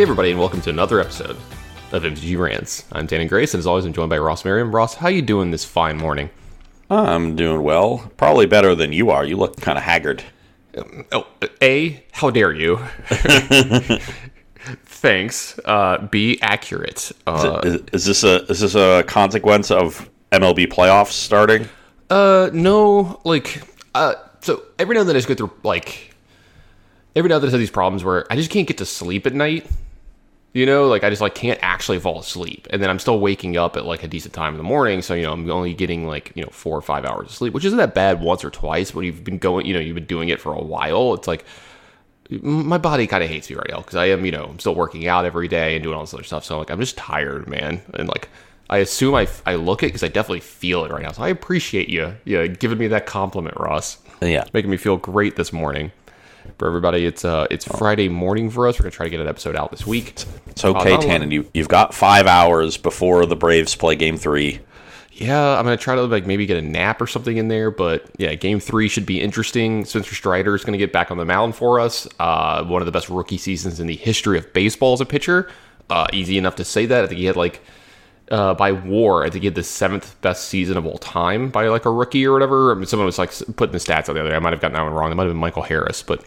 Hey, 0.00 0.04
everybody, 0.04 0.30
and 0.30 0.40
welcome 0.40 0.62
to 0.62 0.70
another 0.70 0.98
episode 0.98 1.36
of 1.92 2.02
MTG 2.04 2.38
Rants. 2.38 2.86
I'm 2.90 3.06
Tannen 3.06 3.28
Grace, 3.28 3.52
and 3.52 3.58
as 3.58 3.66
always, 3.66 3.84
I'm 3.84 3.92
joined 3.92 4.08
by 4.08 4.16
Ross 4.16 4.46
Merriam. 4.46 4.74
Ross, 4.74 4.94
how 4.94 5.08
you 5.08 5.20
doing 5.20 5.50
this 5.50 5.66
fine 5.66 5.98
morning? 5.98 6.30
I'm 6.88 7.36
doing 7.36 7.62
well. 7.62 8.10
Probably 8.16 8.46
better 8.46 8.74
than 8.74 8.94
you 8.94 9.10
are. 9.10 9.26
You 9.26 9.36
look 9.36 9.60
kind 9.60 9.76
of 9.76 9.84
haggard. 9.84 10.24
Oh, 11.12 11.26
A, 11.60 12.02
how 12.12 12.30
dare 12.30 12.50
you? 12.50 12.78
Thanks. 14.86 15.60
Uh, 15.66 15.98
B, 16.10 16.38
accurate. 16.40 17.12
Uh, 17.26 17.60
Is, 17.62 17.82
is 17.92 18.04
this 18.06 18.24
a 18.24 18.46
is 18.46 18.60
this 18.60 18.74
a 18.74 19.04
consequence 19.06 19.70
of 19.70 20.08
MLB 20.32 20.68
playoffs 20.68 21.12
starting? 21.12 21.68
uh, 22.08 22.48
no, 22.54 23.20
like, 23.24 23.62
uh, 23.94 24.14
so 24.40 24.62
every 24.78 24.94
now 24.94 25.00
and 25.00 25.10
then 25.10 25.16
I 25.16 25.18
just 25.18 25.28
go 25.28 25.34
through, 25.34 25.52
like, 25.62 26.14
every 27.14 27.28
now 27.28 27.34
and 27.34 27.42
then 27.42 27.50
I 27.50 27.52
have 27.52 27.60
these 27.60 27.70
problems 27.70 28.02
where 28.02 28.24
I 28.32 28.36
just 28.36 28.50
can't 28.50 28.66
get 28.66 28.78
to 28.78 28.86
sleep 28.86 29.26
at 29.26 29.34
night. 29.34 29.66
You 30.52 30.66
know, 30.66 30.88
like 30.88 31.04
I 31.04 31.10
just 31.10 31.22
like 31.22 31.36
can't 31.36 31.60
actually 31.62 32.00
fall 32.00 32.18
asleep, 32.18 32.66
and 32.70 32.82
then 32.82 32.90
I'm 32.90 32.98
still 32.98 33.20
waking 33.20 33.56
up 33.56 33.76
at 33.76 33.84
like 33.84 34.02
a 34.02 34.08
decent 34.08 34.34
time 34.34 34.52
in 34.54 34.58
the 34.58 34.64
morning. 34.64 35.00
So 35.00 35.14
you 35.14 35.22
know, 35.22 35.32
I'm 35.32 35.48
only 35.50 35.74
getting 35.74 36.06
like 36.08 36.32
you 36.34 36.42
know 36.42 36.50
four 36.50 36.76
or 36.76 36.82
five 36.82 37.04
hours 37.04 37.28
of 37.28 37.34
sleep, 37.34 37.54
which 37.54 37.64
isn't 37.64 37.78
that 37.78 37.94
bad 37.94 38.20
once 38.20 38.44
or 38.44 38.50
twice. 38.50 38.92
When 38.92 39.04
you've 39.04 39.22
been 39.22 39.38
going, 39.38 39.64
you 39.66 39.74
know, 39.74 39.80
you've 39.80 39.94
been 39.94 40.06
doing 40.06 40.28
it 40.28 40.40
for 40.40 40.52
a 40.52 40.60
while. 40.62 41.14
It's 41.14 41.28
like 41.28 41.44
my 42.42 42.78
body 42.78 43.06
kind 43.06 43.22
of 43.24 43.30
hates 43.30 43.48
me 43.50 43.56
right 43.56 43.70
now 43.70 43.78
because 43.78 43.96
I 43.96 44.06
am, 44.06 44.24
you 44.24 44.32
know, 44.32 44.44
I'm 44.44 44.58
still 44.58 44.74
working 44.74 45.06
out 45.06 45.24
every 45.24 45.48
day 45.48 45.74
and 45.76 45.82
doing 45.82 45.94
all 45.96 46.02
this 46.02 46.14
other 46.14 46.22
stuff. 46.24 46.44
So 46.44 46.54
I'm 46.56 46.58
like 46.60 46.70
I'm 46.70 46.80
just 46.80 46.96
tired, 46.96 47.48
man, 47.48 47.80
and 47.94 48.08
like 48.08 48.28
I 48.68 48.78
assume 48.78 49.14
I 49.14 49.28
I 49.46 49.54
look 49.54 49.84
it 49.84 49.86
because 49.86 50.02
I 50.02 50.08
definitely 50.08 50.40
feel 50.40 50.84
it 50.84 50.90
right 50.90 51.02
now. 51.02 51.12
So 51.12 51.22
I 51.22 51.28
appreciate 51.28 51.88
you, 51.88 52.16
yeah, 52.24 52.46
giving 52.48 52.78
me 52.78 52.88
that 52.88 53.06
compliment, 53.06 53.56
Ross 53.58 53.98
Yeah. 54.20 54.44
making 54.52 54.70
me 54.70 54.76
feel 54.76 54.96
great 54.96 55.36
this 55.36 55.52
morning. 55.52 55.92
For 56.58 56.66
everybody, 56.66 57.06
it's 57.06 57.24
uh 57.24 57.46
it's 57.50 57.64
Friday 57.64 58.08
morning 58.08 58.50
for 58.50 58.68
us. 58.68 58.78
We're 58.78 58.84
gonna 58.84 58.90
try 58.92 59.06
to 59.06 59.10
get 59.10 59.20
an 59.20 59.28
episode 59.28 59.56
out 59.56 59.70
this 59.70 59.86
week. 59.86 60.24
It's 60.48 60.64
okay, 60.64 60.94
Uh, 60.94 60.98
Tannen. 60.98 61.32
You 61.32 61.46
you've 61.54 61.68
got 61.68 61.94
five 61.94 62.26
hours 62.26 62.76
before 62.76 63.24
the 63.26 63.36
Braves 63.36 63.74
play 63.74 63.96
Game 63.96 64.16
Three. 64.16 64.60
Yeah, 65.12 65.58
I'm 65.58 65.64
gonna 65.64 65.76
try 65.76 65.94
to 65.96 66.02
like 66.02 66.26
maybe 66.26 66.46
get 66.46 66.56
a 66.56 66.62
nap 66.62 67.00
or 67.00 67.06
something 67.06 67.36
in 67.36 67.48
there. 67.48 67.70
But 67.70 68.06
yeah, 68.16 68.34
game 68.34 68.58
three 68.60 68.88
should 68.88 69.06
be 69.06 69.20
interesting. 69.20 69.84
Spencer 69.84 70.14
Strider 70.14 70.54
is 70.54 70.64
gonna 70.64 70.78
get 70.78 70.92
back 70.92 71.10
on 71.10 71.18
the 71.18 71.24
mound 71.26 71.56
for 71.56 71.78
us. 71.80 72.08
Uh, 72.18 72.64
one 72.64 72.80
of 72.82 72.86
the 72.86 72.92
best 72.92 73.08
rookie 73.10 73.38
seasons 73.38 73.80
in 73.80 73.86
the 73.86 73.96
history 73.96 74.38
of 74.38 74.50
baseball 74.52 74.94
as 74.94 75.00
a 75.00 75.06
pitcher. 75.06 75.50
Uh, 75.90 76.06
easy 76.12 76.38
enough 76.38 76.56
to 76.56 76.64
say 76.64 76.86
that. 76.86 77.04
I 77.04 77.06
think 77.06 77.18
he 77.18 77.26
had 77.26 77.36
like 77.36 77.60
uh, 78.30 78.54
by 78.54 78.72
WAR, 78.72 79.24
I 79.24 79.30
think 79.30 79.42
he 79.42 79.46
had 79.46 79.54
the 79.54 79.62
seventh 79.62 80.20
best 80.20 80.48
season 80.48 80.76
of 80.76 80.86
all 80.86 80.98
time 80.98 81.50
by 81.50 81.66
like 81.68 81.84
a 81.84 81.90
rookie 81.90 82.24
or 82.24 82.32
whatever. 82.32 82.70
I 82.70 82.74
mean, 82.74 82.86
someone 82.86 83.06
was 83.06 83.18
like 83.18 83.32
putting 83.56 83.72
the 83.72 83.78
stats 83.78 84.08
out 84.08 84.14
the 84.14 84.20
other 84.20 84.28
day. 84.28 84.36
I 84.36 84.38
might 84.38 84.52
have 84.52 84.60
gotten 84.60 84.74
that 84.74 84.82
one 84.82 84.92
wrong. 84.92 85.10
It 85.10 85.16
might 85.16 85.24
have 85.24 85.30
been 85.30 85.40
Michael 85.40 85.62
Harris, 85.62 86.02
but 86.02 86.24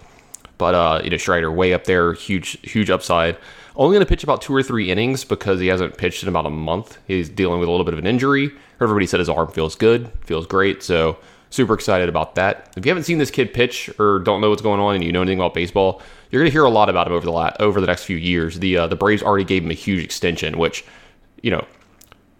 but 0.57 0.75
uh, 0.75 1.01
you 1.03 1.09
know 1.09 1.17
Strider 1.17 1.51
way 1.51 1.73
up 1.73 1.85
there, 1.85 2.13
huge 2.13 2.59
huge 2.61 2.89
upside. 2.89 3.37
Only 3.75 3.95
going 3.95 4.05
to 4.05 4.09
pitch 4.09 4.23
about 4.23 4.41
two 4.41 4.53
or 4.53 4.61
three 4.61 4.91
innings 4.91 5.23
because 5.23 5.59
he 5.59 5.67
hasn't 5.67 5.97
pitched 5.97 6.21
in 6.23 6.29
about 6.29 6.45
a 6.45 6.49
month. 6.49 6.99
He's 7.07 7.27
dealing 7.27 7.59
with 7.59 7.67
a 7.67 7.71
little 7.71 7.85
bit 7.85 7.93
of 7.93 7.99
an 7.99 8.05
injury. 8.05 8.51
Everybody 8.79 9.07
said 9.07 9.19
his 9.19 9.29
arm 9.29 9.47
feels 9.47 9.75
good, 9.75 10.11
feels 10.25 10.45
great. 10.45 10.83
So 10.83 11.17
super 11.49 11.73
excited 11.73 12.07
about 12.07 12.35
that. 12.35 12.71
If 12.77 12.85
you 12.85 12.89
haven't 12.89 13.03
seen 13.05 13.17
this 13.17 13.31
kid 13.31 13.53
pitch 13.53 13.89
or 13.97 14.19
don't 14.19 14.41
know 14.41 14.49
what's 14.49 14.61
going 14.61 14.79
on 14.79 14.95
and 14.95 15.03
you 15.03 15.11
know 15.11 15.21
anything 15.21 15.39
about 15.39 15.53
baseball, 15.55 16.01
you're 16.29 16.41
going 16.41 16.49
to 16.49 16.53
hear 16.53 16.65
a 16.65 16.69
lot 16.69 16.89
about 16.89 17.07
him 17.07 17.13
over 17.13 17.25
the 17.25 17.31
la- 17.31 17.53
over 17.59 17.81
the 17.81 17.87
next 17.87 18.03
few 18.03 18.17
years. 18.17 18.59
The 18.59 18.77
uh, 18.77 18.87
the 18.87 18.95
Braves 18.95 19.23
already 19.23 19.45
gave 19.45 19.63
him 19.63 19.71
a 19.71 19.75
huge 19.75 20.03
extension, 20.03 20.57
which 20.57 20.85
you 21.41 21.49
know 21.49 21.65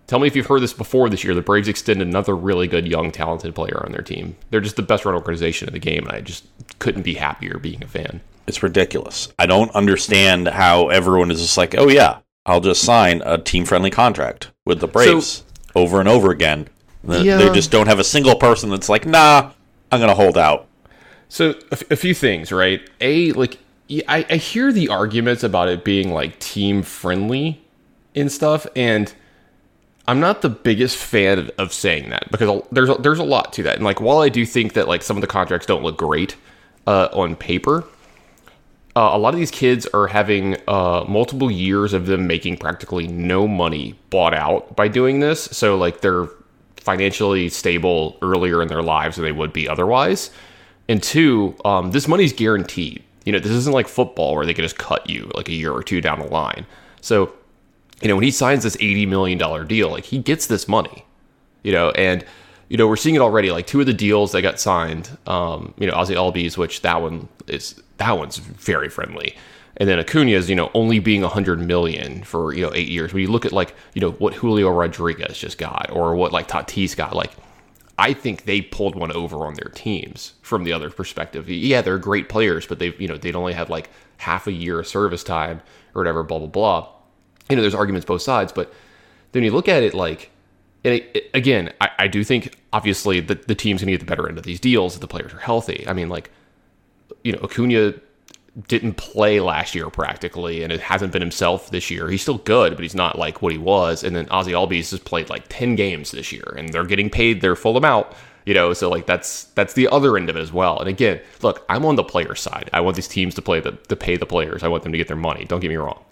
Tell 0.08 0.20
me 0.20 0.28
if 0.28 0.36
you've 0.36 0.46
heard 0.48 0.62
this 0.62 0.74
before 0.74 1.10
this 1.10 1.24
year. 1.24 1.34
The 1.34 1.42
Braves 1.42 1.68
extended 1.68 2.08
another 2.08 2.36
really 2.36 2.68
good, 2.68 2.88
young, 2.88 3.12
talented 3.12 3.56
player 3.56 3.82
on 3.86 3.92
their 3.94 4.02
team. 4.02 4.36
They're 4.50 4.60
just 4.62 4.76
the 4.76 4.82
best 4.82 5.06
run 5.06 5.16
organization 5.16 5.68
in 5.70 5.74
the 5.74 5.80
game, 5.80 6.06
and 6.08 6.12
I 6.16 6.22
just 6.22 6.46
couldn't 6.80 7.04
be 7.04 7.14
happier 7.16 7.58
being 7.58 7.82
a 7.84 7.88
fan. 7.88 8.20
It's 8.46 8.62
ridiculous. 8.62 9.32
I 9.40 9.46
don't 9.46 9.72
understand 9.72 10.50
how 10.50 10.90
everyone 10.90 11.32
is 11.32 11.42
just 11.42 11.58
like, 11.58 11.74
oh 11.78 11.88
yeah, 11.88 12.18
I'll 12.46 12.60
just 12.60 12.84
sign 12.84 13.22
a 13.26 13.38
team 13.38 13.64
friendly 13.66 13.90
contract 13.90 14.52
with 14.66 14.82
the 14.82 14.88
Braves 14.88 15.44
over 15.76 16.00
and 16.02 16.10
over 16.10 16.32
again. 16.32 16.68
They- 17.04 17.24
Yeah. 17.24 17.38
They 17.38 17.54
just 17.54 17.72
don't 17.72 17.88
have 17.88 18.00
a 18.00 18.04
single 18.04 18.36
person 18.36 18.70
that's 18.70 18.90
like, 18.90 19.06
nah, 19.06 19.52
I'm 19.92 20.00
gonna 20.02 20.14
hold 20.16 20.38
out. 20.38 20.68
So 21.30 21.52
a, 21.52 21.56
f- 21.72 21.92
a 21.92 21.96
few 21.96 22.14
things, 22.14 22.52
right? 22.52 22.82
A 23.00 23.32
like 23.32 23.58
I 24.08 24.22
hear 24.38 24.72
the 24.74 24.90
arguments 24.90 25.44
about 25.44 25.70
it 25.70 25.84
being 25.86 26.12
like 26.12 26.40
team 26.40 26.82
friendly 26.84 27.62
and 28.16 28.30
stuff, 28.32 28.68
and 28.76 29.14
I'm 30.08 30.20
not 30.20 30.42
the 30.42 30.50
biggest 30.50 30.98
fan 30.98 31.50
of 31.58 31.72
saying 31.72 32.10
that 32.10 32.30
because 32.30 32.62
there's 32.72 32.90
a, 32.90 32.96
there's 32.96 33.20
a 33.20 33.24
lot 33.24 33.54
to 33.54 33.64
that. 33.64 33.76
And 33.76 33.86
like 33.86 34.02
while 34.02 34.20
I 34.20 34.30
do 34.30 34.46
think 34.46 34.74
that 34.74 34.88
like 34.88 35.02
some 35.02 35.16
of 35.16 35.22
the 35.22 35.28
contracts 35.28 35.66
don't 35.66 35.84
look 35.84 35.98
great 35.98 36.36
uh, 36.86 37.08
on 37.14 37.36
paper, 37.36 37.86
uh, 38.96 39.12
a 39.14 39.18
lot 39.18 39.34
of 39.34 39.40
these 39.40 39.52
kids 39.52 39.88
are 39.88 40.08
having 40.08 40.58
uh, 40.68 41.06
multiple 41.08 41.50
years 41.50 41.94
of 41.94 42.06
them 42.06 42.28
making 42.28 42.58
practically 42.58 43.08
no 43.08 43.48
money 43.48 43.96
bought 44.10 44.34
out 44.34 44.76
by 44.76 44.88
doing 44.88 45.20
this. 45.20 45.46
So 45.46 45.78
like 45.78 46.02
they're 46.02 46.28
financially 46.78 47.48
stable 47.48 48.18
earlier 48.22 48.62
in 48.62 48.68
their 48.68 48.84
lives 48.84 49.16
than 49.16 49.24
they 49.24 49.32
would 49.32 49.54
be 49.54 49.70
otherwise. 49.70 50.32
And 50.90 51.02
two, 51.02 51.56
um, 51.64 51.92
this 51.92 52.10
money's 52.10 52.34
guaranteed. 52.34 53.04
You 53.26 53.32
know, 53.32 53.40
this 53.40 53.52
isn't 53.52 53.74
like 53.74 53.88
football 53.88 54.36
where 54.36 54.46
they 54.46 54.54
can 54.54 54.66
just 54.66 54.78
cut 54.78 55.10
you 55.10 55.32
like 55.34 55.48
a 55.48 55.54
year 55.54 55.72
or 55.72 55.82
two 55.82 56.02
down 56.02 56.20
the 56.20 56.26
line. 56.26 56.66
So, 57.00 57.34
you 58.04 58.10
know, 58.10 58.16
when 58.16 58.24
he 58.24 58.32
signs 58.32 58.64
this 58.64 58.76
eighty 58.80 59.06
million 59.06 59.38
dollar 59.38 59.64
deal, 59.64 59.90
like 59.90 60.06
he 60.06 60.20
gets 60.20 60.48
this 60.48 60.68
money. 60.68 61.06
You 61.64 61.72
know, 61.72 61.92
and 61.92 62.26
you 62.70 62.78
know 62.78 62.88
we're 62.88 62.98
seeing 62.98 63.16
it 63.16 63.22
already. 63.22 63.52
Like 63.52 63.68
two 63.68 63.80
of 63.80 63.86
the 63.86 63.94
deals 63.94 64.34
that 64.34 64.42
got 64.42 64.60
signed, 64.60 65.18
um, 65.28 65.74
you 65.78 65.88
know, 65.88 65.94
Ozzy 65.94 66.16
Albies, 66.16 66.58
which 66.58 66.82
that 66.82 67.02
one 67.02 67.30
is 67.48 67.82
that 67.98 68.18
one's 68.18 68.38
very 68.38 68.90
friendly. 68.90 69.36
And 69.78 69.90
then 69.90 69.98
Acuna's, 69.98 70.50
you 70.50 70.56
know, 70.56 70.70
only 70.74 71.00
being 71.00 71.22
100 71.22 71.60
million 71.60 72.24
for, 72.24 72.54
you 72.54 72.62
know, 72.62 72.72
eight 72.76 72.90
years. 72.90 73.12
When 73.12 73.24
you 73.24 73.32
look 73.32 73.46
at 73.46 73.52
like, 73.52 73.76
you 73.94 74.02
know, 74.02 74.12
what 74.12 74.36
Julio 74.36 74.70
Rodriguez 74.70 75.38
just 75.38 75.58
got 75.58 75.90
or 75.92 76.16
what 76.16 76.32
like 76.32 76.48
Tatis 76.48 76.96
got, 76.96 77.16
like, 77.16 77.32
I 77.98 78.14
think 78.14 78.46
they 78.46 78.62
pulled 78.62 78.96
one 78.96 79.12
over 79.12 79.46
on 79.46 79.56
their 79.56 79.72
teams 79.74 80.34
from 80.42 80.64
the 80.64 80.74
other 80.74 80.90
perspective. 80.90 81.50
Yeah, 81.50 81.82
they're 81.82 81.98
great 81.98 82.30
players, 82.30 82.66
but 82.68 82.80
they've, 82.80 83.00
you 83.00 83.08
know, 83.08 83.18
they'd 83.18 83.36
only 83.36 83.54
had 83.54 83.70
like 83.70 83.90
half 84.18 84.48
a 84.48 84.52
year 84.52 84.80
of 84.80 84.88
service 84.88 85.24
time 85.24 85.62
or 85.96 86.02
whatever, 86.02 86.24
blah, 86.24 86.40
blah, 86.40 86.48
blah. 86.48 86.90
You 87.54 87.58
know, 87.58 87.62
there's 87.62 87.76
arguments 87.76 88.04
both 88.06 88.24
sides, 88.24 88.52
but 88.52 88.74
then 89.32 89.44
you 89.44 89.52
look 89.52 89.68
at 89.70 89.84
it 89.84 89.94
like, 89.94 90.32
and 90.84 90.96
it, 90.96 91.12
it- 91.14 91.30
again, 91.36 91.72
I, 91.80 91.90
I 92.00 92.08
do 92.08 92.24
think 92.24 92.58
obviously 92.74 93.20
the, 93.20 93.36
the 93.36 93.54
team's 93.54 93.82
going 93.82 93.88
to 93.88 93.92
get 93.94 94.00
the 94.00 94.06
better 94.06 94.28
end 94.28 94.40
of 94.40 94.44
these 94.44 94.60
deals 94.60 94.96
if 94.96 95.02
the 95.02 95.08
players 95.08 95.34
are 95.34 95.40
healthy. 95.40 95.86
I 95.88 95.94
mean, 95.94 96.10
like, 96.10 96.32
you 97.24 97.32
know, 97.32 97.40
Acuna 97.44 97.94
didn't 98.68 98.96
play 98.98 99.40
last 99.40 99.76
year 99.76 99.90
practically, 99.90 100.64
and 100.64 100.72
it 100.74 100.80
hasn't 100.80 101.14
been 101.14 101.22
himself 101.22 101.70
this 101.70 101.90
year. 101.92 102.10
He's 102.10 102.22
still 102.24 102.40
good, 102.40 102.74
but 102.76 102.82
he's 102.82 102.96
not 102.96 103.18
like 103.18 103.42
what 103.42 103.52
he 103.52 103.58
was. 103.60 104.04
And 104.04 104.16
then 104.16 104.26
Ozzy 104.28 104.52
Albies 104.52 104.90
has 104.92 105.00
played 105.00 105.30
like 105.30 105.46
ten 105.48 105.76
games 105.76 106.10
this 106.12 106.32
year, 106.32 106.56
and 106.58 106.70
they're 106.70 106.86
getting 106.86 107.10
paid 107.10 107.42
their 107.42 107.56
full 107.56 107.78
amount. 107.78 108.08
You 108.46 108.54
know, 108.54 108.74
so 108.74 108.90
like 108.90 109.06
that's 109.06 109.46
that's 109.56 109.74
the 109.74 109.88
other 109.88 110.18
end 110.18 110.30
of 110.30 110.36
it 110.36 110.42
as 110.42 110.52
well. 110.52 110.78
And 110.80 110.90
again, 110.90 111.22
look, 111.42 111.66
I'm 111.70 111.86
on 111.86 111.96
the 111.96 112.04
player 112.04 112.36
side. 112.36 112.70
I 112.74 112.82
want 112.82 112.96
these 112.98 113.08
teams 113.08 113.36
to 113.36 113.42
play 113.42 113.62
the 113.62 113.72
to 113.72 113.96
pay 113.96 114.18
the 114.18 114.26
players. 114.26 114.64
I 114.64 114.68
want 114.68 114.84
them 114.84 114.92
to 114.92 114.98
get 114.98 115.08
their 115.08 115.16
money. 115.18 115.46
Don't 115.46 115.62
get 115.62 115.70
me 115.70 115.78
wrong, 115.78 116.04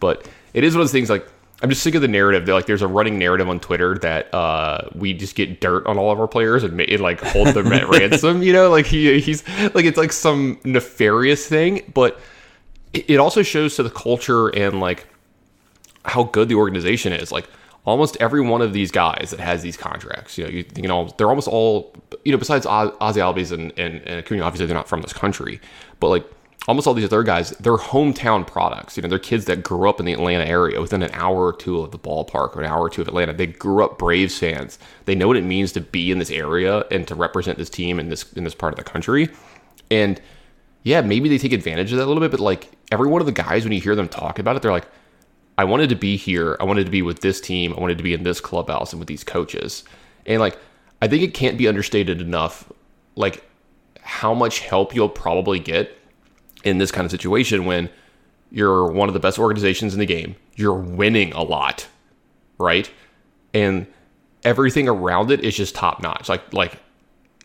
but 0.00 0.28
it 0.56 0.64
is 0.64 0.74
one 0.74 0.80
of 0.80 0.86
those 0.86 0.92
things 0.92 1.10
like. 1.10 1.28
I'm 1.62 1.70
just 1.70 1.82
sick 1.82 1.94
of 1.94 2.02
the 2.02 2.08
narrative. 2.08 2.44
That, 2.44 2.52
like, 2.52 2.66
there's 2.66 2.82
a 2.82 2.86
running 2.86 3.18
narrative 3.18 3.48
on 3.48 3.60
Twitter 3.60 3.96
that 4.00 4.34
uh, 4.34 4.90
we 4.94 5.14
just 5.14 5.34
get 5.34 5.58
dirt 5.58 5.86
on 5.86 5.96
all 5.96 6.12
of 6.12 6.20
our 6.20 6.28
players 6.28 6.62
and, 6.62 6.78
and 6.78 7.00
like 7.00 7.18
hold 7.18 7.48
them 7.48 7.72
at 7.72 7.88
ransom. 7.88 8.42
You 8.42 8.52
know, 8.52 8.68
like 8.68 8.84
he 8.84 9.20
he's 9.20 9.42
like 9.74 9.86
it's 9.86 9.96
like 9.96 10.12
some 10.12 10.60
nefarious 10.64 11.46
thing, 11.48 11.90
but 11.94 12.20
it, 12.92 13.08
it 13.08 13.16
also 13.16 13.42
shows 13.42 13.76
to 13.76 13.82
the 13.82 13.88
culture 13.88 14.48
and 14.48 14.80
like 14.80 15.06
how 16.04 16.24
good 16.24 16.50
the 16.50 16.56
organization 16.56 17.14
is. 17.14 17.32
Like 17.32 17.48
almost 17.86 18.16
every 18.20 18.40
one 18.40 18.60
of 18.60 18.72
these 18.72 18.90
guys 18.90 19.28
that 19.30 19.40
has 19.40 19.62
these 19.62 19.76
contracts, 19.76 20.36
you 20.36 20.44
know, 20.44 20.50
you, 20.50 20.64
you 20.76 20.88
know, 20.88 21.08
they're 21.16 21.28
almost 21.28 21.48
all, 21.48 21.94
you 22.24 22.32
know, 22.32 22.38
besides 22.38 22.66
Ozzy 22.66 22.92
Albies 22.98 23.52
and, 23.52 23.72
and, 23.78 24.02
and 24.02 24.18
Acuna, 24.18 24.42
obviously 24.42 24.66
they're 24.66 24.76
not 24.76 24.88
from 24.88 25.02
this 25.02 25.12
country, 25.12 25.60
but 26.00 26.08
like 26.08 26.26
almost 26.66 26.86
all 26.86 26.94
these 26.94 27.04
other 27.04 27.22
guys, 27.22 27.50
they're 27.60 27.76
hometown 27.76 28.46
products. 28.46 28.96
You 28.96 29.02
know, 29.02 29.08
they're 29.08 29.18
kids 29.18 29.44
that 29.44 29.62
grew 29.62 29.88
up 29.88 30.00
in 30.00 30.06
the 30.06 30.12
Atlanta 30.12 30.44
area 30.44 30.80
within 30.80 31.02
an 31.02 31.10
hour 31.12 31.46
or 31.46 31.52
two 31.52 31.80
of 31.80 31.92
the 31.92 31.98
ballpark 31.98 32.56
or 32.56 32.60
an 32.60 32.66
hour 32.66 32.80
or 32.80 32.90
two 32.90 33.02
of 33.02 33.08
Atlanta. 33.08 33.32
They 33.32 33.46
grew 33.46 33.84
up 33.84 33.98
Braves 33.98 34.38
fans. 34.38 34.78
They 35.04 35.14
know 35.14 35.28
what 35.28 35.36
it 35.36 35.44
means 35.44 35.72
to 35.72 35.80
be 35.80 36.10
in 36.10 36.18
this 36.18 36.30
area 36.30 36.84
and 36.90 37.06
to 37.08 37.14
represent 37.14 37.58
this 37.58 37.70
team 37.70 38.00
in 38.00 38.08
this 38.08 38.32
in 38.32 38.44
this 38.44 38.54
part 38.54 38.72
of 38.72 38.78
the 38.78 38.84
country. 38.84 39.28
And 39.90 40.20
yeah, 40.82 41.00
maybe 41.00 41.28
they 41.28 41.38
take 41.38 41.52
advantage 41.52 41.92
of 41.92 41.98
that 41.98 42.04
a 42.04 42.06
little 42.06 42.20
bit, 42.20 42.30
but 42.30 42.40
like 42.40 42.70
every 42.90 43.08
one 43.08 43.20
of 43.20 43.26
the 43.26 43.32
guys, 43.32 43.64
when 43.64 43.72
you 43.72 43.80
hear 43.80 43.94
them 43.94 44.08
talk 44.08 44.38
about 44.38 44.56
it, 44.56 44.62
they're 44.62 44.72
like, 44.72 44.88
I 45.58 45.64
wanted 45.64 45.88
to 45.88 45.96
be 45.96 46.16
here. 46.16 46.56
I 46.60 46.64
wanted 46.64 46.84
to 46.84 46.90
be 46.90 47.02
with 47.02 47.20
this 47.20 47.40
team. 47.40 47.72
I 47.74 47.80
wanted 47.80 47.98
to 47.98 48.04
be 48.04 48.12
in 48.12 48.24
this 48.24 48.40
clubhouse 48.40 48.92
and 48.92 49.00
with 49.00 49.08
these 49.08 49.24
coaches. 49.24 49.84
And 50.26 50.40
like, 50.40 50.58
I 51.00 51.08
think 51.08 51.22
it 51.22 51.34
can't 51.34 51.58
be 51.58 51.68
understated 51.68 52.20
enough, 52.20 52.70
like 53.14 53.44
how 54.00 54.34
much 54.34 54.60
help 54.60 54.94
you'll 54.94 55.08
probably 55.08 55.58
get 55.58 55.96
in 56.66 56.78
this 56.78 56.90
kind 56.90 57.04
of 57.04 57.10
situation 57.10 57.64
when 57.64 57.88
you're 58.50 58.86
one 58.90 59.08
of 59.08 59.14
the 59.14 59.20
best 59.20 59.38
organizations 59.38 59.94
in 59.94 60.00
the 60.00 60.06
game. 60.06 60.36
You're 60.54 60.74
winning 60.74 61.32
a 61.32 61.42
lot, 61.42 61.86
right? 62.58 62.90
And 63.54 63.86
everything 64.44 64.88
around 64.88 65.30
it 65.30 65.40
is 65.44 65.56
just 65.56 65.74
top 65.74 66.02
notch. 66.02 66.28
Like, 66.28 66.52
like 66.52 66.78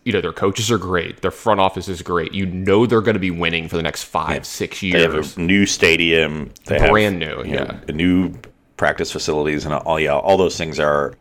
you 0.03 0.11
know 0.11 0.21
their 0.21 0.33
coaches 0.33 0.71
are 0.71 0.77
great, 0.79 1.21
their 1.21 1.31
front 1.31 1.59
office 1.59 1.87
is 1.87 2.01
great. 2.01 2.33
You 2.33 2.45
know 2.47 2.85
they're 2.87 3.01
going 3.01 3.13
to 3.15 3.19
be 3.19 3.31
winning 3.31 3.67
for 3.67 3.77
the 3.77 3.83
next 3.83 4.03
five, 4.03 4.45
six 4.45 4.81
They 4.81 4.89
have 4.89 5.13
years. 5.13 5.37
a 5.37 5.41
new 5.41 5.65
stadium. 5.65 6.51
They 6.65 6.79
Brand 6.79 7.21
have, 7.21 7.37
new, 7.37 7.51
you 7.51 7.57
know, 7.57 7.65
yeah. 7.65 7.79
a 7.87 7.91
new 7.91 8.33
practice 8.77 9.11
facilities 9.11 9.65
and 9.65 9.73
all. 9.75 9.99
Yeah, 9.99 10.15
all 10.17 10.37
those 10.37 10.57
things 10.57 10.79
are 10.79 11.13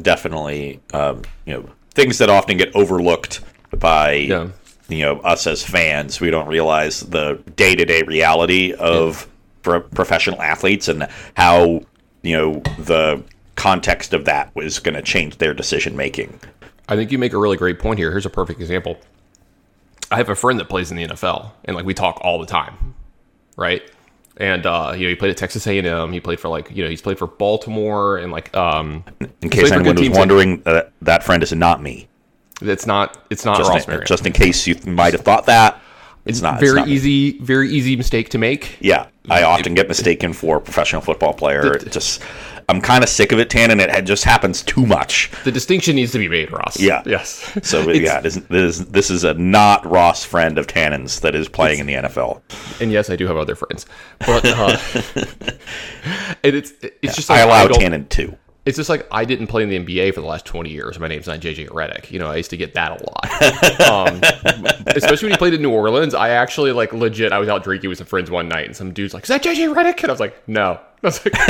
definitely 0.00 0.80
um, 0.92 1.22
you 1.46 1.54
know 1.54 1.68
things 1.94 2.18
that 2.18 2.30
often 2.30 2.56
get 2.56 2.74
overlooked 2.76 3.40
by 3.78 4.12
Yeah. 4.12 4.48
You 4.88 5.00
know 5.00 5.18
us 5.20 5.46
as 5.46 5.62
fans. 5.62 6.20
We 6.20 6.30
don't 6.30 6.48
realize 6.48 7.00
the 7.00 7.42
day 7.56 7.74
to 7.74 7.84
day 7.84 8.02
reality 8.02 8.72
of 8.74 9.28
pro- 9.62 9.80
professional 9.80 10.40
athletes 10.42 10.88
and 10.88 11.08
how 11.36 11.82
you 12.22 12.36
know 12.36 12.54
the 12.78 13.22
context 13.56 14.12
of 14.12 14.24
that 14.24 14.54
was 14.54 14.78
going 14.78 14.94
to 14.94 15.02
change 15.02 15.38
their 15.38 15.54
decision 15.54 15.96
making. 15.96 16.38
I 16.88 16.96
think 16.96 17.12
you 17.12 17.18
make 17.18 17.32
a 17.32 17.38
really 17.38 17.56
great 17.56 17.78
point 17.78 17.98
here. 17.98 18.10
Here's 18.10 18.26
a 18.26 18.30
perfect 18.30 18.60
example. 18.60 18.98
I 20.10 20.16
have 20.16 20.28
a 20.28 20.34
friend 20.34 20.58
that 20.60 20.68
plays 20.68 20.90
in 20.90 20.96
the 20.96 21.06
NFL, 21.06 21.52
and 21.64 21.74
like 21.76 21.86
we 21.86 21.94
talk 21.94 22.18
all 22.22 22.38
the 22.38 22.46
time, 22.46 22.94
right? 23.56 23.82
And 24.36 24.66
uh, 24.66 24.92
you 24.94 25.04
know, 25.04 25.08
he 25.08 25.14
played 25.14 25.30
at 25.30 25.36
Texas 25.36 25.66
A&M. 25.66 26.12
He 26.12 26.20
played 26.20 26.40
for 26.40 26.48
like 26.48 26.70
you 26.70 26.82
know, 26.82 26.90
he's 26.90 27.02
played 27.02 27.18
for 27.18 27.26
Baltimore 27.26 28.18
and 28.18 28.32
like 28.32 28.54
um. 28.56 29.04
In 29.40 29.50
case 29.50 29.70
anyone 29.70 29.96
was 29.96 30.10
wondering, 30.10 30.62
uh, 30.66 30.82
that 31.02 31.22
friend 31.22 31.42
is 31.42 31.52
not 31.52 31.82
me. 31.82 32.08
It's 32.68 32.86
not. 32.86 33.24
It's 33.30 33.44
not 33.44 33.58
Ross 33.58 33.74
Just, 33.74 33.88
Merriam. 33.88 34.06
just 34.06 34.26
in 34.26 34.32
case 34.32 34.66
you 34.66 34.76
might 34.86 35.12
have 35.12 35.22
thought 35.22 35.46
that, 35.46 35.80
it's 36.24 36.40
not. 36.40 36.54
it's 36.54 36.62
very 36.70 36.80
not 36.80 36.88
me. 36.88 36.94
easy, 36.94 37.38
very 37.38 37.68
easy 37.70 37.96
mistake 37.96 38.28
to 38.30 38.38
make. 38.38 38.76
Yeah, 38.80 39.06
I 39.28 39.42
often 39.42 39.74
get 39.74 39.88
mistaken 39.88 40.32
for 40.32 40.56
a 40.56 40.60
professional 40.60 41.02
football 41.02 41.34
player. 41.34 41.74
It 41.74 41.90
just, 41.90 42.22
I'm 42.68 42.80
kind 42.80 43.02
of 43.02 43.10
sick 43.10 43.32
of 43.32 43.38
it, 43.40 43.50
Tan, 43.50 43.70
and 43.72 43.80
it 43.80 44.02
just 44.02 44.24
happens 44.24 44.62
too 44.62 44.86
much. 44.86 45.30
The 45.44 45.50
distinction 45.52 45.96
needs 45.96 46.12
to 46.12 46.18
be 46.18 46.28
made, 46.28 46.52
Ross. 46.52 46.78
Yeah. 46.78 47.02
Yes. 47.04 47.58
So 47.62 47.88
yeah, 47.90 48.20
this, 48.20 48.36
is, 48.50 48.86
this 48.86 49.10
is 49.10 49.24
a 49.24 49.34
not 49.34 49.84
Ross 49.84 50.24
friend 50.24 50.58
of 50.58 50.66
Tannen's 50.68 51.20
that 51.20 51.34
is 51.34 51.48
playing 51.48 51.80
in 51.80 51.86
the 51.86 51.94
NFL. 51.94 52.40
And 52.80 52.92
yes, 52.92 53.10
I 53.10 53.16
do 53.16 53.26
have 53.26 53.36
other 53.36 53.54
friends, 53.56 53.86
but 54.20 54.44
uh, 54.44 54.76
and 56.44 56.54
it's 56.56 56.72
it's 57.02 57.16
just 57.16 57.28
like 57.30 57.40
I 57.40 57.42
allow 57.42 57.66
don't- 57.68 57.80
Tannen 57.80 58.08
too. 58.08 58.36
It's 58.64 58.76
just 58.76 58.88
like 58.88 59.08
I 59.10 59.24
didn't 59.24 59.48
play 59.48 59.64
in 59.64 59.68
the 59.68 59.78
NBA 59.78 60.14
for 60.14 60.20
the 60.20 60.26
last 60.28 60.46
20 60.46 60.70
years. 60.70 60.96
My 61.00 61.08
name's 61.08 61.26
not 61.26 61.40
JJ 61.40 61.68
Redick. 61.70 62.12
You 62.12 62.20
know, 62.20 62.28
I 62.28 62.36
used 62.36 62.50
to 62.50 62.56
get 62.56 62.74
that 62.74 62.92
a 62.92 63.04
lot. 63.04 63.80
um, 63.90 64.20
especially 64.86 65.26
when 65.26 65.32
he 65.32 65.36
played 65.38 65.54
in 65.54 65.62
New 65.62 65.72
Orleans. 65.72 66.14
I 66.14 66.28
actually 66.30 66.70
like 66.70 66.92
legit. 66.92 67.32
I 67.32 67.38
was 67.38 67.48
out 67.48 67.64
drinking 67.64 67.88
with 67.88 67.98
some 67.98 68.06
friends 68.06 68.30
one 68.30 68.48
night, 68.48 68.66
and 68.66 68.76
some 68.76 68.92
dude's 68.92 69.14
like, 69.14 69.24
"Is 69.24 69.28
that 69.30 69.42
JJ 69.42 69.74
Redick?" 69.74 69.98
And 70.02 70.10
I 70.10 70.12
was 70.12 70.20
like, 70.20 70.46
"No." 70.48 70.78
I 71.02 71.06
was 71.06 71.24
like, 71.24 71.34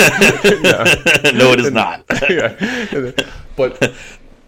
"No." 0.63 1.33
no, 1.33 1.53
it 1.53 1.61
is 1.61 1.71
not. 1.71 2.03
yeah. 2.31 3.13
But 3.57 3.93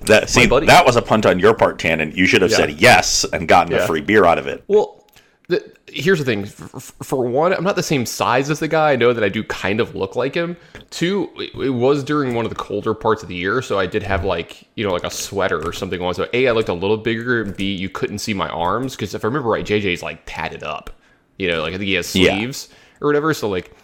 that, 0.06 0.30
see, 0.30 0.46
buddy- 0.46 0.66
that 0.66 0.86
was 0.86 0.96
a 0.96 1.02
punt 1.02 1.26
on 1.26 1.38
your 1.38 1.52
part, 1.54 1.78
Tannen. 1.78 2.16
You 2.16 2.24
should 2.26 2.40
have 2.40 2.50
Yeah. 2.50 2.56
said 2.56 2.70
yes 2.80 3.24
and 3.30 3.46
gotten 3.46 3.74
a 3.74 3.86
free 3.86 4.00
beer 4.00 4.24
out 4.24 4.38
of 4.38 4.46
it. 4.46 4.64
Well, 4.68 5.04
the, 5.48 5.70
here's 5.94 6.18
the 6.18 6.24
thing. 6.24 6.44
For, 6.44 6.80
for 6.80 7.26
one, 7.26 7.52
I'm 7.54 7.64
not 7.64 7.76
the 7.76 7.82
same 7.82 8.04
size 8.04 8.50
as 8.50 8.60
the 8.60 8.68
guy. 8.68 8.92
I 8.92 8.96
know 8.96 9.12
that 9.12 9.24
I 9.24 9.28
do 9.28 9.42
kind 9.44 9.80
of 9.80 9.94
look 9.94 10.16
like 10.16 10.34
him. 10.34 10.56
Two, 10.90 11.30
it, 11.36 11.70
was 11.70 12.04
during 12.04 12.34
one 12.34 12.44
of 12.44 12.50
the 12.50 12.56
colder 12.56 12.94
parts 12.94 13.22
of 13.22 13.28
the 13.28 13.34
year, 13.34 13.62
so 13.62 13.78
I 13.78 13.86
did 13.86 14.02
have 14.02 14.24
like 14.24 14.66
you 14.74 14.86
know 14.86 14.92
like 14.92 15.04
a 15.04 15.10
sweater 15.10 15.66
or 15.66 15.72
something 15.72 16.00
on. 16.02 16.14
So 16.14 16.28
a, 16.32 16.48
I 16.48 16.52
looked 16.52 16.68
a 16.68 16.74
little 16.74 16.96
bigger. 16.96 17.42
And 17.42 17.56
B, 17.56 17.72
you 17.72 17.88
couldn't 17.88 18.18
see 18.18 18.34
my 18.34 18.48
arms 18.48 18.94
because 18.96 19.14
if 19.14 19.24
I 19.24 19.28
remember 19.28 19.48
right, 19.48 19.64
JJ's 19.64 20.02
like 20.02 20.22
tatted 20.26 20.62
up. 20.62 20.90
You 21.38 21.48
know, 21.50 21.62
like 21.62 21.74
I 21.74 21.78
think 21.78 21.88
he 21.88 21.94
has 21.94 22.14
Yeah. 22.14 22.36
sleeves 22.36 22.68
or 23.00 23.08
whatever. 23.08 23.32
So 23.34 23.48
like. 23.48 23.74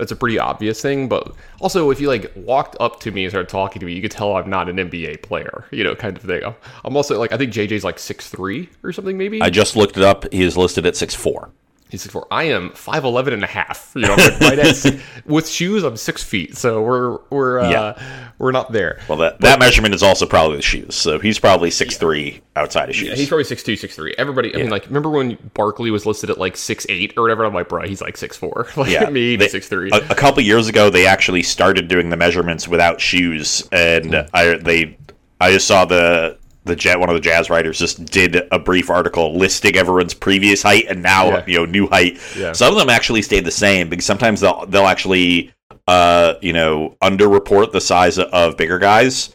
That's 0.00 0.12
a 0.12 0.16
pretty 0.16 0.38
obvious 0.38 0.80
thing, 0.80 1.08
but 1.08 1.34
also 1.60 1.90
if 1.90 2.00
you 2.00 2.08
like 2.08 2.32
walked 2.34 2.74
up 2.80 3.00
to 3.00 3.10
me 3.10 3.24
and 3.24 3.30
started 3.30 3.50
talking 3.50 3.80
to 3.80 3.86
me, 3.86 3.92
you 3.92 4.00
could 4.00 4.10
tell 4.10 4.34
I'm 4.34 4.48
not 4.48 4.70
an 4.70 4.76
NBA 4.76 5.20
player, 5.22 5.66
you 5.70 5.84
know, 5.84 5.94
kind 5.94 6.16
of 6.16 6.22
thing. 6.22 6.42
I'm- 6.42 6.96
also 6.96 7.18
like 7.18 7.32
I 7.32 7.36
think 7.36 7.52
JJ's 7.52 7.84
like 7.84 7.98
six 7.98 8.28
three 8.30 8.70
or 8.82 8.92
something 8.92 9.18
maybe. 9.18 9.42
I 9.42 9.50
just 9.50 9.76
looked 9.76 9.98
it 9.98 10.02
up. 10.02 10.24
He 10.32 10.42
is 10.42 10.56
listed 10.56 10.86
at 10.86 10.96
six 10.96 11.14
four. 11.14 11.50
He's 11.90 12.02
six 12.02 12.12
four. 12.12 12.26
I 12.30 12.44
am 12.44 12.70
5'11 12.70 13.32
and 13.32 13.42
a 13.44 13.48
half. 13.48 13.92
You 13.96 14.02
know, 14.02 14.14
like 14.14 14.40
right 14.40 14.58
at 14.58 14.76
six, 14.76 15.02
with 15.26 15.48
shoes, 15.48 15.82
I'm 15.82 15.96
six 15.96 16.22
feet. 16.22 16.56
So 16.56 16.82
we're 16.82 17.18
we're 17.30 17.60
uh, 17.60 17.70
Yeah. 17.70 18.30
we're 18.38 18.52
not 18.52 18.70
there. 18.72 19.00
Well, 19.08 19.18
that, 19.18 19.40
that 19.40 19.58
measurement 19.58 19.94
is 19.94 20.02
also 20.02 20.24
probably 20.26 20.56
the 20.56 20.62
shoes. 20.62 20.94
So 20.94 21.18
he's 21.18 21.38
probably 21.38 21.70
six 21.70 21.96
three 21.96 22.40
outside 22.56 22.88
of 22.90 22.94
shoes. 22.96 23.08
Yeah, 23.08 23.14
He's 23.16 23.28
probably 23.28 23.44
six 23.44 23.62
two, 23.62 23.76
six 23.76 23.96
three. 23.96 24.14
Everybody, 24.18 24.54
I 24.54 24.58
mean, 24.58 24.70
like, 24.70 24.86
remember 24.86 25.10
when 25.10 25.36
Barkley 25.54 25.90
was 25.90 26.06
listed 26.06 26.30
at 26.30 26.38
like 26.38 26.56
six 26.56 26.86
eight 26.88 27.14
or 27.16 27.22
whatever? 27.22 27.44
I'm 27.44 27.54
like, 27.54 27.68
bro, 27.68 27.82
he's 27.86 28.00
like 28.00 28.16
six 28.16 28.36
four. 28.36 28.68
Like 28.76 28.90
Yeah, 28.90 29.04
maybe 29.06 29.36
they- 29.36 29.48
six 29.48 29.68
three. 29.68 29.90
a, 29.92 29.96
a 29.96 30.14
couple 30.14 30.42
years 30.42 30.68
ago 30.68 30.90
they 30.90 31.06
actually 31.06 31.42
started 31.42 31.88
doing 31.88 32.10
the 32.10 32.16
measurements 32.16 32.68
without 32.68 33.00
shoes 33.00 33.68
and 33.72 34.14
Hmm. 34.14 34.20
i 34.32 34.54
they 34.54 34.96
i 35.40 35.50
just 35.50 35.66
saw 35.66 35.84
the 35.84 36.38
the 36.64 36.76
jet 36.76 37.00
one 37.00 37.08
of 37.08 37.14
the 37.14 37.20
jazz 37.20 37.48
writers 37.50 37.78
just 37.78 38.04
did 38.06 38.42
a 38.52 38.58
brief 38.58 38.90
article 38.90 39.36
listing 39.36 39.76
everyone's 39.76 40.14
previous 40.14 40.62
height 40.62 40.84
and 40.88 41.02
now 41.02 41.28
Yeah. 41.28 41.44
you 41.46 41.56
know 41.58 41.64
new 41.64 41.86
height 41.88 42.18
Yeah. 42.36 42.52
some 42.52 42.72
of 42.72 42.78
them 42.78 42.90
actually 42.90 43.22
stayed 43.22 43.44
the 43.44 43.50
same 43.50 43.88
because 43.88 44.04
sometimes 44.04 44.40
they'll 44.40 44.66
they'll 44.66 44.86
actually 44.86 45.52
uh 45.88 46.34
you 46.42 46.52
know 46.52 46.96
underreport 47.02 47.72
the 47.72 47.80
size 47.80 48.18
of 48.18 48.56
bigger 48.56 48.78
guys 48.78 49.34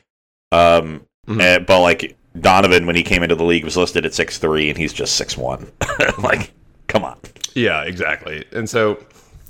um 0.51 1.05
Mhm. 1.27 1.41
eh, 1.41 1.59
but 1.59 1.81
like 1.81 2.15
donovan 2.39 2.85
when 2.85 2.95
he 2.95 3.01
came 3.03 3.23
into 3.23 3.35
the 3.35 3.43
league 3.43 3.63
was 3.63 3.75
listed 3.77 4.05
at 4.05 4.13
six 4.13 4.37
three 4.37 4.69
and 4.69 4.77
he's 4.77 4.93
just 4.93 5.15
six 5.15 5.35
one 5.37 5.71
like 6.19 6.51
come 6.87 7.03
on 7.03 7.17
Yeah, 7.55 7.83
exactly. 7.83 8.45
And 8.51 8.69
so 8.69 8.99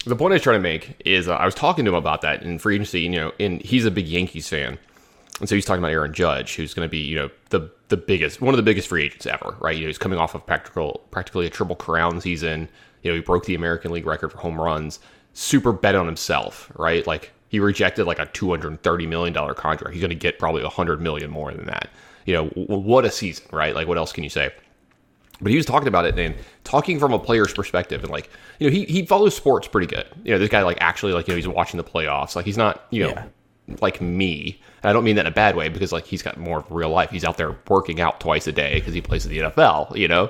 the 0.06 0.16
point 0.16 0.32
I 0.32 0.36
was 0.36 0.44
trying 0.44 0.60
to 0.60 0.64
make 0.64 1.02
is 1.04 1.28
uh, 1.28 1.34
I 1.36 1.46
was 1.46 1.56
talking 1.56 1.84
to 1.86 1.90
him 1.90 1.96
about 1.96 2.22
that 2.22 2.44
in 2.44 2.60
free 2.60 2.76
agency, 2.76 3.02
you 3.02 3.10
know, 3.10 3.32
and 3.40 3.60
he's 3.64 3.86
a 3.86 3.92
big 3.92 4.08
Yankees 4.08 4.48
fan. 4.48 4.78
And 5.40 5.50
so 5.50 5.56
he's 5.56 5.66
talking 5.66 5.80
about 5.84 5.92
Aaron 5.92 6.14
Judge, 6.14 6.56
who's 6.56 6.74
going 6.74 6.86
to 6.88 6.90
be, 6.92 7.00
you 7.00 7.16
know, 7.16 7.30
the 7.50 7.70
the 7.90 7.98
biggest, 7.98 8.42
one 8.42 8.54
of 8.54 8.58
the 8.58 8.64
biggest 8.64 8.88
free 8.88 9.04
agents 9.04 9.26
ever, 9.26 9.56
right? 9.60 9.76
You 9.76 9.84
know, 9.84 9.88
he's 9.88 9.98
coming 9.98 10.18
off 10.18 10.34
of 10.34 10.46
practical, 10.46 11.02
practically 11.12 11.46
a 11.46 11.50
triple 11.50 11.76
crown 11.76 12.20
season. 12.22 12.68
You 13.04 13.12
know, 13.12 13.16
he 13.16 13.22
broke 13.22 13.46
the 13.46 13.54
American 13.56 13.92
League 13.92 14.06
record 14.08 14.32
for 14.32 14.38
home 14.40 14.60
runs. 14.60 15.00
Super 15.34 15.72
bet 15.74 15.94
on 15.96 16.06
himself, 16.06 16.72
right? 16.76 17.06
Like 17.06 17.32
he 17.50 17.60
rejected 17.60 18.06
like 18.06 18.20
a 18.20 18.26
two 18.28 18.50
hundred 18.50 18.82
thirty 18.82 19.06
million 19.06 19.34
dollar 19.34 19.54
contract. 19.54 19.94
He's 19.94 20.02
going 20.02 20.10
to 20.10 20.16
get 20.16 20.40
probably 20.40 20.64
a 20.64 20.70
hundred 20.70 21.02
million 21.02 21.30
more 21.30 21.52
than 21.52 21.66
that. 21.66 21.90
You 22.26 22.34
know, 22.36 22.46
w- 22.50 22.80
what 22.80 23.04
a 23.06 23.12
season, 23.12 23.46
right? 23.52 23.76
Like 23.76 23.88
what 23.88 23.98
else 23.98 24.14
can 24.14 24.24
you 24.24 24.30
say? 24.30 24.52
But 25.42 25.52
he 25.52 25.58
was 25.58 25.66
talking 25.66 25.90
about 25.90 26.06
it 26.06 26.18
and 26.18 26.34
talking 26.64 26.98
from 26.98 27.12
a 27.12 27.20
player's 27.20 27.52
perspective, 27.54 28.02
and 28.04 28.12
like 28.12 28.30
you 28.60 28.68
know, 28.70 28.74
he 28.74 28.86
he 28.86 29.06
follows 29.06 29.36
sports 29.36 29.68
pretty 29.68 29.88
good. 29.88 30.08
You 30.24 30.32
know, 30.32 30.40
this 30.40 30.50
guy 30.50 30.64
like 30.64 30.78
actually 30.80 31.12
like 31.12 31.28
you 31.28 31.34
know 31.34 31.36
he's 31.36 31.48
watching 31.48 31.78
the 31.78 31.84
playoffs. 31.84 32.38
Like 32.38 32.46
he's 32.46 32.58
not 32.58 32.86
you 32.90 33.04
know 33.04 33.10
Yeah. 33.10 33.26
like 33.82 34.00
me. 34.00 34.62
And 34.86 34.92
I 34.92 34.94
don't 34.94 35.04
mean 35.04 35.16
that 35.16 35.26
in 35.26 35.32
a 35.32 35.36
bad 35.36 35.56
way 35.56 35.68
because 35.68 35.92
like 35.92 36.06
he's 36.06 36.22
got 36.22 36.38
more 36.38 36.60
of 36.60 36.72
real 36.72 36.92
life. 36.92 37.10
He's 37.10 37.24
out 37.24 37.38
there 37.38 37.58
working 37.68 38.00
out 38.00 38.20
twice 38.20 38.46
a 38.46 38.52
day 38.52 38.76
because 38.76 38.94
he 38.94 39.02
plays 39.02 39.26
in 39.26 39.32
the 39.32 39.40
NFL, 39.40 39.98
you 39.98 40.08
know, 40.08 40.30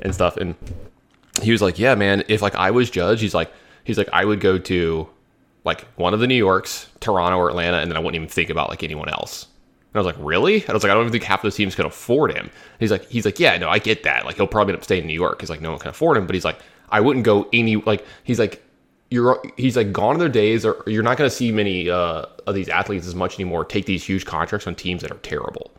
and 0.00 0.14
stuff. 0.14 0.38
And 0.38 0.54
he 1.42 1.52
was 1.52 1.60
like, 1.60 1.78
yeah, 1.78 1.94
man, 1.94 2.24
if 2.26 2.40
like 2.40 2.54
I 2.54 2.70
was 2.70 2.88
judge, 2.88 3.20
he's 3.20 3.34
like 3.34 3.52
he's 3.84 3.98
like 3.98 4.08
I 4.10 4.24
would 4.24 4.40
go 4.40 4.56
to 4.56 5.06
like 5.64 5.82
one 5.96 6.14
of 6.14 6.20
the 6.20 6.26
New 6.26 6.34
Yorks, 6.34 6.88
Toronto 7.00 7.36
or 7.36 7.50
Atlanta, 7.50 7.76
and 7.76 7.90
then 7.90 7.98
I 7.98 8.00
wouldn't 8.00 8.14
even 8.16 8.26
think 8.26 8.48
about 8.48 8.70
like 8.70 8.82
anyone 8.82 9.10
else. 9.10 9.44
And 9.92 9.96
I 9.96 9.98
was 9.98 10.06
like, 10.06 10.16
really? 10.18 10.62
And 10.62 10.70
I 10.70 10.72
was 10.72 10.82
like, 10.82 10.92
I 10.92 10.94
don't 10.94 11.02
even 11.02 11.12
think 11.12 11.24
half 11.24 11.42
those 11.42 11.56
teams 11.56 11.74
can 11.74 11.84
afford 11.84 12.32
him. 12.32 12.48
He's 12.78 12.90
like, 12.90 13.04
he's 13.10 13.26
like, 13.26 13.38
yeah, 13.38 13.58
no, 13.58 13.68
I 13.68 13.80
get 13.80 14.04
that. 14.04 14.24
Like, 14.24 14.36
he'll 14.36 14.46
probably 14.46 14.72
end 14.72 14.78
up 14.78 14.84
staying 14.84 15.02
in 15.02 15.08
New 15.08 15.12
York. 15.12 15.42
He's 15.42 15.50
like, 15.50 15.60
no 15.60 15.72
one 15.72 15.78
can 15.78 15.90
afford 15.90 16.16
him. 16.16 16.24
But 16.24 16.34
he's 16.36 16.44
like, 16.44 16.58
I 16.88 17.00
wouldn't 17.00 17.26
go 17.26 17.50
any 17.52 17.76
like. 17.76 18.06
He's 18.24 18.38
like, 18.38 18.62
you're. 19.10 19.42
He's 19.56 19.76
like, 19.76 19.92
gone 19.92 20.16
are 20.16 20.18
their 20.18 20.28
days, 20.28 20.64
or 20.64 20.82
you're 20.86 21.02
not 21.02 21.18
going 21.18 21.28
to 21.28 21.34
see 21.34 21.52
many 21.52 21.90
uh, 21.90 22.26
of 22.46 22.54
these 22.54 22.68
athletes 22.68 23.06
as 23.06 23.14
much 23.14 23.34
anymore. 23.34 23.64
Take 23.64 23.86
these 23.86 24.04
huge 24.04 24.24
contracts 24.24 24.66
on 24.66 24.74
teams 24.74 25.02
that 25.02 25.10
are 25.10 25.18
terrible, 25.18 25.70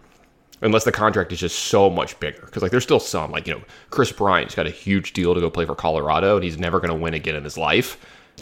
unless 0.61 0.83
the 0.83 0.91
contract 0.91 1.31
is 1.31 1.39
just 1.39 1.57
so 1.57 1.89
much 1.89 2.19
bigger. 2.19 2.41
Because 2.45 2.61
like, 2.61 2.71
there's 2.71 2.83
still 2.83 3.00
some 3.00 3.31
like 3.31 3.47
you 3.47 3.53
know, 3.53 3.61
Kris 3.89 4.11
Bryant's 4.11 4.55
got 4.55 4.67
a 4.67 4.71
huge 4.71 5.13
deal 5.13 5.33
to 5.33 5.39
go 5.39 5.50
play 5.50 5.65
for 5.65 5.75
Colorado, 5.75 6.35
and 6.35 6.43
he's 6.43 6.59
never 6.59 6.79
going 6.79 6.91
to 6.91 6.95
win 6.95 7.13
again 7.13 7.35
in 7.35 7.43
his 7.43 7.57
life, 7.57 7.97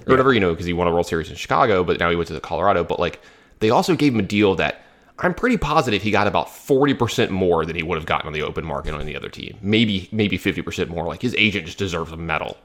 or 0.08 0.12
whatever. 0.12 0.34
You 0.34 0.40
know, 0.40 0.52
because 0.52 0.66
he 0.66 0.74
won 0.74 0.88
a 0.88 0.92
World 0.92 1.08
Series 1.08 1.30
in 1.30 1.36
Chicago, 1.36 1.84
but 1.84 2.00
now 2.00 2.10
he 2.10 2.16
went 2.16 2.28
to 2.28 2.34
the 2.34 2.42
Colorado. 2.42 2.84
But 2.84 3.00
like, 3.00 3.22
they 3.60 3.70
also 3.70 3.96
gave 3.96 4.14
him 4.14 4.20
a 4.20 4.24
deal 4.24 4.56
that 4.56 4.84
I'm 5.20 5.34
pretty 5.34 5.58
positive 5.58 6.02
he 6.02 6.12
got 6.12 6.28
about 6.28 6.48
40% 6.48 7.30
more 7.30 7.66
than 7.66 7.76
he 7.76 7.84
would 7.84 7.98
have 7.98 8.06
gotten 8.06 8.28
on 8.28 8.34
the 8.34 8.42
open 8.42 8.66
market 8.66 8.94
on 8.94 9.06
the 9.06 9.16
other 9.16 9.30
team. 9.30 9.58
Maybe 9.62 10.08
maybe 10.12 10.38
50% 10.38 10.88
more. 10.88 11.06
Like 11.06 11.22
his 11.22 11.36
agent 11.38 11.66
just 11.66 11.78
deserves 11.78 12.12
a 12.12 12.18
medal. 12.18 12.58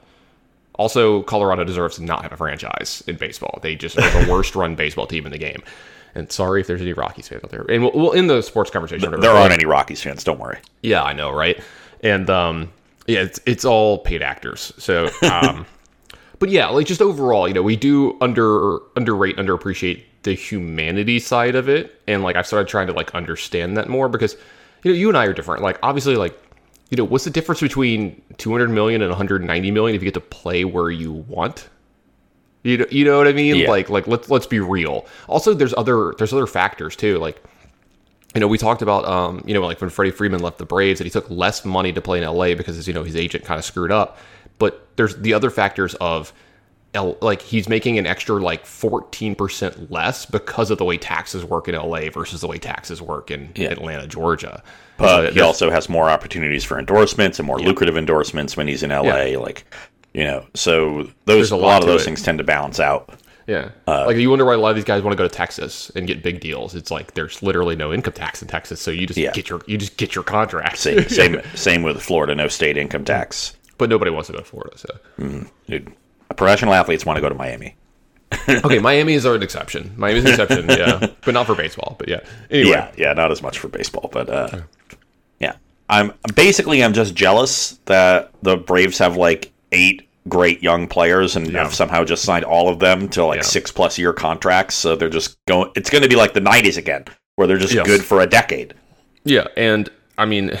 Also, 0.77 1.23
Colorado 1.23 1.63
deserves 1.63 1.95
to 1.95 2.03
not 2.03 2.21
have 2.23 2.31
a 2.31 2.37
franchise 2.37 3.03
in 3.07 3.15
baseball. 3.15 3.59
They 3.61 3.75
just 3.75 3.97
are 3.97 4.23
the 4.23 4.29
worst 4.31 4.55
run 4.55 4.75
baseball 4.75 5.07
team 5.07 5.25
in 5.25 5.31
the 5.31 5.37
game. 5.37 5.63
And 6.15 6.31
sorry 6.31 6.61
if 6.61 6.67
there's 6.67 6.81
any 6.81 6.93
Rockies 6.93 7.27
fans 7.27 7.43
out 7.43 7.51
there. 7.51 7.65
And 7.69 7.83
we'll, 7.83 7.91
we'll 7.93 8.13
end 8.13 8.29
the 8.29 8.41
sports 8.41 8.71
conversation. 8.71 9.19
there 9.19 9.31
aren't 9.31 9.53
any 9.53 9.65
rockies 9.65 10.01
fans 10.01 10.23
don't 10.23 10.39
worry 10.39 10.59
Yeah, 10.81 11.03
I 11.03 11.11
know, 11.13 11.31
right? 11.31 11.61
And 12.01 12.29
um, 12.29 12.71
yeah, 13.07 13.21
it's 13.21 13.39
it's 13.45 13.65
all 13.65 13.99
paid 13.99 14.21
actors. 14.21 14.73
So, 14.77 15.09
um, 15.29 15.65
but 16.39 16.49
yeah, 16.49 16.67
like 16.67 16.87
just 16.87 17.01
overall, 17.01 17.47
you 17.47 17.53
know, 17.53 17.61
we 17.61 17.75
do 17.75 18.17
under 18.21 18.79
underrate, 18.95 19.37
underappreciate 19.37 20.03
the 20.23 20.33
humanity 20.33 21.19
side 21.19 21.55
of 21.55 21.69
it, 21.69 22.01
and 22.07 22.23
like 22.23 22.35
I've 22.35 22.47
started 22.47 22.67
trying 22.67 22.87
to 22.87 22.93
like 22.93 23.13
understand 23.13 23.77
that 23.77 23.89
more 23.89 24.09
because 24.09 24.35
you 24.83 24.91
know 24.91 24.97
you 24.97 25.09
and 25.09 25.17
I 25.17 25.25
are 25.25 25.33
different. 25.33 25.61
Like 25.63 25.79
obviously, 25.83 26.15
like 26.15 26.39
you 26.89 26.97
know, 26.97 27.03
what's 27.03 27.23
the 27.23 27.31
difference 27.31 27.61
between 27.61 28.21
200 28.37 28.69
million 28.69 29.01
and 29.01 29.09
190 29.09 29.71
million 29.71 29.95
if 29.95 30.01
you 30.01 30.05
get 30.05 30.13
to 30.13 30.19
play 30.19 30.65
where 30.65 30.89
you 30.89 31.11
want? 31.11 31.69
You 32.63 32.79
know, 32.79 32.85
you 32.89 33.05
know 33.05 33.17
what 33.17 33.27
I 33.27 33.33
mean? 33.33 33.57
Yeah. 33.57 33.69
Like 33.69 33.89
like 33.89 34.07
let's 34.07 34.29
let's 34.29 34.47
be 34.47 34.59
real. 34.59 35.05
Also, 35.27 35.53
there's 35.53 35.73
other 35.77 36.13
there's 36.17 36.33
other 36.33 36.47
factors 36.47 36.95
too. 36.95 37.17
Like 37.19 37.41
you 38.35 38.41
know, 38.41 38.47
we 38.47 38.57
talked 38.57 38.81
about, 38.81 39.05
um, 39.05 39.41
you 39.45 39.53
know, 39.53 39.61
like 39.61 39.79
when 39.79 39.89
Freddie 39.89 40.11
Freeman 40.11 40.41
left 40.41 40.57
the 40.57 40.65
Braves, 40.65 40.99
that 40.99 41.05
he 41.05 41.09
took 41.09 41.29
less 41.29 41.63
money 41.63 41.93
to 41.93 42.01
play 42.01 42.21
in 42.21 42.25
LA 42.25 42.53
because, 42.53 42.85
you 42.85 42.93
know, 42.93 43.03
his 43.03 43.15
agent 43.15 43.45
kind 43.45 43.57
of 43.57 43.63
screwed 43.63 43.91
up. 43.91 44.17
But 44.59 44.85
there's 44.97 45.15
the 45.15 45.33
other 45.33 45.49
factors 45.49 45.95
of, 45.95 46.33
L, 46.95 47.17
like 47.21 47.41
he's 47.41 47.69
making 47.69 47.97
an 47.99 48.05
extra 48.07 48.35
like 48.41 48.65
14% 48.65 49.91
less 49.91 50.25
because 50.25 50.71
of 50.71 50.77
the 50.77 50.85
way 50.85 50.97
taxes 50.97 51.43
work 51.45 51.67
in 51.67 51.75
LA 51.75 52.09
versus 52.09 52.41
the 52.41 52.47
way 52.47 52.57
taxes 52.57 53.01
work 53.01 53.29
in 53.31 53.51
Yeah. 53.55 53.69
Atlanta, 53.69 54.07
Georgia. 54.07 54.63
But 54.97 55.27
So 55.27 55.31
he 55.33 55.41
also 55.41 55.69
has 55.69 55.89
more 55.89 56.09
opportunities 56.09 56.63
for 56.63 56.79
endorsements 56.79 57.37
and 57.39 57.45
more 57.47 57.59
lucrative 57.59 57.97
endorsements 57.97 58.55
when 58.57 58.67
he's 58.67 58.81
in 58.83 58.89
LA. 58.91 59.37
Like, 59.39 59.65
you 60.13 60.23
know, 60.23 60.45
so 60.53 61.09
those 61.25 61.51
a 61.51 61.55
a 61.55 61.57
lot 61.57 61.67
lot 61.67 61.81
of 61.83 61.87
those 61.87 62.01
it. 62.01 62.05
things 62.05 62.21
tend 62.23 62.37
to 62.39 62.43
balance 62.43 62.79
out. 62.79 63.09
Yeah. 63.47 63.69
Uh, 63.87 64.05
like 64.07 64.17
you 64.17 64.29
wonder 64.31 64.43
why 64.45 64.55
a 64.55 64.57
lot 64.57 64.69
of 64.69 64.75
these 64.75 64.85
guys 64.85 65.03
want 65.03 65.11
to 65.11 65.17
go 65.21 65.27
to 65.27 65.33
Texas 65.35 65.91
and 65.95 66.07
get 66.07 66.23
big 66.23 66.39
deals. 66.39 66.73
It's 66.73 66.89
like 66.89 67.13
there's 67.13 67.43
literally 67.43 67.75
no 67.75 67.93
income 67.93 68.13
tax 68.13 68.41
in 68.41 68.47
Texas, 68.47 68.81
so 68.81 68.89
you 68.89 69.05
just 69.05 69.19
Yeah. 69.19 69.31
get 69.33 69.49
your 69.49 69.61
you 69.67 69.77
just 69.77 69.97
get 69.97 70.15
your 70.15 70.23
contract. 70.23 70.77
Same, 70.79 71.03
same, 71.09 71.41
same 71.53 71.83
with 71.83 72.01
Florida, 72.01 72.33
no 72.33 72.47
state 72.47 72.75
income 72.77 73.05
tax. 73.05 73.55
but 73.77 73.89
nobody 73.89 74.09
wants 74.09 74.27
to 74.27 74.33
go 74.33 74.39
to 74.39 74.45
Florida. 74.45 74.75
So 74.77 75.45
Dude, 75.69 75.93
professional 76.37 76.73
athletes 76.73 77.05
want 77.05 77.17
to 77.17 77.21
go 77.21 77.29
to 77.29 77.35
Miami. 77.35 77.75
okay, 78.49 78.79
Miami 78.79 79.13
is 79.13 79.25
an 79.25 79.41
exception. 79.43 79.93
Miami's 79.97 80.25
an 80.25 80.31
exception, 80.31 80.67
yeah, 80.69 81.07
but 81.23 81.33
not 81.33 81.45
for 81.45 81.55
baseball. 81.55 81.95
But 81.97 82.07
yeah, 82.09 82.21
anyway, 82.49 82.69
Yeah, 82.71 82.91
yeah, 82.97 83.13
not 83.13 83.31
as 83.31 83.41
much 83.41 83.59
for 83.59 83.67
baseball, 83.67 84.09
but 84.11 84.29
uh, 84.29 84.59
yeah. 85.39 85.53
I'm 85.89 86.11
basically 86.35 86.83
I'm 86.83 86.93
just 86.93 87.13
jealous 87.15 87.79
that 87.85 88.31
the 88.41 88.57
Braves 88.57 88.97
have 88.97 89.15
like 89.17 89.51
eight 89.71 90.07
great 90.27 90.63
young 90.63 90.87
players 90.87 91.35
and 91.35 91.51
Yeah. 91.51 91.63
have 91.63 91.73
somehow 91.75 92.03
just 92.03 92.23
signed 92.23 92.43
all 92.45 92.67
of 92.67 92.79
them 92.79 93.07
to 93.09 93.23
like 93.23 93.37
Yeah. 93.37 93.41
six 93.43 93.71
plus 93.71 93.97
year 93.99 94.11
contracts. 94.11 94.73
So 94.75 94.95
they're 94.95 95.09
just 95.09 95.37
going. 95.47 95.69
It's 95.75 95.89
going 95.91 96.01
to 96.01 96.09
be 96.09 96.15
like 96.15 96.33
the 96.33 96.41
'90s 96.41 96.77
again, 96.77 97.05
where 97.35 97.47
they're 97.47 97.59
just 97.59 97.73
Yes. 97.73 97.85
good 97.85 98.03
for 98.03 98.21
a 98.21 98.27
decade. 98.27 98.73
yeah, 99.23 99.47
and 99.55 99.89
I 100.17 100.25
mean. 100.25 100.57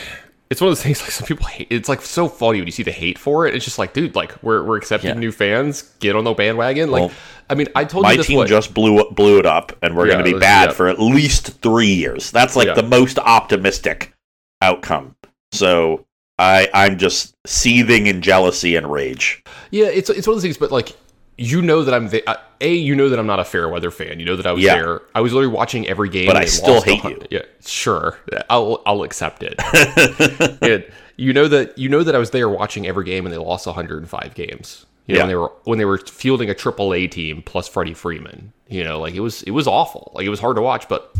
It's 0.55 0.61
one 0.61 0.69
of 0.69 0.77
those 0.77 0.83
things 0.83 1.01
like 1.01 1.11
some 1.11 1.27
people 1.27 1.47
hate. 1.47 1.67
It's 1.69 1.89
like 1.89 2.01
so 2.01 2.29
funny 2.29 2.59
when 2.59 2.65
you 2.65 2.71
see 2.71 2.83
the 2.83 2.91
hate 2.93 3.17
for 3.19 3.45
it. 3.45 3.53
It's 3.55 3.65
just 3.65 3.77
like, 3.77 3.91
dude, 3.93 4.15
like 4.15 4.41
we're, 4.41 4.63
we're 4.63 4.77
accepting 4.77 5.09
Yeah. 5.09 5.19
new 5.19 5.33
fans. 5.33 5.81
Get 5.99 6.15
on 6.15 6.23
the 6.23 6.33
bandwagon. 6.33 6.89
Like, 6.91 7.01
Well, 7.01 7.11
I 7.49 7.55
mean, 7.55 7.67
I 7.75 7.83
told 7.83 8.03
My 8.03 8.11
you 8.11 8.17
this 8.17 8.27
team 8.27 8.37
what- 8.37 8.47
just 8.47 8.73
blew 8.73 9.03
blew 9.11 9.37
it 9.37 9.45
up, 9.45 9.73
and 9.81 9.97
we're 9.97 10.07
Yeah, 10.07 10.13
going 10.13 10.25
to 10.25 10.31
be 10.33 10.39
bad 10.39 10.69
yeah. 10.69 10.73
for 10.73 10.87
at 10.87 10.97
least 10.97 11.61
three 11.61 11.93
years. 11.93 12.31
That's 12.31 12.55
like 12.55 12.73
the 12.73 12.83
most 12.83 13.19
optimistic 13.19 14.13
outcome. 14.61 15.17
So 15.51 16.05
I 16.39 16.69
I'm 16.73 16.97
just 16.97 17.35
seething 17.45 18.07
in 18.07 18.21
jealousy 18.21 18.77
and 18.77 18.89
rage. 18.89 19.43
Yeah, 19.71 19.87
it's 19.87 20.09
it's 20.09 20.25
one 20.25 20.31
of 20.33 20.37
those 20.37 20.43
things, 20.43 20.57
but 20.57 20.71
like 20.71 20.93
you 21.37 21.61
know 21.61 21.83
that 21.83 21.93
I'm 21.93 22.09
the, 22.09 22.27
uh, 22.29 22.37
a 22.61 22.73
you 22.73 22.95
know 22.95 23.09
that 23.09 23.19
I'm 23.19 23.27
not 23.27 23.39
a 23.39 23.43
fair 23.45 23.67
weather 23.69 23.91
fan. 23.91 24.19
You 24.19 24.25
know 24.25 24.35
that 24.35 24.45
I 24.47 24.51
was 24.53 24.63
Yeah. 24.63 24.75
there. 24.75 25.01
I 25.13 25.21
was 25.21 25.33
literally 25.33 25.53
watching 25.53 25.87
every 25.87 26.09
game. 26.09 26.27
But 26.27 26.37
I 26.37 26.45
still 26.45 26.81
hate 26.81 27.03
you. 27.03 27.21
Yeah, 27.29 27.41
sure. 27.65 28.17
I'll 28.49 28.81
I'll 28.85 29.03
accept 29.03 29.43
it. 29.43 29.55
and 30.61 30.85
you 31.17 31.33
know 31.33 31.47
that 31.47 31.77
you 31.77 31.89
know 31.89 32.03
that 32.03 32.15
I 32.15 32.17
was 32.17 32.31
there 32.31 32.47
watching 32.49 32.87
every 32.87 33.05
game 33.05 33.25
and 33.25 33.33
they 33.33 33.37
lost 33.37 33.65
105 33.65 34.33
games. 34.35 34.85
You 35.07 35.15
know, 35.15 35.19
Yeah. 35.19 35.23
when 35.23 35.29
they 35.29 35.35
were 35.35 35.51
when 35.65 35.77
they 35.79 35.85
were 35.85 35.97
fielding 35.99 36.49
a 36.49 36.53
triple 36.55 36.93
A 36.93 37.07
team 37.07 37.41
plus 37.45 37.67
Freddie 37.67 37.93
Freeman. 37.93 38.53
You 38.67 38.83
know, 38.83 38.99
like 38.99 39.13
it 39.13 39.19
was 39.19 39.43
it 39.43 39.51
was 39.51 39.67
awful. 39.67 40.11
Like 40.15 40.25
it 40.25 40.29
was 40.29 40.39
hard 40.39 40.55
to 40.55 40.61
watch, 40.61 40.87
but 40.89 41.13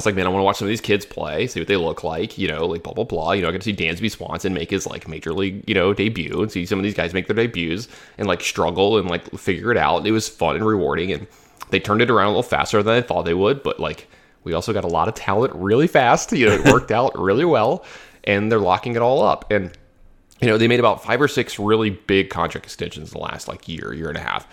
was 0.00 0.06
like, 0.06 0.14
man, 0.14 0.26
I 0.26 0.30
want 0.30 0.40
to 0.40 0.44
watch 0.44 0.56
some 0.56 0.66
of 0.66 0.70
these 0.70 0.80
kids 0.80 1.04
play, 1.04 1.46
see 1.46 1.60
what 1.60 1.68
they 1.68 1.76
look 1.76 2.02
like, 2.02 2.38
you 2.38 2.48
know, 2.48 2.66
like 2.66 2.82
blah 2.82 2.92
blah 2.92 3.04
blah. 3.04 3.32
You 3.32 3.42
know, 3.42 3.48
I 3.48 3.52
get 3.52 3.60
to 3.60 3.64
see 3.64 3.76
Dansby 3.76 4.10
Swanson 4.10 4.54
make 4.54 4.70
his 4.70 4.86
like 4.86 5.06
major 5.08 5.32
league, 5.32 5.62
you 5.66 5.74
know, 5.74 5.92
debut 5.92 6.42
and 6.42 6.50
see 6.50 6.66
some 6.66 6.78
of 6.78 6.82
these 6.82 6.94
guys 6.94 7.14
make 7.14 7.26
their 7.26 7.36
debuts 7.36 7.88
and 8.18 8.26
like 8.26 8.40
struggle 8.40 8.98
and 8.98 9.08
like 9.08 9.30
figure 9.38 9.70
it 9.70 9.76
out. 9.76 10.06
It 10.06 10.12
was 10.12 10.28
fun 10.28 10.56
and 10.56 10.66
rewarding, 10.66 11.12
and 11.12 11.26
they 11.70 11.80
turned 11.80 12.02
it 12.02 12.10
around 12.10 12.26
a 12.26 12.30
little 12.30 12.42
faster 12.42 12.82
than 12.82 12.94
I 12.94 13.00
thought 13.02 13.24
they 13.24 13.34
would. 13.34 13.62
But 13.62 13.78
like, 13.78 14.08
we 14.44 14.52
also 14.52 14.72
got 14.72 14.84
a 14.84 14.88
lot 14.88 15.08
of 15.08 15.14
talent 15.14 15.54
really 15.54 15.86
fast. 15.86 16.32
You 16.32 16.46
know, 16.46 16.52
it 16.54 16.64
worked 16.72 16.90
out 16.90 17.18
really 17.18 17.44
well, 17.44 17.84
and 18.24 18.50
they're 18.50 18.58
locking 18.58 18.96
it 18.96 19.02
all 19.02 19.22
up. 19.22 19.50
And 19.50 19.70
you 20.40 20.48
know, 20.48 20.56
they 20.56 20.68
made 20.68 20.80
about 20.80 21.04
five 21.04 21.20
or 21.20 21.28
six 21.28 21.58
really 21.58 21.90
big 21.90 22.30
contract 22.30 22.66
extensions 22.66 23.12
in 23.12 23.18
the 23.18 23.24
last 23.24 23.48
like 23.48 23.68
year, 23.68 23.92
year 23.92 24.08
and 24.08 24.16
a 24.16 24.22
half. 24.22 24.48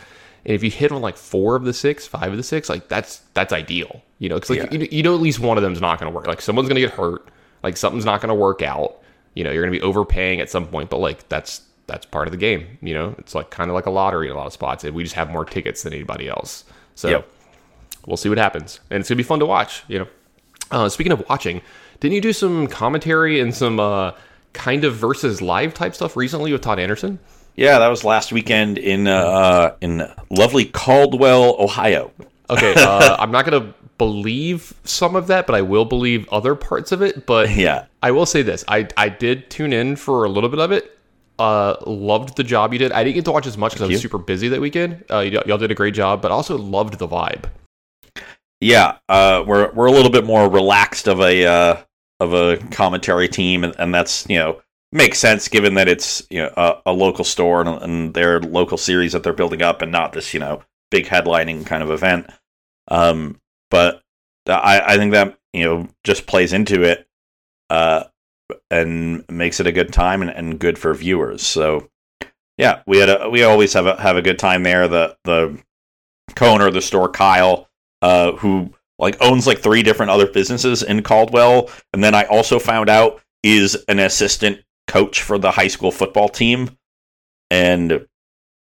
And 0.48 0.56
if 0.56 0.64
you 0.64 0.72
hit 0.72 0.92
on 0.92 1.02
like 1.02 1.18
four 1.18 1.56
of 1.56 1.66
the 1.66 1.74
six, 1.74 2.08
five 2.08 2.32
of 2.32 2.38
the 2.38 2.44
six, 2.44 2.70
like 2.70 2.88
that's 2.88 3.18
that's 3.34 3.54
ideal. 3.54 4.02
You 4.20 4.30
know, 4.30 4.36
because 4.36 4.50
like 4.50 4.72
Yeah. 4.72 4.80
you, 4.80 4.88
you 4.92 5.04
know 5.04 5.14
at 5.14 5.22
least 5.22 5.40
one 5.40 5.58
of 5.58 5.64
them's 5.64 5.82
not 5.82 6.00
going 6.00 6.12
to 6.12 6.16
work. 6.16 6.26
Like 6.26 6.42
someone's 6.42 6.68
going 6.70 6.82
to 6.82 6.88
get 6.88 6.92
hurt. 6.96 7.28
Like 7.64 7.78
something's 7.78 8.06
not 8.06 8.22
going 8.22 8.30
to 8.30 8.36
work 8.36 8.62
out. 8.62 8.98
You 9.36 9.44
know, 9.44 9.52
you're 9.52 9.62
going 9.62 9.74
to 9.74 9.80
be 9.80 9.84
overpaying 9.84 10.40
at 10.42 10.50
some 10.50 10.66
point. 10.66 10.90
But 10.90 10.98
like 11.00 11.28
that's 11.30 11.62
that's 11.88 12.06
part 12.06 12.28
of 12.28 12.32
the 12.32 12.38
game. 12.38 12.78
You 12.82 12.94
know, 12.94 13.16
it's 13.20 13.36
like 13.36 13.50
kind 13.50 13.70
of 13.70 13.76
like 13.76 13.86
a 13.86 13.92
lottery 13.92 14.28
in 14.28 14.34
a 14.34 14.38
lot 14.38 14.48
of 14.48 14.54
spots, 14.54 14.84
and 14.84 14.96
we 14.96 15.04
just 15.04 15.16
have 15.16 15.30
more 15.30 15.46
tickets 15.46 15.84
than 15.84 15.94
anybody 15.94 16.28
else. 16.30 16.64
So 16.96 17.10
Yep. 17.10 17.30
we'll 18.06 18.18
see 18.18 18.30
what 18.30 18.38
happens, 18.38 18.80
and 18.90 19.00
it's 19.02 19.10
gonna 19.10 19.18
be 19.18 19.24
fun 19.24 19.40
to 19.40 19.46
watch. 19.46 19.84
You 19.90 20.00
know, 20.00 20.08
uh, 20.72 20.90
speaking 20.90 21.12
of 21.14 21.24
watching, 21.30 21.62
didn't 22.00 22.16
you 22.16 22.22
do 22.22 22.34
some 22.34 22.68
commentary 22.68 23.40
and 23.40 23.54
some 23.54 23.80
uh, 23.80 24.12
kind 24.54 24.84
of 24.86 24.96
versus 24.96 25.42
live 25.42 25.74
type 25.74 25.94
stuff 25.94 26.16
recently 26.18 26.52
with 26.52 26.62
Todd 26.62 26.80
Anderson? 26.80 27.20
Yeah, 27.58 27.80
that 27.80 27.88
was 27.88 28.04
last 28.04 28.32
weekend 28.32 28.78
in 28.78 29.08
uh, 29.08 29.76
in 29.82 30.08
lovely 30.30 30.66
Caldwell, 30.66 31.56
Ohio. 31.60 32.12
Okay, 32.50 32.74
uh, 32.78 33.18
I'm 33.20 33.32
not 33.32 33.46
gonna 33.46 33.74
believe 33.98 34.74
some 34.84 35.16
of 35.16 35.28
that, 35.28 35.48
but 35.48 35.56
I 35.56 35.64
will 35.64 35.84
believe 35.86 36.30
other 36.30 36.54
parts 36.54 36.92
of 36.92 37.02
it. 37.02 37.26
But 37.26 37.50
Yeah. 37.56 37.86
I 38.04 38.12
will 38.12 38.28
say 38.28 38.44
this: 38.44 38.64
I 38.68 38.88
I 38.96 39.10
did 39.10 39.50
tune 39.50 39.74
in 39.74 39.96
for 39.96 40.24
a 40.24 40.30
little 40.30 40.50
bit 40.50 40.60
of 40.60 40.72
it. 40.72 40.94
Uh, 41.40 41.76
loved 41.86 42.36
the 42.36 42.44
job 42.44 42.74
you 42.74 42.80
did. 42.80 42.92
I 42.92 43.04
didn't 43.04 43.16
get 43.16 43.26
to 43.26 43.32
watch 43.32 43.46
as 43.48 43.58
much 43.58 43.74
because 43.74 43.90
I 43.90 43.92
was 43.92 44.02
super 44.02 44.18
busy 44.18 44.48
that 44.50 44.62
weekend. 44.62 45.04
Uh, 45.10 45.26
y- 45.32 45.42
y'all 45.46 45.58
did 45.60 45.70
a 45.70 45.76
great 45.76 45.94
job, 45.94 46.22
but 46.22 46.32
also 46.32 46.58
loved 46.58 46.98
the 46.98 47.08
vibe. 47.08 47.46
Yeah, 48.60 48.98
uh, 49.10 49.44
we're 49.46 49.72
we're 49.74 49.86
a 49.86 49.92
little 49.92 50.12
bit 50.12 50.26
more 50.26 50.50
relaxed 50.50 51.08
of 51.08 51.20
a 51.22 51.46
uh, 51.46 51.82
of 52.20 52.34
a 52.34 52.58
commentary 52.72 53.28
team, 53.28 53.64
and, 53.64 53.76
and 53.78 53.94
that's 53.94 54.28
you 54.30 54.38
know 54.38 54.62
makes 54.92 55.20
sense 55.20 55.48
given 55.48 55.74
that 55.76 55.88
it's 55.88 56.26
you 56.30 56.40
know 56.40 56.54
a, 56.56 56.82
a 56.88 56.94
local 56.94 57.26
store 57.26 57.62
and, 57.62 57.70
and 57.82 58.14
their 58.14 58.40
local 58.40 58.78
series 58.78 59.14
that 59.14 59.24
they're 59.24 59.34
building 59.34 59.62
up, 59.62 59.82
and 59.82 59.92
not 59.92 60.14
this 60.14 60.34
you 60.34 60.40
know 60.40 60.64
big 60.92 61.06
headlining 61.06 61.66
kind 61.66 61.84
of 61.84 61.92
event. 61.92 62.30
Um, 62.90 63.40
but 63.70 64.02
I 64.48 64.82
I 64.86 64.98
think 64.98 65.12
that 65.14 65.38
you 65.54 65.64
know 65.64 65.88
just 66.04 66.28
plays 66.28 66.54
into 66.54 66.84
it, 66.84 67.08
uh, 67.70 68.06
and 68.72 69.26
makes 69.30 69.60
it 69.60 69.68
a 69.68 69.72
good 69.72 69.92
time 69.94 70.22
and, 70.22 70.32
and 70.32 70.60
good 70.60 70.78
for 70.78 70.94
viewers. 70.94 71.42
So 71.44 71.90
yeah, 72.58 72.82
we 72.88 72.98
had 72.98 73.10
a 73.10 73.30
we 73.30 73.44
always 73.44 73.74
have 73.74 73.86
a 73.86 74.00
have 74.02 74.18
a 74.18 74.22
good 74.22 74.40
time 74.40 74.64
there. 74.64 74.88
The 74.88 75.18
the 75.24 75.62
co-owner 76.36 76.68
of 76.68 76.74
the 76.74 76.82
store, 76.82 77.10
Kyle, 77.10 77.70
uh, 78.02 78.34
who 78.34 78.74
like 79.00 79.18
owns 79.22 79.46
like 79.46 79.60
three 79.60 79.84
different 79.84 80.12
other 80.12 80.28
businesses 80.28 80.82
in 80.84 81.04
Caldwell, 81.04 81.70
and 81.94 82.04
then 82.04 82.16
I 82.16 82.24
also 82.24 82.60
found 82.60 82.90
out 82.90 83.22
is 83.44 83.78
an 83.88 84.00
assistant 84.00 84.62
coach 84.88 85.22
for 85.22 85.38
the 85.38 85.52
high 85.52 85.68
school 85.68 85.92
football 85.92 86.30
team, 86.30 86.72
and 87.52 88.06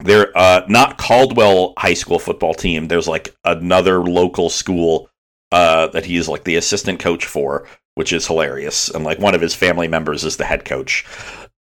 they're 0.01 0.37
uh, 0.37 0.65
not 0.69 0.99
Caldwell 0.99 1.75
high 1.79 1.95
school 1.95 2.19
football 2.19 2.55
team. 2.55 2.89
There's 2.89 3.09
like 3.09 3.35
another 3.45 4.03
local 4.03 4.49
school 4.51 5.11
uh, 5.53 5.89
that 5.89 6.05
he's 6.07 6.29
like 6.29 6.45
the 6.45 6.57
assistant 6.57 7.01
coach 7.01 7.25
for, 7.27 7.67
which 7.97 8.13
is 8.13 8.27
hilarious. 8.27 8.89
And 8.89 9.05
like 9.05 9.19
one 9.19 9.35
of 9.35 9.41
his 9.41 9.55
family 9.55 9.89
members 9.89 10.25
is 10.25 10.37
the 10.37 10.45
head 10.45 10.65
coach. 10.65 11.05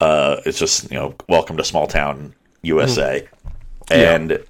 Uh, 0.00 0.40
it's 0.46 0.58
just 0.58 0.90
you 0.90 0.96
know, 0.96 1.14
welcome 1.28 1.56
to 1.58 1.64
small 1.64 1.86
town 1.86 2.34
USA, 2.62 3.26
Yeah. 3.90 4.14
and 4.14 4.44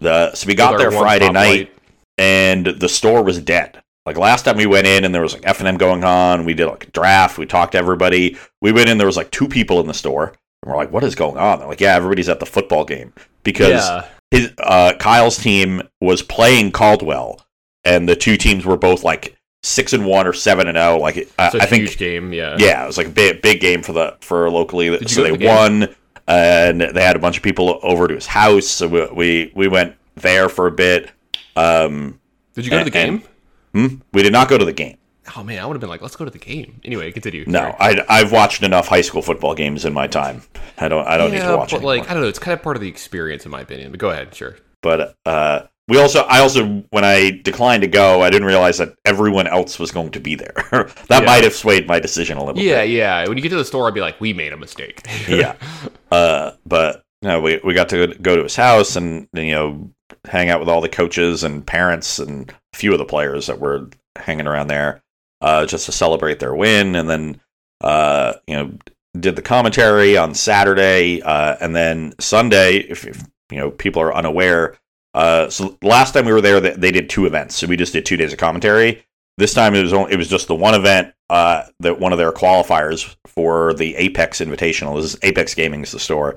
the 0.00 0.34
so 0.34 0.46
we 0.46 0.54
got 0.54 0.76
there 0.78 0.90
Friday 0.90 1.30
night 1.30 1.48
light. 1.48 1.72
and 2.18 2.66
the 2.66 2.88
store 2.88 3.22
was 3.22 3.38
dead. 3.40 3.82
Like 4.10 4.18
last 4.18 4.44
time 4.44 4.56
we 4.56 4.66
went 4.66 4.88
in 4.88 5.04
and 5.04 5.14
there 5.14 5.22
was 5.22 5.34
like 5.34 5.42
FNM 5.42 5.78
going 5.78 6.02
on. 6.02 6.44
We 6.44 6.52
did 6.52 6.66
like 6.66 6.88
a 6.88 6.90
draft. 6.90 7.38
We 7.38 7.46
talked 7.46 7.72
to 7.72 7.78
everybody. 7.78 8.36
We 8.60 8.72
went 8.72 8.88
in. 8.88 8.98
There 8.98 9.06
was 9.06 9.16
like 9.16 9.30
two 9.30 9.46
people 9.46 9.78
in 9.80 9.86
the 9.86 9.94
store. 9.94 10.34
And 10.64 10.72
we're 10.72 10.76
like, 10.76 10.90
what 10.90 11.04
is 11.04 11.14
going 11.14 11.36
on? 11.36 11.60
They're 11.60 11.68
like, 11.68 11.80
yeah, 11.80 11.94
everybody's 11.94 12.28
at 12.28 12.40
the 12.40 12.46
football 12.46 12.84
game 12.84 13.12
because 13.44 13.68
Yeah. 13.70 14.06
his 14.32 14.52
uh, 14.58 14.94
Kyle's 14.98 15.38
team 15.38 15.82
was 16.00 16.22
playing 16.22 16.72
Caldwell, 16.72 17.46
and 17.84 18.08
the 18.08 18.16
two 18.16 18.36
teams 18.36 18.64
were 18.66 18.76
both 18.76 19.04
like 19.04 19.36
six 19.62 19.92
and 19.92 20.04
one 20.04 20.26
or 20.26 20.32
seven 20.32 20.66
and 20.66 20.76
zero. 20.76 20.98
Like 20.98 21.16
I, 21.38 21.46
It's 21.46 21.54
a 21.54 21.62
I 21.62 21.66
think, 21.66 21.82
huge 21.84 21.96
game. 21.98 22.32
Yeah. 22.32 22.56
yeah, 22.58 22.82
it 22.82 22.86
was 22.88 22.98
like 22.98 23.06
a 23.06 23.10
big, 23.10 23.42
big 23.42 23.60
game 23.60 23.82
for 23.82 23.92
the 23.92 24.16
for 24.22 24.50
locally. 24.50 24.86
you 24.86 24.98
so 25.06 25.22
they 25.22 25.36
the 25.36 25.46
won, 25.46 25.94
and 26.26 26.80
they 26.80 27.02
had 27.02 27.14
a 27.14 27.20
bunch 27.20 27.36
of 27.36 27.44
people 27.44 27.78
over 27.84 28.08
to 28.08 28.14
his 28.16 28.26
house. 28.26 28.66
So 28.66 28.88
we 28.88 29.06
we, 29.12 29.52
we 29.54 29.68
went 29.68 29.94
there 30.16 30.48
for 30.48 30.66
a 30.66 30.72
bit. 30.72 31.10
Um, 31.56 32.18
Did 32.54 32.64
you 32.64 32.70
go 32.70 32.82
to 32.84 32.90
the 32.90 32.98
and- 32.98 33.20
game? 33.20 33.28
Hmm? 33.72 33.86
We 34.12 34.22
did 34.22 34.32
not 34.32 34.48
go 34.48 34.58
to 34.58 34.64
the 34.64 34.72
game. 34.72 34.96
Oh 35.36 35.44
man, 35.44 35.58
I 35.62 35.66
would 35.66 35.74
have 35.74 35.80
been 35.80 35.90
like, 35.90 36.02
let's 36.02 36.16
go 36.16 36.24
to 36.24 36.30
the 36.30 36.38
game. 36.38 36.80
Anyway, 36.84 37.12
continue. 37.12 37.44
No, 37.46 37.60
Sorry. 37.78 38.00
I, 38.00 38.04
I've 38.08 38.32
watched 38.32 38.62
enough 38.62 38.88
high 38.88 39.02
school 39.02 39.22
football 39.22 39.54
games 39.54 39.84
in 39.84 39.92
my 39.92 40.06
time. 40.06 40.42
I 40.78 40.88
don't 40.88 41.06
I 41.06 41.16
don't 41.16 41.30
need 41.30 41.40
to 41.42 41.56
watch 41.56 41.70
but 41.70 41.76
anymore. 41.76 41.96
like 41.98 42.10
I 42.10 42.14
don't 42.14 42.22
know, 42.22 42.28
it's 42.28 42.38
kind 42.38 42.52
of 42.58 42.62
part 42.62 42.76
of 42.76 42.82
the 42.82 42.88
experience 42.88 43.44
in 43.44 43.50
my 43.50 43.60
opinion. 43.60 43.90
But 43.92 44.00
go 44.00 44.10
ahead, 44.10 44.34
sure. 44.34 44.56
but 44.82 45.14
uh, 45.26 45.66
we 45.88 45.98
also 46.00 46.20
I 46.22 46.40
also 46.40 46.82
when 46.90 47.04
I 47.04 47.30
declined 47.44 47.82
to 47.82 47.88
go, 47.88 48.22
I 48.22 48.30
didn't 48.30 48.46
realize 48.48 48.78
that 48.78 48.94
everyone 49.04 49.46
else 49.46 49.78
was 49.78 49.92
going 49.92 50.10
to 50.12 50.20
be 50.20 50.34
there. 50.34 50.54
that 50.72 50.94
Yeah. 51.10 51.20
might 51.20 51.44
have 51.44 51.54
swayed 51.54 51.86
my 51.86 52.00
decision 52.00 52.38
a 52.38 52.44
little 52.44 52.60
Yeah, 52.60 52.80
bit. 52.82 52.90
yeah. 52.90 53.22
Yeah. 53.22 53.28
When 53.28 53.36
you 53.36 53.42
get 53.42 53.50
to 53.50 53.56
the 53.56 53.64
store, 53.64 53.86
I'd 53.86 53.94
be 53.94 54.00
like, 54.00 54.20
we 54.20 54.32
made 54.32 54.52
a 54.52 54.56
mistake. 54.56 55.06
Yeah. 55.28 55.54
Uh, 56.12 56.56
but 56.66 57.04
no, 57.22 57.40
we 57.40 57.60
we 57.62 57.72
got 57.72 57.88
to 57.90 58.08
go 58.20 58.34
to 58.34 58.42
his 58.42 58.56
house 58.56 58.96
and 58.96 59.28
you 59.32 59.52
know 59.52 59.92
hang 60.26 60.50
out 60.50 60.60
with 60.60 60.68
all 60.68 60.80
the 60.80 60.88
coaches 60.88 61.44
and 61.44 61.66
parents 61.66 62.18
and 62.18 62.50
a 62.50 62.76
few 62.76 62.92
of 62.92 62.98
the 62.98 63.04
players 63.04 63.46
that 63.46 63.60
were 63.60 63.88
hanging 64.16 64.46
around 64.46 64.68
there. 64.68 65.02
uh, 65.40 65.66
just 65.66 65.86
to 65.86 65.92
celebrate 65.92 66.38
their 66.38 66.54
win, 66.54 66.94
and 66.94 67.08
then 67.08 67.40
uh, 67.80 68.34
you 68.46 68.54
know 68.54 68.72
did 69.18 69.36
the 69.36 69.42
commentary 69.42 70.16
on 70.16 70.34
Saturday, 70.34 71.22
uh, 71.22 71.56
and 71.60 71.74
then 71.74 72.14
Sunday. 72.20 72.76
If, 72.78 73.06
if 73.06 73.22
you 73.50 73.58
know 73.58 73.70
people 73.70 74.02
are 74.02 74.14
unaware, 74.14 74.76
uh, 75.14 75.48
so 75.48 75.78
last 75.82 76.12
time 76.12 76.26
we 76.26 76.32
were 76.32 76.40
there, 76.40 76.60
they, 76.60 76.90
did 76.90 77.10
two 77.10 77.26
events, 77.26 77.56
so 77.56 77.66
we 77.66 77.76
just 77.76 77.92
did 77.92 78.06
two 78.06 78.16
days 78.16 78.32
of 78.32 78.38
commentary. 78.38 79.04
This 79.38 79.54
time 79.54 79.74
it 79.74 79.82
was 79.82 79.92
only, 79.92 80.12
it 80.12 80.16
was 80.16 80.28
just 80.28 80.48
the 80.48 80.54
one 80.54 80.74
event 80.74 81.14
uh, 81.30 81.64
that 81.80 81.98
one 81.98 82.12
of 82.12 82.18
their 82.18 82.32
qualifiers 82.32 83.16
for 83.26 83.72
the 83.74 83.96
Apex 83.96 84.40
Invitational. 84.40 84.96
This 84.96 85.14
is 85.14 85.20
Apex 85.22 85.54
Gaming 85.54 85.82
is 85.82 85.92
the 85.92 85.98
store, 85.98 86.36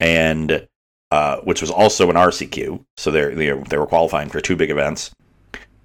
and 0.00 0.66
uh, 1.10 1.38
which 1.38 1.60
was 1.60 1.70
also 1.70 2.10
an 2.10 2.16
RCQ. 2.16 2.84
So 2.96 3.10
they 3.10 3.34
they 3.34 3.52
they 3.52 3.76
were 3.78 3.86
qualifying 3.86 4.28
for 4.28 4.40
two 4.40 4.56
big 4.56 4.70
events. 4.70 5.10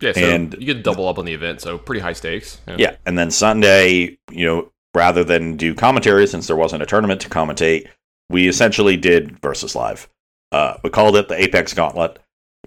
Yeah, 0.02 0.14
so 0.14 0.22
And- 0.22 0.54
you 0.60 0.74
get 0.74 0.84
double 0.84 1.08
up 1.08 1.18
on 1.20 1.26
the 1.26 1.34
event, 1.34 1.62
so 1.62 1.78
pretty 1.78 2.00
high 2.02 2.14
stakes. 2.14 2.60
Yeah, 2.78 2.96
and 3.06 3.18
then 3.18 3.32
Sunday, 3.32 4.18
you 4.32 4.46
know, 4.46 4.72
rather 4.96 5.24
than 5.26 5.58
do 5.58 5.76
commentary 5.76 6.26
since 6.26 6.48
there 6.48 6.56
wasn't 6.56 6.82
a 6.84 6.86
tournament 6.86 7.20
to 7.22 7.30
commentate, 7.30 7.88
we 8.30 8.48
essentially 8.48 8.96
did 8.96 9.40
versus 9.42 9.76
live. 9.76 10.08
Uh, 10.52 10.76
we 10.84 10.90
called 10.90 11.16
it 11.18 11.28
the 11.28 11.40
Apex 11.42 11.74
Gauntlet, 11.74 12.18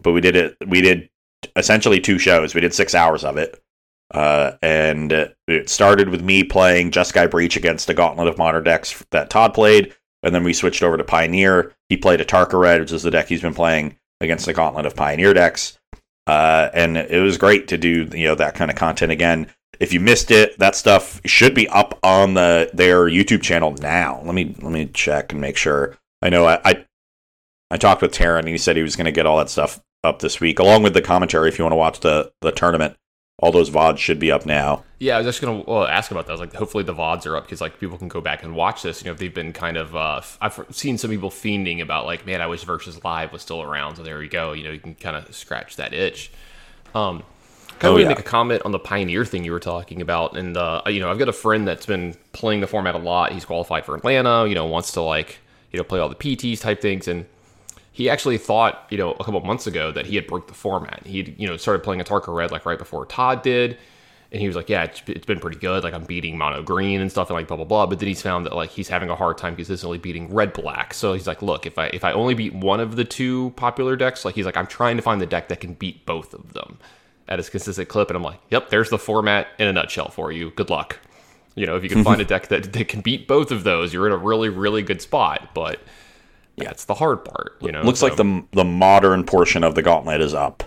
but 0.03 0.13
we 0.13 0.21
did 0.21 0.37
it. 0.37 0.57
We 0.67 0.83
did 0.83 1.09
essentially 1.57 2.01
two 2.01 2.19
shows. 2.19 2.55
We 2.55 2.61
did 2.61 2.75
six 2.75 2.95
hours 2.95 3.25
of 3.25 3.39
it, 3.39 3.61
uh, 4.13 4.53
and 4.63 5.11
it 5.49 5.69
started 5.71 6.11
with 6.11 6.23
me 6.23 6.45
playing 6.45 6.91
Jeskai 6.91 7.31
Breach 7.31 7.57
against 7.57 7.89
a 7.89 7.95
Gauntlet 7.95 8.29
of 8.29 8.37
Modern 8.39 8.63
decks 8.63 9.05
that 9.11 9.31
Todd 9.31 9.55
played, 9.55 9.95
and 10.23 10.35
then 10.35 10.45
we 10.45 10.53
switched 10.53 10.83
over 10.83 10.97
to 10.97 11.05
Pioneer. 11.05 11.73
He 11.89 11.97
played 11.97 12.21
a 12.21 12.25
Tarkared, 12.25 12.81
which 12.81 12.93
is 12.93 13.03
the 13.03 13.11
deck 13.11 13.29
he's 13.29 13.43
been 13.43 13.55
playing 13.55 13.99
against 14.21 14.47
the 14.47 14.53
Gauntlet 14.53 14.87
of 14.87 14.97
Pioneer 14.97 15.35
decks. 15.35 15.79
Uh, 16.27 16.71
and 16.73 16.97
it 16.97 17.21
was 17.21 17.37
great 17.37 17.69
to 17.69 17.77
do 17.77 18.09
you 18.13 18.27
know 18.27 18.35
that 18.37 18.55
kind 18.55 18.71
of 18.71 18.77
content 18.77 19.11
again. 19.11 19.49
If 19.81 19.93
you 19.93 20.01
missed 20.01 20.31
it, 20.31 20.57
that 20.59 20.77
stuff 20.77 21.21
should 21.25 21.55
be 21.55 21.69
up 21.69 21.99
on 22.03 22.35
the 22.35 22.71
their 22.73 23.07
YouTube 23.07 23.43
channel 23.43 23.73
now. 23.81 24.23
Let 24.25 24.35
me 24.35 24.55
let 24.61 24.73
me 24.73 24.87
check 24.87 25.33
and 25.33 25.41
make 25.41 25.57
sure. 25.57 25.99
I 26.21 26.29
know 26.29 26.47
I 26.47 26.61
I, 26.65 26.87
I 27.71 27.77
talked 27.77 28.03
with 28.03 28.13
Taryn 28.13 28.41
and 28.41 28.49
he 28.49 28.59
said 28.59 28.77
he 28.77 28.83
was 28.83 28.95
going 28.95 29.07
to 29.07 29.13
get 29.13 29.27
all 29.27 29.39
that 29.39 29.51
stuff 29.51 29.83
up 30.05 30.21
this 30.21 30.41
week, 30.41 30.59
along 30.59 30.85
with 30.85 30.95
the 30.95 31.03
commentary. 31.03 31.49
If 31.49 31.59
you 31.59 31.65
want 31.65 31.73
to 31.73 31.77
watch 31.77 32.01
the 32.01 32.33
the 32.41 32.53
tournament, 32.53 32.97
all 33.43 33.51
those 33.53 33.69
vods 33.71 33.99
should 33.99 34.21
be 34.21 34.31
up 34.31 34.47
now. 34.47 34.85
Yeah, 35.01 35.17
I 35.17 35.19
was 35.19 35.27
just 35.27 35.41
gonna 35.43 35.65
well, 35.67 35.85
ask 35.85 36.13
about 36.13 36.27
that. 36.27 36.31
I 36.31 36.35
was 36.35 36.41
like, 36.41 36.55
hopefully 36.55 36.85
the 36.85 36.95
vods 36.95 37.27
are 37.27 37.37
up 37.37 37.45
because 37.45 37.61
like 37.61 37.81
people 37.81 37.99
can 37.99 38.07
go 38.07 38.21
back 38.21 38.45
and 38.45 38.55
watch 38.55 38.83
this. 38.83 39.03
You 39.03 39.07
know, 39.07 39.13
if 39.13 39.19
they've 39.19 39.35
been 39.35 39.53
kind 39.53 39.77
of. 39.77 39.97
Uh, 39.97 40.21
I've 40.41 40.65
seen 40.71 40.97
some 40.97 41.11
people 41.11 41.29
fiending 41.29 41.83
about 41.83 42.07
like, 42.07 42.25
man, 42.25 42.41
I 42.41 42.47
wish 42.47 42.63
versus 42.63 43.03
live 43.05 43.33
was 43.33 43.43
still 43.43 43.61
around. 43.61 43.97
So 43.97 44.05
there 44.05 44.17
we 44.19 44.29
go. 44.29 44.53
You 44.53 44.63
know, 44.65 44.71
you 44.71 44.79
can 44.79 44.95
kind 44.95 45.17
of 45.17 45.35
scratch 45.35 45.75
that 45.77 45.93
itch. 45.93 46.31
Um, 46.95 47.25
kind 47.81 47.93
Oh, 47.93 47.97
of 47.97 48.03
yeah. 48.03 48.09
make 48.09 48.21
a 48.21 48.23
comment 48.23 48.63
on 48.65 48.71
the 48.71 48.79
pioneer 48.79 49.25
thing 49.25 49.45
you 49.45 49.51
were 49.51 49.59
talking 49.59 50.01
about, 50.01 50.37
and 50.37 50.57
uh, 50.57 50.83
you 50.87 51.01
know, 51.01 51.11
I've 51.11 51.19
got 51.19 51.29
a 51.29 51.33
friend 51.33 51.67
that's 51.67 51.87
been 51.87 52.15
playing 52.33 52.61
the 52.61 52.69
format 52.69 52.95
a 52.95 52.99
lot. 52.99 53.33
He's 53.33 53.45
qualified 53.45 53.85
for 53.85 53.97
Atlanta. 53.97 54.47
You 54.49 54.55
know, 54.55 54.67
wants 54.67 54.93
to 54.93 55.03
like 55.03 55.41
you 55.73 55.79
know 55.79 55.85
play 55.85 55.99
all 55.99 56.09
the 56.09 56.15
PTs 56.15 56.61
type 56.61 56.81
things, 56.81 57.09
and 57.09 57.27
he 57.93 58.09
actually 58.09 58.39
thought, 58.39 58.87
you 58.91 58.97
know, 58.97 59.13
a 59.13 59.25
couple 59.25 59.41
months 59.43 59.67
ago 59.67 59.93
that 59.93 60.07
he 60.07 60.17
had 60.17 60.27
broke 60.27 60.49
the 60.49 60.55
format. 60.55 61.07
He'd, 61.07 61.39
you 61.39 61.47
know, 61.47 61.59
started 61.59 61.83
playing 61.83 62.01
a 62.01 62.05
Tarka 62.05 62.35
Red 62.35 62.51
like 62.51 62.65
right 62.65 62.79
before 62.79 63.05
Todd 63.05 63.43
did. 63.43 63.79
And 64.33 64.41
he 64.41 64.47
was 64.47 64.57
like, 64.57 64.71
yeah, 64.71 64.85
it's, 64.85 65.03
it's 65.07 65.27
been 65.27 65.41
pretty 65.41 65.59
good. 65.59 65.85
Like 65.85 65.93
I'm 65.93 66.05
beating 66.05 66.39
mono 66.39 66.63
green 66.63 67.03
and 67.03 67.11
stuff 67.11 67.29
and 67.29 67.37
like 67.37 67.49
blah, 67.49 67.59
blah, 67.59 67.67
blah. 67.67 67.85
But 67.85 67.99
then 67.99 68.09
he's 68.09 68.23
found 68.23 68.47
that 68.47 68.57
like 68.57 68.71
he's 68.71 68.89
having 68.89 69.11
a 69.11 69.15
hard 69.15 69.37
time 69.37 69.57
consistently 69.57 69.99
beating 69.99 70.33
red 70.33 70.55
black. 70.55 70.95
So 70.95 71.13
he's 71.13 71.27
like, 71.27 71.43
look, 71.43 71.67
if 71.67 71.79
I, 71.79 71.89
if 71.89 72.03
I 72.03 72.13
only 72.13 72.33
beat 72.33 72.55
one 72.55 72.81
of 72.81 72.97
the 72.97 73.05
two 73.05 73.51
popular 73.57 73.95
decks, 73.95 74.25
like 74.25 74.35
he's 74.35 74.47
like, 74.47 74.57
I'm 74.57 74.67
trying 74.67 74.97
to 74.97 75.03
find 75.03 75.21
the 75.21 75.27
deck 75.27 75.49
that 75.49 75.61
can 75.61 75.75
beat 75.75 76.07
both 76.07 76.33
of 76.33 76.55
them 76.55 76.79
at 77.29 77.39
his 77.39 77.51
consistent 77.51 77.91
clip. 77.91 78.09
And 78.09 78.17
I'm 78.17 78.23
like, 78.23 78.41
yep, 78.51 78.71
there's 78.71 78.89
the 78.89 78.99
format 78.99 79.49
in 79.59 79.69
a 79.69 79.73
nutshell 79.75 80.09
for 80.09 80.33
you. 80.33 80.51
Good 80.53 80.71
luck. 80.71 80.99
You 81.55 81.67
know, 81.67 81.77
if 81.77 81.83
you 81.83 81.91
can 81.91 82.03
find 82.03 82.21
a 82.23 82.25
deck 82.25 82.49
that, 82.49 82.73
that 82.73 82.89
can 82.89 83.03
beat 83.03 83.29
both 83.29 83.51
of 83.51 83.65
those, 83.65 83.93
you're 83.93 84.07
in 84.07 84.15
a 84.15 84.17
really, 84.17 84.49
really 84.49 84.81
good 84.81 85.03
spot. 85.03 85.51
But 85.53 85.79
yeah, 86.57 86.71
it's 86.71 86.85
the 86.85 86.95
hard 86.95 87.25
part, 87.25 87.57
you 87.61 87.73
know. 87.73 87.83
Looks 87.83 88.01
so- 88.01 88.07
like 88.07 88.17
the 88.17 88.45
the 88.53 88.65
modern 88.65 89.25
portion 89.25 89.65
of 89.65 89.75
the 89.75 89.83
Gauntlet 89.83 90.21
is 90.21 90.35
up. 90.35 90.65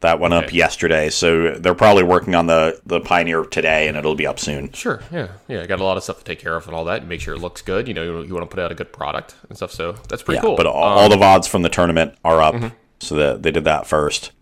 That 0.00 0.20
went 0.20 0.34
up 0.34 0.52
yesterday, 0.52 1.08
so 1.08 1.52
they're 1.54 1.74
probably 1.74 2.02
working 2.02 2.34
on 2.34 2.46
the 2.46 2.78
the 2.84 3.00
Pioneer 3.00 3.42
today, 3.44 3.88
and 3.88 3.96
it'll 3.96 4.14
be 4.14 4.26
up 4.26 4.38
soon. 4.38 4.70
Sure. 4.72 5.02
Yeah. 5.10 5.28
Yeah. 5.48 5.62
I 5.62 5.66
got 5.66 5.80
a 5.80 5.84
lot 5.84 5.96
of 5.96 6.02
stuff 6.02 6.18
to 6.18 6.24
take 6.24 6.38
care 6.40 6.54
of 6.56 6.66
and 6.66 6.76
all 6.76 6.84
that. 6.84 7.00
and 7.00 7.08
Make 7.08 7.22
sure 7.22 7.34
it 7.34 7.38
looks 7.40 7.62
good. 7.62 7.88
You 7.88 7.94
know, 7.94 8.02
you, 8.02 8.22
you 8.26 8.34
want 8.34 8.48
to 8.50 8.54
put 8.54 8.62
out 8.62 8.70
a 8.70 8.74
good 8.74 8.92
product 8.92 9.34
and 9.48 9.56
stuff. 9.56 9.72
So 9.72 9.92
that's 10.10 10.22
pretty 10.22 10.36
Yeah, 10.36 10.42
cool. 10.42 10.56
but 10.56 10.66
all, 10.66 10.84
Um, 10.84 10.98
all 10.98 11.08
the 11.08 11.16
vods 11.16 11.48
from 11.48 11.62
the 11.62 11.70
tournament 11.70 12.16
are 12.22 12.42
up, 12.42 12.54
so 13.00 13.14
that 13.14 13.42
they 13.42 13.50
did 13.50 13.64
that 13.64 13.86
first. 13.86 14.32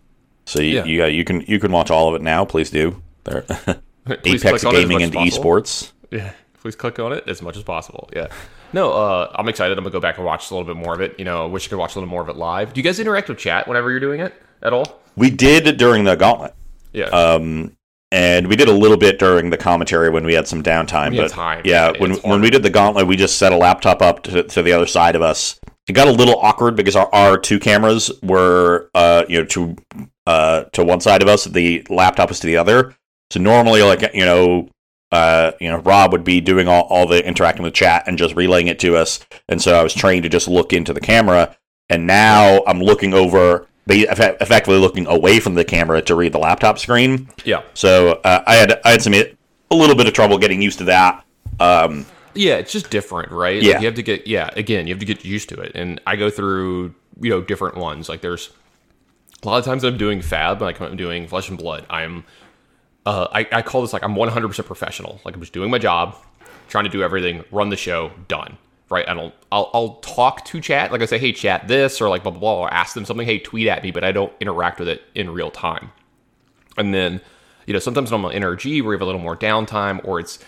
So 0.45 0.61
you 0.61 0.75
Yeah. 0.79 0.83
you, 0.83 0.97
got- 0.97 1.13
you 1.13 1.23
can 1.23 1.39
you 1.47 1.59
can 1.59 1.71
watch 1.71 1.89
all 1.89 2.09
of 2.09 2.15
it 2.15 2.21
now. 2.21 2.43
Please 2.43 2.69
do. 2.69 3.01
They're 3.23 3.45
Apex 4.09 4.41
click 4.41 4.65
on 4.65 4.75
it 4.75 4.79
as 4.79 4.85
Gaming 4.89 5.01
and 5.03 5.13
esports. 5.13 5.93
Yeah. 6.11 6.33
Please 6.63 6.77
click 6.77 6.97
on 6.97 7.11
it 7.11 7.25
as 7.27 7.41
much 7.41 7.57
as 7.57 7.63
possible. 7.63 8.09
Yeah. 8.15 8.27
No, 8.71 8.93
uh, 8.93 9.29
I'm 9.35 9.49
excited. 9.49 9.77
I'm 9.77 9.83
gonna 9.83 9.91
go 9.91 9.99
back 9.99 10.15
and 10.15 10.25
watch 10.25 10.49
a 10.49 10.55
little 10.55 10.65
bit 10.65 10.81
more 10.81 10.93
of 10.93 11.01
it. 11.01 11.19
You 11.19 11.25
know, 11.25 11.43
I 11.43 11.47
wish 11.47 11.67
I 11.67 11.69
could 11.69 11.77
watch 11.77 11.95
a 11.95 11.99
little 11.99 12.09
more 12.09 12.21
of 12.21 12.29
it 12.29 12.37
live. 12.37 12.71
Do 12.73 12.79
you 12.79 12.85
guys 12.85 13.01
interact 13.01 13.27
with 13.27 13.37
chat 13.37 13.67
whenever 13.67 13.91
you're 13.91 13.99
doing 13.99 14.21
it 14.21 14.33
at 14.61 14.71
all? 14.71 15.01
We 15.17 15.29
did 15.29 15.75
during 15.75 16.05
the 16.05 16.15
Gauntlet, 16.15 16.55
Yeah. 16.93 17.07
um, 17.07 17.75
and 18.13 18.47
we 18.47 18.55
did 18.55 18.69
a 18.69 18.71
little 18.71 18.95
bit 18.95 19.19
during 19.19 19.49
the 19.49 19.57
commentary 19.57 20.09
when 20.09 20.23
we 20.25 20.33
had 20.35 20.47
some 20.47 20.63
downtime. 20.63 21.13
Had 21.13 21.17
but 21.17 21.31
time, 21.31 21.61
yeah, 21.65 21.91
yeah, 21.91 21.99
when 22.01 22.11
when 22.21 22.39
we 22.39 22.49
did 22.49 22.63
the 22.63 22.69
Gauntlet, 22.69 23.07
we 23.07 23.17
just 23.17 23.37
set 23.37 23.51
a 23.51 23.57
laptop 23.57 24.01
up 24.01 24.23
to, 24.23 24.43
to 24.43 24.61
the 24.61 24.71
other 24.71 24.87
side 24.87 25.17
of 25.17 25.21
us. 25.21 25.59
It 25.89 25.93
got 25.93 26.07
a 26.07 26.11
little 26.11 26.39
awkward 26.39 26.77
because 26.77 26.95
our, 26.95 27.13
our 27.13 27.37
two 27.37 27.59
cameras 27.59 28.09
were, 28.23 28.89
uh, 28.95 29.25
you 29.27 29.39
know, 29.39 29.45
to 29.47 29.75
uh, 30.25 30.63
to 30.71 30.85
one 30.85 31.01
side 31.01 31.21
of 31.21 31.27
us. 31.27 31.43
The 31.43 31.85
laptop 31.89 32.29
was 32.29 32.39
to 32.39 32.47
the 32.47 32.55
other. 32.55 32.95
So 33.31 33.41
normally, 33.41 33.81
like 33.83 34.13
you 34.13 34.23
know, 34.25 34.69
uh, 35.13 35.51
you 35.61 35.69
know, 35.69 35.77
Rob 35.77 36.11
would 36.11 36.23
be 36.23 36.41
doing 36.41 36.67
all, 36.67 36.83
all 36.89 37.05
the 37.05 37.23
interacting 37.23 37.61
with 37.63 37.75
chat 37.75 38.03
and 38.07 38.17
just 38.17 38.35
relaying 38.35 38.65
it 38.65 38.79
to 38.79 38.97
us. 38.97 39.23
And 39.47 39.61
so 39.61 39.79
I 39.79 39.83
was 39.83 39.93
trained 39.93 40.23
to 40.23 40.29
just 40.29 40.47
look 40.47 40.73
into 40.73 40.91
the 40.91 40.99
camera. 40.99 41.55
And 41.87 42.07
now 42.07 42.63
I'm 42.65 42.79
looking 42.79 43.13
over, 43.13 43.67
effectively 43.87 44.79
looking 44.79 45.05
away 45.05 45.39
from 45.39 45.53
the 45.53 45.63
camera 45.63 46.01
to 46.01 46.15
read 46.15 46.31
the 46.31 46.39
laptop 46.39 46.79
screen. 46.79 47.29
yeah. 47.45 47.61
So 47.75 48.13
uh, 48.23 48.43
I 48.47 48.55
had 48.55 48.81
I 48.83 48.89
had 48.89 49.03
some 49.03 49.13
a 49.13 49.75
little 49.75 49.95
bit 49.95 50.07
of 50.07 50.13
trouble 50.13 50.39
getting 50.39 50.63
used 50.63 50.79
to 50.79 50.85
that. 50.85 51.23
Um, 51.59 52.07
Yeah, 52.33 52.55
it's 52.55 52.71
just 52.71 52.89
different, 52.89 53.31
right? 53.31 53.61
Yeah. 53.61 53.73
Like 53.73 53.81
you 53.81 53.85
have 53.85 53.95
to 53.95 54.03
get 54.03 54.25
yeah, 54.25 54.49
again, 54.55 54.87
you 54.87 54.93
have 54.95 54.99
to 54.99 55.05
get 55.05 55.23
used 55.23 55.49
to 55.49 55.59
it. 55.59 55.73
And 55.75 56.01
I 56.07 56.15
go 56.15 56.31
through, 56.31 56.95
you 57.21 57.29
know, 57.29 57.41
different 57.41 57.77
ones. 57.77 58.09
Like 58.09 58.21
there's 58.21 58.49
a 59.43 59.47
lot 59.47 59.59
of 59.59 59.65
times 59.65 59.83
I'm 59.83 59.97
doing 59.97 60.23
fab, 60.23 60.59
like 60.59 60.81
I'm 60.81 60.97
doing 60.97 61.27
flesh 61.27 61.49
and 61.49 61.57
blood. 61.57 61.85
I'm 61.91 62.23
uh 63.05 63.27
I, 63.31 63.47
I 63.51 63.61
call 63.61 63.81
this 63.81 63.93
like 63.93 64.03
I'm 64.03 64.15
100% 64.15 64.65
professional. 64.65 65.19
Like 65.25 65.35
I'm 65.35 65.41
just 65.41 65.53
doing 65.53 65.69
my 65.69 65.79
job, 65.79 66.15
trying 66.69 66.85
to 66.85 66.89
do 66.89 67.03
everything, 67.03 67.43
run 67.51 67.69
the 67.69 67.77
show, 67.77 68.11
done. 68.27 68.57
Right? 68.89 69.07
I 69.07 69.13
don't 69.13 69.33
I'll 69.51 69.71
I'll 69.73 69.95
talk 69.95 70.45
to 70.45 70.61
chat, 70.61 70.91
like 70.91 71.01
I 71.01 71.05
say, 71.05 71.17
hey 71.17 71.31
chat 71.31 71.67
this 71.67 71.99
or 72.01 72.09
like 72.09 72.23
blah 72.23 72.31
blah 72.31 72.39
blah, 72.39 72.59
or 72.59 72.73
ask 72.73 72.93
them 72.93 73.05
something, 73.05 73.25
hey, 73.25 73.39
tweet 73.39 73.67
at 73.67 73.83
me, 73.83 73.91
but 73.91 74.03
I 74.03 74.11
don't 74.11 74.31
interact 74.39 74.79
with 74.79 74.87
it 74.87 75.03
in 75.15 75.29
real 75.31 75.49
time. 75.51 75.91
And 76.77 76.93
then, 76.93 77.21
you 77.65 77.73
know, 77.73 77.79
sometimes 77.79 78.11
I'm 78.11 78.25
on 78.25 78.33
NRG, 78.33 78.81
where 78.81 78.89
we 78.89 78.95
have 78.95 79.01
a 79.01 79.05
little 79.05 79.21
more 79.21 79.37
downtime, 79.37 80.03
or 80.05 80.19
it's 80.19 80.39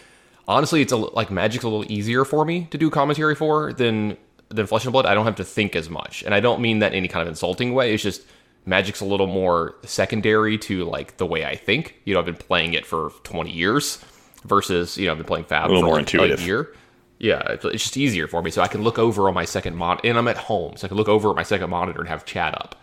honestly, 0.47 0.81
it's 0.81 0.91
a, 0.91 0.97
like 0.97 1.29
Magic's 1.29 1.63
a 1.63 1.69
little 1.69 1.91
easier 1.91 2.25
for 2.25 2.45
me 2.45 2.67
to 2.71 2.77
do 2.77 2.89
commentary 2.89 3.35
for 3.35 3.73
than 3.73 4.17
than 4.49 4.67
Flesh 4.67 4.85
and 4.85 4.91
Blood. 4.93 5.05
I 5.05 5.13
don't 5.13 5.25
have 5.25 5.35
to 5.35 5.43
think 5.43 5.75
as 5.75 5.89
much, 5.89 6.23
and 6.23 6.33
I 6.33 6.39
don't 6.39 6.61
mean 6.61 6.79
that 6.79 6.91
in 6.91 6.97
any 6.97 7.07
kind 7.07 7.21
of 7.21 7.27
insulting 7.27 7.73
way. 7.73 7.93
It's 7.93 8.03
just 8.03 8.21
Magic's 8.65 9.01
a 9.01 9.05
little 9.05 9.27
more 9.27 9.75
secondary 9.83 10.57
to 10.59 10.85
like 10.85 11.17
the 11.17 11.25
way 11.25 11.45
I 11.45 11.55
think. 11.55 11.95
You 12.05 12.13
know, 12.13 12.19
I've 12.19 12.25
been 12.25 12.35
playing 12.35 12.73
it 12.73 12.85
for 12.85 13.11
20 13.23 13.51
years 13.51 14.03
versus 14.43 14.97
you 14.97 15.05
know 15.05 15.11
I've 15.11 15.17
been 15.17 15.27
playing 15.27 15.45
Fab 15.45 15.69
little 15.69 15.81
for 15.81 15.85
more 15.85 15.95
like 15.95 16.13
intuitive. 16.13 16.39
a 16.39 16.43
year. 16.43 16.75
Yeah, 17.17 17.41
it's, 17.47 17.63
just 17.63 17.95
easier 17.95 18.27
for 18.27 18.41
me, 18.41 18.51
so 18.51 18.61
I 18.61 18.67
can 18.67 18.83
look 18.83 18.99
over 18.99 19.29
on 19.29 19.33
my 19.33 19.45
second 19.45 19.77
mon, 19.77 19.99
and 20.03 20.17
I'm 20.17 20.27
at 20.27 20.35
home, 20.35 20.75
so 20.75 20.85
I 20.85 20.89
can 20.89 20.97
look 20.97 21.07
over 21.07 21.29
at 21.29 21.35
my 21.35 21.43
second 21.43 21.69
monitor 21.69 22.01
and 22.01 22.09
have 22.09 22.25
chat 22.25 22.53
up. 22.55 22.75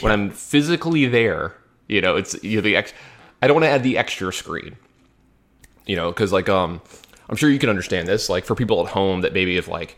When 0.00 0.12
I'm 0.12 0.30
physically 0.30 1.06
there, 1.06 1.54
you 1.88 2.00
know, 2.00 2.16
it's 2.16 2.40
you 2.44 2.56
know 2.56 2.62
the 2.62 2.76
ex. 2.76 2.92
I 3.40 3.48
don't 3.48 3.56
want 3.56 3.64
to 3.64 3.70
add 3.70 3.82
the 3.82 3.98
extra 3.98 4.32
screen, 4.32 4.76
you 5.86 5.96
know, 5.96 6.10
because 6.10 6.32
like 6.32 6.48
um, 6.48 6.80
I'm 7.28 7.36
sure 7.36 7.50
you 7.50 7.58
can 7.58 7.70
understand 7.70 8.06
this. 8.06 8.28
Like 8.28 8.44
for 8.44 8.54
people 8.54 8.84
at 8.86 8.92
home 8.92 9.22
that 9.22 9.32
maybe 9.32 9.56
have 9.56 9.68
like 9.68 9.96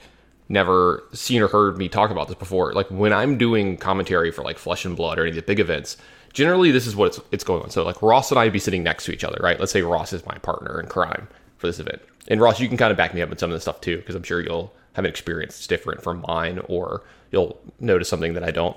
never 0.48 1.04
seen 1.12 1.42
or 1.42 1.48
heard 1.48 1.78
me 1.78 1.88
talk 1.88 2.10
about 2.10 2.28
this 2.28 2.36
before. 2.36 2.72
Like 2.72 2.90
when 2.90 3.12
I'm 3.12 3.38
doing 3.38 3.76
commentary 3.76 4.30
for 4.30 4.42
like 4.42 4.58
Flesh 4.58 4.84
and 4.84 4.96
Blood 4.96 5.18
or 5.18 5.22
any 5.22 5.30
of 5.30 5.36
the 5.36 5.42
big 5.42 5.60
events, 5.60 5.96
generally 6.32 6.70
this 6.70 6.86
is 6.86 6.94
what 6.94 7.06
it's, 7.06 7.20
it's 7.32 7.44
going 7.44 7.62
on. 7.62 7.70
So 7.70 7.84
like 7.84 8.02
Ross 8.02 8.30
and 8.30 8.38
I 8.38 8.44
would 8.44 8.52
be 8.52 8.58
sitting 8.58 8.82
next 8.82 9.04
to 9.06 9.12
each 9.12 9.24
other, 9.24 9.38
right? 9.42 9.58
Let's 9.58 9.72
say 9.72 9.82
Ross 9.82 10.12
is 10.12 10.26
my 10.26 10.36
partner 10.38 10.80
in 10.80 10.86
crime 10.86 11.28
for 11.56 11.66
this 11.66 11.78
event, 11.78 12.02
and 12.28 12.40
Ross, 12.40 12.60
you 12.60 12.68
can 12.68 12.76
kind 12.76 12.90
of 12.90 12.96
back 12.96 13.14
me 13.14 13.22
up 13.22 13.30
in 13.30 13.38
some 13.38 13.50
of 13.50 13.54
this 13.54 13.62
stuff 13.62 13.80
too, 13.80 13.96
because 13.98 14.14
I'm 14.14 14.22
sure 14.22 14.40
you'll 14.40 14.72
have 14.94 15.04
an 15.04 15.08
experience 15.08 15.54
that's 15.54 15.66
different 15.66 16.02
from 16.02 16.24
mine, 16.26 16.60
or 16.68 17.04
you'll 17.30 17.58
notice 17.80 18.08
something 18.08 18.34
that 18.34 18.44
I 18.44 18.50
don't. 18.50 18.76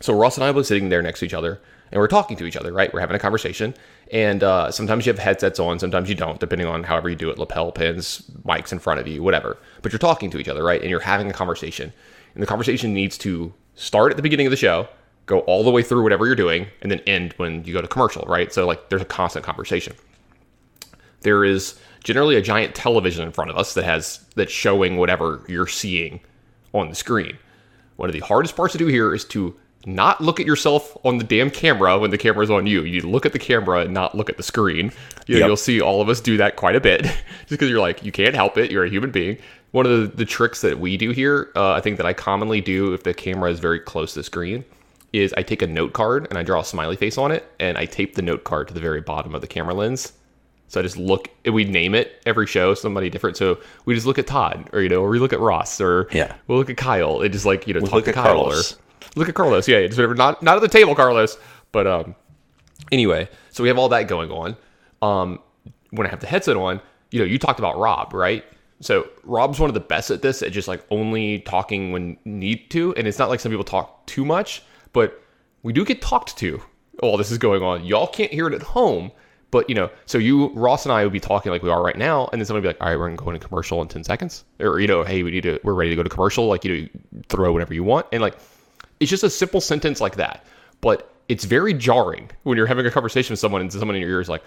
So 0.00 0.14
Ross 0.14 0.36
and 0.36 0.44
I 0.44 0.50
were 0.50 0.64
sitting 0.64 0.88
there 0.88 1.02
next 1.02 1.20
to 1.20 1.26
each 1.26 1.34
other, 1.34 1.60
and 1.90 2.00
we're 2.00 2.08
talking 2.08 2.36
to 2.36 2.44
each 2.44 2.56
other, 2.56 2.72
right? 2.72 2.92
We're 2.92 3.00
having 3.00 3.16
a 3.16 3.20
conversation, 3.20 3.74
and 4.12 4.42
uh, 4.42 4.70
sometimes 4.70 5.06
you 5.06 5.12
have 5.12 5.18
headsets 5.18 5.58
on, 5.58 5.78
sometimes 5.78 6.08
you 6.08 6.14
don't, 6.14 6.40
depending 6.40 6.66
on 6.66 6.82
however 6.82 7.08
you 7.08 7.16
do 7.16 7.30
it. 7.30 7.38
Lapel 7.38 7.72
pins, 7.72 8.22
mics 8.44 8.72
in 8.72 8.78
front 8.78 9.00
of 9.00 9.06
you, 9.06 9.22
whatever. 9.22 9.58
But 9.82 9.92
you're 9.92 9.98
talking 9.98 10.30
to 10.30 10.38
each 10.38 10.48
other, 10.48 10.62
right? 10.64 10.80
And 10.80 10.90
you're 10.90 11.00
having 11.00 11.30
a 11.30 11.32
conversation, 11.32 11.92
and 12.34 12.42
the 12.42 12.46
conversation 12.46 12.92
needs 12.92 13.16
to 13.18 13.52
start 13.74 14.10
at 14.10 14.16
the 14.16 14.22
beginning 14.22 14.46
of 14.46 14.50
the 14.50 14.56
show, 14.56 14.88
go 15.26 15.40
all 15.40 15.62
the 15.62 15.70
way 15.70 15.82
through 15.82 16.02
whatever 16.02 16.26
you're 16.26 16.34
doing, 16.34 16.66
and 16.82 16.90
then 16.90 17.00
end 17.00 17.34
when 17.36 17.64
you 17.64 17.72
go 17.72 17.80
to 17.80 17.88
commercial, 17.88 18.24
right? 18.26 18.52
So 18.52 18.66
like 18.66 18.88
there's 18.88 19.02
a 19.02 19.06
constant 19.06 19.44
conversation. 19.44 19.94
there 21.22 21.44
is 21.44 21.78
generally 22.04 22.36
a 22.36 22.42
giant 22.42 22.74
television 22.74 23.24
in 23.24 23.32
front 23.32 23.50
of 23.50 23.56
us 23.56 23.74
that 23.74 23.84
has 23.84 24.24
that's 24.36 24.52
showing 24.52 24.96
whatever 24.96 25.44
you're 25.48 25.66
seeing 25.66 26.20
on 26.72 26.88
the 26.88 26.94
screen. 26.94 27.38
One 27.96 28.08
of 28.08 28.12
the 28.12 28.20
hardest 28.20 28.56
parts 28.56 28.72
to 28.72 28.78
do 28.78 28.86
here 28.86 29.14
is 29.14 29.24
to 29.26 29.56
not 29.88 30.20
look 30.20 30.38
at 30.38 30.46
yourself 30.46 30.96
on 31.04 31.18
the 31.18 31.24
damn 31.24 31.50
camera 31.50 31.98
when 31.98 32.10
the 32.10 32.18
camera's 32.18 32.50
on 32.50 32.66
you. 32.66 32.82
You 32.82 33.00
look 33.02 33.24
at 33.26 33.32
the 33.32 33.38
camera 33.38 33.80
and 33.80 33.92
not 33.94 34.14
look 34.14 34.28
at 34.30 34.36
the 34.36 34.42
screen. 34.42 34.92
You 35.26 35.34
know, 35.34 35.38
Yep. 35.40 35.46
You'll 35.48 35.56
see 35.56 35.80
all 35.80 36.00
of 36.00 36.08
us 36.08 36.20
do 36.20 36.36
that 36.36 36.56
quite 36.56 36.76
a 36.76 36.80
bit, 36.80 37.02
just 37.02 37.48
because 37.48 37.68
you're 37.70 37.80
like 37.80 38.04
you 38.04 38.12
can't 38.12 38.34
help 38.34 38.56
it. 38.58 38.70
You're 38.70 38.84
a 38.84 38.90
human 38.90 39.10
being. 39.10 39.38
One 39.72 39.84
of 39.86 39.92
the, 40.00 40.16
the 40.16 40.24
tricks 40.24 40.60
that 40.62 40.78
we 40.78 40.96
do 40.96 41.10
here, 41.10 41.50
uh, 41.54 41.72
I 41.72 41.80
think 41.80 41.96
that 41.98 42.06
I 42.06 42.12
commonly 42.14 42.60
do 42.60 42.94
if 42.94 43.02
the 43.02 43.12
camera 43.12 43.50
is 43.50 43.60
very 43.60 43.78
close 43.80 44.14
to 44.14 44.20
the 44.20 44.24
screen, 44.24 44.64
is 45.12 45.34
I 45.36 45.42
take 45.42 45.60
a 45.62 45.66
note 45.66 45.92
card 45.92 46.26
and 46.30 46.38
I 46.38 46.42
draw 46.42 46.60
a 46.60 46.64
smiley 46.64 46.96
face 46.96 47.18
on 47.18 47.32
it, 47.32 47.44
and 47.60 47.76
I 47.76 47.84
tape 47.84 48.14
the 48.14 48.22
note 48.22 48.44
card 48.44 48.68
to 48.68 48.74
the 48.74 48.80
very 48.80 49.00
bottom 49.02 49.34
of 49.34 49.40
the 49.42 49.46
camera 49.46 49.74
lens. 49.74 50.12
So 50.68 50.80
I 50.80 50.82
just 50.82 50.98
look. 50.98 51.28
We 51.50 51.64
name 51.64 51.94
it 51.94 52.20
every 52.26 52.46
show 52.46 52.74
somebody 52.74 53.08
different. 53.08 53.36
So 53.38 53.58
we 53.86 53.94
just 53.94 54.06
look 54.06 54.18
at 54.18 54.26
Todd, 54.26 54.68
or 54.72 54.80
you 54.82 54.88
know, 54.90 55.02
or 55.02 55.08
we 55.08 55.18
look 55.18 55.32
at 55.32 55.40
Ross, 55.40 55.80
or 55.80 56.08
Yeah. 56.12 56.34
we'll 56.46 56.58
look 56.58 56.68
at 56.70 56.76
Kyle. 56.76 57.22
It 57.22 57.30
just 57.30 57.46
like 57.46 57.66
you 57.66 57.72
know, 57.74 57.80
talk 57.80 57.92
look 57.92 58.04
to 58.04 58.10
at 58.10 58.14
Kyle 58.16 58.34
Carlos. 58.44 58.72
or 58.74 58.78
look 59.16 59.28
at 59.28 59.34
Carlos. 59.34 59.68
Yeah, 59.68 59.78
it's 59.78 59.96
whatever. 59.96 60.14
Not 60.14 60.42
not 60.42 60.56
at 60.56 60.62
the 60.62 60.68
table, 60.68 60.94
Carlos. 60.94 61.38
But 61.72 61.86
um, 61.86 62.14
anyway, 62.90 63.28
so 63.50 63.62
we 63.62 63.68
have 63.68 63.78
all 63.78 63.88
that 63.90 64.08
going 64.08 64.30
on. 64.30 64.56
Um, 65.02 65.40
when 65.90 66.06
I 66.06 66.10
have 66.10 66.20
the 66.20 66.26
headset 66.26 66.56
on, 66.56 66.80
you 67.10 67.18
know, 67.18 67.24
you 67.24 67.38
talked 67.38 67.58
about 67.58 67.78
Rob, 67.78 68.12
right? 68.12 68.44
So 68.80 69.08
Rob's 69.24 69.58
one 69.58 69.70
of 69.70 69.74
the 69.74 69.80
best 69.80 70.10
at 70.10 70.22
this, 70.22 70.42
at 70.42 70.52
just 70.52 70.68
like 70.68 70.84
only 70.90 71.40
talking 71.40 71.92
when 71.92 72.16
need 72.24 72.70
to, 72.70 72.94
and 72.94 73.06
it's 73.08 73.18
not 73.18 73.28
like 73.28 73.40
some 73.40 73.50
people 73.50 73.64
talk 73.64 74.06
too 74.06 74.24
much, 74.24 74.62
but 74.92 75.22
we 75.62 75.72
do 75.72 75.84
get 75.84 76.00
talked 76.00 76.36
to 76.38 76.62
while 77.00 77.16
this 77.16 77.30
is 77.30 77.38
going 77.38 77.62
on. 77.62 77.84
Y'all 77.84 78.06
can't 78.06 78.30
hear 78.30 78.46
it 78.46 78.54
at 78.54 78.62
home, 78.62 79.10
but 79.50 79.68
you 79.68 79.74
know, 79.74 79.90
so 80.06 80.18
you 80.18 80.48
Ross 80.50 80.84
and 80.84 80.92
I 80.92 81.02
would 81.02 81.12
be 81.12 81.20
talking 81.20 81.50
like 81.50 81.62
we 81.62 81.70
are 81.70 81.82
right 81.82 81.96
now, 81.96 82.28
and 82.32 82.40
then 82.40 82.46
somebody 82.46 82.66
would 82.66 82.74
be 82.74 82.78
like, 82.78 82.82
"All 82.82 82.90
right, 82.90 82.98
we're 82.98 83.08
gonna 83.08 83.16
go 83.16 83.30
into 83.30 83.46
commercial 83.46 83.82
in 83.82 83.88
ten 83.88 84.04
seconds," 84.04 84.44
or 84.60 84.78
you 84.78 84.86
know, 84.86 85.02
"Hey, 85.02 85.22
we 85.22 85.30
need 85.32 85.42
to, 85.42 85.58
we're 85.64 85.74
ready 85.74 85.90
to 85.90 85.96
go 85.96 86.02
to 86.02 86.08
commercial." 86.08 86.46
Like 86.46 86.64
you 86.64 86.82
know, 86.82 87.22
throw 87.28 87.52
whatever 87.52 87.74
you 87.74 87.82
want, 87.82 88.06
and 88.12 88.22
like 88.22 88.36
it's 89.00 89.10
just 89.10 89.24
a 89.24 89.30
simple 89.30 89.60
sentence 89.60 90.00
like 90.00 90.16
that, 90.16 90.44
but 90.80 91.12
it's 91.28 91.44
very 91.44 91.74
jarring 91.74 92.30
when 92.44 92.56
you're 92.56 92.66
having 92.66 92.86
a 92.86 92.90
conversation 92.90 93.32
with 93.32 93.40
someone 93.40 93.60
and 93.60 93.72
someone 93.72 93.94
in 93.96 94.00
your 94.02 94.10
ear 94.10 94.20
is 94.20 94.28
like, 94.28 94.42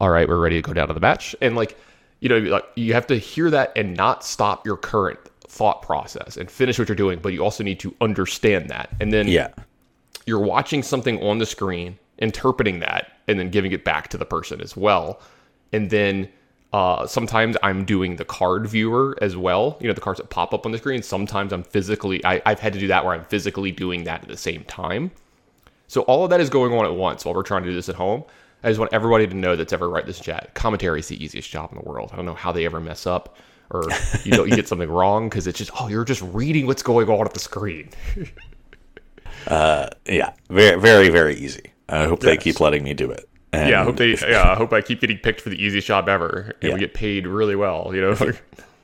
"All 0.00 0.10
right, 0.10 0.28
we're 0.28 0.38
ready 0.38 0.56
to 0.56 0.62
go 0.62 0.72
down 0.74 0.88
to 0.88 0.94
the 0.94 1.00
match," 1.00 1.34
and 1.40 1.56
like 1.56 1.76
you 2.20 2.28
know, 2.28 2.38
like 2.38 2.64
you 2.74 2.94
have 2.94 3.06
to 3.06 3.16
hear 3.16 3.48
that 3.50 3.72
and 3.76 3.96
not 3.96 4.24
stop 4.24 4.66
your 4.66 4.76
current 4.76 5.18
thought 5.46 5.82
process 5.82 6.36
and 6.36 6.50
finish 6.50 6.78
what 6.78 6.88
you're 6.88 6.96
doing, 6.96 7.20
but 7.22 7.32
you 7.32 7.42
also 7.44 7.62
need 7.62 7.78
to 7.80 7.94
understand 8.00 8.68
that, 8.70 8.90
and 9.00 9.12
then 9.12 9.28
Yeah. 9.28 9.48
you're 10.26 10.40
watching 10.40 10.82
something 10.82 11.22
on 11.22 11.38
the 11.38 11.46
screen, 11.46 11.96
interpreting 12.18 12.80
that, 12.80 13.12
and 13.28 13.38
then 13.38 13.50
giving 13.50 13.70
it 13.72 13.84
back 13.84 14.08
to 14.08 14.18
the 14.18 14.24
person 14.26 14.60
as 14.60 14.76
well. 14.76 15.20
And 15.72 15.90
then 15.90 16.28
uh, 16.72 17.06
sometimes 17.06 17.56
I'm 17.62 17.84
doing 17.84 18.16
the 18.16 18.24
card 18.24 18.66
viewer 18.66 19.16
as 19.22 19.36
well. 19.36 19.78
You 19.80 19.88
know, 19.88 19.94
the 19.94 20.00
cards 20.00 20.18
that 20.18 20.28
pop 20.28 20.52
up 20.52 20.66
on 20.66 20.72
the 20.72 20.78
screen. 20.78 21.02
Sometimes 21.02 21.52
I'm 21.52 21.62
physically, 21.62 22.24
I, 22.24 22.42
I've 22.44 22.60
had 22.60 22.72
to 22.74 22.78
do 22.78 22.88
that 22.88 23.04
where 23.04 23.14
I'm 23.14 23.24
physically 23.24 23.72
doing 23.72 24.04
that 24.04 24.22
at 24.22 24.28
the 24.28 24.36
same 24.36 24.64
time. 24.64 25.10
So 25.86 26.02
all 26.02 26.24
of 26.24 26.30
that 26.30 26.40
is 26.40 26.50
going 26.50 26.72
on 26.74 26.84
at 26.84 26.94
once 26.94 27.24
while 27.24 27.34
we're 27.34 27.42
trying 27.42 27.62
to 27.62 27.70
do 27.70 27.74
this 27.74 27.88
at 27.88 27.94
home. 27.94 28.24
I 28.62 28.68
just 28.68 28.78
want 28.78 28.92
everybody 28.92 29.26
to 29.26 29.34
know 29.34 29.56
that's 29.56 29.72
ever 29.72 29.88
write 29.88 30.04
this 30.04 30.20
chat. 30.20 30.52
Commentary 30.54 31.00
is 31.00 31.08
the 31.08 31.22
easiest 31.22 31.48
job 31.50 31.70
in 31.72 31.78
the 31.78 31.88
world. 31.88 32.10
I 32.12 32.16
don't 32.16 32.26
know 32.26 32.34
how 32.34 32.52
they 32.52 32.66
ever 32.66 32.80
mess 32.80 33.06
up 33.06 33.36
or 33.70 33.82
you 34.24 34.32
know 34.32 34.44
you 34.44 34.56
get 34.56 34.66
something 34.68 34.90
wrong 34.90 35.28
because 35.28 35.46
it's 35.46 35.58
just 35.58 35.70
oh 35.78 35.88
you're 35.88 36.04
just 36.04 36.22
reading 36.22 36.66
what's 36.66 36.82
going 36.82 37.08
on 37.08 37.26
at 37.26 37.34
the 37.34 37.40
screen. 37.40 37.90
uh, 39.46 39.88
Yeah. 40.06 40.32
Very, 40.50 40.78
very, 40.78 41.08
very 41.08 41.36
easy. 41.36 41.72
I 41.88 42.04
hope 42.04 42.20
they 42.20 42.36
keep 42.36 42.60
letting 42.60 42.84
me 42.84 42.92
do 42.92 43.10
it. 43.10 43.28
And 43.52 43.70
Yeah, 43.70 43.80
I 43.80 43.84
hope 43.84 43.96
they. 43.96 44.16
Yeah, 44.16 44.50
I 44.50 44.54
hope 44.54 44.72
I 44.72 44.80
keep 44.80 45.00
getting 45.00 45.18
picked 45.18 45.40
for 45.40 45.48
the 45.50 45.62
easiest 45.62 45.86
job 45.86 46.08
ever, 46.08 46.54
and 46.60 46.68
Yeah. 46.68 46.74
we 46.74 46.80
get 46.80 46.94
paid 46.94 47.26
really 47.26 47.56
well. 47.56 47.90
You 47.94 48.00
know, 48.02 48.32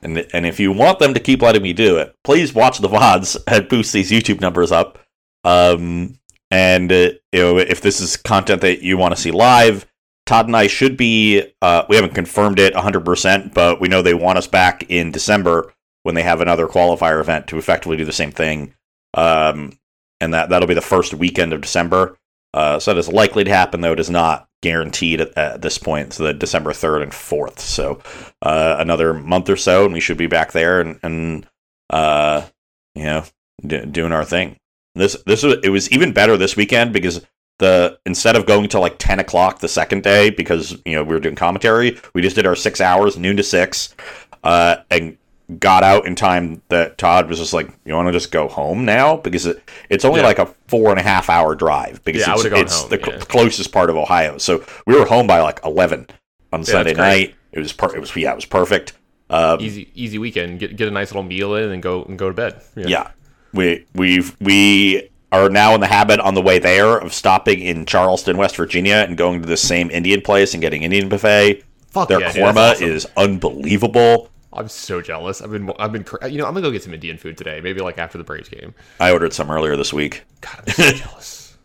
And, 0.03 0.27
and 0.35 0.45
if 0.45 0.61
you 0.61 0.71
want 0.71 0.99
them 0.99 1.15
to 1.15 1.21
keep 1.21 1.41
letting 1.41 1.63
me 1.63 1.73
do 1.73 1.97
it, 1.97 2.15
please 2.25 2.53
watch 2.55 2.79
the 2.79 2.89
VODs 2.89 3.39
and 3.47 3.67
boost 3.69 3.93
these 3.95 4.11
YouTube 4.11 4.41
numbers 4.41 4.71
up. 4.71 4.99
Um, 5.45 6.19
and 6.51 6.93
uh, 6.93 7.11
you 7.33 7.41
know, 7.41 7.59
if 7.59 7.81
this 7.81 8.01
is 8.01 8.17
content 8.19 8.61
that 8.61 8.83
you 8.83 8.99
want 8.99 9.15
to 9.17 9.21
see 9.21 9.31
live, 9.31 9.87
Todd 10.27 10.47
and 10.47 10.57
I 10.57 10.67
should 10.67 10.97
be. 10.97 11.43
Uh, 11.63 11.85
we 11.89 11.97
haven't 11.97 12.15
confirmed 12.15 12.59
it 12.59 12.75
100%, 12.75 13.53
but 13.55 13.81
we 13.81 13.89
know 13.89 14.03
they 14.03 14.15
want 14.15 14.39
us 14.39 14.47
back 14.47 14.85
in 14.91 15.11
December 15.11 15.73
when 16.03 16.15
they 16.15 16.23
have 16.23 16.41
another 16.41 16.67
qualifier 16.67 17.21
event 17.21 17.47
to 17.49 17.59
effectively 17.59 17.97
do 17.97 18.05
the 18.05 18.13
same 18.13 18.31
thing. 18.31 18.75
Um, 19.15 19.73
and 20.21 20.33
that 20.35 20.49
that'll 20.51 20.69
be 20.69 20.75
the 20.75 20.81
first 20.81 21.15
weekend 21.15 21.53
of 21.53 21.61
December. 21.61 22.17
Uh, 22.55 22.79
so 22.79 22.95
that 22.95 23.01
is 23.01 23.09
likely 23.09 23.43
to 23.43 23.51
happen, 23.51 23.81
though 23.81 23.93
it 23.93 23.99
is 23.99 24.09
not 24.09 24.49
guaranteed 24.63 25.21
at, 25.21 25.37
at 25.37 25.61
this 25.61 25.77
point. 25.77 26.13
So 26.13 26.23
the 26.23 26.33
December 26.33 26.73
third 26.73 27.03
and 27.03 27.13
fourth. 27.13 27.59
So 27.59 28.01
uh, 28.41 28.77
another 28.79 29.13
month 29.13 29.51
or 29.51 29.57
so, 29.57 29.85
and 29.85 29.93
we 29.93 29.99
should 29.99 30.17
be 30.17 30.29
back 30.29 30.53
there 30.53 30.81
and, 30.81 31.01
and 31.03 31.49
uh, 31.91 32.47
you 32.95 33.05
know 33.05 33.25
d- 33.67 33.85
doing 33.87 34.13
our 34.13 34.25
thing. 34.25 34.57
This 34.95 35.17
this 35.27 35.43
was 35.43 35.57
it 35.65 35.71
was 35.71 35.91
even 35.91 36.13
better 36.13 36.37
this 36.37 36.57
weekend 36.57 36.93
because 36.93 37.27
the 37.59 37.99
instead 38.07 38.37
of 38.37 38.47
going 38.47 38.69
to 38.69 38.79
like 38.79 38.99
ten 38.99 39.19
o'clock 39.19 39.59
the 39.59 39.69
second 39.69 40.05
day 40.05 40.31
because 40.31 40.81
you 40.85 40.95
know 40.95 41.03
we 41.03 41.13
were 41.13 41.21
doing 41.21 41.35
commentary, 41.35 41.99
we 42.15 42.23
just 42.23 42.37
did 42.37 42.47
our 42.47 42.55
six 42.55 42.81
hours, 42.81 43.19
noon 43.19 43.37
to 43.37 43.43
six, 43.43 43.97
uh, 44.45 44.77
and 44.93 45.19
got 45.59 45.83
out 45.83 46.07
in 46.07 46.15
time 46.15 46.63
that 46.69 46.97
Todd 46.99 47.29
was 47.29 47.39
just 47.39 47.53
like, 47.53 47.69
"You 47.85 47.95
want 47.95 48.09
to 48.09 48.13
just 48.13 48.31
go 48.31 48.49
home 48.49 48.85
now?" 48.85 49.17
Because 49.19 49.47
it, 49.47 49.63
it's 49.91 50.05
only 50.05 50.21
Yeah. 50.21 50.27
like 50.27 50.39
a 50.39 50.47
four 50.69 50.91
and 50.91 50.99
a 50.99 51.03
half 51.03 51.29
hour 51.29 51.55
drive 51.55 52.03
because 52.05 52.23
Yeah, 52.27 52.35
it's, 52.35 52.45
it's 52.45 52.81
home, 52.81 52.91
the 52.91 52.99
cl- 53.05 53.21
closest 53.21 53.73
part 53.73 53.91
of 53.91 53.97
Ohio. 53.97 54.39
So 54.39 54.65
we 54.87 54.99
were 54.99 55.05
home 55.07 55.27
by 55.27 55.41
like 55.41 55.61
eleven 55.65 56.07
on 56.53 56.65
Sunday 56.65 56.95
night. 56.95 57.35
It 57.53 57.59
was 57.61 57.73
per- 57.73 57.95
it 57.95 58.01
was 58.01 58.15
yeah, 58.17 58.33
it 58.33 58.37
was 58.37 58.45
perfect. 58.47 58.95
Uh, 59.31 59.57
easy 59.61 59.89
easy 59.95 60.19
weekend. 60.19 60.59
Get 60.61 60.77
get 60.77 60.89
a 60.89 60.91
nice 60.91 61.11
little 61.11 61.23
meal 61.23 61.55
in 61.55 61.71
and 61.71 61.83
go 61.83 62.05
and 62.05 62.19
go 62.19 62.29
to 62.29 62.35
bed. 62.35 62.61
yeah, 62.77 63.11
we 63.53 63.87
we've 63.95 64.37
we 64.41 65.11
are 65.33 65.49
now 65.51 65.75
in 65.75 65.81
the 65.81 65.87
habit 65.87 66.21
on 66.21 66.35
the 66.35 66.43
way 66.43 66.59
there 66.59 66.97
of 66.99 67.13
stopping 67.13 67.61
in 67.61 67.85
Charleston, 67.87 68.37
West 68.37 68.57
Virginia, 68.57 69.05
and 69.09 69.17
going 69.17 69.41
to 69.43 69.47
the 69.49 69.57
same 69.57 69.91
Indian 69.91 70.21
place 70.21 70.55
and 70.55 70.61
getting 70.61 70.83
Indian 70.85 71.09
buffet. 71.09 71.65
Fuck 71.91 72.09
Their 72.09 72.21
yeah, 72.21 72.33
korma 72.33 72.73
awesome. 72.73 72.89
is 72.89 73.07
unbelievable. 73.17 74.31
I'm 74.55 74.69
so 74.69 75.01
jealous. 75.01 75.43
I've 75.43 75.51
been 75.51 75.71
I've 75.79 75.93
been 75.93 76.05
cra- 76.05 76.29
you 76.29 76.39
know 76.39 76.47
I'm 76.47 76.55
gonna 76.55 76.67
go 76.67 76.71
get 76.71 76.83
some 76.83 76.95
Indian 76.95 77.19
food 77.19 77.37
today. 77.37 77.61
Maybe 77.61 77.81
like 77.81 77.99
after 77.99 78.19
the 78.19 78.25
Braves 78.25 78.49
game. 78.49 78.75
I 79.01 79.11
ordered 79.13 79.33
some 79.33 79.51
earlier 79.51 79.77
this 79.77 79.93
week. 79.93 80.25
God, 80.41 80.63
I'm 80.67 80.73
so 80.75 80.93
jealous. 80.93 81.57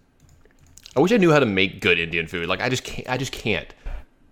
I 0.95 0.99
wish 1.01 1.11
I 1.11 1.17
knew 1.17 1.31
how 1.31 1.39
to 1.39 1.45
make 1.45 1.81
good 1.81 1.99
Indian 1.99 2.27
food. 2.27 2.47
Like 2.49 2.61
I 2.61 2.69
just 2.69 2.83
can't. 2.83 3.07
I 3.09 3.17
just 3.17 3.31
can't. 3.31 3.67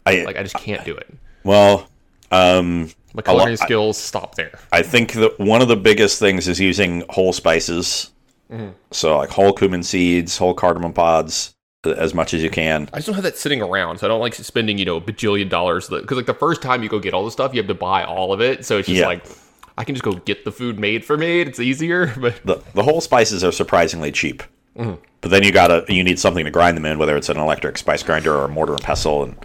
I 0.05 0.23
Like 0.23 0.37
I 0.37 0.43
just 0.43 0.55
can't 0.55 0.83
do 0.85 0.95
it. 0.95 1.07
well, 1.43 1.87
um, 2.31 2.89
My 3.13 3.21
culinary 3.21 3.57
skills 3.57 3.97
stop 3.97 4.35
there. 4.35 4.57
I 4.71 4.81
think 4.81 5.13
that 5.13 5.37
one 5.39 5.61
of 5.61 5.67
the 5.67 5.75
biggest 5.75 6.19
things 6.19 6.47
is 6.47 6.59
using 6.59 7.03
whole 7.09 7.33
spices. 7.33 8.11
Mm-hmm. 8.51 8.71
So 8.91 9.17
like 9.17 9.29
whole 9.29 9.53
cumin 9.53 9.83
seeds, 9.83 10.37
whole 10.37 10.53
cardamom 10.53 10.93
pods, 10.93 11.53
as 11.93 12.13
much 12.13 12.33
as 12.33 12.41
you 12.43 12.49
can. 12.49 12.89
I 12.93 12.97
just 12.97 13.07
don't 13.07 13.15
have 13.15 13.23
that 13.23 13.37
sitting 13.37 13.61
around, 13.61 13.99
so 13.99 14.07
I 14.07 14.09
don't 14.09 14.19
like 14.19 14.33
spending 14.33 14.77
you 14.77 14.85
know 14.85 14.97
a 14.97 15.01
bajillion 15.01 15.49
dollars. 15.49 15.89
Because 15.89 16.17
like 16.17 16.25
the 16.25 16.33
first 16.33 16.61
time 16.61 16.83
you 16.83 16.89
go 16.89 16.99
get 16.99 17.13
all 17.13 17.25
the 17.25 17.31
stuff, 17.31 17.53
you 17.53 17.59
have 17.59 17.67
to 17.67 17.73
buy 17.75 18.03
all 18.03 18.33
of 18.33 18.41
it. 18.41 18.65
So 18.65 18.77
it's 18.77 18.87
just 18.87 18.99
Yeah. 18.99 19.07
like 19.07 19.25
I 19.77 19.83
can 19.83 19.95
just 19.95 20.03
go 20.03 20.13
get 20.13 20.43
the 20.45 20.51
food 20.51 20.79
made 20.79 21.05
for 21.05 21.17
me. 21.17 21.41
It's 21.41 21.59
easier, 21.59 22.13
but 22.19 22.41
the 22.45 22.61
the 22.73 22.83
whole 22.83 23.01
spices 23.01 23.43
are 23.43 23.51
surprisingly 23.51 24.11
cheap. 24.11 24.43
Mm-hmm. 24.77 24.95
But 25.21 25.31
then 25.31 25.43
you 25.43 25.51
gotta 25.51 25.85
you 25.87 26.03
need 26.03 26.19
something 26.19 26.45
to 26.45 26.51
grind 26.51 26.77
them 26.77 26.85
in, 26.85 26.99
whether 26.99 27.15
it's 27.17 27.29
an 27.29 27.37
electric 27.37 27.77
spice 27.77 28.03
grinder 28.03 28.35
or 28.35 28.45
a 28.45 28.47
mortar 28.47 28.73
and 28.73 28.81
pestle. 28.83 29.23
And 29.23 29.35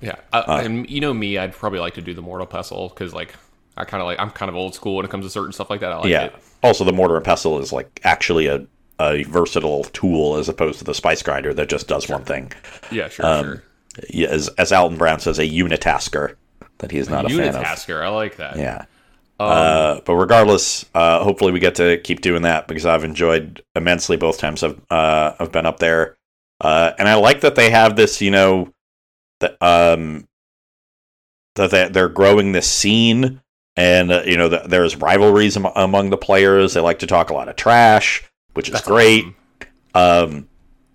yeah. 0.00 0.16
I, 0.32 0.62
and 0.62 0.88
you 0.88 1.00
know 1.00 1.12
me, 1.14 1.38
I'd 1.38 1.52
probably 1.52 1.78
like 1.80 1.94
to 1.94 2.02
do 2.02 2.14
the 2.14 2.22
mortal 2.22 2.46
pestle 2.46 2.88
because 2.88 3.12
like 3.14 3.34
I 3.76 3.84
kind 3.84 4.00
of 4.00 4.06
like 4.06 4.18
I'm 4.18 4.30
kind 4.30 4.48
of 4.48 4.56
old 4.56 4.74
school 4.74 4.96
when 4.96 5.04
it 5.04 5.10
comes 5.10 5.24
to 5.24 5.30
certain 5.30 5.52
stuff 5.52 5.70
like 5.70 5.80
that. 5.80 5.92
I 5.92 5.96
like 5.98 6.08
yeah, 6.08 6.24
it. 6.24 6.34
also 6.62 6.84
the 6.84 6.92
mortar 6.92 7.16
and 7.16 7.24
pestle 7.24 7.58
is 7.60 7.72
like 7.72 8.00
actually 8.04 8.46
a 8.46 8.66
a 9.00 9.22
versatile 9.24 9.84
tool 9.84 10.36
as 10.36 10.48
opposed 10.48 10.78
to 10.78 10.84
the 10.84 10.94
spice 10.94 11.22
grinder 11.22 11.54
that 11.54 11.68
just 11.68 11.88
does 11.88 12.08
one 12.08 12.24
thing. 12.24 12.52
Yeah, 12.92 13.08
sure, 13.08 13.26
Um, 13.26 13.44
sure. 13.44 13.62
Yeah, 14.08 14.28
as 14.28 14.48
as 14.58 14.70
Alton 14.72 14.98
Brown 14.98 15.18
says, 15.20 15.38
a 15.38 15.48
unitasker 15.48 16.36
that 16.78 16.90
he 16.92 16.98
is 16.98 17.08
not 17.08 17.24
a 17.24 17.28
fan 17.28 17.48
of. 17.48 17.54
Unitasker, 17.56 18.02
I 18.02 18.08
like 18.08 18.36
that. 18.36 18.56
Yeah. 18.56 18.84
Um, 19.40 19.48
uh, 19.48 20.00
but 20.04 20.14
regardless, 20.14 20.84
uh, 20.94 21.24
hopefully 21.24 21.50
we 21.50 21.60
get 21.60 21.74
to 21.76 21.96
keep 21.98 22.20
doing 22.20 22.42
that 22.42 22.68
because 22.68 22.84
I've 22.86 23.04
enjoyed 23.04 23.62
immensely 23.74 24.16
both 24.18 24.38
times 24.38 24.62
I've 24.62 24.80
uh, 24.90 25.32
I've 25.40 25.50
been 25.50 25.66
up 25.66 25.78
there, 25.78 26.16
uh, 26.60 26.92
and 26.98 27.08
I 27.08 27.14
like 27.14 27.40
that 27.40 27.54
they 27.54 27.70
have 27.70 27.96
this, 27.96 28.20
you 28.20 28.30
know, 28.30 28.72
that 29.40 29.56
um, 29.62 30.28
that 31.56 31.70
they, 31.70 31.88
they're 31.88 32.08
growing 32.08 32.52
this 32.52 32.70
scene, 32.70 33.40
and 33.76 34.12
uh, 34.12 34.22
you 34.26 34.36
know 34.36 34.48
that 34.50 34.68
there's 34.70 34.94
rivalries 34.96 35.56
am- 35.56 35.66
among 35.74 36.10
the 36.10 36.18
players. 36.18 36.74
They 36.74 36.80
like 36.80 36.98
to 37.00 37.06
talk 37.06 37.30
a 37.30 37.34
lot 37.34 37.48
of 37.48 37.56
trash, 37.56 38.22
which 38.54 38.68
is 38.68 38.72
That's 38.74 38.86
great. 38.86 39.24
awesome. 39.94 40.34
Um, 40.34 40.48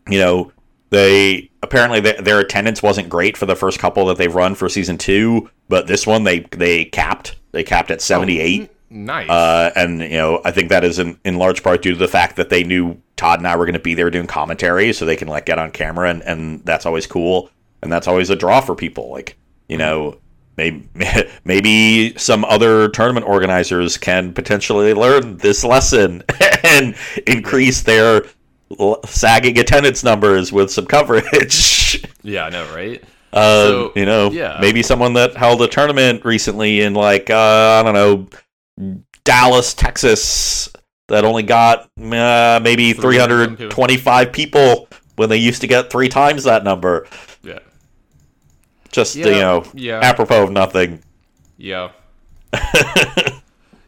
you 0.09 0.19
know, 0.19 0.51
they 0.89 1.49
apparently 1.63 1.99
their, 1.99 2.21
their 2.21 2.39
attendance 2.39 2.81
wasn't 2.81 3.09
great 3.09 3.35
for 3.35 3.45
the 3.45 3.55
first 3.55 3.79
couple 3.79 4.05
that 4.05 4.17
they've 4.17 4.33
run 4.33 4.55
for 4.55 4.69
season 4.69 4.97
two, 4.97 5.49
but 5.67 5.87
this 5.87 6.05
one 6.07 6.23
they 6.23 6.41
they 6.51 6.85
capped. 6.85 7.35
They 7.51 7.63
capped 7.63 7.91
at 7.91 8.01
seventy 8.01 8.39
eight. 8.39 8.71
Nice. 8.89 9.29
Uh, 9.29 9.71
and 9.75 9.99
you 9.99 10.09
know, 10.09 10.41
I 10.45 10.51
think 10.51 10.69
that 10.69 10.83
is 10.83 10.99
in, 10.99 11.19
in 11.25 11.37
large 11.37 11.63
part 11.63 11.81
due 11.81 11.91
to 11.91 11.97
the 11.97 12.07
fact 12.07 12.35
that 12.37 12.49
they 12.49 12.63
knew 12.63 13.01
Todd 13.17 13.39
and 13.39 13.47
I 13.47 13.55
were 13.55 13.65
going 13.65 13.73
to 13.73 13.79
be 13.79 13.93
there 13.95 14.09
doing 14.11 14.27
commentary, 14.27 14.93
so 14.93 15.05
they 15.05 15.15
can 15.15 15.27
like 15.27 15.45
get 15.45 15.57
on 15.59 15.71
camera, 15.71 16.09
and, 16.09 16.21
and 16.21 16.63
that's 16.63 16.85
always 16.85 17.07
cool, 17.07 17.49
and 17.81 17.91
that's 17.91 18.07
always 18.07 18.29
a 18.29 18.35
draw 18.35 18.61
for 18.61 18.75
people. 18.75 19.09
Like 19.09 19.37
you 19.67 19.77
know, 19.77 20.17
maybe 20.57 20.87
maybe 21.45 22.17
some 22.17 22.45
other 22.45 22.89
tournament 22.89 23.25
organizers 23.27 23.97
can 23.97 24.33
potentially 24.33 24.93
learn 24.93 25.37
this 25.37 25.63
lesson 25.63 26.23
and 26.63 26.95
increase 27.27 27.81
their 27.83 28.23
sagging 29.05 29.57
attendance 29.59 30.03
numbers 30.03 30.51
with 30.51 30.71
some 30.71 30.85
coverage. 30.85 32.03
Yeah, 32.23 32.45
I 32.45 32.49
know, 32.49 32.65
right? 32.73 33.03
Um, 33.33 33.39
So, 33.43 33.91
you 33.95 34.05
know, 34.07 34.31
yeah. 34.31 34.57
maybe 34.59 34.81
someone 34.81 35.13
that 35.13 35.37
held 35.37 35.61
a 35.61 35.67
tournament 35.67 36.25
recently 36.25 36.81
in 36.81 36.95
like 36.95 37.29
uh, 37.29 37.79
I 37.79 37.83
don't 37.83 37.93
know 37.93 38.95
Dallas, 39.23 39.73
Texas, 39.73 40.69
that 41.07 41.25
only 41.25 41.43
got 41.43 41.89
uh, 41.99 42.59
maybe 42.63 42.93
325 42.93 44.31
people 44.31 44.87
when 45.17 45.29
they 45.29 45.37
used 45.37 45.61
to 45.61 45.67
get 45.67 45.91
three 45.91 46.09
times 46.09 46.43
that 46.45 46.63
number. 46.63 47.07
Just 48.95 49.17
Yeah, 49.17 49.25
you 49.25 49.31
know, 49.33 49.65
yeah. 49.73 49.99
apropos 50.01 50.43
of 50.43 50.51
nothing. 50.51 51.03
Yeah. 51.57 51.91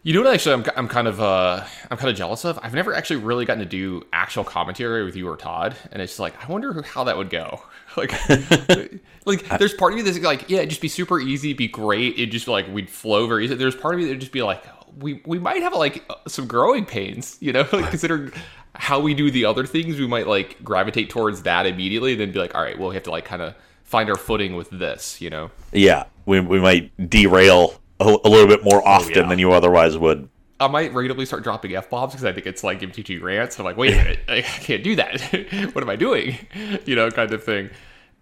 you 0.04 0.14
know 0.14 0.22
what? 0.22 0.34
Actually, 0.34 0.56
I'm, 0.56 0.66
I'm 0.76 0.88
kind 0.90 1.08
of 1.08 1.22
uh, 1.22 1.64
I'm 1.90 1.98
kind 1.98 2.10
of 2.10 2.18
jealous 2.18 2.44
of. 2.44 2.60
I've 2.62 2.74
never 2.74 2.94
actually 2.94 3.22
really 3.22 3.46
gotten 3.46 3.64
to 3.64 3.70
do 3.70 4.04
actual 4.12 4.44
commentary 4.44 5.06
with 5.06 5.16
you 5.16 5.26
or 5.30 5.38
Todd, 5.38 5.78
and 5.94 6.02
it's 6.02 6.20
like 6.20 6.34
I 6.44 6.52
wonder 6.52 6.82
how 6.82 7.06
that 7.06 7.18
would 7.18 7.30
go. 7.30 7.62
Like, 7.96 8.12
like 9.26 9.58
there's 9.58 9.74
part 9.74 9.92
of 9.92 9.98
me 9.98 10.04
that's 10.04 10.20
like, 10.20 10.52
yeah, 10.52 10.60
it'd 10.60 10.70
just 10.70 10.84
be 10.84 10.88
super 10.88 11.20
easy, 11.20 11.54
be 11.54 11.68
great. 11.68 12.14
It'd 12.14 12.30
just 12.30 12.46
be 12.46 12.52
like 12.52 12.68
we'd 12.68 12.92
flow 12.92 13.26
very 13.26 13.46
easy. 13.46 13.56
There's 13.56 13.76
part 13.76 13.96
of 13.96 14.00
me 14.00 14.06
that'd 14.06 14.20
just 14.20 14.34
be 14.34 14.44
like, 14.44 14.64
we 15.00 15.20
we 15.26 15.40
might 15.40 15.64
have 15.64 15.74
like 15.74 16.06
uh, 16.08 16.16
some 16.28 16.46
growing 16.46 16.86
pains, 16.86 17.38
you 17.40 17.54
know, 17.54 17.68
like 17.72 17.90
considering 17.90 18.32
how 18.76 19.00
we 19.00 19.16
do 19.16 19.32
the 19.32 19.46
other 19.46 19.66
things, 19.66 19.98
we 19.98 20.06
might 20.06 20.28
like 20.28 20.64
gravitate 20.64 21.10
towards 21.10 21.42
that 21.44 21.66
immediately, 21.66 22.12
and 22.12 22.22
then 22.22 22.32
be 22.32 22.38
like, 22.38 22.54
all 22.54 22.62
right, 22.62 22.78
well, 22.78 22.90
we 22.90 22.96
have 22.96 23.06
to 23.06 23.10
like 23.10 23.26
kind 23.26 23.42
of 23.42 23.56
find 23.88 24.10
our 24.10 24.16
footing 24.16 24.56
with 24.56 24.70
this, 24.70 25.20
you 25.20 25.32
know. 25.32 25.50
Yeah, 25.72 26.04
we, 26.26 26.40
we 26.40 26.60
might 26.60 27.10
derail 27.10 27.74
a, 28.00 28.04
a 28.04 28.30
little 28.30 28.48
bit 28.48 28.64
more 28.64 28.88
often 28.88 29.16
yeah. 29.16 29.28
than 29.28 29.40
you 29.40 29.52
otherwise 29.52 29.98
would. 29.98 30.30
I 30.60 30.68
might 30.68 30.94
regularly 30.94 31.26
start 31.26 31.44
dropping 31.44 31.76
f 31.76 31.90
bombs 31.90 32.14
because 32.14 32.26
I 32.26 32.34
think 32.34 32.48
it's 32.48 32.64
like 32.64 32.82
MTG 32.82 33.22
rants. 33.22 33.60
I'm 33.60 33.66
like, 33.66 33.78
wait 33.78 33.94
a 33.94 33.98
minute, 33.98 34.20
I 34.28 34.42
can't 34.42 34.84
do 34.84 34.96
that. 34.98 35.22
what 35.74 35.84
am 35.84 35.90
I 35.90 35.96
doing? 35.96 36.38
You 36.86 36.96
know, 36.96 37.10
kind 37.10 37.32
of 37.32 37.44
thing. 37.44 37.70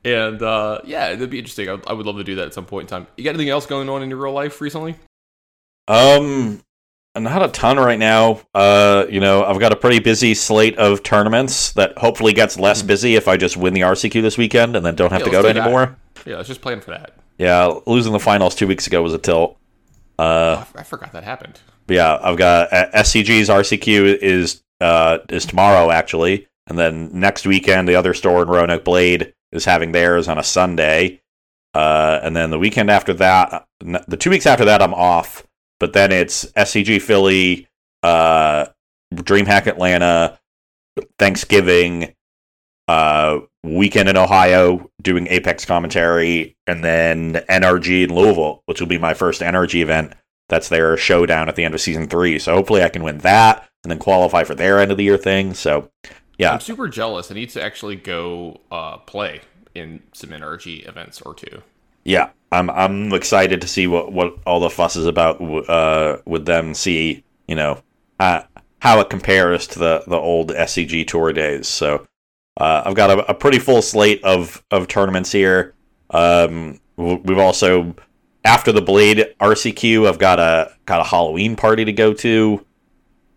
And 0.04 0.42
uh, 0.42 0.82
yeah, 0.86 1.10
it'd 1.10 1.30
be 1.30 1.40
interesting. 1.40 1.70
I, 1.70 1.80
I 1.88 1.94
would 1.94 2.06
love 2.06 2.18
to 2.18 2.24
do 2.24 2.36
that 2.36 2.48
at 2.48 2.54
some 2.54 2.66
point 2.66 2.84
in 2.84 2.88
time. 2.90 3.08
You 3.18 3.24
got 3.24 3.32
anything 3.32 3.50
else 3.50 3.66
going 3.66 3.90
on 3.90 4.04
in 4.04 4.10
your 4.10 4.20
real 4.20 4.34
life 4.34 4.62
recently? 4.62 4.96
Um, 5.88 6.62
not 7.24 7.44
a 7.44 7.48
ton 7.48 7.78
right 7.78 8.00
now. 8.00 8.42
Uh, 8.54 9.06
you 9.10 9.20
know, 9.20 9.44
I've 9.44 9.60
got 9.60 9.72
a 9.72 9.76
pretty 9.76 10.00
busy 10.00 10.34
slate 10.34 10.78
of 10.78 11.04
tournaments 11.04 11.74
that 11.74 11.98
hopefully 11.98 12.34
gets 12.34 12.60
less 12.60 12.82
busy 12.82 13.16
if 13.16 13.28
I 13.28 13.38
just 13.38 13.58
win 13.58 13.74
the 13.74 13.82
RCQ 13.82 14.22
this 14.22 14.38
weekend 14.38 14.76
and 14.76 14.86
then 14.86 14.96
don't 14.96 15.12
have. 15.12 15.22
Yeah, 15.22 15.26
to 15.26 15.32
go 15.32 15.42
to 15.42 15.50
anymore. 15.50 15.96
Yeah, 16.26 16.38
let's 16.38 16.48
just 16.48 16.62
plan 16.62 16.82
for 16.82 16.92
that. 16.92 17.14
Yeah, 17.38 17.80
losing 17.86 18.14
the 18.14 18.20
finals 18.20 18.56
two 18.56 18.68
weeks 18.68 18.88
ago 18.88 19.02
was 19.02 19.14
a 19.14 19.18
tilt. 19.18 19.58
Oh, 20.18 20.66
I 20.76 20.84
forgot 20.84 21.12
that 21.14 21.24
happened. 21.24 21.60
Yeah, 21.88 22.18
I've 22.22 22.38
got 22.38 22.72
uh, 22.72 22.90
SCG's 22.92 23.50
RCQ 23.50 24.18
is 24.18 24.62
uh 24.82 25.20
is 25.30 25.46
tomorrow 25.46 25.92
actually, 25.92 26.48
and 26.68 26.78
then 26.78 27.10
next 27.14 27.46
weekend 27.46 27.88
the 27.88 27.96
other 27.96 28.14
store 28.14 28.42
in 28.42 28.48
Roanoke 28.48 28.84
Blade 28.84 29.34
is 29.52 29.66
having 29.66 29.92
theirs 29.92 30.28
on 30.28 30.38
a 30.38 30.44
Sunday, 30.44 31.22
uh, 31.74 32.20
and 32.24 32.36
then 32.36 32.50
the 32.50 32.60
weekend 32.60 32.90
after 32.90 33.14
that, 33.16 33.68
the 33.80 34.18
two 34.18 34.30
weeks 34.30 34.46
after 34.46 34.66
that, 34.66 34.82
I'm 34.82 34.94
off. 34.94 35.46
But 35.80 35.94
then 35.94 36.12
it's 36.12 36.46
SCG 36.54 37.02
Philly, 37.02 37.68
uh, 38.04 38.68
DreamHack 39.14 39.68
Atlanta, 39.68 40.40
Thanksgiving, 41.20 42.14
uh, 42.88 43.40
weekend 43.64 44.10
in 44.10 44.18
Ohio 44.18 44.90
doing 45.02 45.28
Apex 45.28 45.66
commentary, 45.66 46.56
and 46.68 46.84
then 46.84 47.34
NRG 47.50 48.04
in 48.04 48.16
Louisville, 48.16 48.62
which 48.66 48.80
will 48.80 48.88
be 48.88 48.98
my 48.98 49.14
first 49.14 49.42
NRG 49.42 49.82
event. 49.82 50.14
That's 50.48 50.70
their 50.70 50.96
showdown 50.96 51.50
at 51.50 51.56
the 51.56 51.64
end 51.64 51.74
of 51.74 51.82
season 51.82 52.08
three. 52.08 52.38
So 52.38 52.54
hopefully 52.54 52.84
I 52.84 52.90
can 52.90 53.02
win 53.02 53.18
that 53.20 53.68
and 53.84 53.92
then 53.92 53.98
qualify 53.98 54.44
for 54.44 54.54
their 54.54 54.80
end 54.80 54.92
of 54.92 54.98
the 54.98 55.04
year 55.04 55.18
thing. 55.18 55.56
So 55.56 55.90
yeah, 56.38 56.54
I'm 56.54 56.60
super 56.60 56.88
jealous. 56.88 57.32
I 57.32 57.34
need 57.34 57.50
to 57.52 57.64
actually 57.64 57.96
go 57.96 58.62
uh, 58.70 58.98
play 58.98 59.42
in 59.74 60.04
some 60.14 60.30
NRG 60.30 60.88
events 60.88 61.22
or 61.22 61.34
two. 61.34 61.64
Yeah, 62.06 62.30
I'm 62.52 62.70
I'm 62.70 63.12
excited 63.14 63.62
to 63.62 63.68
see 63.68 63.88
what 63.88 64.14
what 64.14 64.38
all 64.46 64.60
the 64.60 64.70
fuss 64.70 64.96
is 64.96 65.08
about 65.08 65.42
uh, 65.42 66.18
with 66.26 66.46
them. 66.46 66.74
See 66.74 67.24
you 67.48 67.56
know 67.56 67.82
uh, 68.20 68.44
how 68.80 69.00
it 69.00 69.10
compares 69.10 69.68
to 69.68 69.80
the 69.80 70.04
the 70.08 70.16
old 70.16 70.52
SCG 70.52 71.06
tour 71.08 71.34
days. 71.34 71.68
So 71.68 72.06
uh, 72.58 72.84
I've 72.86 72.96
got 72.96 73.10
a, 73.10 73.32
a 73.32 73.34
pretty 73.34 73.60
full 73.60 73.82
slate 73.82 74.24
of 74.24 74.64
of 74.72 74.88
tournaments 74.88 75.32
here. 75.32 75.74
Um, 76.12 76.80
we've 76.96 77.40
also 77.40 77.96
after 78.46 78.72
the 78.72 78.82
Blade 78.82 79.34
RCQ, 79.40 80.08
I've 80.08 80.20
got 80.20 80.40
a 80.40 80.72
got 80.86 81.02
a 81.02 81.06
Halloween 81.06 81.56
party 81.56 81.84
to 81.86 81.92
go 81.92 82.14
to. 82.14 82.66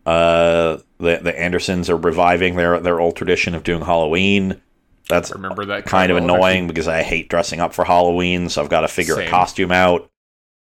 Uh, 0.04 0.78
the 0.98 1.20
the 1.22 1.38
Andersons 1.38 1.88
are 1.88 1.96
reviving 1.96 2.56
their 2.56 2.78
their 2.80 3.00
old 3.00 3.16
tradition 3.16 3.54
of 3.54 3.64
doing 3.64 3.82
Halloween. 3.82 4.60
That's 5.08 5.32
Remember 5.32 5.64
that 5.66 5.86
kind 5.86 6.12
of 6.12 6.18
annoying 6.18 6.66
because 6.66 6.86
I 6.86 7.02
hate 7.02 7.28
dressing 7.28 7.60
up 7.60 7.72
for 7.72 7.84
Halloween, 7.84 8.48
so 8.48 8.62
I've 8.62 8.68
got 8.68 8.82
to 8.82 8.88
figure 8.88 9.18
a 9.18 9.28
costume 9.28 9.72
out. 9.72 10.10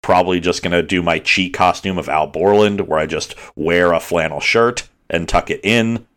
Probably 0.01 0.39
just 0.39 0.63
gonna 0.63 0.81
do 0.81 1.01
my 1.03 1.19
cheat 1.19 1.53
costume 1.53 1.97
of 1.97 2.07
Al 2.07 2.27
Borland, 2.27 2.87
where 2.87 2.99
I 2.99 3.05
just 3.05 3.35
wear 3.57 3.91
a 3.91 3.99
flannel 3.99 4.39
shirt 4.39 4.87
and 5.09 5.27
tuck 5.27 5.49
it 5.49 5.59
in. 5.63 6.07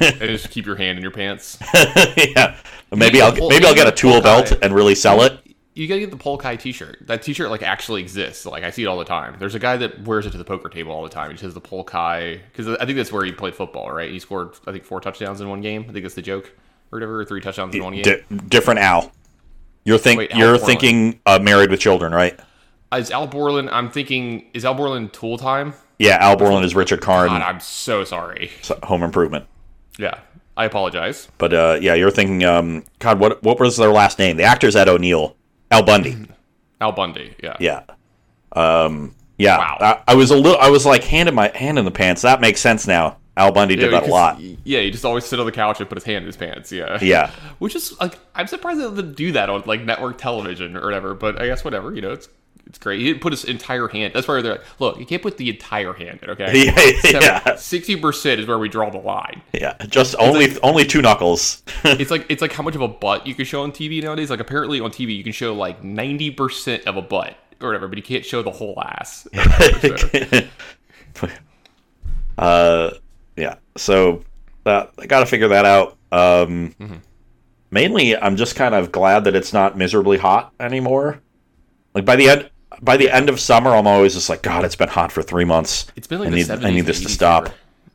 And 0.00 0.20
just 0.20 0.50
keep 0.50 0.66
your 0.66 0.76
hand 0.76 0.98
in 0.98 1.02
your 1.02 1.10
pants. 1.10 1.58
yeah, 2.16 2.56
maybe 2.92 3.22
I'll 3.22 3.32
maybe 3.48 3.64
I'll 3.64 3.74
get 3.74 3.88
a 3.88 3.92
tool 3.92 4.20
belt 4.20 4.52
and 4.60 4.74
really 4.74 4.94
sell 4.94 5.22
it. 5.22 5.40
You 5.72 5.88
gotta 5.88 6.00
get 6.00 6.10
the 6.10 6.18
Polk 6.18 6.42
High 6.42 6.56
T-shirt. 6.56 6.98
That 7.06 7.22
T-shirt 7.22 7.48
like 7.48 7.62
actually 7.62 8.02
exists. 8.02 8.44
Like 8.44 8.62
I 8.62 8.70
see 8.70 8.82
it 8.82 8.86
all 8.86 8.98
the 8.98 9.06
time. 9.06 9.36
There's 9.38 9.54
a 9.54 9.58
guy 9.58 9.78
that 9.78 10.02
wears 10.04 10.26
it 10.26 10.32
to 10.32 10.38
the 10.38 10.44
poker 10.44 10.68
table 10.68 10.92
all 10.92 11.02
the 11.02 11.08
time. 11.08 11.30
He 11.30 11.38
says 11.38 11.54
the 11.54 11.62
Polk 11.62 11.90
High 11.90 12.42
because 12.52 12.68
I 12.68 12.84
think 12.84 12.96
that's 12.96 13.10
where 13.10 13.24
he 13.24 13.32
played 13.32 13.54
football, 13.54 13.90
right? 13.90 14.10
He 14.10 14.18
scored 14.18 14.54
I 14.66 14.72
think 14.72 14.84
four 14.84 15.00
touchdowns 15.00 15.40
in 15.40 15.48
one 15.48 15.62
game. 15.62 15.86
I 15.88 15.92
think 15.92 16.04
that's 16.04 16.14
the 16.14 16.22
joke 16.22 16.52
or 16.94 16.98
whatever, 16.98 17.24
three 17.24 17.40
touchdowns 17.40 17.74
in 17.74 17.82
one 17.82 17.94
game. 17.94 18.02
Di- 18.04 18.22
different 18.48 18.80
Al. 18.80 19.10
You're 19.84 19.98
think 19.98 20.18
Wait, 20.18 20.32
Al 20.32 20.38
you're 20.38 20.58
Borland. 20.58 20.66
thinking 20.80 21.20
uh, 21.26 21.38
married 21.42 21.70
with 21.70 21.80
children, 21.80 22.12
right? 22.12 22.38
Is 22.96 23.10
Al 23.10 23.26
Borland? 23.26 23.68
I'm 23.70 23.90
thinking 23.90 24.46
is 24.54 24.64
Al 24.64 24.74
Borland 24.74 25.12
Tool 25.12 25.36
Time? 25.36 25.74
Yeah, 25.98 26.18
Al 26.20 26.36
Borland 26.36 26.64
is 26.64 26.74
Richard 26.74 27.00
Karn, 27.00 27.28
God, 27.28 27.42
I'm 27.42 27.60
so 27.60 28.04
sorry. 28.04 28.50
Home 28.84 29.02
Improvement. 29.02 29.46
Yeah, 29.98 30.18
I 30.56 30.64
apologize. 30.64 31.28
But 31.38 31.52
uh, 31.52 31.78
yeah, 31.80 31.94
you're 31.94 32.10
thinking, 32.10 32.44
um, 32.44 32.84
God, 33.00 33.18
what 33.18 33.42
what 33.42 33.58
was 33.60 33.76
their 33.76 33.90
last 33.90 34.18
name? 34.18 34.36
The 34.36 34.44
actor's 34.44 34.76
Ed 34.76 34.88
O'Neill, 34.88 35.36
Al 35.70 35.82
Bundy. 35.82 36.16
Al 36.80 36.92
Bundy. 36.92 37.34
Yeah. 37.42 37.56
Yeah. 37.60 37.82
Um, 38.52 39.14
yeah. 39.38 39.58
Wow. 39.58 39.76
I, 39.80 40.12
I 40.12 40.14
was 40.14 40.30
a 40.30 40.36
little. 40.36 40.58
I 40.58 40.68
was 40.70 40.86
like 40.86 41.04
hand 41.04 41.28
in 41.28 41.34
my 41.34 41.48
hand 41.54 41.78
in 41.78 41.84
the 41.84 41.90
pants. 41.90 42.22
That 42.22 42.40
makes 42.40 42.60
sense 42.60 42.86
now. 42.86 43.16
Al 43.36 43.52
Bundy 43.52 43.74
did 43.74 43.90
Yeah, 43.90 44.00
that 44.00 44.08
a 44.08 44.12
lot. 44.12 44.40
Yeah, 44.40 44.80
he 44.80 44.90
just 44.90 45.04
always 45.04 45.24
sit 45.24 45.40
on 45.40 45.46
the 45.46 45.52
couch 45.52 45.80
and 45.80 45.88
put 45.88 45.96
his 45.96 46.04
hand 46.04 46.18
in 46.18 46.26
his 46.26 46.36
pants. 46.36 46.70
Yeah. 46.70 46.98
Yeah. 47.02 47.30
Which 47.58 47.74
is 47.74 47.98
like 48.00 48.18
I'm 48.34 48.46
surprised 48.46 48.80
they 48.80 49.02
do 49.02 49.32
that 49.32 49.50
on 49.50 49.62
like 49.66 49.82
network 49.82 50.18
television 50.18 50.76
or 50.76 50.84
whatever. 50.84 51.14
But 51.14 51.40
I 51.40 51.46
guess 51.46 51.64
whatever. 51.64 51.92
You 51.94 52.02
know, 52.02 52.12
it's 52.12 52.28
it's 52.66 52.78
great. 52.78 53.00
He 53.00 53.06
didn't 53.06 53.20
put 53.20 53.32
his 53.32 53.44
entire 53.44 53.88
hand. 53.88 54.14
That's 54.14 54.26
why 54.26 54.40
they're 54.40 54.52
like, 54.52 54.80
look, 54.80 54.98
you 54.98 55.04
can't 55.04 55.20
put 55.20 55.36
the 55.36 55.50
entire 55.50 55.92
hand 55.92 56.20
in. 56.22 56.30
Okay. 56.30 56.70
Yeah, 57.04 57.20
yeah. 57.20 57.56
Sixty 57.56 57.96
percent 57.96 58.40
is 58.40 58.46
where 58.46 58.58
we 58.58 58.68
draw 58.68 58.88
the 58.90 58.98
line. 58.98 59.42
Yeah. 59.52 59.76
Just 59.88 60.14
only 60.18 60.56
only 60.60 60.84
two 60.84 61.02
knuckles. 61.02 61.62
It's 61.84 62.10
like 62.10 62.26
it's 62.28 62.40
like 62.40 62.52
how 62.52 62.62
much 62.62 62.74
of 62.76 62.80
a 62.80 62.88
butt 62.88 63.26
you 63.26 63.34
can 63.34 63.44
show 63.44 63.62
on 63.62 63.72
TV 63.72 64.02
nowadays. 64.02 64.30
Like 64.30 64.40
apparently 64.40 64.80
on 64.80 64.90
TV 64.90 65.16
you 65.16 65.24
can 65.24 65.32
show 65.32 65.54
like 65.54 65.82
ninety 65.82 66.30
percent 66.30 66.86
of 66.86 66.96
a 66.96 67.02
butt 67.02 67.36
or 67.60 67.68
whatever, 67.68 67.88
but 67.88 67.98
you 67.98 68.02
can't 68.04 68.24
show 68.24 68.42
the 68.42 68.50
whole 68.50 68.80
ass. 68.80 69.26
So, 71.16 71.28
uh, 72.38 72.90
yeah. 73.36 73.56
So 73.76 74.24
uh, 74.66 74.86
I 74.98 75.06
got 75.06 75.20
to 75.20 75.26
figure 75.26 75.48
that 75.48 75.64
out. 75.64 75.96
Um, 76.12 76.74
Mm-hmm. 76.80 76.94
mainly, 77.70 78.16
I'm 78.16 78.36
just 78.36 78.56
kind 78.56 78.74
of 78.74 78.92
glad 78.92 79.24
that 79.24 79.34
it's 79.34 79.52
not 79.52 79.76
miserably 79.76 80.18
hot 80.18 80.52
anymore. 80.60 81.20
Like 81.94 82.04
by 82.04 82.16
the 82.16 82.28
end. 82.28 82.50
By 82.82 82.96
the 82.96 83.08
end 83.08 83.28
of 83.28 83.38
summer, 83.38 83.70
I'm 83.70 83.86
always 83.86 84.14
just 84.14 84.28
like, 84.28 84.42
God, 84.42 84.64
it's 84.64 84.74
been 84.74 84.88
hot 84.88 85.12
for 85.12 85.22
three 85.22 85.44
months. 85.44 85.86
It's 85.94 86.08
been 86.08 86.18
like 86.18 86.26
I 86.26 86.30
the 86.30 86.36
need, 86.38 86.46
70s 86.46 86.64
I 86.64 86.70
need 86.72 86.80
this 86.80 87.00
to 87.02 87.08
stop. 87.08 87.50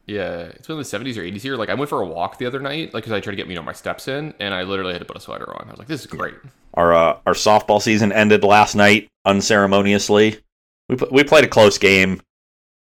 Yeah, 0.08 0.44
it's 0.44 0.68
been 0.68 0.78
in 0.78 0.84
the 0.84 0.88
70s 0.88 1.18
or 1.18 1.22
80s 1.22 1.42
here. 1.42 1.58
Like 1.58 1.68
I 1.68 1.74
went 1.74 1.90
for 1.90 2.00
a 2.02 2.06
walk 2.08 2.38
the 2.38 2.46
other 2.46 2.62
night, 2.62 2.94
like 2.94 3.04
because 3.04 3.12
I 3.12 3.20
tried 3.20 3.32
to 3.32 3.36
get 3.36 3.48
you 3.48 3.56
know 3.56 3.62
my 3.62 3.74
steps 3.74 4.08
in, 4.08 4.34
and 4.40 4.54
I 4.54 4.64
literally 4.64 4.94
had 4.94 5.00
to 5.00 5.06
put 5.06 5.18
a 5.18 5.20
sweater 5.20 5.54
on. 5.54 5.68
I 5.68 5.72
was 5.72 5.80
like, 5.80 5.90
this 5.90 6.00
is 6.00 6.08
great. 6.08 6.34
Our 6.76 6.94
uh, 6.94 7.18
our 7.26 7.34
softball 7.34 7.82
season 7.82 8.14
ended 8.14 8.46
last 8.46 8.74
night 8.74 9.10
unceremoniously. 9.26 10.40
We 10.88 10.96
pl- 10.96 11.10
we 11.12 11.24
played 11.26 11.44
a 11.44 11.48
close 11.50 11.78
game, 11.78 12.22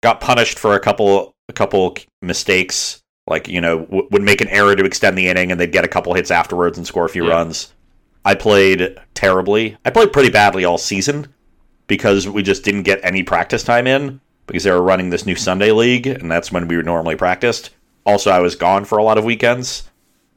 got 0.02 0.22
punished 0.22 0.60
for 0.60 0.76
a 0.76 0.80
couple 0.80 1.36
a 1.50 1.54
couple 1.54 1.96
mistakes. 2.22 3.02
Like 3.28 3.48
you 3.48 3.60
know, 3.60 3.80
w- 3.86 4.08
would 4.12 4.22
make 4.22 4.42
an 4.42 4.48
error 4.50 4.76
to 4.76 4.86
extend 4.86 5.18
the 5.18 5.28
inning, 5.28 5.52
and 5.52 5.60
they'd 5.60 5.72
get 5.72 5.86
a 5.86 5.90
couple 5.90 6.14
hits 6.14 6.32
afterwards 6.32 6.78
and 6.78 6.88
score 6.88 7.06
a 7.06 7.10
few 7.10 7.26
Yeah. 7.26 7.34
runs. 7.34 7.74
I 8.24 8.36
played 8.36 8.98
terribly. 9.14 9.78
I 9.86 9.90
played 9.90 10.14
pretty 10.14 10.30
badly 10.30 10.66
all 10.66 10.78
season 10.78 11.28
because 11.88 12.28
we 12.28 12.44
just 12.44 12.64
didn't 12.64 12.84
get 12.84 13.00
any 13.04 13.24
practice 13.24 13.64
time 13.64 13.88
in 13.88 14.20
because 14.48 14.64
they 14.64 14.72
were 14.72 14.82
running 14.82 15.10
this 15.10 15.26
new 15.26 15.36
Sunday 15.36 15.72
league, 15.72 16.08
and 16.08 16.32
that's 16.32 16.52
when 16.52 16.68
we 16.68 16.78
were 16.78 16.84
normally 16.84 17.16
practiced. 17.16 17.70
Also, 18.06 18.32
I 18.32 18.40
was 18.40 18.56
gone 18.56 18.86
for 18.86 18.98
a 18.98 19.04
lot 19.04 19.18
of 19.18 19.26
weekends, 19.26 19.90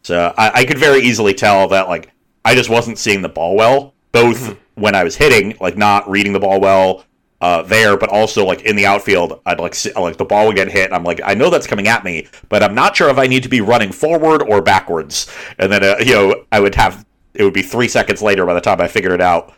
so 0.03 0.35
I, 0.37 0.61
I 0.61 0.65
could 0.65 0.79
very 0.79 1.01
easily 1.01 1.35
tell 1.35 1.69
that 1.69 1.89
like 1.89 2.11
I 2.45 2.55
just 2.55 2.71
wasn't 2.71 2.99
seeing 2.99 3.23
the 3.23 3.29
ball 3.29 3.55
well, 3.57 3.95
both 4.13 4.49
hmm. 4.49 4.53
when 4.75 4.95
I 4.95 5.05
was 5.05 5.17
hitting, 5.17 5.57
like 5.61 5.77
not 5.77 6.09
reading 6.11 6.33
the 6.33 6.41
ball 6.41 6.61
well 6.61 7.05
uh, 7.41 7.63
there, 7.63 7.97
but 7.97 8.11
also 8.11 8.45
like 8.45 8.63
in 8.63 8.77
the 8.77 8.87
outfield, 8.87 9.41
I'd 9.47 9.61
like 9.61 9.75
like 9.97 10.19
the 10.19 10.25
ball 10.25 10.47
would 10.47 10.57
get 10.57 10.71
hit. 10.71 10.87
And 10.87 10.95
I'm 10.95 11.05
like, 11.05 11.21
I 11.25 11.35
know 11.35 11.51
that's 11.51 11.67
coming 11.67 11.89
at 11.89 12.05
me, 12.05 12.29
but 12.49 12.63
I'm 12.63 12.75
not 12.75 12.97
sure 12.97 13.09
if 13.09 13.19
I 13.19 13.27
need 13.27 13.43
to 13.45 13.49
be 13.49 13.61
running 13.61 13.93
forward 13.93 14.43
or 14.43 14.61
backwards. 14.61 15.33
And 15.59 15.73
then 15.73 15.83
uh, 15.83 15.97
you 16.01 16.13
know 16.13 16.45
I 16.53 16.61
would 16.61 16.75
have 16.75 17.07
it 17.35 17.45
would 17.45 17.55
be 17.55 17.63
three 17.63 17.89
seconds 17.89 18.21
later 18.21 18.45
by 18.45 18.55
the 18.55 18.61
time 18.61 18.81
I 18.81 18.89
figured 18.89 19.13
it 19.13 19.21
out. 19.21 19.55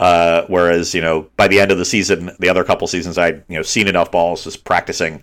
Uh, 0.00 0.46
whereas 0.48 0.94
you 0.94 1.00
know 1.00 1.28
by 1.36 1.46
the 1.46 1.60
end 1.60 1.70
of 1.70 1.78
the 1.78 1.84
season, 1.84 2.30
the 2.40 2.48
other 2.48 2.64
couple 2.64 2.86
seasons, 2.86 3.18
I'd 3.18 3.44
you 3.48 3.56
know 3.56 3.62
seen 3.62 3.86
enough 3.86 4.10
balls, 4.10 4.44
just 4.44 4.64
practicing 4.64 5.22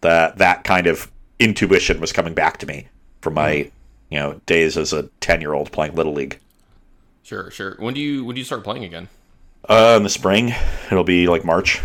that 0.00 0.38
that 0.38 0.64
kind 0.64 0.86
of 0.86 1.10
intuition 1.38 2.00
was 2.00 2.12
coming 2.12 2.34
back 2.34 2.58
to 2.58 2.66
me 2.66 2.88
from 3.20 3.34
my 3.34 3.70
you 4.10 4.18
know 4.18 4.40
days 4.46 4.76
as 4.76 4.92
a 4.92 5.04
ten 5.20 5.40
year 5.40 5.52
old 5.52 5.70
playing 5.70 5.94
little 5.94 6.12
league. 6.12 6.38
Sure, 7.22 7.50
sure. 7.50 7.76
When 7.78 7.94
do 7.94 8.00
you 8.00 8.24
when 8.24 8.34
do 8.34 8.40
you 8.40 8.44
start 8.44 8.64
playing 8.64 8.84
again? 8.84 9.08
Uh, 9.68 9.94
in 9.96 10.02
the 10.02 10.08
spring, 10.10 10.52
it'll 10.90 11.04
be 11.04 11.26
like 11.26 11.44
March. 11.44 11.80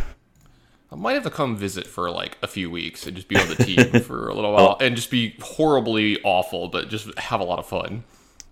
I 0.92 0.96
might 0.96 1.14
have 1.14 1.24
to 1.24 1.30
come 1.30 1.56
visit 1.56 1.86
for 1.88 2.10
like 2.10 2.38
a 2.42 2.48
few 2.48 2.70
weeks 2.72 3.06
and 3.06 3.16
just 3.16 3.28
be 3.28 3.38
on 3.38 3.48
the 3.48 3.56
team 3.56 4.02
for 4.04 4.28
a 4.30 4.34
little 4.34 4.52
while 4.54 4.78
and 4.82 4.96
just 4.96 5.12
be 5.12 5.36
horribly 5.42 6.20
awful, 6.24 6.68
but 6.68 6.90
just 6.90 7.16
have 7.20 7.40
a 7.40 7.44
lot 7.44 7.60
of 7.60 7.66
fun. 7.68 8.04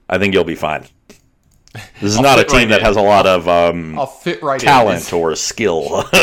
I 0.10 0.18
think 0.18 0.34
you'll 0.34 0.44
be 0.44 0.56
fine. 0.56 0.86
This 2.00 2.14
is 2.14 2.20
not 2.20 2.40
a 2.40 2.44
team 2.44 2.60
right 2.60 2.70
that 2.70 2.80
in. 2.80 2.86
has 2.86 2.96
a 2.96 3.02
lot 3.02 3.26
of 3.28 3.48
um, 3.48 3.98
I'll 4.00 4.06
fit 4.06 4.42
right 4.42 4.60
talent 4.60 5.12
in. 5.12 5.20
or 5.20 5.36
skill. 5.36 6.04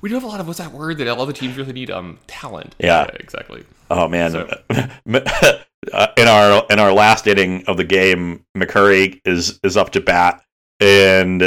We 0.00 0.10
do 0.10 0.16
have 0.16 0.24
a 0.24 0.26
lot 0.26 0.38
of 0.38 0.46
what's 0.46 0.58
that 0.58 0.70
word 0.70 0.98
that 0.98 1.08
all 1.08 1.22
of 1.22 1.28
the 1.28 1.32
teams 1.32 1.56
really 1.56 1.72
need? 1.72 1.90
Um, 1.90 2.18
talent. 2.26 2.74
Yeah. 2.78 3.06
exactly. 3.14 3.64
oh 3.90 4.06
man, 4.06 4.32
So- 4.32 4.60
Uh, 5.92 6.06
in 6.18 6.28
our 6.28 6.64
in 6.70 6.78
our 6.78 6.92
last 6.92 7.26
inning 7.26 7.64
of 7.66 7.78
the 7.78 7.84
game, 7.84 8.44
McCurry 8.56 9.20
is 9.24 9.60
is 9.62 9.78
up 9.78 9.90
to 9.92 10.00
bat 10.02 10.42
and 10.80 11.42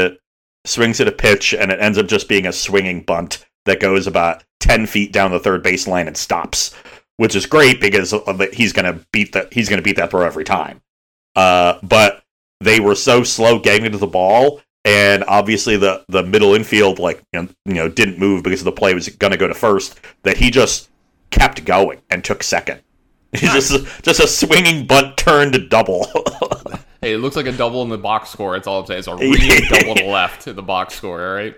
swings 0.67 0.99
at 0.99 1.08
a 1.08 1.12
pitch, 1.12 1.53
and 1.53 1.71
it 1.71 1.80
ends 1.80 1.97
up 1.97 2.08
just 2.08 2.27
being 2.30 2.45
a 2.45 2.53
swinging 2.53 3.01
bunt 3.01 3.45
that 3.65 3.80
goes 3.80 4.08
about 4.08 4.43
ten 4.60 4.86
feet 4.86 5.12
down 5.12 5.32
the 5.32 5.39
third 5.39 5.63
base 5.63 5.88
line 5.88 6.08
and 6.08 6.17
stops, 6.17 6.73
which 7.17 7.36
is 7.36 7.45
great 7.45 7.80
because 7.82 8.13
he's 8.53 8.73
gonna 8.73 8.99
beat 9.12 9.34
that 9.34 9.53
he's 9.53 9.69
gonna 9.69 9.82
beat 9.82 9.95
that 9.97 10.12
throw 10.12 10.25
every 10.25 10.43
time. 10.43 10.82
Uh, 11.36 11.80
but 11.84 12.23
they 12.60 12.80
were 12.80 12.95
so 12.95 13.23
slow 13.23 13.60
getting 13.60 13.91
to 13.91 13.97
the 13.97 14.08
ball, 14.08 14.62
and 14.86 15.23
obviously 15.25 15.77
the 15.77 16.03
the 16.08 16.23
middle 16.23 16.56
infield 16.56 16.99
like 16.99 17.21
you 17.34 17.41
know, 17.41 17.49
you 17.65 17.73
know 17.73 17.89
didn't 17.89 18.19
move 18.19 18.43
because 18.43 18.63
the 18.63 18.71
play 18.71 18.93
was 18.93 19.10
gonna 19.10 19.38
go 19.38 19.47
to 19.47 19.53
first. 19.53 19.99
That 20.23 20.38
he 20.38 20.49
just 20.49 20.89
kept 21.30 21.65
going 21.65 22.01
and 22.10 22.23
took 22.23 22.43
second. 22.43 22.82
He's 23.34 23.51
just 23.51 24.03
just 24.03 24.19
a 24.19 24.27
swinging 24.27 24.88
bunt 24.88 25.17
turned 25.17 25.69
double. 25.69 26.08
Hey, 27.01 27.13
it 27.13 27.17
looks 27.19 27.36
like 27.36 27.45
a 27.45 27.51
double 27.51 27.83
in 27.83 27.89
the 27.89 27.97
box 27.97 28.29
score. 28.29 28.53
That's 28.53 28.67
all 28.67 28.79
I'm 28.79 28.86
saying. 28.86 28.99
It's 28.99 29.07
a 29.07 29.15
ringing 29.17 29.62
double 29.69 29.95
to 29.95 30.05
left 30.05 30.47
in 30.47 30.55
the 30.55 30.63
box 30.63 30.95
score. 30.95 31.21
All 31.25 31.36
right. 31.36 31.55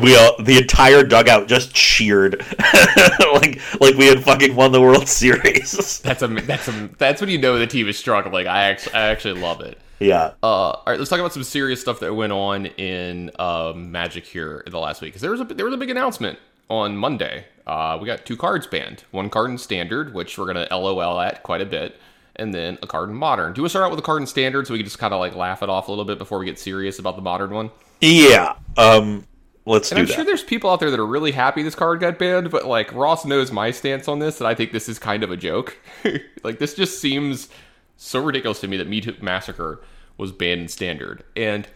we 0.00 0.16
all, 0.16 0.36
the 0.42 0.58
entire 0.58 1.02
dugout 1.04 1.48
just 1.48 1.74
cheered 1.74 2.40
like 3.32 3.60
like 3.80 3.96
we 3.96 4.06
had 4.06 4.22
fucking 4.22 4.54
won 4.54 4.72
the 4.72 4.80
World 4.80 5.08
Series. 5.08 5.98
That's 6.04 6.22
a 6.22 6.28
that's 6.28 6.68
a 6.68 6.90
that's 6.98 7.20
when 7.20 7.30
you 7.30 7.38
know 7.38 7.58
the 7.58 7.66
team 7.66 7.88
is 7.88 7.98
struggling. 7.98 8.46
I 8.46 8.64
actually 8.64 8.94
I 8.94 9.08
actually 9.08 9.40
love 9.40 9.60
it. 9.60 9.78
yeah. 10.00 10.32
Uh, 10.42 10.46
all 10.46 10.84
right, 10.86 10.98
let's 10.98 11.10
talk 11.10 11.18
about 11.20 11.32
some 11.32 11.44
serious 11.44 11.80
stuff 11.80 12.00
that 12.00 12.14
went 12.14 12.32
on 12.32 12.66
in 12.66 13.30
um, 13.38 13.90
Magic 13.92 14.26
here 14.26 14.62
in 14.66 14.72
the 14.72 14.78
last 14.78 15.00
week. 15.00 15.10
Because 15.10 15.22
there 15.22 15.30
was 15.30 15.40
a 15.40 15.44
there 15.44 15.64
was 15.66 15.74
a 15.74 15.78
big 15.78 15.90
announcement 15.90 16.38
on 16.68 16.96
Monday. 16.96 17.46
Uh, 17.66 17.98
we 18.00 18.06
got 18.06 18.24
two 18.26 18.36
cards 18.36 18.66
banned. 18.66 19.04
One 19.10 19.28
card 19.30 19.50
in 19.50 19.58
standard, 19.58 20.12
which 20.14 20.38
we're 20.38 20.46
gonna 20.46 20.66
LOL 20.70 21.20
at 21.20 21.42
quite 21.42 21.60
a 21.60 21.66
bit, 21.66 21.98
and 22.38 22.54
then 22.54 22.78
a 22.82 22.86
card 22.86 23.08
in 23.10 23.16
modern. 23.16 23.52
Do 23.52 23.62
we 23.62 23.68
start 23.68 23.84
out 23.84 23.90
with 23.90 23.98
a 23.98 24.02
card 24.02 24.20
in 24.20 24.26
standard 24.26 24.66
so 24.66 24.72
we 24.72 24.78
can 24.78 24.86
just 24.86 24.98
kind 24.98 25.12
of 25.12 25.20
like 25.20 25.34
laugh 25.34 25.62
it 25.62 25.68
off 25.68 25.88
a 25.88 25.90
little 25.90 26.04
bit 26.04 26.18
before 26.18 26.38
we 26.38 26.44
get 26.46 26.58
serious 26.58 26.98
about 26.98 27.16
the 27.16 27.22
modern 27.22 27.50
one? 27.50 27.70
Yeah. 28.00 28.54
Um 28.76 29.26
let's 29.66 29.90
And 29.90 29.98
I'm 30.00 30.06
that. 30.06 30.14
sure 30.14 30.24
there's 30.24 30.42
people 30.44 30.70
out 30.70 30.80
there 30.80 30.90
that 30.90 31.00
are 31.00 31.06
really 31.06 31.32
happy 31.32 31.62
this 31.62 31.74
card 31.74 32.00
got 32.00 32.18
banned, 32.18 32.50
but 32.50 32.64
like 32.66 32.92
Ross 32.94 33.24
knows 33.24 33.50
my 33.52 33.70
stance 33.70 34.08
on 34.08 34.18
this, 34.18 34.40
and 34.40 34.48
I 34.48 34.54
think 34.54 34.72
this 34.72 34.88
is 34.88 34.98
kind 34.98 35.22
of 35.22 35.30
a 35.30 35.36
joke. 35.36 35.76
like 36.44 36.58
this 36.58 36.74
just 36.74 37.00
seems 37.00 37.48
so 37.96 38.22
ridiculous 38.22 38.60
to 38.60 38.68
me 38.68 38.76
that 38.76 38.86
Me 38.88 39.00
Meat 39.00 39.22
Massacre 39.22 39.82
was 40.16 40.32
banned 40.32 40.62
in 40.62 40.68
standard, 40.68 41.24
and 41.36 41.68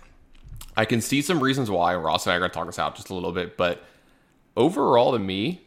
I 0.76 0.84
can 0.84 1.00
see 1.00 1.20
some 1.22 1.42
reasons 1.42 1.70
why. 1.70 1.94
Ross 1.94 2.26
and 2.26 2.32
I 2.32 2.36
are 2.36 2.40
gonna 2.40 2.52
talk 2.52 2.66
this 2.66 2.78
out 2.78 2.94
just 2.96 3.10
a 3.10 3.14
little 3.14 3.32
bit, 3.32 3.56
but 3.56 3.82
overall, 4.56 5.12
to 5.12 5.18
me, 5.18 5.62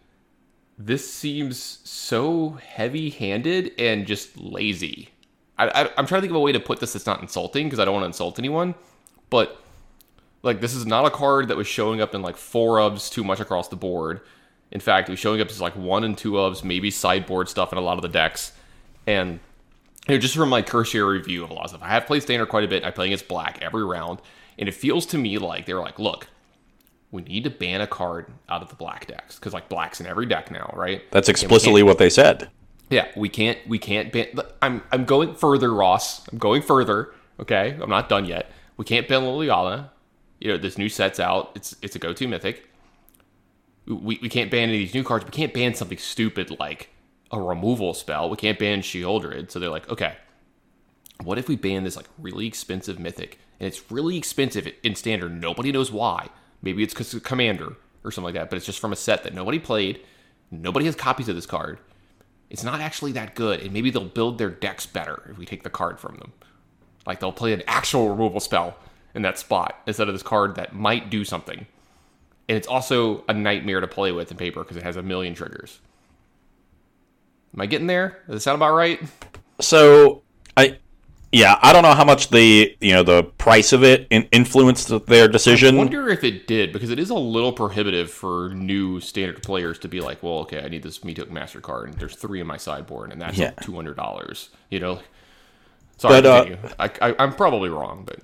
this 0.78 1.12
seems 1.12 1.80
so 1.84 2.52
heavy-handed 2.52 3.72
and 3.80 4.06
just 4.06 4.38
lazy. 4.38 5.10
I, 5.58 5.90
I'm 5.98 6.06
trying 6.06 6.20
to 6.20 6.22
think 6.22 6.32
of 6.32 6.36
a 6.36 6.42
way 6.42 6.52
to 6.52 6.60
put 6.60 6.80
this 6.80 6.94
that's 6.94 7.06
not 7.06 7.22
insulting 7.22 7.68
because 7.68 7.80
I 7.80 7.86
don't 7.86 7.94
want 7.94 8.04
to 8.04 8.08
insult 8.08 8.40
anyone, 8.40 8.76
but 9.30 9.62
like 10.44 10.60
this 10.60 10.76
is 10.76 10.86
not 10.86 11.06
a 11.06 11.10
card 11.10 11.48
that 11.48 11.58
was 11.58 11.68
showing 11.68 12.02
up 12.02 12.14
in 12.14 12.22
like 12.22 12.36
four 12.36 12.78
ofs 12.78 13.10
too 13.10 13.24
much 13.24 13.40
across 13.40 13.70
the 13.70 13.76
board. 13.78 14.22
In 14.72 14.82
fact, 14.82 15.08
it 15.08 15.14
was 15.14 15.20
showing 15.20 15.40
up 15.40 15.50
as 15.50 15.62
like 15.62 15.76
one 15.76 16.04
and 16.04 16.18
two 16.18 16.34
ofs, 16.34 16.64
maybe 16.64 16.92
sideboard 16.92 17.48
stuff 17.48 17.72
in 17.72 17.78
a 17.78 17.82
lot 17.82 17.98
of 17.98 18.02
the 18.02 18.10
decks. 18.10 18.52
And 19.08 19.40
you 20.08 20.16
know, 20.16 20.20
just 20.20 20.36
from 20.36 20.50
my 20.50 20.62
cursory 20.62 21.02
review 21.02 21.44
of 21.44 21.50
a 21.50 21.54
lot 21.54 21.64
of 21.64 21.70
stuff, 21.70 21.84
I 21.84 21.90
have 21.90 22.06
played 22.06 22.22
standard 22.22 22.48
quite 22.48 22.66
a 22.66 22.68
bit. 22.68 22.84
I 22.84 22.92
play 22.92 23.08
against 23.08 23.28
black 23.28 23.60
every 23.62 23.84
round, 23.84 24.20
and 24.60 24.68
it 24.68 24.74
feels 24.74 25.06
to 25.08 25.18
me 25.18 25.38
like 25.38 25.66
they 25.66 25.74
were 25.74 25.80
like, 25.80 26.00
look, 26.00 26.28
we 27.15 27.21
need 27.23 27.43
to 27.45 27.49
ban 27.49 27.82
a 27.82 27.88
card 27.88 28.28
out 28.49 28.62
of 28.62 28.69
the 28.69 28.75
black 28.75 29.08
decks 29.08 29.36
because 29.36 29.54
like 29.54 29.69
black's 29.69 29.99
in 29.99 30.06
every 30.06 30.25
deck 30.25 30.51
now, 30.51 30.71
right? 30.75 31.01
That's 31.12 31.28
And 31.28 31.36
we 31.36 31.39
can't- 31.39 31.43
explicitly 31.51 31.84
what 31.84 31.97
they 31.97 32.10
said. 32.10 32.49
yeah, 32.89 33.08
we 33.15 33.30
can't 33.30 33.58
we 33.67 33.80
can't 33.80 34.12
ban. 34.12 34.28
I'm 34.62 34.84
I'm 34.91 35.06
going 35.06 35.34
further, 35.36 35.73
Ross. 35.73 36.28
I'm 36.32 36.38
going 36.38 36.62
further. 36.62 37.13
Okay, 37.39 37.78
I'm 37.82 37.89
not 37.89 38.08
done 38.10 38.25
yet. 38.25 38.51
We 38.78 38.86
can't 38.86 39.08
ban 39.08 39.21
Liliana. 39.23 39.89
You 40.39 40.51
know, 40.51 40.58
this 40.58 40.78
new 40.78 40.89
set's 40.89 41.19
out. 41.19 41.51
It's 41.56 41.75
it's 41.82 41.95
a 41.95 41.99
go-to 41.99 42.28
mythic. 42.28 42.69
We, 43.88 44.17
we 44.21 44.30
can't 44.30 44.49
ban 44.51 44.69
any 44.69 44.73
of 44.73 44.80
these 44.80 44.93
new 44.93 45.04
cards. 45.04 45.25
We 45.25 45.32
can't 45.32 45.54
ban 45.54 45.75
something 45.75 45.97
stupid 45.97 46.56
like 46.60 46.89
a 47.32 47.39
removal 47.39 47.93
spell. 47.93 48.30
We 48.30 48.36
can't 48.38 48.58
ban 48.60 48.82
Sheoldred. 48.82 49.51
So 49.51 49.60
they're 49.60 49.69
like, 49.69 49.88
okay, 49.89 50.15
what 51.23 51.38
if 51.38 51.47
we 51.47 51.56
ban 51.56 51.84
this 51.84 51.95
like 51.95 52.08
really 52.17 52.47
expensive 52.47 52.99
mythic? 52.99 53.38
And 53.60 53.67
it's 53.67 53.91
really 53.91 54.17
expensive 54.17 54.67
in 54.84 54.95
standard. 54.95 55.39
Nobody 55.39 55.71
knows 55.71 55.91
why. 55.91 56.30
Maybe 56.65 56.84
it's 56.84 56.93
because 56.93 57.13
commander 57.23 57.78
or 58.04 58.12
something 58.12 58.25
like 58.25 58.34
that. 58.34 58.49
But 58.49 58.58
it's 58.58 58.65
just 58.65 58.80
from 58.80 58.91
a 58.91 58.97
set 58.97 59.23
that 59.23 59.34
nobody 59.34 59.60
played. 59.60 60.01
Nobody 60.51 60.86
has 60.86 60.95
copies 60.95 61.30
of 61.30 61.36
this 61.36 61.45
card 61.45 61.80
it's 62.49 62.63
not 62.63 62.80
actually 62.80 63.12
that 63.13 63.36
good, 63.36 63.62
and 63.62 63.71
maybe 63.73 63.89
they'll 63.89 64.06
build 64.06 64.38
their 64.38 64.49
decks 64.49 64.86
better 64.86 65.28
if 65.30 65.38
we 65.38 65.45
take 65.45 65.63
the 65.63 65.69
card 65.69 65.99
from 65.99 66.17
them. 66.17 66.34
Like 67.06 67.19
they'll 67.19 67.32
play 67.32 67.54
an 67.54 67.63
actual 67.67 68.10
removal 68.10 68.39
spell 68.39 68.78
in 69.13 69.21
that 69.23 69.38
spot 69.38 69.80
instead 69.88 70.08
of 70.08 70.13
this 70.13 70.23
card 70.23 70.56
that 70.56 70.73
might 70.73 71.10
do 71.10 71.23
something. 71.23 71.65
And 72.47 72.58
it's 72.58 72.67
also 72.67 73.23
a 73.28 73.34
nightmare 73.34 73.82
to 73.82 73.88
play 73.88 74.12
with 74.12 74.32
in 74.32 74.38
paper 74.38 74.62
because 74.63 74.78
it 74.78 74.84
has 74.84 74.97
a 74.97 75.04
million 75.04 75.34
triggers. 75.34 75.80
Am 77.54 77.62
I 77.62 77.65
getting 77.65 77.88
there? 77.88 78.21
Does 78.28 78.38
it 78.38 78.39
sound 78.41 78.58
about 78.58 78.73
right? 78.73 79.01
So 79.60 80.23
I 80.56 80.78
yeah, 81.36 81.60
I 81.62 81.74
don't 81.74 81.84
know 81.84 81.93
how 81.93 82.06
much 82.06 82.30
the 82.30 82.76
you 82.80 82.93
know 82.93 83.04
the 83.04 83.24
price 83.24 83.74
of 83.74 83.84
it 83.84 84.08
in, 84.10 84.24
influenced 84.32 85.06
their 85.08 85.28
decision. 85.28 85.76
I 85.76 85.78
wonder 85.78 86.10
if 86.10 86.24
it 86.24 86.48
did 86.48 86.71
because 86.71 86.89
it 86.89 86.98
is 86.98 87.10
a 87.10 87.15
little 87.15 87.52
prohibitive 87.52 88.10
for 88.10 88.50
new 88.54 89.02
standard 89.02 89.43
players 89.43 89.78
to 89.80 89.89
be 89.89 90.00
like, 90.00 90.24
well, 90.24 90.39
okay, 90.39 90.63
I 90.63 90.69
need 90.69 90.84
this 90.84 91.00
Meathook 91.00 91.30
Massacre 91.30 91.60
card, 91.62 91.89
and 91.89 91.98
there's 91.98 92.15
three 92.15 92.39
in 92.39 92.48
my 92.48 92.58
sideboard, 92.58 93.12
and 93.12 93.21
that's 93.21 93.38
Yeah. 93.38 93.52
two 93.62 93.76
hundred 93.76 93.98
dollars. 93.98 94.50
You 94.69 94.80
know. 94.80 95.00
Sorry, 95.98 96.21
But, 96.21 96.26
uh. 96.26 96.56
I, 96.80 97.10
I, 97.10 97.15
I'm 97.19 97.34
probably 97.34 97.69
wrong, 97.69 98.04
but 98.06 98.19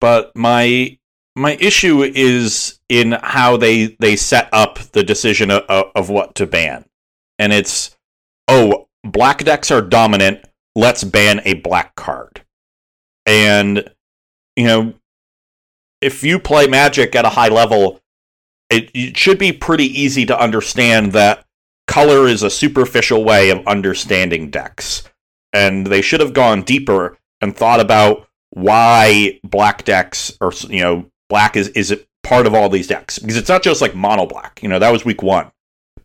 but 0.00 0.34
my 0.36 0.98
my 1.36 1.56
issue 1.60 2.02
is 2.02 2.78
in 2.88 3.12
how 3.22 3.56
they 3.56 3.96
they 4.00 4.16
set 4.16 4.48
up 4.52 4.78
the 4.92 5.02
decision 5.02 5.50
of, 5.50 5.62
of 5.94 6.10
what 6.10 6.34
to 6.36 6.46
ban 6.46 6.84
and 7.38 7.52
it's 7.52 7.96
oh 8.48 8.86
black 9.02 9.42
decks 9.44 9.70
are 9.70 9.82
dominant 9.82 10.44
let's 10.74 11.04
ban 11.04 11.40
a 11.44 11.54
black 11.54 11.94
card. 11.94 12.42
And 13.26 13.90
you 14.56 14.66
know 14.66 14.94
if 16.00 16.22
you 16.22 16.38
play 16.38 16.66
magic 16.66 17.16
at 17.16 17.24
a 17.24 17.30
high 17.30 17.48
level 17.48 18.00
it, 18.70 18.90
it 18.94 19.16
should 19.16 19.38
be 19.38 19.52
pretty 19.52 19.84
easy 19.84 20.26
to 20.26 20.38
understand 20.38 21.12
that 21.12 21.44
color 21.86 22.26
is 22.26 22.42
a 22.42 22.50
superficial 22.50 23.24
way 23.24 23.50
of 23.50 23.66
understanding 23.66 24.50
decks. 24.50 25.04
And 25.52 25.86
they 25.86 26.02
should 26.02 26.20
have 26.20 26.32
gone 26.32 26.62
deeper 26.62 27.18
and 27.40 27.56
thought 27.56 27.80
about 27.80 28.28
why 28.50 29.40
black 29.44 29.84
decks 29.84 30.36
or 30.40 30.52
you 30.68 30.80
know 30.80 31.10
black 31.28 31.56
is 31.56 31.68
is 31.68 32.04
part 32.22 32.46
of 32.46 32.54
all 32.54 32.68
these 32.68 32.88
decks. 32.88 33.18
Because 33.18 33.36
it's 33.36 33.48
not 33.48 33.62
just 33.62 33.80
like 33.80 33.94
mono 33.94 34.26
black. 34.26 34.60
You 34.62 34.68
know 34.68 34.78
that 34.78 34.92
was 34.92 35.04
week 35.04 35.22
one. 35.22 35.50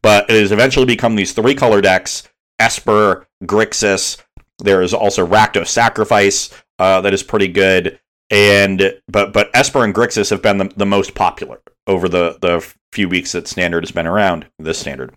But 0.02 0.30
it 0.30 0.40
has 0.40 0.52
eventually 0.52 0.86
become 0.86 1.16
these 1.16 1.34
three 1.34 1.56
color 1.56 1.82
decks 1.82 2.28
esper 2.60 3.28
grixis 3.44 4.22
there 4.60 4.82
is 4.82 4.94
also 4.94 5.26
rakdos 5.26 5.68
sacrifice 5.68 6.50
uh, 6.78 7.02
that 7.02 7.14
is 7.14 7.24
pretty 7.24 7.48
good. 7.48 8.00
And 8.32 9.00
but 9.08 9.34
but 9.34 9.50
esper 9.56 9.84
and 9.84 9.94
grixis 9.94 10.30
have 10.30 10.42
been 10.42 10.60
the, 10.60 10.72
the 10.76 10.86
most 10.86 11.16
popular 11.16 11.60
over 11.88 12.08
the 12.08 12.38
the 12.42 12.66
few 12.92 13.10
weeks 13.10 13.32
that 13.32 13.48
standard 13.48 13.84
has 13.84 13.92
been 13.92 14.06
around 14.06 14.46
this 14.60 14.78
standard. 14.78 15.16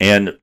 And 0.00 0.38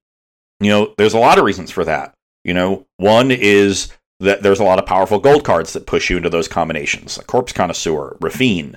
you 0.60 0.70
know 0.70 0.94
there's 0.98 1.16
a 1.16 1.20
lot 1.20 1.40
of 1.40 1.46
reasons 1.46 1.72
for 1.72 1.84
that 1.86 2.14
you 2.44 2.54
know. 2.54 2.86
One 2.98 3.32
is 3.32 3.92
that 4.20 4.44
there's 4.44 4.60
a 4.60 4.64
lot 4.64 4.80
of 4.80 4.86
powerful 4.86 5.20
gold 5.20 5.44
cards 5.44 5.74
that 5.74 5.88
push 5.88 6.10
you 6.10 6.18
into 6.18 6.30
those 6.30 6.48
combinations, 6.48 7.18
like 7.18 7.28
Corpse 7.28 7.54
Connoisseur, 7.54 8.18
Raffine, 8.22 8.76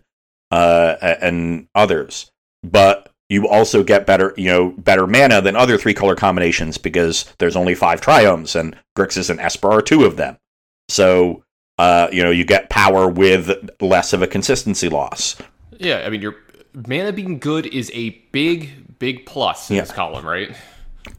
uh, 0.50 0.96
and 1.00 1.68
others. 1.74 2.30
But 2.62 3.11
you 3.32 3.48
also 3.48 3.82
get 3.82 4.04
better, 4.06 4.34
you 4.36 4.46
know, 4.48 4.70
better 4.78 5.06
mana 5.06 5.40
than 5.40 5.56
other 5.56 5.78
three 5.78 5.94
color 5.94 6.14
combinations 6.14 6.76
because 6.76 7.24
there's 7.38 7.56
only 7.56 7.74
five 7.74 8.00
triomes, 8.00 8.54
and 8.58 8.76
Grixis 8.96 9.30
and 9.30 9.40
Esper 9.40 9.70
are 9.72 9.80
two 9.82 10.04
of 10.04 10.16
them. 10.16 10.36
So, 10.90 11.42
uh, 11.78 12.08
you 12.12 12.22
know, 12.22 12.30
you 12.30 12.44
get 12.44 12.68
power 12.68 13.08
with 13.08 13.70
less 13.80 14.12
of 14.12 14.20
a 14.20 14.26
consistency 14.26 14.88
loss. 14.90 15.36
Yeah, 15.78 16.02
I 16.06 16.10
mean, 16.10 16.20
your 16.20 16.34
mana 16.86 17.12
being 17.12 17.38
good 17.38 17.66
is 17.66 17.90
a 17.94 18.10
big, 18.32 18.98
big 18.98 19.24
plus 19.24 19.70
in 19.70 19.76
Yeah. 19.76 19.82
this 19.82 19.92
column, 19.92 20.26
right? 20.26 20.54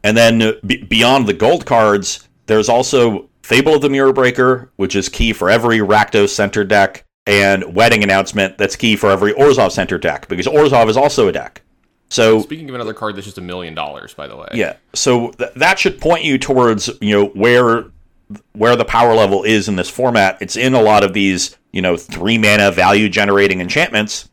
And 0.04 0.16
then 0.16 0.40
uh, 0.40 0.52
b- 0.64 0.84
beyond 0.84 1.26
the 1.26 1.34
gold 1.34 1.66
cards, 1.66 2.28
there's 2.46 2.68
also 2.68 3.28
Fable 3.42 3.74
of 3.74 3.82
the 3.82 3.90
Mirror 3.90 4.12
Breaker, 4.12 4.70
which 4.76 4.94
is 4.94 5.08
key 5.08 5.32
for 5.32 5.50
every 5.50 5.78
Rakdos 5.78 6.28
center 6.30 6.62
deck, 6.64 7.04
and 7.26 7.74
Wedding 7.74 8.02
Announcement, 8.04 8.56
that's 8.56 8.76
key 8.76 8.96
for 8.96 9.10
every 9.10 9.32
Orzhov 9.34 9.72
center 9.72 9.98
deck, 9.98 10.28
because 10.28 10.46
Orzhov 10.46 10.88
is 10.88 10.96
also 10.96 11.26
a 11.28 11.32
deck. 11.32 11.62
So 12.10 12.40
Speaking 12.42 12.68
of 12.68 12.74
another 12.74 12.94
card 12.94 13.16
that's 13.16 13.24
just 13.26 13.38
a 13.38 13.42
million 13.42 13.74
dollars, 13.74 14.14
by 14.14 14.26
the 14.28 14.36
way. 14.36 14.48
yeah, 14.54 14.76
so 14.92 15.30
th- 15.32 15.50
that 15.56 15.78
should 15.78 16.00
point 16.00 16.24
you 16.24 16.38
towards 16.38 16.90
you 17.00 17.14
know 17.14 17.26
where 17.28 17.86
where 18.52 18.76
the 18.76 18.84
power 18.84 19.14
level 19.14 19.42
is 19.44 19.68
in 19.68 19.76
this 19.76 19.90
format. 19.90 20.38
It's 20.40 20.56
in 20.56 20.74
a 20.74 20.82
lot 20.82 21.02
of 21.02 21.12
these 21.12 21.56
you 21.72 21.82
know 21.82 21.96
three 21.96 22.38
mana 22.38 22.70
value 22.70 23.08
generating 23.08 23.60
enchantments, 23.60 24.28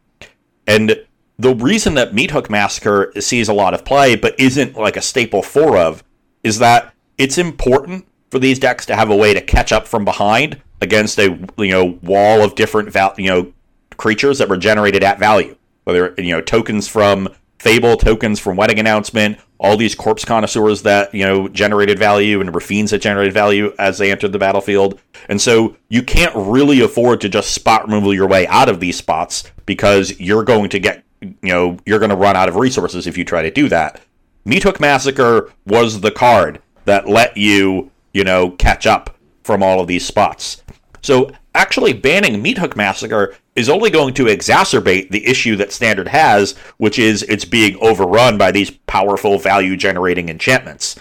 and 0.67 1.03
the 1.39 1.55
reason 1.55 1.95
that 1.95 2.13
Meat 2.13 2.31
Hook 2.31 2.49
Massacre 2.51 3.11
sees 3.19 3.49
a 3.49 3.53
lot 3.53 3.73
of 3.73 3.83
play 3.83 4.15
but 4.15 4.39
isn't 4.39 4.75
like 4.75 4.95
a 4.95 5.01
staple 5.01 5.41
four 5.41 5.75
of 5.77 6.03
is 6.43 6.59
that 6.59 6.93
it's 7.17 7.37
important 7.39 8.05
for 8.29 8.37
these 8.37 8.59
decks 8.59 8.85
to 8.85 8.95
have 8.95 9.09
a 9.09 9.15
way 9.15 9.33
to 9.33 9.41
catch 9.41 9.71
up 9.71 9.87
from 9.87 10.05
behind 10.05 10.61
against 10.81 11.17
a 11.17 11.37
you 11.57 11.71
know 11.71 11.97
wall 12.03 12.43
of 12.43 12.53
different 12.55 12.91
val- 12.91 13.15
you 13.17 13.27
know 13.27 13.51
creatures 13.97 14.37
that 14.37 14.49
were 14.49 14.57
generated 14.57 15.03
at 15.03 15.17
value, 15.19 15.55
whether 15.85 16.13
you 16.17 16.31
know 16.31 16.41
tokens 16.41 16.87
from 16.87 17.27
Fable, 17.61 17.95
tokens 17.95 18.39
from 18.39 18.57
Wedding 18.57 18.79
Announcement, 18.79 19.37
all 19.59 19.77
these 19.77 19.93
corpse 19.93 20.25
connoisseurs 20.25 20.81
that 20.81 21.13
you 21.13 21.23
know 21.23 21.47
generated 21.47 21.99
value 21.99 22.41
and 22.41 22.49
Raffines 22.51 22.89
that 22.89 23.03
generated 23.03 23.35
value 23.35 23.71
as 23.77 23.99
they 23.99 24.09
entered 24.09 24.31
the 24.31 24.39
battlefield, 24.39 24.99
and 25.29 25.39
so 25.39 25.77
you 25.87 26.01
can't 26.01 26.35
really 26.35 26.81
afford 26.81 27.21
to 27.21 27.29
just 27.29 27.51
spot 27.51 27.83
removal 27.83 28.15
your 28.15 28.27
way 28.27 28.47
out 28.47 28.67
of 28.67 28.79
these 28.79 28.97
spots 28.97 29.43
because 29.67 30.19
you're 30.19 30.43
going 30.43 30.71
to 30.71 30.79
get 30.79 31.03
you 31.21 31.35
know 31.43 31.77
you're 31.85 31.99
going 31.99 32.09
to 32.09 32.15
run 32.15 32.35
out 32.35 32.49
of 32.49 32.55
resources 32.55 33.05
if 33.05 33.15
you 33.15 33.23
try 33.23 33.43
to 33.43 33.51
do 33.51 33.69
that. 33.69 34.01
Meat 34.43 34.63
Hook 34.63 34.79
Massacre 34.79 35.51
was 35.67 36.01
the 36.01 36.09
card 36.09 36.63
that 36.85 37.07
let 37.07 37.37
you 37.37 37.91
you 38.11 38.23
know 38.23 38.49
catch 38.49 38.87
up 38.87 39.15
from 39.43 39.61
all 39.61 39.79
of 39.79 39.85
these 39.85 40.03
spots. 40.03 40.63
So 41.03 41.29
actually 41.53 41.93
banning 41.93 42.41
Meat 42.41 42.57
Hook 42.57 42.75
Massacre 42.75 43.35
is 43.55 43.69
only 43.69 43.89
going 43.89 44.13
to 44.13 44.25
exacerbate 44.25 45.09
the 45.09 45.25
issue 45.25 45.55
that 45.57 45.71
Standard 45.71 46.07
has, 46.07 46.57
which 46.77 46.97
is 46.97 47.23
it's 47.23 47.45
being 47.45 47.77
overrun 47.81 48.37
by 48.37 48.51
these 48.51 48.71
powerful 48.71 49.37
value 49.37 49.75
generating 49.75 50.29
enchantments. 50.29 50.95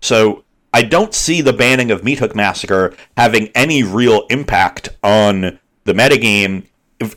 So 0.00 0.44
I 0.72 0.82
don't 0.82 1.14
see 1.14 1.40
the 1.40 1.52
banning 1.52 1.90
of 1.90 2.04
Meat 2.04 2.18
Hook 2.18 2.36
Massacre 2.36 2.94
having 3.16 3.48
any 3.54 3.82
real 3.82 4.26
impact 4.28 4.90
on 5.02 5.58
the 5.84 5.92
metagame 5.94 6.66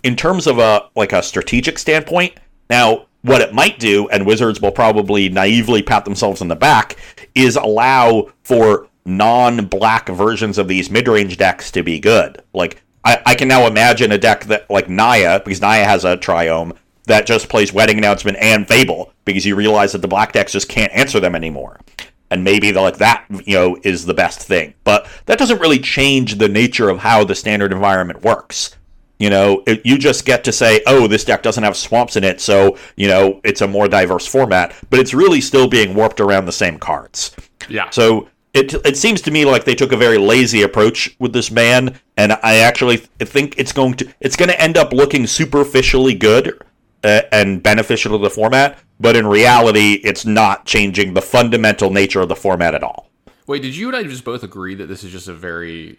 in 0.03 0.15
terms 0.15 0.47
of 0.47 0.57
a 0.57 0.89
like 0.95 1.11
a 1.11 1.21
strategic 1.21 1.77
standpoint. 1.77 2.33
Now, 2.69 3.07
what 3.23 3.41
it 3.41 3.53
might 3.53 3.77
do, 3.77 4.07
and 4.09 4.25
Wizards 4.25 4.61
will 4.61 4.71
probably 4.71 5.27
naively 5.29 5.83
pat 5.83 6.05
themselves 6.05 6.41
on 6.41 6.47
the 6.47 6.55
back, 6.55 6.97
is 7.35 7.55
allow 7.55 8.31
for 8.43 8.87
non-black 9.05 10.07
versions 10.09 10.57
of 10.57 10.67
these 10.67 10.89
mid-range 10.89 11.37
decks 11.37 11.71
to 11.71 11.83
be 11.83 11.99
good. 11.99 12.41
Like 12.53 12.81
I, 13.03 13.21
I 13.25 13.35
can 13.35 13.47
now 13.47 13.67
imagine 13.67 14.11
a 14.11 14.17
deck 14.17 14.45
that 14.45 14.69
like 14.69 14.89
Naya, 14.89 15.39
because 15.43 15.61
Naya 15.61 15.85
has 15.85 16.05
a 16.05 16.17
triome 16.17 16.75
that 17.05 17.25
just 17.25 17.49
plays 17.49 17.73
Wedding 17.73 17.97
Announcement 17.97 18.37
and 18.39 18.67
Fable, 18.67 19.11
because 19.25 19.45
you 19.45 19.55
realize 19.55 19.91
that 19.93 20.01
the 20.01 20.07
black 20.07 20.33
decks 20.33 20.51
just 20.51 20.69
can't 20.69 20.93
answer 20.93 21.19
them 21.19 21.35
anymore. 21.35 21.79
And 22.29 22.43
maybe 22.43 22.71
like 22.71 22.97
that, 22.97 23.25
you 23.45 23.55
know, 23.55 23.77
is 23.83 24.05
the 24.05 24.13
best 24.13 24.39
thing. 24.39 24.73
But 24.83 25.07
that 25.25 25.37
doesn't 25.37 25.59
really 25.59 25.79
change 25.79 26.35
the 26.35 26.47
nature 26.47 26.89
of 26.89 26.99
how 26.99 27.23
the 27.25 27.35
standard 27.35 27.73
environment 27.73 28.21
works. 28.21 28.77
You 29.19 29.29
know, 29.29 29.63
it, 29.67 29.85
you 29.85 29.97
just 29.97 30.25
get 30.25 30.43
to 30.45 30.51
say, 30.51 30.81
oh, 30.87 31.07
this 31.07 31.25
deck 31.25 31.43
doesn't 31.43 31.63
have 31.63 31.77
swamps 31.77 32.15
in 32.15 32.23
it, 32.23 32.41
so, 32.41 32.77
you 32.95 33.07
know, 33.07 33.39
it's 33.43 33.61
a 33.61 33.67
more 33.67 33.87
diverse 33.87 34.25
format, 34.25 34.73
but 34.89 34.99
it's 34.99 35.13
really 35.13 35.41
still 35.41 35.67
being 35.67 35.93
warped 35.93 36.19
around 36.19 36.45
the 36.45 36.51
same 36.51 36.79
cards. 36.79 37.35
Yeah. 37.69 37.89
So 37.91 38.29
it, 38.53 38.73
it 38.85 38.97
seems 38.97 39.21
to 39.21 39.31
me 39.31 39.45
like 39.45 39.63
they 39.63 39.75
took 39.75 39.91
a 39.91 39.97
very 39.97 40.17
lazy 40.17 40.61
approach 40.61 41.15
with 41.19 41.33
this 41.33 41.49
ban, 41.49 41.99
and 42.17 42.33
I 42.43 42.57
actually 42.57 42.97
th- 42.97 43.29
think 43.29 43.55
it's 43.57 43.71
going 43.71 43.93
to 43.95 44.13
it's 44.19 44.35
going 44.35 44.49
to 44.49 44.61
end 44.61 44.77
up 44.77 44.91
looking 44.91 45.25
superficially 45.25 46.13
good 46.13 46.61
uh, 47.03 47.21
and 47.31 47.63
beneficial 47.63 48.17
to 48.17 48.23
the 48.23 48.29
format, 48.29 48.77
but 48.99 49.15
in 49.15 49.25
reality, 49.25 50.01
it's 50.03 50.25
not 50.25 50.65
changing 50.65 51.13
the 51.13 51.21
fundamental 51.21 51.91
nature 51.91 52.21
of 52.21 52.29
the 52.29 52.35
format 52.35 52.75
at 52.75 52.83
all. 52.83 53.09
Wait, 53.47 53.61
did 53.61 53.75
you 53.75 53.87
and 53.87 53.95
I 53.95 54.03
just 54.03 54.23
both 54.23 54.43
agree 54.43 54.75
that 54.75 54.87
this 54.87 55.03
is 55.03 55.11
just 55.11 55.27
a 55.27 55.33
very 55.33 55.97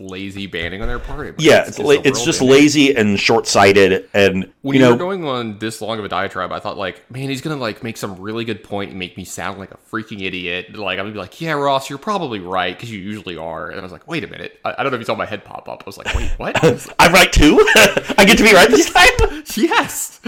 lazy 0.00 0.46
banning 0.46 0.82
on 0.82 0.88
their 0.88 0.98
part? 0.98 1.40
Yeah, 1.40 1.64
it's, 1.66 1.78
la- 1.78 1.90
it's 1.90 2.24
just 2.24 2.40
ending. 2.40 2.56
lazy 2.56 2.96
and 2.96 3.18
short-sighted, 3.18 4.08
and 4.14 4.50
When 4.62 4.74
you 4.76 4.80
you, 4.80 4.86
know, 4.86 4.92
were 4.92 4.98
going 4.98 5.24
on 5.24 5.58
this 5.58 5.80
long 5.80 5.98
of 5.98 6.04
a 6.04 6.08
diatribe, 6.08 6.52
I 6.52 6.60
thought 6.60 6.76
like, 6.76 7.10
man, 7.10 7.28
he's 7.28 7.40
gonna 7.40 7.56
like 7.56 7.82
make 7.82 7.96
some 7.96 8.16
really 8.16 8.44
good 8.44 8.62
point 8.64 8.90
and 8.90 8.98
make 8.98 9.16
me 9.16 9.24
sound 9.24 9.58
like 9.58 9.72
a 9.72 9.78
freaking 9.90 10.22
idiot. 10.22 10.76
Like 10.76 10.98
I'm 10.98 11.04
gonna 11.04 11.12
be 11.12 11.18
like, 11.18 11.40
yeah, 11.40 11.52
Ross, 11.52 11.88
you're 11.88 11.98
probably 11.98 12.40
right 12.40 12.76
because 12.76 12.90
you 12.90 12.98
usually 12.98 13.36
are. 13.36 13.70
And 13.70 13.78
I 13.78 13.82
was 13.82 13.92
like, 13.92 14.06
wait 14.06 14.24
a 14.24 14.28
minute, 14.28 14.58
I, 14.64 14.74
I 14.78 14.82
don't 14.82 14.92
know 14.92 14.96
if 14.96 15.00
you 15.00 15.06
saw 15.06 15.14
my 15.14 15.26
head 15.26 15.44
pop 15.44 15.68
up. 15.68 15.82
I 15.82 15.86
was 15.86 15.98
like, 15.98 16.14
wait, 16.14 16.30
what? 16.38 16.62
I'm 16.98 17.12
right 17.12 17.32
too. 17.32 17.58
I 18.18 18.24
get 18.26 18.38
to 18.38 18.44
be 18.44 18.52
right 18.52 18.70
this 18.70 18.90
time. 18.92 19.44
yes. 19.56 20.20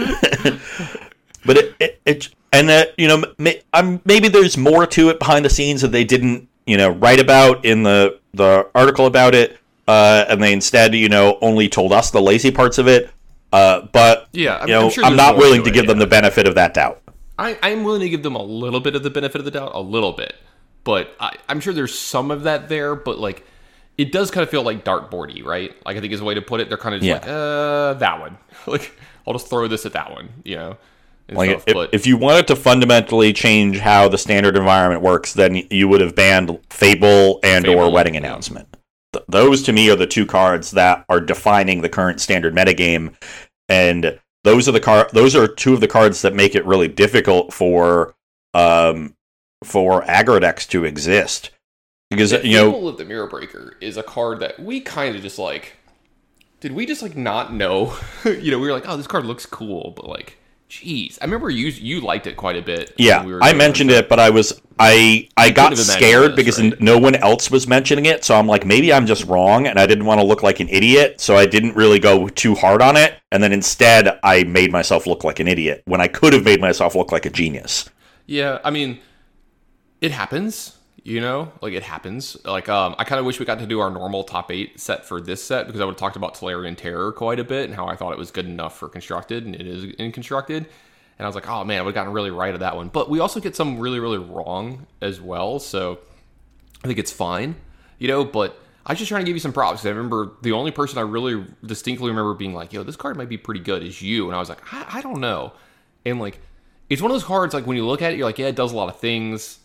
but 1.45 1.57
it, 1.57 1.75
it, 1.79 2.01
it 2.05 2.29
and 2.51 2.69
uh, 2.69 2.85
you 2.97 3.07
know 3.07 3.23
may, 3.37 3.61
maybe 4.05 4.27
there's 4.27 4.57
more 4.57 4.85
to 4.87 5.09
it 5.09 5.19
behind 5.19 5.45
the 5.45 5.49
scenes 5.49 5.81
that 5.81 5.91
they 5.91 6.03
didn't 6.03 6.47
you 6.65 6.77
know 6.77 6.89
write 6.89 7.19
about 7.19 7.65
in 7.65 7.83
the 7.83 8.19
the 8.33 8.67
article 8.75 9.05
about 9.05 9.35
it 9.35 9.57
uh, 9.87 10.25
and 10.29 10.41
they 10.41 10.53
instead 10.53 10.93
you 10.95 11.09
know 11.09 11.37
only 11.41 11.67
told 11.69 11.91
us 11.91 12.11
the 12.11 12.21
lazy 12.21 12.51
parts 12.51 12.77
of 12.77 12.87
it 12.87 13.09
uh, 13.53 13.81
but 13.91 14.27
Yeah, 14.31 14.55
I'm- 14.55 14.67
you 14.67 14.73
know 14.75 14.85
I'm 14.85 14.91
sure 14.91 15.03
I'm 15.03 15.15
not 15.15 15.37
willing 15.37 15.63
to 15.63 15.69
it, 15.69 15.73
give 15.73 15.87
them 15.87 15.99
the 15.99 16.07
benefit 16.07 16.47
of 16.47 16.55
that 16.55 16.73
doubt 16.73 17.01
I, 17.39 17.57
I'm 17.63 17.83
willing 17.83 18.01
to 18.01 18.09
give 18.09 18.23
them 18.23 18.35
a 18.35 18.43
little 18.43 18.79
bit 18.79 18.95
of 18.95 19.01
the 19.03 19.09
benefit 19.09 19.39
of 19.39 19.45
the 19.45 19.51
doubt, 19.51 19.71
a 19.73 19.79
little 19.81 20.11
bit, 20.11 20.35
but 20.83 21.15
I, 21.19 21.35
I'm 21.49 21.59
sure 21.59 21.73
there's 21.73 21.97
some 21.97 22.29
of 22.29 22.43
that 22.43 22.69
there. 22.69 22.93
But 22.93 23.17
like, 23.17 23.43
it 23.97 24.11
does 24.11 24.29
kind 24.29 24.43
of 24.43 24.49
feel 24.51 24.61
like 24.61 24.85
dartboardy, 24.85 25.43
right? 25.43 25.75
Like 25.83 25.97
I 25.97 26.01
think 26.01 26.13
is 26.13 26.21
a 26.21 26.23
way 26.23 26.35
to 26.35 26.41
put 26.43 26.59
it. 26.59 26.69
They're 26.69 26.77
kind 26.77 26.93
of 26.93 27.01
just 27.01 27.07
Yeah. 27.07 27.15
like, 27.15 27.27
uh, 27.27 27.93
that 27.95 28.19
one. 28.19 28.37
like 28.67 28.95
I'll 29.25 29.33
just 29.33 29.47
throw 29.49 29.67
this 29.67 29.87
at 29.87 29.93
that 29.93 30.11
one, 30.11 30.29
you 30.43 30.55
know. 30.55 30.77
Like 31.31 31.63
if, 31.67 31.89
if 31.93 32.07
you 32.07 32.17
wanted 32.17 32.47
to 32.47 32.55
fundamentally 32.55 33.33
change 33.33 33.77
how 33.79 34.07
the 34.07 34.17
standard 34.17 34.55
environment 34.55 35.01
works 35.01 35.33
then 35.33 35.55
you 35.69 35.87
would 35.87 36.01
have 36.01 36.15
banned 36.15 36.59
fable 36.69 37.39
and 37.43 37.67
or 37.67 37.91
wedding 37.91 38.15
yeah. 38.15 38.19
announcement 38.19 38.67
Th- 39.13 39.25
those 39.27 39.63
to 39.63 39.73
me 39.73 39.89
are 39.89 39.95
the 39.95 40.07
two 40.07 40.25
cards 40.25 40.71
that 40.71 41.05
are 41.09 41.19
defining 41.19 41.81
the 41.81 41.89
current 41.89 42.21
standard 42.21 42.53
metagame 42.53 43.15
and 43.69 44.19
those 44.43 44.67
are 44.67 44.73
the 44.73 44.79
car 44.79 45.09
those 45.13 45.35
are 45.35 45.47
two 45.47 45.73
of 45.73 45.81
the 45.81 45.87
cards 45.87 46.21
that 46.21 46.33
make 46.33 46.55
it 46.55 46.65
really 46.65 46.87
difficult 46.87 47.53
for 47.53 48.15
um 48.53 49.15
for 49.63 50.01
aggro 50.03 50.39
decks 50.41 50.65
to 50.65 50.85
exist 50.85 51.51
because 52.11 52.31
The 52.31 52.45
you 52.45 52.57
know 52.57 52.71
Fable 52.71 52.89
of 52.89 52.97
the 52.97 53.05
Mirror 53.05 53.27
Breaker 53.27 53.77
is 53.79 53.97
a 53.97 54.03
card 54.03 54.41
that 54.41 54.59
we 54.59 54.81
kind 54.81 55.15
of 55.15 55.21
just 55.23 55.39
like. 55.39 55.77
Did 56.59 56.73
we 56.73 56.85
just 56.85 57.01
like 57.01 57.15
not 57.15 57.53
know? 57.53 57.97
you 58.25 58.51
know, 58.51 58.59
we 58.59 58.67
were 58.67 58.73
like, 58.73 58.87
oh, 58.87 58.97
this 58.97 59.07
card 59.07 59.25
looks 59.25 59.47
cool, 59.47 59.93
but 59.95 60.07
like, 60.07 60.37
jeez, 60.71 61.17
I 61.21 61.25
remember 61.25 61.49
you 61.49 61.67
you 61.67 61.99
liked 61.99 62.27
it 62.27 62.37
quite 62.37 62.55
a 62.55 62.61
bit. 62.61 62.93
Yeah, 62.97 63.25
we 63.25 63.33
were 63.33 63.43
I 63.43 63.51
mentioned 63.51 63.91
it, 63.91 64.07
but 64.07 64.19
I 64.19 64.29
was 64.29 64.61
I 64.79 65.27
I 65.35 65.51
got 65.51 65.77
scared 65.77 66.31
this, 66.31 66.35
because 66.37 66.61
right? 66.61 66.79
no 66.79 66.97
one 66.97 67.15
else 67.15 67.51
was 67.51 67.67
mentioning 67.67 68.05
it, 68.05 68.23
so 68.23 68.35
I'm 68.35 68.47
like 68.47 68.65
maybe 68.65 68.93
I'm 68.93 69.05
just 69.05 69.25
wrong, 69.25 69.67
and 69.67 69.77
I 69.77 69.85
didn't 69.85 70.05
want 70.05 70.21
to 70.21 70.25
look 70.25 70.43
like 70.43 70.61
an 70.61 70.69
idiot, 70.69 71.19
so 71.19 71.35
I 71.35 71.45
didn't 71.45 71.75
really 71.75 71.99
go 71.99 72.29
too 72.29 72.55
hard 72.55 72.81
on 72.81 72.95
it, 72.95 73.15
and 73.31 73.43
then 73.43 73.51
instead 73.51 74.17
I 74.23 74.45
made 74.45 74.71
myself 74.71 75.05
look 75.05 75.25
like 75.25 75.41
an 75.41 75.47
idiot 75.49 75.83
when 75.85 75.99
I 75.99 76.07
could 76.07 76.31
have 76.31 76.45
made 76.45 76.61
myself 76.61 76.95
look 76.95 77.11
like 77.11 77.25
a 77.25 77.29
genius. 77.29 77.89
Yeah, 78.25 78.59
I 78.63 78.71
mean, 78.71 78.99
it 79.99 80.11
happens. 80.11 80.77
You 81.03 81.19
know, 81.19 81.51
like 81.61 81.73
it 81.73 81.81
happens. 81.81 82.37
Like, 82.45 82.69
um, 82.69 82.93
I 82.99 83.05
kind 83.05 83.19
of 83.19 83.25
wish 83.25 83.39
we 83.39 83.45
got 83.45 83.57
to 83.57 83.65
do 83.65 83.79
our 83.79 83.89
normal 83.89 84.23
top 84.23 84.51
eight 84.51 84.79
set 84.79 85.03
for 85.03 85.19
this 85.19 85.43
set 85.43 85.65
because 85.65 85.81
I 85.81 85.85
would 85.85 85.93
have 85.93 85.99
talked 85.99 86.15
about 86.15 86.35
Tolarian 86.35 86.77
Terror 86.77 87.11
quite 87.11 87.39
a 87.39 87.43
bit 87.43 87.65
and 87.65 87.75
how 87.75 87.87
I 87.87 87.95
thought 87.95 88.13
it 88.13 88.19
was 88.19 88.29
good 88.29 88.45
enough 88.45 88.77
for 88.77 88.87
constructed, 88.87 89.45
and 89.45 89.55
it 89.55 89.65
is 89.65 89.85
in 89.95 90.11
constructed. 90.11 90.67
And 91.17 91.25
I 91.25 91.27
was 91.27 91.33
like, 91.33 91.49
oh 91.49 91.63
man, 91.63 91.79
I 91.79 91.81
would 91.81 91.89
have 91.89 91.95
gotten 91.95 92.13
really 92.13 92.29
right 92.29 92.53
at 92.53 92.59
that 92.59 92.75
one. 92.75 92.89
But 92.89 93.09
we 93.09 93.19
also 93.19 93.39
get 93.39 93.55
some 93.55 93.79
really, 93.79 93.99
really 93.99 94.19
wrong 94.19 94.85
as 95.01 95.19
well. 95.19 95.57
So 95.57 95.99
I 96.83 96.87
think 96.87 96.99
it's 96.99 97.11
fine, 97.11 97.55
you 97.97 98.07
know. 98.07 98.23
But 98.23 98.59
I 98.85 98.91
was 98.91 98.99
just 98.99 99.09
trying 99.09 99.21
to 99.21 99.25
give 99.25 99.35
you 99.35 99.39
some 99.39 99.53
props 99.53 99.85
I 99.85 99.89
remember 99.89 100.31
the 100.43 100.51
only 100.51 100.71
person 100.71 100.99
I 100.99 101.01
really 101.01 101.45
distinctly 101.65 102.09
remember 102.09 102.35
being 102.35 102.53
like, 102.53 102.73
"Yo, 102.73 102.83
this 102.83 102.95
card 102.95 103.17
might 103.17 103.29
be 103.29 103.37
pretty 103.37 103.61
good," 103.61 103.81
is 103.83 104.03
you. 104.03 104.27
And 104.27 104.35
I 104.35 104.39
was 104.39 104.49
like, 104.49 104.61
I, 104.71 104.97
I 104.97 105.01
don't 105.01 105.19
know. 105.19 105.53
And 106.05 106.19
like, 106.19 106.39
it's 106.89 107.01
one 107.01 107.09
of 107.09 107.15
those 107.15 107.23
cards 107.23 107.53
like 107.53 107.65
when 107.65 107.77
you 107.77 107.85
look 107.85 108.01
at 108.01 108.13
it, 108.13 108.17
you're 108.17 108.27
like, 108.27 108.39
yeah, 108.39 108.47
it 108.47 108.55
does 108.55 108.71
a 108.71 108.75
lot 108.75 108.89
of 108.89 108.99
things. 108.99 109.59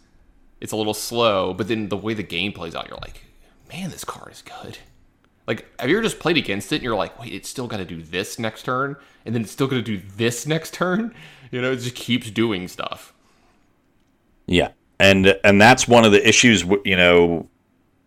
It's 0.61 0.73
a 0.73 0.77
little 0.77 0.95
slow, 0.95 1.53
but 1.55 1.69
then 1.69 1.89
the 1.89 1.97
way 1.97 2.15
the 2.15 2.23
game 2.23 2.53
plays 2.53 2.75
out, 2.75 2.89
you're 2.89 2.99
like, 2.99 3.23
man, 3.69 3.91
this 3.91 4.05
card 4.05 4.33
is 4.33 4.43
good. 4.43 4.79
Like, 5.47 5.67
have 5.79 5.89
you 5.89 5.97
ever 5.97 6.03
just 6.03 6.19
played 6.19 6.37
against 6.37 6.73
it 6.73 6.77
and 6.77 6.85
you're 6.85 6.97
like, 6.97 7.19
wait, 7.21 7.33
it's 7.33 7.49
still 7.49 7.67
got 7.67 7.77
to 7.77 7.85
do 7.85 8.03
this 8.03 8.39
next 8.39 8.65
turn, 8.65 8.97
and 9.25 9.35
then 9.35 9.43
it's 9.43 9.53
still 9.53 9.67
going 9.67 9.83
to 9.83 9.99
do 9.99 10.03
this 10.17 10.47
next 10.47 10.75
turn? 10.75 11.15
You 11.53 11.63
know, 11.63 11.71
it 11.71 11.77
just 11.77 11.95
keeps 11.95 12.29
doing 12.33 12.67
stuff. 12.67 13.15
Yeah, 14.47 14.73
and 14.99 15.39
and 15.45 15.61
that's 15.61 15.87
one 15.87 16.05
of 16.05 16.11
the 16.11 16.29
issues, 16.29 16.65
you 16.85 16.97
know, 16.97 17.49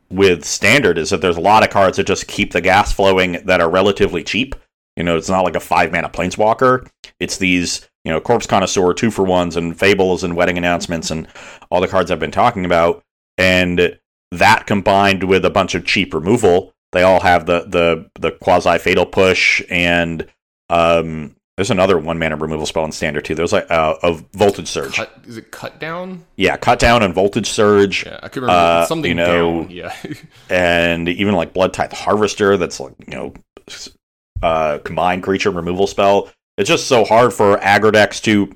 with 0.09 0.43
standard 0.43 0.97
is 0.97 1.11
that 1.11 1.21
there's 1.21 1.37
a 1.37 1.41
lot 1.41 1.63
of 1.63 1.69
cards 1.69 1.97
that 1.97 2.07
just 2.07 2.27
keep 2.27 2.51
the 2.51 2.61
gas 2.61 2.91
flowing 2.91 3.33
that 3.45 3.61
are 3.61 3.69
relatively 3.69 4.23
cheap. 4.23 4.55
You 4.95 5.03
know, 5.03 5.15
it's 5.15 5.29
not 5.29 5.45
like 5.45 5.55
a 5.55 5.61
five 5.61 5.91
mana 5.91 6.09
planeswalker. 6.09 6.87
It's 7.19 7.37
these, 7.37 7.87
you 8.03 8.11
know, 8.11 8.21
Corpse 8.21 8.47
Connoisseur, 8.47 8.93
two 8.93 9.11
for 9.11 9.23
ones, 9.23 9.55
and 9.55 9.77
Fables 9.77 10.23
and 10.23 10.35
Wedding 10.35 10.57
Announcements, 10.57 11.11
and 11.11 11.27
all 11.69 11.81
the 11.81 11.87
cards 11.87 12.11
I've 12.11 12.19
been 12.19 12.31
talking 12.31 12.65
about. 12.65 13.03
And 13.37 13.97
that 14.31 14.67
combined 14.67 15.23
with 15.23 15.45
a 15.45 15.49
bunch 15.49 15.75
of 15.75 15.85
cheap 15.85 16.13
removal, 16.13 16.73
they 16.91 17.03
all 17.03 17.19
have 17.21 17.45
the 17.45 17.65
the 17.67 18.09
the 18.19 18.31
quasi 18.31 18.77
fatal 18.77 19.05
push 19.05 19.61
and 19.69 20.27
um, 20.69 21.35
there's 21.59 21.71
another 21.71 21.97
one 21.97 22.17
mana 22.17 22.37
removal 22.37 22.65
spell 22.65 22.85
in 22.85 22.91
standard 22.93 23.25
too. 23.25 23.35
There's 23.35 23.51
like 23.51 23.69
uh, 23.69 23.95
a 24.01 24.13
voltage 24.33 24.69
surge. 24.69 24.95
Cut, 24.95 25.11
is 25.25 25.35
it 25.35 25.51
cut 25.51 25.77
down? 25.77 26.25
Yeah, 26.37 26.55
cut 26.55 26.79
down 26.79 27.03
and 27.03 27.13
voltage 27.13 27.49
surge. 27.49 28.05
Yeah, 28.05 28.17
I 28.23 28.29
could 28.29 28.43
remember 28.43 28.61
uh, 28.61 28.85
something 28.85 29.09
you 29.09 29.15
know, 29.15 29.63
down. 29.63 29.71
Yeah, 29.71 29.93
and 30.49 31.09
even 31.09 31.35
like 31.35 31.51
blood 31.51 31.73
tithe 31.73 31.91
harvester. 31.91 32.55
That's 32.55 32.79
like 32.79 32.93
you 33.05 33.13
know, 33.13 33.33
uh, 34.41 34.77
combined 34.85 35.23
creature 35.23 35.51
removal 35.51 35.85
spell. 35.85 36.29
It's 36.59 36.67
just 36.67 36.87
so 36.87 37.05
hard 37.05 37.33
for 37.33 37.55
aggro 37.57 37.91
decks 37.91 38.19
to 38.21 38.53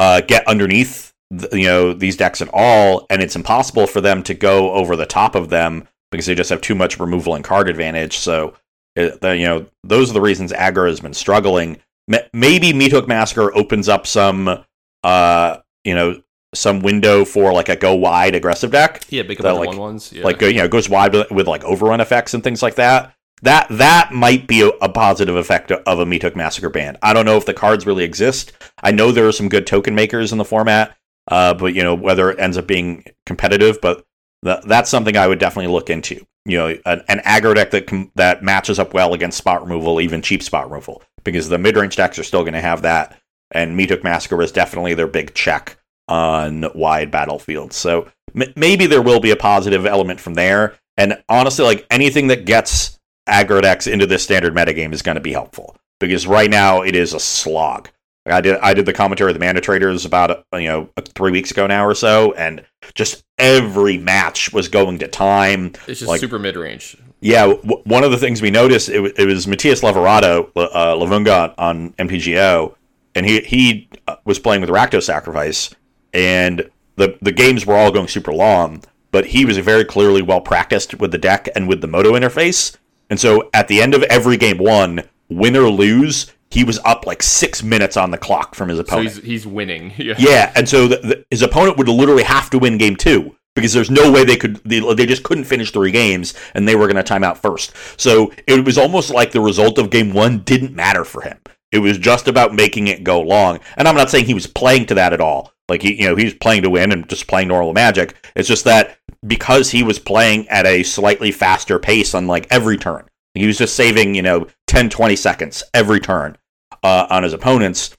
uh, 0.00 0.20
get 0.20 0.46
underneath 0.48 1.14
the, 1.30 1.48
you 1.56 1.66
know 1.66 1.92
these 1.92 2.16
decks 2.16 2.42
at 2.42 2.50
all, 2.52 3.06
and 3.08 3.22
it's 3.22 3.36
impossible 3.36 3.86
for 3.86 4.00
them 4.00 4.22
to 4.24 4.34
go 4.34 4.72
over 4.72 4.96
the 4.96 5.06
top 5.06 5.36
of 5.36 5.48
them 5.48 5.86
because 6.10 6.26
they 6.26 6.34
just 6.34 6.50
have 6.50 6.60
too 6.60 6.74
much 6.74 6.98
removal 6.98 7.36
and 7.36 7.44
card 7.44 7.68
advantage. 7.68 8.18
So 8.18 8.54
it, 8.96 9.18
you 9.22 9.46
know, 9.46 9.66
those 9.84 10.10
are 10.10 10.14
the 10.14 10.20
reasons 10.20 10.52
aggro 10.52 10.88
has 10.88 10.98
been 10.98 11.14
struggling. 11.14 11.78
Maybe 12.08 12.72
Meathook 12.72 13.06
Massacre 13.06 13.54
opens 13.56 13.88
up 13.88 14.06
some, 14.06 14.64
uh, 15.04 15.56
you 15.84 15.94
know, 15.94 16.20
some 16.52 16.80
window 16.80 17.24
for 17.24 17.52
like 17.52 17.68
a 17.68 17.76
go 17.76 17.94
wide 17.94 18.34
aggressive 18.34 18.72
deck. 18.72 19.04
Yeah, 19.08 19.22
big 19.22 19.38
that, 19.38 19.52
like, 19.54 19.68
one 19.68 19.78
ones. 19.78 20.12
Yeah. 20.12 20.24
Like 20.24 20.42
you 20.42 20.54
know, 20.54 20.68
goes 20.68 20.88
wide 20.88 21.14
with, 21.14 21.30
with, 21.30 21.46
like 21.46 21.62
overrun 21.62 22.00
effects 22.00 22.34
and 22.34 22.42
things 22.42 22.60
like 22.60 22.74
that. 22.74 23.14
That 23.42 23.66
that 23.70 24.12
might 24.12 24.46
be 24.46 24.62
a, 24.62 24.68
a 24.68 24.88
positive 24.88 25.36
effect 25.36 25.72
of 25.72 25.98
a 25.98 26.04
Meathook 26.04 26.36
Massacre 26.36 26.70
band. 26.70 26.98
I 27.02 27.12
don't 27.12 27.26
know 27.26 27.36
if 27.36 27.46
the 27.46 27.54
cards 27.54 27.86
really 27.86 28.04
exist. 28.04 28.52
I 28.82 28.92
know 28.92 29.10
there 29.10 29.26
are 29.26 29.32
some 29.32 29.48
good 29.48 29.66
token 29.66 29.94
makers 29.94 30.32
in 30.32 30.38
the 30.38 30.44
format, 30.44 30.96
uh, 31.28 31.54
but 31.54 31.74
you 31.74 31.82
know 31.82 31.94
whether 31.94 32.30
it 32.30 32.38
ends 32.38 32.56
up 32.56 32.66
being 32.66 33.04
competitive. 33.26 33.80
But 33.80 34.04
that's 34.42 34.90
something 34.90 35.16
I 35.16 35.26
would 35.26 35.38
definitely 35.38 35.72
look 35.72 35.90
into. 35.90 36.24
You 36.44 36.58
know, 36.58 36.78
an, 36.86 37.02
an 37.08 37.18
aggro 37.20 37.54
deck 37.54 37.70
that 37.72 37.86
com- 37.86 38.12
that 38.14 38.42
matches 38.42 38.78
up 38.78 38.94
well 38.94 39.12
against 39.12 39.38
spot 39.38 39.62
removal, 39.62 40.00
even 40.00 40.22
cheap 40.22 40.42
spot 40.42 40.70
removal, 40.70 41.02
because 41.24 41.48
the 41.48 41.58
mid 41.58 41.76
range 41.76 41.96
decks 41.96 42.18
are 42.18 42.24
still 42.24 42.42
going 42.42 42.54
to 42.54 42.60
have 42.60 42.82
that. 42.82 43.18
And 43.50 43.78
Meathook 43.78 44.02
Massacre 44.02 44.40
is 44.42 44.52
definitely 44.52 44.94
their 44.94 45.06
big 45.06 45.34
check 45.34 45.76
on 46.08 46.66
wide 46.74 47.10
battlefields. 47.10 47.76
So 47.76 48.08
m- 48.34 48.52
maybe 48.56 48.86
there 48.86 49.02
will 49.02 49.20
be 49.20 49.30
a 49.30 49.36
positive 49.36 49.84
element 49.84 50.20
from 50.20 50.34
there. 50.34 50.74
And 50.96 51.22
honestly, 51.28 51.64
like 51.64 51.86
anything 51.90 52.28
that 52.28 52.44
gets 52.44 52.98
aggro 53.28 53.62
decks 53.62 53.86
into 53.86 54.06
this 54.06 54.22
standard 54.22 54.54
metagame 54.54 54.92
is 54.92 55.02
going 55.02 55.14
to 55.16 55.20
be 55.20 55.32
helpful 55.32 55.76
because 56.00 56.26
right 56.26 56.50
now 56.50 56.82
it 56.82 56.96
is 56.96 57.14
a 57.14 57.20
slog. 57.20 57.88
I 58.26 58.40
did 58.40 58.58
I 58.58 58.72
did 58.72 58.86
the 58.86 58.92
commentary 58.92 59.32
of 59.32 59.38
the 59.38 59.44
Mana 59.44 59.60
Traders 59.60 60.04
about 60.04 60.44
you 60.54 60.68
know 60.68 60.88
three 61.08 61.32
weeks 61.32 61.50
ago 61.50 61.66
now 61.66 61.84
or 61.84 61.94
so, 61.94 62.32
and 62.34 62.64
just 62.94 63.24
every 63.38 63.98
match 63.98 64.52
was 64.52 64.68
going 64.68 64.98
to 65.00 65.08
time. 65.08 65.72
It's 65.88 66.00
just 66.00 66.06
like, 66.06 66.20
super 66.20 66.38
mid 66.38 66.56
range. 66.56 66.96
Yeah, 67.20 67.46
w- 67.46 67.82
one 67.84 68.04
of 68.04 68.12
the 68.12 68.18
things 68.18 68.40
we 68.40 68.50
noticed 68.50 68.88
it, 68.88 68.94
w- 68.94 69.14
it 69.16 69.26
was 69.26 69.46
Matthias 69.48 69.80
Leverato, 69.80 70.50
uh, 70.54 70.94
Lavunga 70.94 71.54
on 71.58 71.90
MTGO, 71.94 72.74
and 73.16 73.26
he 73.26 73.40
he 73.40 73.88
uh, 74.06 74.16
was 74.24 74.38
playing 74.38 74.60
with 74.60 74.70
Rakdos 74.70 75.02
Sacrifice, 75.02 75.74
and 76.12 76.70
the 76.96 77.18
the 77.22 77.32
games 77.32 77.66
were 77.66 77.76
all 77.76 77.90
going 77.90 78.08
super 78.08 78.32
long, 78.32 78.84
but 79.10 79.26
he 79.26 79.44
was 79.44 79.58
very 79.58 79.84
clearly 79.84 80.22
well 80.22 80.40
practiced 80.40 80.94
with 81.00 81.10
the 81.10 81.18
deck 81.18 81.48
and 81.56 81.68
with 81.68 81.80
the 81.80 81.88
Moto 81.88 82.12
interface, 82.12 82.76
and 83.12 83.20
so 83.20 83.50
at 83.52 83.68
the 83.68 83.82
end 83.82 83.92
of 83.92 84.02
every 84.04 84.38
game 84.38 84.56
one, 84.56 85.02
win 85.28 85.54
or 85.54 85.68
lose, 85.68 86.32
he 86.50 86.64
was 86.64 86.78
up 86.82 87.04
like 87.06 87.22
six 87.22 87.62
minutes 87.62 87.94
on 87.94 88.10
the 88.10 88.16
clock 88.16 88.54
from 88.54 88.70
his 88.70 88.78
opponent. 88.78 89.10
So 89.10 89.20
he's, 89.20 89.26
he's 89.26 89.46
winning. 89.46 89.92
Yeah. 89.98 90.14
yeah, 90.16 90.52
and 90.56 90.66
so 90.66 90.88
the, 90.88 90.96
the, 90.96 91.24
his 91.30 91.42
opponent 91.42 91.76
would 91.76 91.90
literally 91.90 92.22
have 92.22 92.48
to 92.48 92.58
win 92.58 92.78
game 92.78 92.96
two 92.96 93.36
because 93.54 93.74
there's 93.74 93.90
no 93.90 94.10
way 94.10 94.24
they 94.24 94.38
could. 94.38 94.64
They, 94.64 94.80
they 94.94 95.04
just 95.04 95.24
couldn't 95.24 95.44
finish 95.44 95.72
three 95.72 95.90
games, 95.90 96.32
and 96.54 96.66
they 96.66 96.74
were 96.74 96.86
going 96.86 96.96
to 96.96 97.02
time 97.02 97.22
out 97.22 97.36
first. 97.36 97.74
So 98.00 98.32
it 98.46 98.64
was 98.64 98.78
almost 98.78 99.10
like 99.10 99.32
the 99.32 99.42
result 99.42 99.76
of 99.76 99.90
game 99.90 100.14
one 100.14 100.38
didn't 100.38 100.74
matter 100.74 101.04
for 101.04 101.20
him. 101.20 101.36
It 101.70 101.80
was 101.80 101.98
just 101.98 102.28
about 102.28 102.54
making 102.54 102.88
it 102.88 103.04
go 103.04 103.20
long. 103.20 103.60
And 103.76 103.86
I'm 103.86 103.94
not 103.94 104.08
saying 104.08 104.24
he 104.24 104.32
was 104.32 104.46
playing 104.46 104.86
to 104.86 104.94
that 104.94 105.12
at 105.12 105.20
all. 105.20 105.51
Like 105.68 105.82
he, 105.82 106.00
you 106.00 106.08
know, 106.08 106.16
he's 106.16 106.34
playing 106.34 106.62
to 106.62 106.70
win 106.70 106.92
and 106.92 107.08
just 107.08 107.28
playing 107.28 107.48
normal 107.48 107.72
magic. 107.72 108.16
It's 108.34 108.48
just 108.48 108.64
that 108.64 108.98
because 109.26 109.70
he 109.70 109.82
was 109.82 109.98
playing 109.98 110.48
at 110.48 110.66
a 110.66 110.82
slightly 110.82 111.30
faster 111.30 111.78
pace 111.78 112.14
on 112.14 112.26
like 112.26 112.46
every 112.50 112.76
turn, 112.76 113.08
he 113.34 113.46
was 113.46 113.58
just 113.58 113.76
saving, 113.76 114.14
you 114.14 114.22
know, 114.22 114.46
10, 114.66 114.90
20 114.90 115.16
seconds 115.16 115.62
every 115.74 116.00
turn 116.00 116.36
uh, 116.82 117.06
on 117.10 117.22
his 117.22 117.32
opponents, 117.32 117.96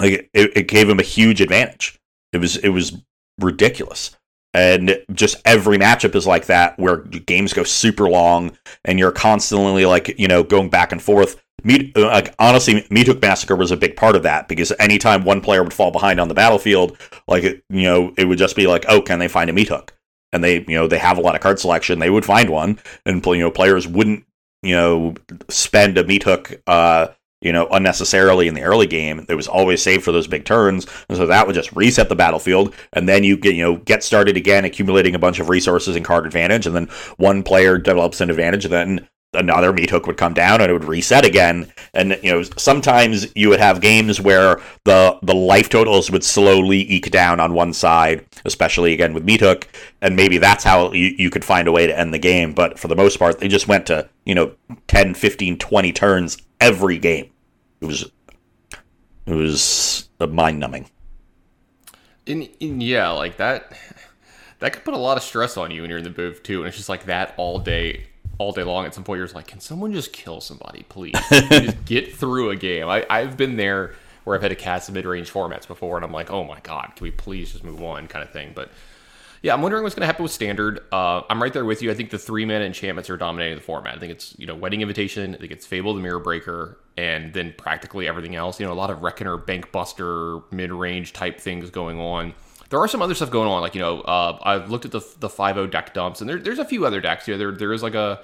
like 0.00 0.30
it, 0.32 0.56
it 0.56 0.68
gave 0.68 0.88
him 0.88 0.98
a 0.98 1.04
huge 1.04 1.40
advantage. 1.40 1.98
It 2.32 2.38
was 2.38 2.56
it 2.56 2.70
was 2.70 3.02
ridiculous. 3.40 4.16
And 4.54 4.98
just 5.12 5.36
every 5.44 5.76
matchup 5.76 6.14
is 6.14 6.26
like 6.26 6.46
that, 6.46 6.78
where 6.78 6.98
games 6.98 7.52
go 7.52 7.62
super 7.62 8.08
long, 8.08 8.56
and 8.86 8.98
you're 8.98 9.12
constantly 9.12 9.84
like 9.84 10.18
you 10.18 10.28
know 10.28 10.42
going 10.42 10.70
back 10.70 10.92
and 10.92 11.02
forth. 11.02 11.42
Me, 11.66 11.92
like 11.96 12.32
honestly, 12.38 12.82
Meathook 12.82 13.20
Massacre 13.20 13.56
was 13.56 13.72
a 13.72 13.76
big 13.76 13.96
part 13.96 14.14
of 14.14 14.22
that 14.22 14.46
because 14.46 14.72
anytime 14.78 15.24
one 15.24 15.40
player 15.40 15.64
would 15.64 15.74
fall 15.74 15.90
behind 15.90 16.20
on 16.20 16.28
the 16.28 16.34
battlefield, 16.34 16.96
like 17.26 17.42
you 17.42 17.62
know, 17.68 18.14
it 18.16 18.26
would 18.26 18.38
just 18.38 18.54
be 18.54 18.68
like, 18.68 18.84
oh, 18.88 19.02
can 19.02 19.18
they 19.18 19.26
find 19.26 19.50
a 19.50 19.52
Meathook? 19.52 19.90
And 20.32 20.44
they, 20.44 20.60
you 20.60 20.76
know, 20.76 20.86
they 20.86 20.98
have 20.98 21.18
a 21.18 21.20
lot 21.20 21.34
of 21.34 21.40
card 21.40 21.58
selection. 21.58 21.98
They 21.98 22.10
would 22.10 22.24
find 22.24 22.50
one, 22.50 22.78
and 23.04 23.24
you 23.26 23.38
know, 23.38 23.50
players 23.50 23.88
wouldn't, 23.88 24.24
you 24.62 24.76
know, 24.76 25.14
spend 25.48 25.98
a 25.98 26.04
Meathook 26.04 26.60
uh, 26.68 27.08
you 27.42 27.52
know, 27.52 27.68
unnecessarily 27.68 28.48
in 28.48 28.54
the 28.54 28.62
early 28.62 28.86
game. 28.86 29.24
It 29.28 29.34
was 29.34 29.48
always 29.48 29.82
saved 29.82 30.04
for 30.04 30.12
those 30.12 30.26
big 30.26 30.44
turns, 30.44 30.86
and 31.08 31.18
so 31.18 31.26
that 31.26 31.46
would 31.46 31.54
just 31.54 31.72
reset 31.72 32.08
the 32.08 32.16
battlefield, 32.16 32.74
and 32.92 33.08
then 33.08 33.24
you 33.24 33.36
get 33.36 33.54
you 33.54 33.62
know 33.62 33.76
get 33.76 34.02
started 34.02 34.36
again, 34.36 34.64
accumulating 34.64 35.14
a 35.14 35.18
bunch 35.18 35.38
of 35.38 35.48
resources 35.48 35.96
and 35.96 36.04
card 36.04 36.26
advantage, 36.26 36.66
and 36.66 36.74
then 36.74 36.86
one 37.18 37.42
player 37.42 37.76
develops 37.76 38.20
an 38.20 38.30
advantage, 38.30 38.64
and 38.64 38.72
then 38.72 39.08
another 39.36 39.72
meat 39.72 39.90
hook 39.90 40.06
would 40.06 40.16
come 40.16 40.34
down 40.34 40.60
and 40.60 40.70
it 40.70 40.72
would 40.72 40.84
reset 40.84 41.24
again. 41.24 41.72
And 41.94 42.18
you 42.22 42.32
know, 42.32 42.42
sometimes 42.42 43.26
you 43.36 43.48
would 43.48 43.60
have 43.60 43.80
games 43.80 44.20
where 44.20 44.60
the 44.84 45.18
the 45.22 45.34
life 45.34 45.68
totals 45.68 46.10
would 46.10 46.24
slowly 46.24 46.80
eke 46.90 47.10
down 47.10 47.40
on 47.40 47.54
one 47.54 47.72
side, 47.72 48.24
especially 48.44 48.92
again 48.92 49.14
with 49.14 49.24
meat 49.24 49.40
hook, 49.40 49.68
and 50.00 50.16
maybe 50.16 50.38
that's 50.38 50.64
how 50.64 50.92
you, 50.92 51.14
you 51.18 51.30
could 51.30 51.44
find 51.44 51.68
a 51.68 51.72
way 51.72 51.86
to 51.86 51.98
end 51.98 52.12
the 52.12 52.18
game. 52.18 52.52
But 52.52 52.78
for 52.78 52.88
the 52.88 52.96
most 52.96 53.18
part, 53.18 53.38
they 53.38 53.48
just 53.48 53.68
went 53.68 53.86
to, 53.86 54.08
you 54.24 54.34
know, 54.34 54.52
10, 54.88 55.14
15, 55.14 55.58
20 55.58 55.92
turns 55.92 56.38
every 56.60 56.98
game. 56.98 57.30
It 57.80 57.86
was 57.86 58.10
it 59.26 59.34
was 59.34 60.08
mind 60.20 60.60
numbing. 60.60 60.88
And, 62.28 62.48
and, 62.60 62.82
yeah, 62.82 63.10
like 63.10 63.36
that 63.36 63.72
that 64.58 64.72
could 64.72 64.84
put 64.84 64.94
a 64.94 64.98
lot 64.98 65.16
of 65.16 65.22
stress 65.22 65.56
on 65.56 65.70
you 65.70 65.82
when 65.82 65.90
you're 65.90 65.98
in 65.98 66.04
the 66.04 66.10
booth 66.10 66.42
too, 66.42 66.60
and 66.60 66.68
it's 66.68 66.76
just 66.76 66.88
like 66.88 67.06
that 67.06 67.34
all 67.36 67.58
day 67.58 68.06
all 68.38 68.52
day 68.52 68.62
long. 68.62 68.86
At 68.86 68.94
some 68.94 69.04
point, 69.04 69.18
you're 69.18 69.26
just 69.26 69.34
like, 69.34 69.46
can 69.46 69.60
someone 69.60 69.92
just 69.92 70.12
kill 70.12 70.40
somebody, 70.40 70.84
please? 70.88 71.14
just 71.30 71.84
get 71.84 72.14
through 72.14 72.50
a 72.50 72.56
game. 72.56 72.88
I, 72.88 73.06
I've 73.08 73.36
been 73.36 73.56
there 73.56 73.94
where 74.24 74.36
I've 74.36 74.42
had 74.42 74.48
to 74.48 74.56
cast 74.56 74.90
mid 74.90 75.04
range 75.04 75.32
formats 75.32 75.66
before, 75.66 75.96
and 75.96 76.04
I'm 76.04 76.12
like, 76.12 76.30
oh 76.30 76.44
my 76.44 76.60
god, 76.60 76.92
can 76.96 77.04
we 77.04 77.10
please 77.10 77.52
just 77.52 77.64
move 77.64 77.82
on, 77.82 78.08
kind 78.08 78.24
of 78.24 78.32
thing. 78.32 78.52
But 78.54 78.70
yeah, 79.42 79.54
I'm 79.54 79.62
wondering 79.62 79.84
what's 79.84 79.94
going 79.94 80.02
to 80.02 80.06
happen 80.06 80.24
with 80.24 80.32
standard. 80.32 80.80
Uh, 80.90 81.22
I'm 81.30 81.40
right 81.40 81.52
there 81.52 81.64
with 81.64 81.80
you. 81.82 81.90
I 81.90 81.94
think 81.94 82.10
the 82.10 82.18
three 82.18 82.44
mana 82.44 82.64
enchantments 82.64 83.08
are 83.10 83.16
dominating 83.16 83.56
the 83.56 83.62
format. 83.62 83.94
I 83.94 83.98
think 84.00 84.12
it's 84.12 84.36
you 84.38 84.46
know 84.46 84.54
Wedding 84.54 84.80
Invitation. 84.80 85.34
I 85.34 85.38
think 85.38 85.52
it's 85.52 85.64
Fable 85.64 85.94
the 85.94 86.00
Mirror 86.00 86.20
Breaker, 86.20 86.78
and 86.96 87.32
then 87.32 87.54
practically 87.56 88.08
everything 88.08 88.34
else. 88.34 88.58
You 88.58 88.66
know, 88.66 88.72
a 88.72 88.74
lot 88.74 88.90
of 88.90 89.02
Reckoner, 89.02 89.36
Bank 89.36 89.70
Buster, 89.70 90.40
mid 90.50 90.72
range 90.72 91.12
type 91.12 91.40
things 91.40 91.70
going 91.70 92.00
on. 92.00 92.34
There 92.68 92.80
are 92.80 92.88
some 92.88 93.02
other 93.02 93.14
stuff 93.14 93.30
going 93.30 93.48
on, 93.48 93.60
like 93.60 93.74
you 93.74 93.80
know, 93.80 94.00
uh, 94.00 94.38
I've 94.42 94.70
looked 94.70 94.84
at 94.84 94.90
the 94.90 95.06
the 95.20 95.28
five 95.28 95.56
O 95.56 95.66
deck 95.66 95.94
dumps, 95.94 96.20
and 96.20 96.28
there, 96.28 96.38
there's 96.38 96.58
a 96.58 96.64
few 96.64 96.84
other 96.86 97.00
decks. 97.00 97.28
Know, 97.28 97.38
there 97.38 97.52
there 97.52 97.72
is 97.72 97.82
like 97.82 97.94
a, 97.94 98.22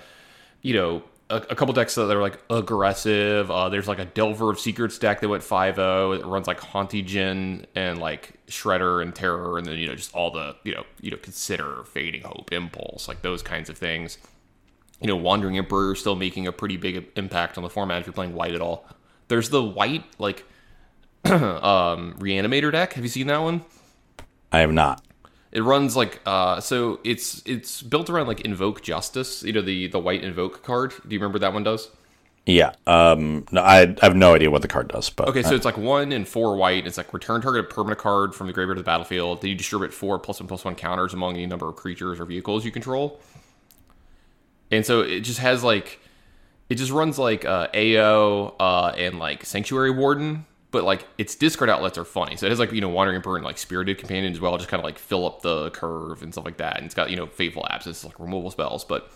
you 0.63 0.75
know, 0.75 1.03
a, 1.31 1.37
a 1.51 1.55
couple 1.55 1.73
decks 1.75 1.95
that 1.95 2.11
are 2.11 2.21
like 2.21 2.39
aggressive. 2.51 3.51
Uh, 3.51 3.69
there's 3.69 3.89
like 3.89 3.99
a 3.99 4.05
Delver 4.05 4.51
of 4.51 4.61
Secrets 4.61 4.99
deck 4.99 5.21
that 5.21 5.29
went 5.29 5.43
5-0. 5.43 6.19
It 6.19 6.27
runs 6.27 6.47
like 6.47 6.61
Haunting 6.61 7.67
and 7.75 7.99
like 7.99 8.35
Shredder 8.49 9.03
and 9.03 9.15
Terror, 9.15 9.59
and 9.59 9.67
then 9.67 9.79
you 9.79 9.89
know 9.89 9.95
just 9.95 10.15
all 10.15 10.31
the 10.31 10.57
you 10.65 10.75
know 10.75 10.85
you 11.01 11.11
know 11.11 11.17
consider 11.17 11.85
Fading 11.85 12.23
Hope, 12.23 12.53
Impulse, 12.53 13.09
like 13.09 13.23
those 13.23 13.43
kinds 13.43 13.71
of 13.71 13.79
things. 13.79 14.19
You 15.01 15.09
know, 15.09 15.17
Wandering 15.17 15.59
Emperor 15.59 15.97
still 15.97 16.15
making 16.15 16.47
a 16.47 16.53
pretty 16.53 16.77
big 16.77 17.09
impact 17.17 17.57
on 17.57 17.65
the 17.65 17.71
format 17.71 18.01
if 18.01 18.07
you're 18.07 18.13
playing 18.13 18.35
white 18.35 18.55
at 18.55 18.61
all. 18.61 18.87
There's 19.29 19.51
the 19.51 19.63
white 19.63 20.05
like 20.19 20.45
um, 21.25 22.15
Reanimator 22.19 22.71
deck. 22.71 22.93
Have 22.93 23.05
you 23.05 23.11
seen 23.11 23.27
that 23.29 23.39
one? 23.39 23.65
I 24.53 24.61
have 24.61 24.73
not. 24.73 25.03
It 25.51 25.63
runs 25.63 25.97
like 25.97 26.21
uh, 26.25 26.61
so. 26.61 27.01
It's 27.05 27.43
it's 27.45 27.83
built 27.83 28.09
around 28.09 28.27
like 28.27 28.41
invoke 28.43 28.83
justice. 28.83 29.43
You 29.43 29.53
know 29.53 29.63
the 29.63 29.87
the 29.89 29.99
white 29.99 30.23
invoke 30.25 30.63
card. 30.63 30.93
Do 31.07 31.15
you 31.15 31.19
remember 31.19 31.39
that 31.41 31.53
one 31.53 31.63
does? 31.63 31.91
Yeah. 32.47 32.73
Um. 32.87 33.45
No, 33.53 33.63
I, 33.63 33.83
I 33.83 33.97
have 34.03 34.17
no 34.17 34.35
idea 34.35 34.51
what 34.51 34.63
the 34.63 34.69
card 34.69 34.89
does, 34.89 35.11
but 35.11 35.29
Okay, 35.29 35.43
so 35.43 35.55
it's 35.55 35.65
like 35.65 35.77
one 35.77 36.11
and 36.11 36.27
four 36.27 36.57
white. 36.57 36.87
It's 36.87 36.97
like 36.97 37.13
return 37.13 37.43
target 37.43 37.69
permanent 37.71 38.01
card 38.01 38.35
from 38.35 38.47
the 38.47 38.53
graveyard 38.53 38.79
to 38.79 38.83
the 38.83 38.87
battlefield. 38.87 39.43
Then 39.43 39.51
you 39.51 39.57
distribute 39.57 39.93
four 39.93 40.19
plus 40.19 40.41
one 40.41 40.49
plus 40.49 40.65
one 40.65 40.75
counters 40.75 41.13
among 41.13 41.35
any 41.35 41.47
number 41.47 41.69
of 41.69 41.77
creatures 41.77 42.19
or 42.19 42.25
vehicles 42.25 42.65
you 42.65 42.71
control. 42.71 43.21
And 44.71 44.87
so 44.87 45.03
it 45.03 45.21
just 45.21 45.39
has 45.39 45.63
like, 45.63 46.01
it 46.71 46.77
just 46.77 46.91
runs 46.91 47.19
like 47.19 47.45
uh, 47.45 47.69
AO 47.75 48.55
uh, 48.59 48.95
and 48.97 49.19
like 49.19 49.45
Sanctuary 49.45 49.91
Warden, 49.91 50.47
but 50.73 50.83
like 50.83 51.07
its 51.19 51.37
discard 51.37 51.71
outlets 51.71 51.97
are 51.97 52.05
funny. 52.05 52.35
So 52.37 52.47
it 52.47 52.49
has 52.49 52.59
like 52.59 52.73
you 52.73 52.81
know 52.81 52.89
Wandering 52.89 53.17
Emperor 53.17 53.37
and 53.37 53.45
like 53.45 53.59
Spirited 53.59 53.99
Companion 53.99 54.33
as 54.33 54.41
well, 54.41 54.57
just 54.57 54.69
kind 54.69 54.81
of 54.81 54.85
like 54.85 54.99
fill 54.99 55.27
up 55.27 55.43
the 55.43 55.71
curve 55.71 56.23
and 56.23 56.33
stuff 56.33 56.45
like 56.45 56.57
that. 56.57 56.79
And 56.79 56.87
it's 56.87 56.95
got 56.95 57.11
you 57.11 57.17
know 57.17 57.27
Fateful 57.27 57.65
Absence, 57.71 58.05
like 58.05 58.19
removal 58.19 58.51
spells. 58.51 58.85
But 58.85 59.13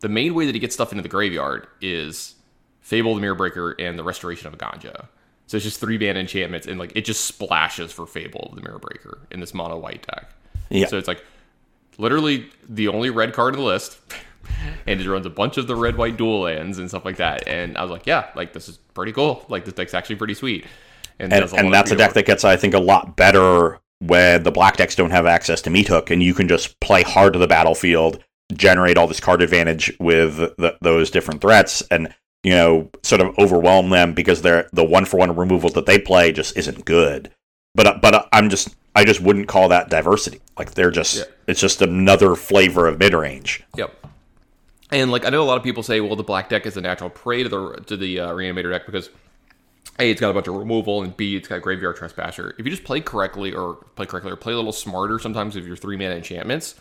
the 0.00 0.08
main 0.08 0.34
way 0.34 0.44
that 0.46 0.54
he 0.54 0.58
gets 0.58 0.74
stuff 0.74 0.92
into 0.92 1.02
the 1.02 1.08
graveyard 1.08 1.68
is 1.80 2.34
Fable 2.80 3.14
the 3.14 3.20
Mirror 3.20 3.36
Breaker 3.36 3.74
and 3.78 3.98
the 3.98 4.04
Restoration 4.04 4.48
of 4.48 4.58
Eiganjo. 4.58 5.06
So 5.46 5.56
it's 5.56 5.64
just 5.64 5.80
three 5.80 5.98
mana 5.98 6.20
enchantments 6.20 6.66
and 6.66 6.78
like 6.78 6.92
it 6.94 7.04
just 7.04 7.24
splashes 7.24 7.92
for 7.92 8.06
Fable 8.06 8.52
the 8.54 8.60
Mirror 8.60 8.80
Breaker 8.80 9.18
in 9.30 9.40
this 9.40 9.54
mono 9.54 9.78
white 9.78 10.06
deck. 10.06 10.30
Yeah. 10.70 10.86
So 10.86 10.98
it's 10.98 11.08
like 11.08 11.24
literally 11.98 12.48
the 12.68 12.88
only 12.88 13.10
red 13.10 13.32
card 13.32 13.54
in 13.54 13.60
the 13.60 13.66
list. 13.66 13.98
and 14.86 15.00
it 15.00 15.08
runs 15.08 15.26
a 15.26 15.30
bunch 15.30 15.56
of 15.58 15.66
the 15.66 15.76
red 15.76 15.96
white 15.96 16.16
dual 16.16 16.40
lands 16.42 16.78
and 16.78 16.88
stuff 16.88 17.04
like 17.04 17.16
that. 17.16 17.46
And 17.48 17.76
I 17.76 17.82
was 17.82 17.90
like, 17.90 18.06
yeah, 18.06 18.30
like 18.34 18.52
this 18.52 18.68
is 18.68 18.78
pretty 18.94 19.12
cool. 19.12 19.44
Like 19.48 19.64
this 19.64 19.74
deck's 19.74 19.94
actually 19.94 20.16
pretty 20.16 20.34
sweet. 20.34 20.66
and, 21.18 21.32
and 21.32 21.72
that's 21.72 21.90
a 21.90 21.96
deck 21.96 22.12
that 22.14 22.26
gets, 22.26 22.44
I 22.44 22.56
think, 22.56 22.74
a 22.74 22.78
lot 22.80 23.16
better 23.16 23.78
when 24.00 24.42
the 24.42 24.50
black 24.50 24.76
decks 24.78 24.94
don't 24.94 25.10
have 25.10 25.26
access 25.26 25.60
to 25.62 25.70
Meat 25.70 25.88
Hook, 25.88 26.10
and 26.10 26.22
you 26.22 26.32
can 26.34 26.48
just 26.48 26.80
play 26.80 27.02
hard 27.02 27.34
to 27.34 27.38
the 27.38 27.46
battlefield, 27.46 28.24
generate 28.54 28.96
all 28.96 29.06
this 29.06 29.20
card 29.20 29.42
advantage 29.42 29.92
with 30.00 30.38
the, 30.38 30.76
those 30.80 31.10
different 31.10 31.40
threats, 31.42 31.82
and 31.90 32.14
you 32.42 32.52
know, 32.52 32.88
sort 33.02 33.20
of 33.20 33.38
overwhelm 33.38 33.90
them 33.90 34.14
because 34.14 34.40
they're 34.40 34.68
the 34.72 34.82
one 34.84 35.04
for 35.04 35.18
one 35.18 35.36
removal 35.36 35.68
that 35.68 35.84
they 35.84 35.98
play 35.98 36.32
just 36.32 36.56
isn't 36.56 36.86
good. 36.86 37.30
But 37.74 38.00
but 38.00 38.28
I'm 38.32 38.48
just 38.48 38.74
I 38.96 39.04
just 39.04 39.20
wouldn't 39.20 39.46
call 39.48 39.68
that 39.68 39.90
diversity. 39.90 40.40
Like 40.58 40.72
they're 40.72 40.90
just 40.90 41.18
Yeah. 41.18 41.24
it's 41.46 41.60
just 41.60 41.82
another 41.82 42.34
flavor 42.34 42.86
of 42.88 42.98
mid 42.98 43.12
range. 43.12 43.62
Yep. 43.76 43.99
And 44.90 45.10
like 45.10 45.24
I 45.24 45.30
know 45.30 45.42
a 45.42 45.44
lot 45.44 45.56
of 45.56 45.62
people 45.62 45.82
say, 45.82 46.00
well, 46.00 46.16
the 46.16 46.22
black 46.22 46.48
deck 46.48 46.66
is 46.66 46.76
a 46.76 46.80
natural 46.80 47.10
prey 47.10 47.42
to 47.42 47.48
the 47.48 47.84
to 47.86 47.96
the 47.96 48.20
uh, 48.20 48.28
reanimator 48.30 48.70
deck 48.70 48.86
because 48.86 49.10
a 49.98 50.10
it's 50.10 50.20
got 50.20 50.30
a 50.30 50.34
bunch 50.34 50.48
of 50.48 50.54
removal 50.54 51.02
and 51.02 51.16
b 51.16 51.36
it's 51.36 51.48
got 51.48 51.62
graveyard 51.62 51.96
trespasser. 51.96 52.54
If 52.58 52.64
you 52.64 52.70
just 52.70 52.84
play 52.84 53.00
correctly 53.00 53.54
or 53.54 53.74
play 53.94 54.06
correctly 54.06 54.32
or 54.32 54.36
play 54.36 54.52
a 54.52 54.56
little 54.56 54.72
smarter, 54.72 55.18
sometimes 55.18 55.54
with 55.54 55.66
your 55.66 55.76
three 55.76 55.96
mana 55.96 56.14
enchantments, 56.14 56.74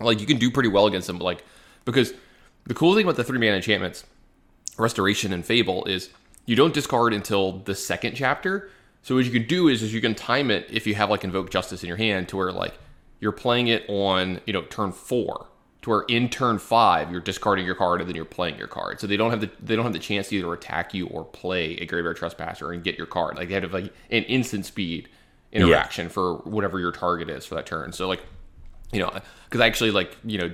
like 0.00 0.20
you 0.20 0.26
can 0.26 0.38
do 0.38 0.50
pretty 0.50 0.68
well 0.68 0.86
against 0.86 1.06
them. 1.06 1.18
Like 1.18 1.44
because 1.84 2.12
the 2.64 2.74
cool 2.74 2.94
thing 2.94 3.04
about 3.04 3.16
the 3.16 3.24
three 3.24 3.38
mana 3.38 3.56
enchantments, 3.56 4.04
restoration 4.76 5.32
and 5.32 5.44
fable 5.44 5.84
is 5.86 6.10
you 6.46 6.54
don't 6.54 6.72
discard 6.72 7.12
until 7.12 7.58
the 7.58 7.74
second 7.74 8.14
chapter. 8.14 8.70
So 9.02 9.14
what 9.14 9.24
you 9.24 9.30
can 9.30 9.46
do 9.46 9.68
is, 9.68 9.82
is 9.82 9.94
you 9.94 10.00
can 10.00 10.14
time 10.14 10.50
it 10.50 10.66
if 10.70 10.86
you 10.86 10.94
have 10.94 11.10
like 11.10 11.24
invoke 11.24 11.50
justice 11.50 11.82
in 11.82 11.88
your 11.88 11.96
hand 11.96 12.28
to 12.28 12.36
where 12.36 12.52
like 12.52 12.74
you're 13.20 13.32
playing 13.32 13.66
it 13.66 13.84
on 13.88 14.40
you 14.46 14.52
know 14.52 14.62
turn 14.62 14.92
four 14.92 15.46
to 15.88 15.92
where 15.94 16.02
in 16.08 16.28
turn 16.28 16.58
five 16.58 17.10
you're 17.10 17.20
discarding 17.20 17.64
your 17.64 17.74
card 17.74 18.00
and 18.00 18.08
then 18.08 18.16
you're 18.16 18.24
playing 18.24 18.56
your 18.58 18.66
card. 18.66 19.00
So 19.00 19.06
they 19.06 19.16
don't 19.16 19.30
have 19.30 19.40
the 19.40 19.50
they 19.60 19.76
don't 19.76 19.84
have 19.84 19.92
the 19.92 19.98
chance 19.98 20.28
to 20.28 20.36
either 20.36 20.52
attack 20.52 20.94
you 20.94 21.06
or 21.08 21.24
play 21.24 21.76
a 21.76 21.86
graveyard 21.86 22.16
trespasser 22.16 22.72
and 22.72 22.82
get 22.82 22.96
your 22.96 23.06
card. 23.06 23.36
Like 23.36 23.48
they 23.48 23.54
have 23.54 23.72
like 23.72 23.92
an 24.10 24.24
instant 24.24 24.66
speed 24.66 25.08
interaction 25.52 26.08
for 26.08 26.36
whatever 26.38 26.78
your 26.78 26.92
target 26.92 27.30
is 27.30 27.46
for 27.46 27.54
that 27.56 27.66
turn. 27.66 27.92
So 27.92 28.06
like 28.08 28.22
you 28.92 29.00
know 29.00 29.12
because 29.44 29.60
actually 29.60 29.90
like 29.90 30.16
you 30.24 30.38
know 30.38 30.50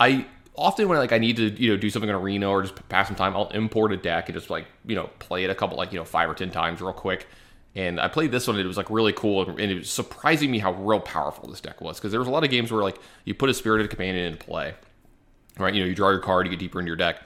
I 0.00 0.26
often 0.58 0.88
when 0.88 0.98
like 0.98 1.12
I 1.12 1.18
need 1.18 1.36
to 1.36 1.50
you 1.50 1.70
know 1.70 1.76
do 1.76 1.90
something 1.90 2.08
in 2.08 2.14
arena 2.16 2.48
or 2.48 2.62
just 2.62 2.88
pass 2.88 3.06
some 3.06 3.16
time, 3.16 3.34
I'll 3.34 3.48
import 3.48 3.92
a 3.92 3.96
deck 3.96 4.28
and 4.28 4.36
just 4.36 4.50
like 4.50 4.66
you 4.86 4.96
know 4.96 5.08
play 5.18 5.44
it 5.44 5.50
a 5.50 5.54
couple 5.54 5.76
like 5.76 5.92
you 5.92 5.98
know 5.98 6.04
five 6.04 6.28
or 6.28 6.34
ten 6.34 6.50
times 6.50 6.80
real 6.80 6.92
quick. 6.92 7.26
And 7.74 8.00
I 8.00 8.08
played 8.08 8.32
this 8.32 8.46
one, 8.46 8.56
and 8.56 8.64
it 8.64 8.68
was 8.68 8.76
like 8.76 8.90
really 8.90 9.12
cool, 9.12 9.48
and 9.48 9.60
it 9.60 9.78
was 9.78 9.90
surprising 9.90 10.50
me 10.50 10.58
how 10.58 10.72
real 10.72 11.00
powerful 11.00 11.48
this 11.48 11.60
deck 11.60 11.80
was 11.80 11.98
because 11.98 12.10
there 12.10 12.20
was 12.20 12.28
a 12.28 12.30
lot 12.32 12.42
of 12.42 12.50
games 12.50 12.72
where 12.72 12.82
like 12.82 12.98
you 13.24 13.34
put 13.34 13.50
a 13.50 13.54
spirited 13.54 13.88
companion 13.90 14.24
in 14.24 14.36
play, 14.36 14.74
right? 15.58 15.74
You 15.74 15.82
know, 15.82 15.86
you 15.86 15.94
draw 15.94 16.10
your 16.10 16.18
card, 16.18 16.46
you 16.46 16.50
get 16.50 16.58
deeper 16.58 16.80
into 16.80 16.88
your 16.88 16.96
deck, 16.96 17.22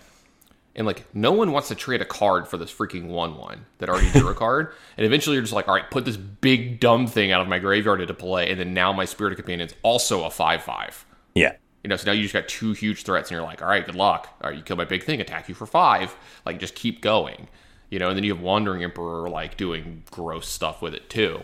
and 0.75 0.87
like 0.87 1.05
no 1.15 1.33
one 1.33 1.53
wants 1.53 1.69
to 1.69 1.75
trade 1.75 2.03
a 2.03 2.05
card 2.05 2.49
for 2.49 2.59
this 2.59 2.73
freaking 2.73 3.07
one 3.07 3.37
one 3.37 3.65
that 3.79 3.89
already 3.89 4.11
drew 4.11 4.29
a 4.29 4.35
card, 4.47 4.75
and 4.97 5.07
eventually 5.07 5.35
you're 5.35 5.43
just 5.43 5.55
like, 5.55 5.69
all 5.69 5.75
right, 5.75 5.91
put 5.91 6.05
this 6.05 6.17
big 6.17 6.81
dumb 6.81 7.07
thing 7.07 7.33
out 7.33 7.41
of 7.41 7.49
my 7.49 7.59
graveyard 7.59 8.01
into 8.01 8.15
play, 8.15 8.51
and 8.51 8.59
then 8.59 8.75
now 8.75 8.93
my 8.93 9.05
spirited 9.05 9.39
companion's 9.39 9.75
also 9.83 10.25
a 10.25 10.31
five 10.31 10.63
five. 10.63 11.07
Yeah. 11.35 11.55
You 11.83 11.89
know, 11.89 11.97
so 11.97 12.07
now 12.07 12.13
you 12.13 12.23
just 12.23 12.35
got 12.35 12.47
two 12.47 12.73
huge 12.73 13.03
threats, 13.05 13.31
and 13.31 13.37
you're 13.37 13.47
like, 13.47 13.63
all 13.63 13.69
right, 13.69 13.85
good 13.85 13.97
luck. 13.97 14.29
All 14.43 14.51
right, 14.51 14.57
you 14.57 14.63
kill 14.63 14.77
my 14.77 14.85
big 14.85 15.03
thing, 15.03 15.21
attack 15.21 15.49
you 15.49 15.55
for 15.55 15.67
five. 15.67 16.15
Like, 16.47 16.61
just 16.61 16.75
keep 16.75 17.01
going. 17.01 17.49
You 17.93 17.99
know, 17.99 18.09
and 18.09 18.17
then 18.17 18.25
you 18.25 18.35
have 18.35 18.43
Wandering 18.43 18.83
Emperor 18.83 19.29
like 19.29 19.57
doing 19.57 20.03
gross 20.11 20.49
stuff 20.49 20.81
with 20.81 20.95
it 20.95 21.11
too. 21.11 21.43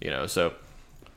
You 0.00 0.10
know, 0.10 0.26
so 0.26 0.54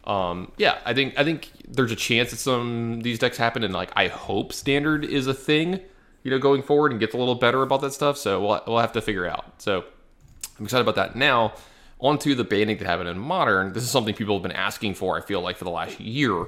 um, 0.03 0.51
yeah, 0.57 0.77
I 0.85 0.93
think 0.93 1.15
I 1.17 1.23
think 1.23 1.51
there's 1.67 1.91
a 1.91 1.95
chance 1.95 2.31
that 2.31 2.37
some 2.37 3.01
these 3.01 3.19
decks 3.19 3.37
happen, 3.37 3.63
and 3.63 3.73
like 3.73 3.91
I 3.95 4.07
hope 4.07 4.53
standard 4.53 5.03
is 5.03 5.27
a 5.27 5.33
thing. 5.33 5.79
You 6.23 6.31
know, 6.31 6.39
going 6.39 6.61
forward 6.61 6.91
and 6.91 6.99
gets 6.99 7.15
a 7.15 7.17
little 7.17 7.35
better 7.35 7.63
about 7.63 7.81
that 7.81 7.93
stuff. 7.93 8.17
So 8.17 8.39
we'll 8.39 8.61
we'll 8.67 8.79
have 8.79 8.93
to 8.93 9.01
figure 9.01 9.25
out. 9.25 9.61
So 9.61 9.83
I'm 10.59 10.65
excited 10.65 10.87
about 10.87 10.95
that. 10.95 11.15
Now, 11.15 11.53
Onto 11.99 12.35
the 12.35 12.43
banning 12.43 12.77
that 12.77 12.85
happened 12.85 13.09
in 13.09 13.17
modern. 13.17 13.73
This 13.73 13.81
is 13.81 13.89
something 13.89 14.13
people 14.13 14.35
have 14.35 14.43
been 14.43 14.51
asking 14.51 14.93
for. 14.93 15.17
I 15.17 15.21
feel 15.21 15.41
like 15.41 15.57
for 15.57 15.63
the 15.63 15.71
last 15.71 15.99
year 15.99 16.45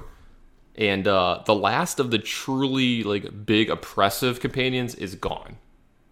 and 0.76 1.08
uh, 1.08 1.42
the 1.44 1.56
last 1.56 1.98
of 1.98 2.12
the 2.12 2.18
truly 2.18 3.02
like 3.02 3.44
big 3.44 3.68
oppressive 3.68 4.38
companions 4.38 4.94
is 4.94 5.16
gone. 5.16 5.56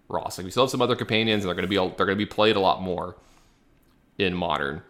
Ross, 0.08 0.38
like 0.38 0.44
we 0.44 0.50
still 0.50 0.64
have 0.64 0.70
some 0.70 0.82
other 0.82 0.96
companions, 0.96 1.44
and 1.44 1.48
they're 1.48 1.54
gonna 1.54 1.68
be 1.68 1.76
they're 1.76 2.06
gonna 2.06 2.16
be 2.16 2.26
played 2.26 2.56
a 2.56 2.60
lot 2.60 2.82
more 2.82 3.16
in 4.16 4.34
modern, 4.34 4.82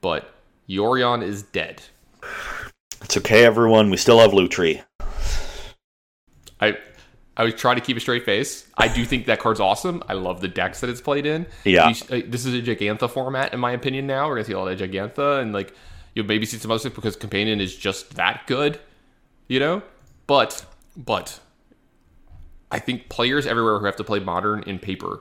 but 0.00 0.34
Yorion 0.68 1.22
is 1.22 1.42
dead. 1.42 1.82
It's 3.02 3.16
okay, 3.16 3.44
everyone. 3.44 3.90
We 3.90 3.96
still 3.96 4.20
have 4.20 4.32
Lutri. 4.32 4.82
I 6.60 6.76
I 7.36 7.44
was 7.44 7.54
trying 7.54 7.76
to 7.76 7.82
keep 7.82 7.96
a 7.96 8.00
straight 8.00 8.24
face. 8.24 8.66
I 8.76 8.88
do 8.88 9.04
think 9.04 9.26
that 9.26 9.40
card's 9.40 9.60
awesome. 9.60 10.02
I 10.08 10.14
love 10.14 10.40
the 10.40 10.48
decks 10.48 10.80
that 10.80 10.90
it's 10.90 11.00
played 11.00 11.26
in. 11.26 11.46
Yeah. 11.64 11.88
You 11.88 11.94
uh, 12.10 12.22
this 12.26 12.46
is 12.46 12.54
a 12.54 12.62
Jegantha 12.62 13.10
format, 13.10 13.52
in 13.52 13.60
my 13.60 13.72
opinion. 13.72 14.06
Now 14.06 14.28
we're 14.28 14.36
gonna 14.36 14.44
see 14.44 14.52
a 14.52 14.58
lot 14.58 14.68
of 14.68 14.78
Jegantha, 14.78 15.40
and 15.40 15.52
like 15.52 15.74
you'll 16.14 16.26
maybe 16.26 16.46
see 16.46 16.56
some 16.56 16.70
other 16.70 16.78
stuff 16.78 16.94
because 16.94 17.16
Companion 17.16 17.60
is 17.60 17.76
just 17.76 18.14
that 18.14 18.46
good, 18.46 18.80
you 19.48 19.60
know. 19.60 19.82
But 20.26 20.64
but 20.96 21.38
I 22.70 22.78
think 22.78 23.08
players 23.08 23.46
everywhere 23.46 23.78
who 23.78 23.86
have 23.86 23.96
to 23.96 24.04
play 24.04 24.18
Modern 24.18 24.62
in 24.64 24.78
paper 24.78 25.20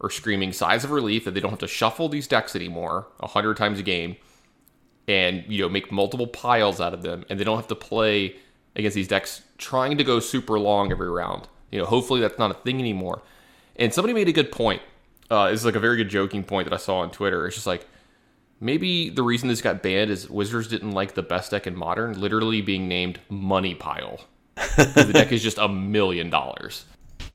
are 0.00 0.10
screaming 0.10 0.52
sighs 0.52 0.84
of 0.84 0.90
relief 0.90 1.24
that 1.24 1.34
they 1.34 1.40
don't 1.40 1.50
have 1.50 1.58
to 1.58 1.66
shuffle 1.66 2.08
these 2.08 2.26
decks 2.26 2.54
anymore 2.54 3.08
a 3.20 3.26
hundred 3.26 3.56
times 3.56 3.78
a 3.78 3.82
game, 3.82 4.16
and 5.06 5.44
you 5.48 5.62
know 5.62 5.68
make 5.68 5.90
multiple 5.92 6.26
piles 6.26 6.80
out 6.80 6.94
of 6.94 7.02
them, 7.02 7.24
and 7.28 7.38
they 7.38 7.44
don't 7.44 7.56
have 7.56 7.68
to 7.68 7.74
play 7.74 8.36
against 8.76 8.94
these 8.94 9.08
decks 9.08 9.42
trying 9.58 9.98
to 9.98 10.04
go 10.04 10.20
super 10.20 10.58
long 10.58 10.92
every 10.92 11.10
round. 11.10 11.48
You 11.70 11.80
know, 11.80 11.86
hopefully 11.86 12.20
that's 12.20 12.38
not 12.38 12.50
a 12.50 12.54
thing 12.54 12.78
anymore. 12.78 13.22
And 13.76 13.92
somebody 13.92 14.14
made 14.14 14.28
a 14.28 14.32
good 14.32 14.50
point. 14.50 14.82
Uh, 15.30 15.50
it's 15.52 15.64
like 15.64 15.74
a 15.74 15.80
very 15.80 15.96
good 15.96 16.08
joking 16.08 16.42
point 16.42 16.68
that 16.68 16.74
I 16.74 16.78
saw 16.78 16.98
on 17.00 17.10
Twitter. 17.10 17.46
It's 17.46 17.56
just 17.56 17.66
like 17.66 17.86
maybe 18.60 19.10
the 19.10 19.22
reason 19.22 19.48
this 19.48 19.60
got 19.60 19.82
banned 19.82 20.10
is 20.10 20.30
Wizards 20.30 20.68
didn't 20.68 20.92
like 20.92 21.14
the 21.14 21.22
best 21.22 21.50
deck 21.50 21.66
in 21.66 21.76
Modern, 21.76 22.18
literally 22.18 22.62
being 22.62 22.88
named 22.88 23.20
Money 23.28 23.74
Pile. 23.74 24.20
The 24.76 25.10
deck 25.12 25.32
is 25.32 25.42
just 25.42 25.58
a 25.58 25.68
million 25.68 26.30
dollars. 26.30 26.84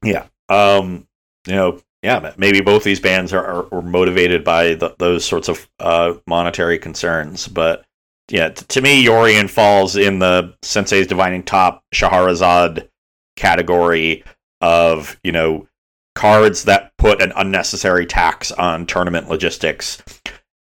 Yeah. 0.03 0.25
Um, 0.49 1.07
you 1.47 1.55
know, 1.55 1.81
yeah, 2.01 2.33
maybe 2.37 2.61
both 2.61 2.83
these 2.83 2.99
bands 2.99 3.31
are, 3.31 3.45
are, 3.45 3.73
are 3.73 3.81
motivated 3.81 4.43
by 4.43 4.75
th 4.75 4.91
those 4.97 5.23
sorts 5.23 5.47
of 5.47 5.69
uh, 5.79 6.15
monetary 6.27 6.77
concerns. 6.77 7.47
But 7.47 7.85
yeah, 8.29 8.49
t- 8.49 8.65
to 8.67 8.81
me, 8.81 9.05
Yorion 9.05 9.49
falls 9.49 9.95
in 9.95 10.19
the 10.19 10.53
Sensei's 10.61 11.07
Divining 11.07 11.43
Top 11.43 11.83
Shahrazad 11.93 12.89
category 13.35 14.23
of, 14.61 15.17
you 15.23 15.31
know, 15.31 15.67
cards 16.15 16.65
that 16.65 16.91
put 16.97 17.21
an 17.21 17.31
unnecessary 17.35 18.05
tax 18.05 18.51
on 18.51 18.85
tournament 18.85 19.29
logistics. 19.29 20.01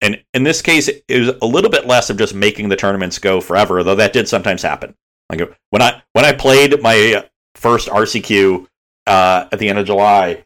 And 0.02 0.24
in 0.34 0.44
this 0.44 0.62
case, 0.62 0.88
it 0.88 1.20
was 1.20 1.30
a 1.42 1.46
little 1.46 1.72
bit 1.72 1.88
less 1.88 2.10
of 2.10 2.18
just 2.18 2.36
making 2.36 2.70
the 2.70 2.76
tournaments 2.76 3.18
go 3.20 3.42
forever, 3.42 3.84
though 3.84 3.96
that 3.96 4.14
did 4.14 4.28
sometimes 4.28 4.62
happen. 4.62 4.96
Like 5.30 5.42
when 5.72 5.82
I 5.82 6.02
when 6.14 6.26
I 6.26 6.34
played 6.34 6.82
my 6.82 7.28
first 7.56 7.88
RCQ 7.90 8.68
uh, 9.08 9.48
at 9.52 9.60
the 9.60 9.70
end 9.70 9.80
of 9.80 9.86
July, 9.86 10.46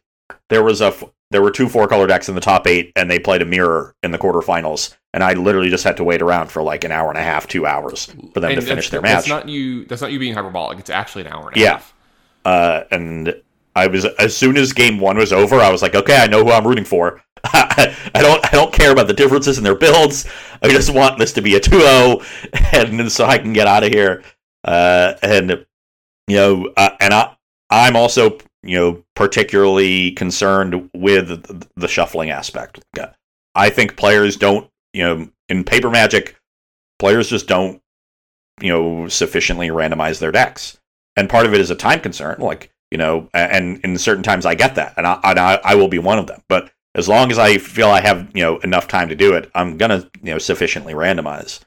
there 0.49 0.63
was 0.63 0.81
a 0.81 0.93
there 1.29 1.41
were 1.41 1.51
two 1.51 1.69
four 1.69 1.87
color 1.87 2.07
decks 2.07 2.29
in 2.29 2.35
the 2.35 2.41
top 2.41 2.67
eight, 2.67 2.91
and 2.95 3.09
they 3.09 3.19
played 3.19 3.41
a 3.41 3.45
mirror 3.45 3.95
in 4.03 4.11
the 4.11 4.17
quarterfinals, 4.17 4.95
and 5.13 5.23
I 5.23 5.33
literally 5.33 5.69
just 5.69 5.83
had 5.83 5.97
to 5.97 6.03
wait 6.03 6.21
around 6.21 6.47
for 6.51 6.61
like 6.63 6.83
an 6.83 6.91
hour 6.91 7.09
and 7.09 7.17
a 7.17 7.23
half, 7.23 7.47
two 7.47 7.65
hours 7.65 8.07
for 8.33 8.39
them 8.39 8.55
to 8.55 8.61
finish 8.61 8.85
that's, 8.85 8.89
their 8.89 9.01
That's 9.01 9.27
match. 9.27 9.29
not 9.29 9.49
you. 9.49 9.85
That's 9.85 10.01
not 10.01 10.11
you 10.11 10.19
being 10.19 10.33
hyperbolic. 10.33 10.79
It's 10.79 10.89
actually 10.89 11.25
an 11.25 11.31
hour 11.31 11.47
and 11.49 11.57
a 11.57 11.59
Yeah. 11.59 11.71
half. 11.73 11.93
uh, 12.45 12.83
and 12.91 13.35
I 13.75 13.87
was 13.87 14.03
as 14.05 14.35
soon 14.35 14.57
as 14.57 14.73
game 14.73 14.99
one 14.99 15.17
was 15.17 15.31
over, 15.31 15.59
I 15.59 15.71
was 15.71 15.81
like, 15.81 15.95
okay, 15.95 16.17
I 16.17 16.27
know 16.27 16.43
who 16.43 16.51
I'm 16.51 16.65
rooting 16.67 16.85
for. 16.85 17.21
I, 17.45 17.95
I 18.15 18.21
don't 18.21 18.43
I 18.45 18.49
don't 18.49 18.73
care 18.73 18.91
about 18.91 19.07
the 19.07 19.13
differences 19.13 19.57
in 19.59 19.63
their 19.63 19.75
builds. 19.75 20.27
I 20.63 20.67
just 20.69 20.93
want 20.93 21.17
this 21.19 21.31
to 21.33 21.41
be 21.41 21.55
a 21.55 21.59
2-0 21.59 22.23
and 22.99 23.11
so 23.11 23.25
I 23.25 23.37
can 23.37 23.53
get 23.53 23.67
out 23.67 23.83
of 23.83 23.91
here. 23.93 24.23
Uh, 24.63 25.13
and 25.23 25.65
you 26.27 26.35
know, 26.35 26.73
uh, 26.77 26.91
and 26.99 27.13
I 27.13 27.35
I'm 27.69 27.95
also 27.95 28.37
you 28.63 28.77
know 28.77 29.03
particularly 29.15 30.11
concerned 30.11 30.89
with 30.93 31.67
the 31.75 31.87
shuffling 31.87 32.29
aspect. 32.29 32.83
I 33.55 33.69
think 33.69 33.97
players 33.97 34.35
don't 34.37 34.69
you 34.93 35.03
know 35.03 35.29
in 35.49 35.63
paper 35.63 35.89
magic 35.89 36.35
players 36.99 37.29
just 37.29 37.47
don't 37.47 37.81
you 38.61 38.69
know 38.69 39.07
sufficiently 39.07 39.69
randomize 39.69 40.19
their 40.19 40.31
decks. 40.31 40.77
And 41.17 41.29
part 41.29 41.45
of 41.45 41.53
it 41.53 41.59
is 41.59 41.71
a 41.71 41.75
time 41.75 41.99
concern 41.99 42.39
like 42.39 42.71
you 42.91 42.97
know 42.97 43.29
and 43.33 43.79
in 43.83 43.97
certain 43.97 44.23
times 44.23 44.45
i 44.45 44.55
get 44.55 44.75
that 44.75 44.93
and 44.97 45.07
I, 45.07 45.19
and 45.23 45.39
I, 45.39 45.59
I 45.63 45.75
will 45.75 45.87
be 45.87 45.99
one 45.99 46.19
of 46.19 46.27
them. 46.27 46.41
But 46.47 46.71
as 46.93 47.07
long 47.09 47.31
as 47.31 47.39
i 47.39 47.57
feel 47.57 47.89
i 47.89 48.01
have 48.01 48.29
you 48.35 48.43
know 48.43 48.57
enough 48.59 48.87
time 48.87 49.09
to 49.09 49.15
do 49.15 49.33
it 49.33 49.49
i'm 49.55 49.77
gonna 49.77 50.09
you 50.21 50.31
know 50.31 50.37
sufficiently 50.37 50.93
randomize. 50.93 51.61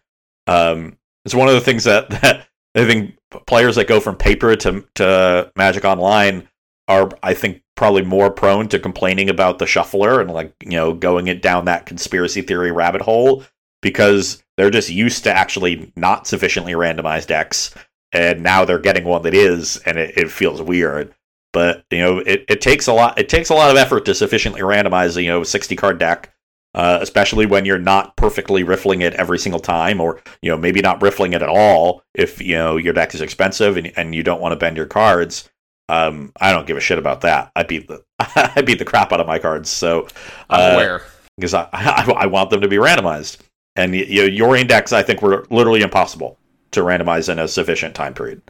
Um 0.46 0.96
it's 1.24 1.34
one 1.34 1.48
of 1.48 1.54
the 1.54 1.60
things 1.60 1.84
that 1.84 2.10
that 2.22 2.46
i 2.74 2.84
think 2.84 3.16
players 3.46 3.76
that 3.76 3.88
go 3.88 4.00
from 4.00 4.16
paper 4.16 4.54
to 4.56 4.84
to 4.94 5.50
magic 5.56 5.84
online 5.84 6.48
are 6.88 7.10
i 7.22 7.34
think 7.34 7.62
probably 7.76 8.02
more 8.02 8.30
prone 8.30 8.68
to 8.68 8.78
complaining 8.78 9.28
about 9.28 9.58
the 9.58 9.66
shuffler 9.66 10.20
and 10.20 10.30
like 10.30 10.54
you 10.62 10.70
know 10.70 10.92
going 10.92 11.26
it 11.26 11.42
down 11.42 11.64
that 11.64 11.86
conspiracy 11.86 12.42
theory 12.42 12.70
rabbit 12.70 13.02
hole 13.02 13.44
because 13.82 14.42
they're 14.56 14.70
just 14.70 14.88
used 14.88 15.24
to 15.24 15.32
actually 15.32 15.92
not 15.96 16.26
sufficiently 16.26 16.72
randomized 16.72 17.26
decks 17.26 17.74
and 18.14 18.42
now 18.42 18.64
they're 18.64 18.78
getting 18.78 19.04
one 19.04 19.22
that 19.22 19.34
is 19.34 19.76
and 19.78 19.98
it, 19.98 20.16
it 20.16 20.30
feels 20.30 20.62
weird. 20.62 21.12
But 21.52 21.84
you 21.90 21.98
know 21.98 22.18
it, 22.18 22.44
it 22.48 22.60
takes 22.60 22.88
a 22.88 22.92
lot 22.92 23.18
it 23.18 23.28
takes 23.28 23.50
a 23.50 23.54
lot 23.54 23.70
of 23.70 23.76
effort 23.76 24.04
to 24.06 24.14
sufficiently 24.14 24.62
randomize 24.62 25.20
you 25.22 25.28
know 25.28 25.44
60 25.44 25.76
card 25.76 25.98
deck 25.98 26.33
uh, 26.74 26.98
especially 27.00 27.46
when 27.46 27.64
you're 27.64 27.78
not 27.78 28.16
perfectly 28.16 28.62
riffling 28.62 29.02
it 29.02 29.14
every 29.14 29.38
single 29.38 29.60
time 29.60 30.00
or 30.00 30.20
you 30.42 30.50
know 30.50 30.56
maybe 30.56 30.80
not 30.80 31.00
riffling 31.02 31.32
it 31.32 31.42
at 31.42 31.48
all 31.48 32.02
if 32.14 32.40
you 32.40 32.54
know 32.54 32.76
your 32.76 32.92
deck 32.92 33.14
is 33.14 33.20
expensive 33.20 33.76
and, 33.76 33.92
and 33.96 34.14
you 34.14 34.22
don't 34.22 34.40
want 34.40 34.52
to 34.52 34.56
bend 34.56 34.76
your 34.76 34.86
cards 34.86 35.48
um, 35.88 36.32
I 36.40 36.52
don't 36.52 36.66
give 36.66 36.76
a 36.76 36.80
shit 36.80 36.98
about 36.98 37.20
that. 37.22 37.52
I 37.54 37.62
beat 37.62 37.88
the 37.88 38.02
I 38.18 38.62
beat 38.62 38.78
the 38.78 38.84
crap 38.84 39.12
out 39.12 39.20
of 39.20 39.26
my 39.26 39.38
cards. 39.38 39.68
So 39.68 40.08
uh, 40.50 40.72
aware 40.74 41.02
because 41.36 41.54
I, 41.54 41.68
I, 41.72 42.10
I 42.10 42.26
want 42.26 42.50
them 42.50 42.60
to 42.60 42.68
be 42.68 42.76
randomized. 42.76 43.38
And 43.76 43.94
you 43.94 44.22
know, 44.22 44.46
Yorion 44.46 44.68
decks, 44.68 44.92
I 44.92 45.02
think, 45.02 45.20
were 45.20 45.46
literally 45.50 45.82
impossible 45.82 46.38
to 46.70 46.80
randomize 46.80 47.28
in 47.28 47.38
a 47.38 47.48
sufficient 47.48 47.94
time 47.94 48.14
period. 48.14 48.40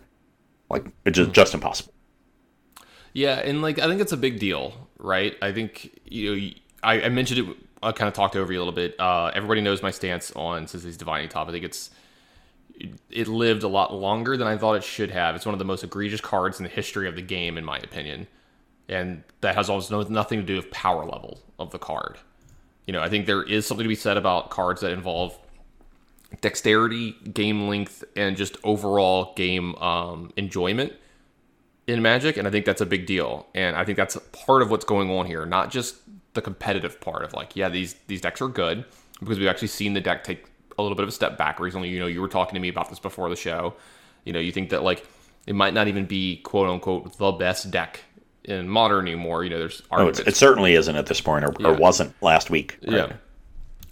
Like 0.69 0.87
it's 1.05 1.17
just, 1.17 1.33
just 1.33 1.55
impossible. 1.55 1.93
Yeah, 3.15 3.39
and 3.39 3.63
like 3.63 3.79
I 3.79 3.87
think 3.87 4.01
it's 4.01 4.13
a 4.13 4.17
big 4.19 4.39
deal, 4.39 4.89
right? 4.99 5.35
I 5.41 5.53
think 5.53 5.99
you 6.05 6.37
know 6.37 6.51
I, 6.83 7.03
I 7.03 7.09
mentioned 7.09 7.49
it. 7.49 7.57
I 7.85 7.93
kind 7.93 8.09
of 8.09 8.15
talked 8.15 8.37
over 8.37 8.53
you 8.53 8.59
a 8.59 8.63
little 8.63 8.75
bit. 8.75 8.99
Uh, 8.99 9.31
everybody 9.35 9.61
knows 9.61 9.83
my 9.83 9.91
stance 9.91 10.33
on 10.33 10.67
Sensei's 10.67 10.97
Divining 10.97 11.29
Top. 11.29 11.49
I 11.49 11.53
think 11.53 11.65
it's 11.65 11.91
it 13.11 13.29
lived 13.29 13.63
a 13.63 13.69
lot 13.69 13.95
longer 13.95 14.37
than 14.37 14.49
I 14.49 14.57
thought 14.57 14.75
it 14.75 14.85
should 14.85 15.11
have. 15.11 15.37
It's 15.37 15.47
one 15.47 15.55
of 15.55 15.61
the 15.61 15.65
most 15.65 15.85
egregious 15.85 16.21
cards 16.21 16.59
in 16.59 16.65
the 16.65 16.71
history 16.71 17.09
of 17.09 17.15
the 17.15 17.23
game, 17.23 17.57
in 17.57 17.65
my 17.65 17.79
opinion, 17.79 18.27
and 18.89 19.23
that 19.43 19.55
has 19.55 19.69
almost 19.69 20.11
nothing 20.11 20.41
to 20.41 20.47
do 20.47 20.57
with 20.57 20.71
power 20.71 21.05
level 21.05 21.41
of 21.59 21.71
the 21.71 21.79
card. 21.79 22.19
You 22.87 22.93
know, 22.93 23.01
I 23.01 23.09
think 23.09 23.27
there 23.27 23.43
is 23.43 23.67
something 23.67 23.85
to 23.85 23.89
be 23.89 23.95
said 23.95 24.17
about 24.17 24.51
cards 24.51 24.81
that 24.81 24.91
involve 24.91 25.39
dexterity, 26.41 27.13
game 27.33 27.69
length, 27.69 28.03
and 28.17 28.37
just 28.37 28.57
overall 28.65 29.33
game 29.37 29.75
um, 29.77 30.33
enjoyment 30.37 30.93
in 31.87 32.03
Magic, 32.03 32.37
and 32.37 32.49
I 32.49 32.51
think 32.51 32.65
that's 32.65 32.81
a 32.81 32.87
big 32.87 33.07
deal. 33.07 33.47
And 33.55 33.77
I 33.77 33.85
think 33.85 33.97
that's 33.97 34.17
part 34.33 34.63
of 34.63 34.71
what's 34.71 34.85
going 34.85 35.11
on 35.11 35.27
here, 35.27 35.47
not 35.47 35.71
just 35.71 35.97
the 36.35 36.43
competitive 36.43 37.01
part 37.01 37.25
of 37.25 37.33
like, 37.33 37.57
yeah, 37.57 37.69
these 37.69 37.95
these 38.07 38.21
decks 38.21 38.41
are 38.41 38.49
good 38.49 38.85
because 39.21 39.39
we've 39.39 39.49
actually 39.49 39.69
seen 39.69 39.95
the 39.95 40.01
deck 40.01 40.25
take 40.25 40.45
a 40.79 40.83
little 40.83 40.97
bit 40.97 41.03
of 41.03 41.09
a 41.09 41.13
step 41.13 41.39
back 41.39 41.61
recently. 41.61 41.89
You 41.89 42.01
know, 42.01 42.07
you 42.07 42.21
were 42.21 42.29
talking 42.29 42.55
to 42.55 42.61
me 42.61 42.69
about 42.69 42.91
this 42.91 42.99
before 42.99 43.29
the 43.29 43.37
show. 43.37 43.75
You 44.25 44.33
know, 44.33 44.41
you 44.41 44.53
think 44.53 44.71
that 44.71 44.83
like 44.83 45.07
it 45.47 45.55
might 45.55 45.75
not 45.75 45.89
even 45.89 46.07
be 46.07 46.37
quote 46.39 46.69
unquote 46.69 47.17
the 47.17 47.33
best 47.33 47.71
deck 47.71 48.01
in 48.45 48.69
modern 48.69 49.07
anymore. 49.07 49.45
You 49.45 49.51
know, 49.51 49.59
there's 49.59 49.83
oh, 49.91 50.09
it 50.09 50.37
certainly 50.37 50.75
isn't 50.75 50.97
at 50.97 51.07
this 51.07 51.21
point, 51.21 51.45
or, 51.45 51.55
yeah. 51.59 51.69
or 51.69 51.75
wasn't 51.75 52.15
last 52.23 52.51
week. 52.51 52.79
Right? 52.87 52.97
Yeah, 52.97 53.13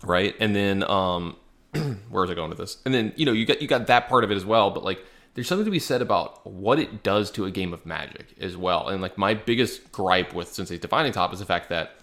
right. 0.03 0.34
And 0.40 0.55
then 0.55 0.82
um, 0.84 1.36
where 2.11 2.24
is 2.24 2.30
it 2.30 2.34
going 2.34 2.51
with 2.51 2.59
this? 2.59 2.78
And 2.84 2.93
then 2.93 3.12
you 3.16 3.26
know 3.26 3.32
you 3.32 3.47
got 3.47 3.62
you 3.62 3.68
got 3.68 3.86
that 3.86 4.09
part 4.09 4.24
of 4.24 4.30
it 4.30 4.36
as 4.36 4.45
well, 4.45 4.70
but 4.70 4.84
like 4.84 5.05
there's 5.34 5.49
something 5.49 5.64
to 5.64 5.70
be 5.70 5.78
said 5.78 6.03
about 6.03 6.47
what 6.47 6.78
it 6.78 7.03
does 7.03 7.30
to 7.32 7.47
a 7.47 7.51
game 7.51 7.72
of 7.72 7.86
Magic 7.86 8.34
as 8.38 8.57
well. 8.57 8.88
And 8.88 9.01
like 9.01 9.16
my 9.16 9.34
biggest 9.34 9.90
gripe 9.90 10.34
with 10.34 10.53
Sensei's 10.53 10.80
Divining 10.80 11.12
Top 11.12 11.32
is 11.32 11.38
the 11.38 11.47
fact 11.47 11.70
that 11.70 11.97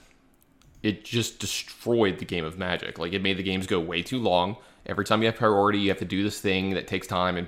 it 0.84 1.04
just 1.04 1.40
destroyed 1.40 2.20
the 2.20 2.26
game 2.26 2.46
of 2.46 2.58
Magic. 2.58 3.00
Like 3.00 3.14
it 3.14 3.22
made 3.22 3.38
the 3.38 3.44
games 3.44 3.68
go 3.68 3.80
way 3.80 4.02
too 4.02 4.20
long. 4.20 4.58
Every 4.86 5.06
time 5.06 5.22
you 5.22 5.28
have 5.28 5.36
priority, 5.36 5.80
you 5.80 5.90
have 5.90 6.00
to 6.00 6.06
do 6.06 6.24
this 6.24 6.40
thing 6.40 6.72
that 6.72 6.88
takes 6.88 7.08
time 7.08 7.38
and 7.38 7.48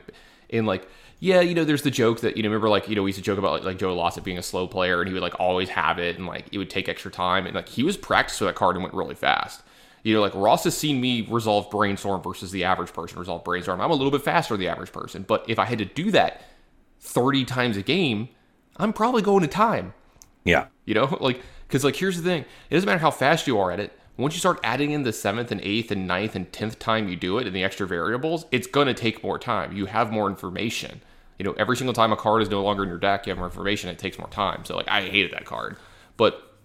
and 0.49 0.67
like 0.67 0.87
yeah, 1.19 1.41
you 1.41 1.53
know, 1.53 1.63
there's 1.63 1.83
the 1.83 1.91
joke 1.91 2.21
that 2.21 2.35
you 2.35 2.41
know, 2.41 2.49
remember 2.49 2.67
like 2.67 2.89
you 2.89 2.95
know, 2.95 3.03
we 3.03 3.09
used 3.09 3.19
to 3.19 3.23
joke 3.23 3.37
about 3.37 3.53
like, 3.53 3.63
like 3.63 3.77
Joe 3.77 3.93
Lossett 3.93 4.23
being 4.23 4.39
a 4.39 4.43
slow 4.43 4.67
player 4.67 5.01
and 5.01 5.07
he 5.07 5.13
would 5.13 5.21
like 5.23 5.39
always 5.39 5.69
have 5.69 5.99
it 5.99 6.17
and 6.17 6.25
like 6.25 6.45
it 6.51 6.57
would 6.57 6.69
take 6.69 6.89
extra 6.89 7.11
time 7.11 7.45
and 7.45 7.55
like 7.55 7.69
he 7.69 7.83
was 7.83 7.95
practiced 7.95 8.41
with 8.41 8.49
that 8.49 8.55
card 8.55 8.75
and 8.75 8.83
went 8.83 8.95
really 8.95 9.15
fast. 9.15 9.61
You 10.03 10.15
know, 10.15 10.21
like 10.21 10.33
Ross 10.33 10.63
has 10.63 10.75
seen 10.75 10.99
me 10.99 11.27
resolve 11.29 11.69
brainstorm 11.69 12.23
versus 12.23 12.51
the 12.51 12.63
average 12.63 12.91
person 12.91 13.19
resolve 13.19 13.43
brainstorm. 13.43 13.79
I'm 13.79 13.91
a 13.91 13.95
little 13.95 14.11
bit 14.11 14.23
faster 14.23 14.55
than 14.55 14.61
the 14.61 14.67
average 14.67 14.91
person, 14.91 15.23
but 15.23 15.45
if 15.47 15.59
I 15.59 15.65
had 15.65 15.77
to 15.77 15.85
do 15.85 16.09
that 16.09 16.41
30 17.01 17.45
times 17.45 17.77
a 17.77 17.83
game, 17.83 18.29
I'm 18.77 18.91
probably 18.91 19.21
going 19.21 19.41
to 19.41 19.47
time. 19.47 19.93
Yeah. 20.43 20.67
You 20.85 20.95
know, 20.95 21.17
like 21.21 21.41
because 21.71 21.85
like 21.85 21.95
here's 21.95 22.17
the 22.17 22.23
thing: 22.23 22.43
it 22.69 22.75
doesn't 22.75 22.85
matter 22.85 22.99
how 22.99 23.11
fast 23.11 23.47
you 23.47 23.57
are 23.57 23.71
at 23.71 23.79
it. 23.79 23.97
Once 24.17 24.33
you 24.33 24.39
start 24.39 24.59
adding 24.61 24.91
in 24.91 25.03
the 25.03 25.13
seventh 25.13 25.51
and 25.51 25.61
eighth 25.61 25.89
and 25.89 26.05
ninth 26.05 26.35
and 26.35 26.51
tenth 26.51 26.77
time 26.77 27.07
you 27.07 27.15
do 27.15 27.37
it 27.37 27.47
and 27.47 27.55
the 27.55 27.63
extra 27.63 27.87
variables, 27.87 28.45
it's 28.51 28.67
gonna 28.67 28.93
take 28.93 29.23
more 29.23 29.39
time. 29.39 29.75
You 29.75 29.85
have 29.85 30.11
more 30.11 30.29
information. 30.29 31.01
You 31.39 31.45
know, 31.45 31.53
every 31.53 31.77
single 31.77 31.93
time 31.93 32.11
a 32.11 32.17
card 32.17 32.41
is 32.41 32.49
no 32.49 32.61
longer 32.61 32.83
in 32.83 32.89
your 32.89 32.97
deck, 32.97 33.25
you 33.25 33.31
have 33.31 33.37
more 33.37 33.47
information. 33.47 33.89
It 33.89 33.97
takes 33.97 34.19
more 34.19 34.27
time. 34.27 34.65
So 34.65 34.75
like, 34.75 34.89
I 34.89 35.03
hated 35.03 35.31
that 35.31 35.45
card, 35.45 35.77
but 36.17 36.57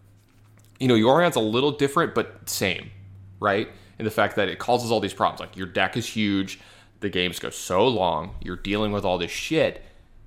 you 0.80 0.88
know, 0.88 0.94
Yorion's 0.94 1.36
a 1.36 1.40
little 1.40 1.70
different, 1.70 2.14
but 2.14 2.48
same, 2.48 2.90
right? 3.40 3.68
In 3.98 4.04
the 4.04 4.10
fact 4.10 4.36
that 4.36 4.48
it 4.48 4.58
causes 4.58 4.90
all 4.90 5.00
these 5.00 5.14
problems. 5.14 5.40
Like 5.40 5.56
your 5.56 5.68
deck 5.68 5.96
is 5.96 6.06
huge, 6.06 6.58
the 7.00 7.08
games 7.08 7.38
go 7.38 7.50
so 7.50 7.86
long, 7.86 8.34
you're 8.42 8.56
dealing 8.56 8.90
with 8.90 9.04
all 9.04 9.18
this 9.18 9.30
shit, 9.30 9.82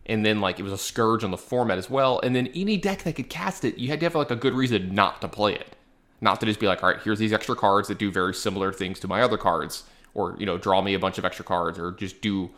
and 0.10 0.26
then 0.26 0.42
like 0.42 0.60
it 0.60 0.64
was 0.64 0.74
a 0.74 0.78
scourge 0.78 1.24
on 1.24 1.32
the 1.32 1.38
format 1.38 1.78
as 1.78 1.90
well. 1.90 2.20
And 2.22 2.36
then 2.36 2.48
any 2.48 2.76
deck 2.78 3.04
that 3.04 3.16
could 3.16 3.30
cast 3.30 3.64
it, 3.64 3.78
you 3.78 3.90
had 3.90 4.00
to 4.00 4.08
have 4.08 4.16
like 4.16 4.32
a 4.32 4.36
good 4.36 4.56
reason 4.56 4.94
not 4.94 5.22
to 5.22 5.28
play 5.28 5.54
it. 5.54 5.76
Not 6.20 6.40
to 6.42 6.46
just 6.48 6.60
be 6.60 6.68
like, 6.68 6.84
all 6.84 6.90
right, 6.90 7.00
here's 7.02 7.20
these 7.20 7.32
extra 7.32 7.56
cards 7.56 7.88
that 7.88 8.00
do 8.00 8.12
very 8.12 8.34
similar 8.34 8.74
things 8.74 9.00
to 9.02 9.08
my 9.08 9.22
other 9.22 9.38
cards, 9.38 9.84
or 10.14 10.36
you 10.38 10.46
know, 10.46 10.58
draw 10.58 10.82
me 10.82 10.94
a 10.96 11.00
bunch 11.00 11.18
of 11.18 11.24
extra 11.24 11.46
cards, 11.46 11.80
or 11.80 11.92
just 11.92 12.22
do 12.22 12.50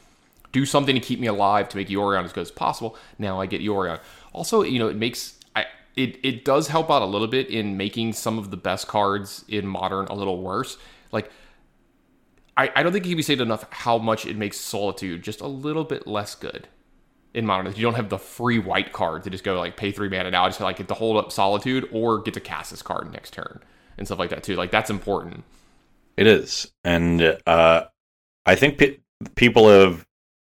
do 0.52 0.66
something 0.66 0.96
to 0.96 1.02
keep 1.02 1.20
me 1.20 1.28
alive 1.28 1.70
to 1.70 1.78
make 1.78 1.88
Yorion 1.88 2.24
as 2.24 2.34
good 2.34 2.42
as 2.42 2.52
possible. 2.52 2.98
Now 3.20 3.40
I 3.40 3.46
get 3.46 3.62
Yorion. 3.62 4.00
Also, 4.34 4.64
you 4.64 4.80
know, 4.80 4.88
it 4.88 4.96
makes 4.96 5.38
I 5.56 5.66
it 5.96 6.18
it 6.24 6.46
does 6.46 6.70
help 6.70 6.90
out 6.90 7.02
a 7.02 7.06
little 7.06 7.28
bit 7.28 7.50
in 7.50 7.78
making 7.78 8.14
some 8.14 8.40
of 8.40 8.50
the 8.50 8.58
best 8.58 8.88
cards 8.88 9.46
in 9.48 9.68
modern 9.68 10.08
a 10.08 10.16
little 10.16 10.42
worse. 10.42 10.78
Like 11.12 11.30
I, 12.58 12.72
I 12.76 12.82
don't 12.82 12.94
think 12.94 13.06
it 13.06 13.10
can 13.10 13.18
be 13.18 13.24
said 13.24 13.42
enough 13.42 13.68
how 13.72 13.98
much 13.98 14.26
it 14.26 14.38
makes 14.38 14.60
Solitude 14.60 15.22
just 15.22 15.42
a 15.42 15.48
little 15.48 15.84
bit 15.84 16.08
less 16.08 16.34
good 16.34 16.68
in 17.34 17.46
modern. 17.46 17.74
You 17.76 17.84
don't 17.84 17.96
have 17.96 18.10
the 18.10 18.18
free 18.18 18.60
white 18.60 18.94
card 18.94 19.24
to 19.24 19.30
just 19.30 19.44
go 19.44 19.58
like 19.58 19.78
pay 19.78 19.92
three 19.92 20.10
mana 20.10 20.32
now. 20.32 20.46
I 20.46 20.50
just 20.50 20.60
like 20.60 20.78
get 20.78 20.88
to 20.90 20.94
hold 20.94 21.18
up 21.18 21.32
Solitude 21.32 21.88
or 21.92 22.22
get 22.22 22.34
to 22.34 22.40
cast 22.40 22.72
this 22.72 22.82
card 22.82 23.12
next 23.12 23.34
turn 23.34 23.62
and 23.98 24.08
stuff 24.08 24.20
like 24.20 24.30
that 24.32 24.44
too. 24.44 24.56
Like 24.56 24.72
that's 24.72 24.90
important. 24.90 25.44
It 26.18 26.28
is, 26.28 26.72
and 26.84 27.38
uh, 27.48 27.86
I 28.46 28.56
think 28.56 28.78
pe- 28.78 28.98
people 29.36 29.70
have 29.70 30.06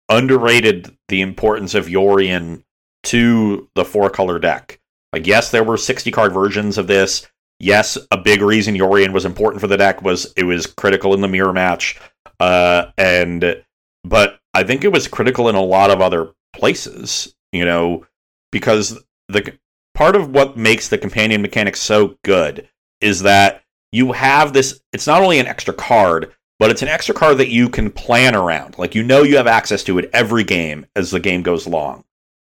underrated 0.09 0.97
the 1.09 1.20
importance 1.20 1.74
of 1.74 1.87
Yorion 1.87 2.64
to 3.05 3.68
the 3.74 3.85
four 3.85 4.11
color 4.11 4.39
deck. 4.39 4.80
Like, 5.12 5.26
yes, 5.26 5.51
there 5.51 5.64
were 5.64 5.76
60 5.76 6.11
card 6.11 6.33
versions 6.33 6.78
of 6.78 6.87
this. 6.87 7.26
Yes, 7.59 7.99
a 8.11 8.16
big 8.16 8.43
reason 8.43 8.74
Yorion 8.74 9.12
was 9.12 9.24
important 9.24 9.61
for 9.61 9.66
the 9.66 9.76
deck 9.76 10.03
was 10.03 10.33
it 10.37 10.45
was 10.45 10.66
critical 10.66 11.14
in 11.14 11.20
the 11.20 11.28
mirror 11.28 11.53
match. 11.53 12.01
Uh, 12.41 12.87
and 12.99 13.62
but 14.05 14.41
I 14.53 14.64
think 14.64 14.85
it 14.85 14.93
was 14.93 15.07
critical 15.07 15.49
in 15.49 15.55
a 15.55 15.62
lot 15.62 15.91
of 15.91 16.01
other 16.01 16.33
places, 16.53 17.34
you 17.53 17.64
know, 17.64 18.07
because 18.50 19.03
the 19.28 19.59
part 19.94 20.16
of 20.16 20.30
what 20.30 20.57
makes 20.57 20.88
the 20.88 20.98
companion 20.98 21.42
mechanic 21.42 21.76
so 21.76 22.16
good 22.24 22.68
is 23.00 23.20
that 23.20 23.62
you 23.92 24.12
have 24.12 24.53
this 24.53 24.80
it's 24.92 25.07
not 25.07 25.22
only 25.22 25.38
an 25.38 25.46
extra 25.46 25.74
card, 25.74 26.32
but 26.59 26.70
it's 26.70 26.82
an 26.82 26.88
extra 26.88 27.14
card 27.14 27.38
that 27.38 27.48
you 27.48 27.68
can 27.68 27.90
plan 27.90 28.34
around. 28.34 28.78
Like 28.78 28.94
you 28.94 29.03
know 29.03 29.22
you 29.22 29.36
have 29.36 29.46
access 29.46 29.82
to 29.84 29.98
it 29.98 30.11
every 30.12 30.44
game 30.44 30.86
as 30.96 31.11
the 31.11 31.20
game 31.20 31.42
goes 31.42 31.66
along. 31.66 32.05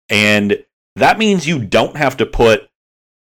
And 0.10 0.64
that 0.96 1.20
means 1.20 1.48
you 1.48 1.60
don't 1.60 1.98
have 1.98 2.18
to 2.18 2.26
put 2.26 2.70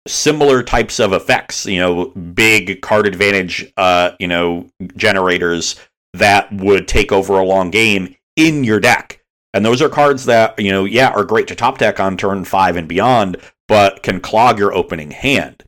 similar 0.06 0.62
types 0.62 1.00
of 1.00 1.12
effects, 1.12 1.66
you 1.66 1.78
know, 1.78 2.06
big 2.06 2.80
card 2.80 3.06
advantage 3.06 3.72
uh, 3.76 4.12
you 4.18 4.26
know, 4.26 4.70
generators 4.96 5.76
that 6.14 6.50
would 6.52 6.88
take 6.88 7.12
over 7.12 7.38
a 7.38 7.44
long 7.44 7.70
game 7.70 8.16
in 8.36 8.64
your 8.64 8.80
deck. 8.80 9.17
And 9.54 9.64
those 9.64 9.80
are 9.80 9.88
cards 9.88 10.26
that, 10.26 10.58
you 10.58 10.70
know, 10.70 10.84
yeah, 10.84 11.08
are 11.08 11.24
great 11.24 11.48
to 11.48 11.54
top 11.54 11.78
deck 11.78 12.00
on 12.00 12.16
turn 12.16 12.44
five 12.44 12.76
and 12.76 12.88
beyond, 12.88 13.38
but 13.66 14.02
can 14.02 14.20
clog 14.20 14.58
your 14.58 14.74
opening 14.74 15.10
hand. 15.10 15.64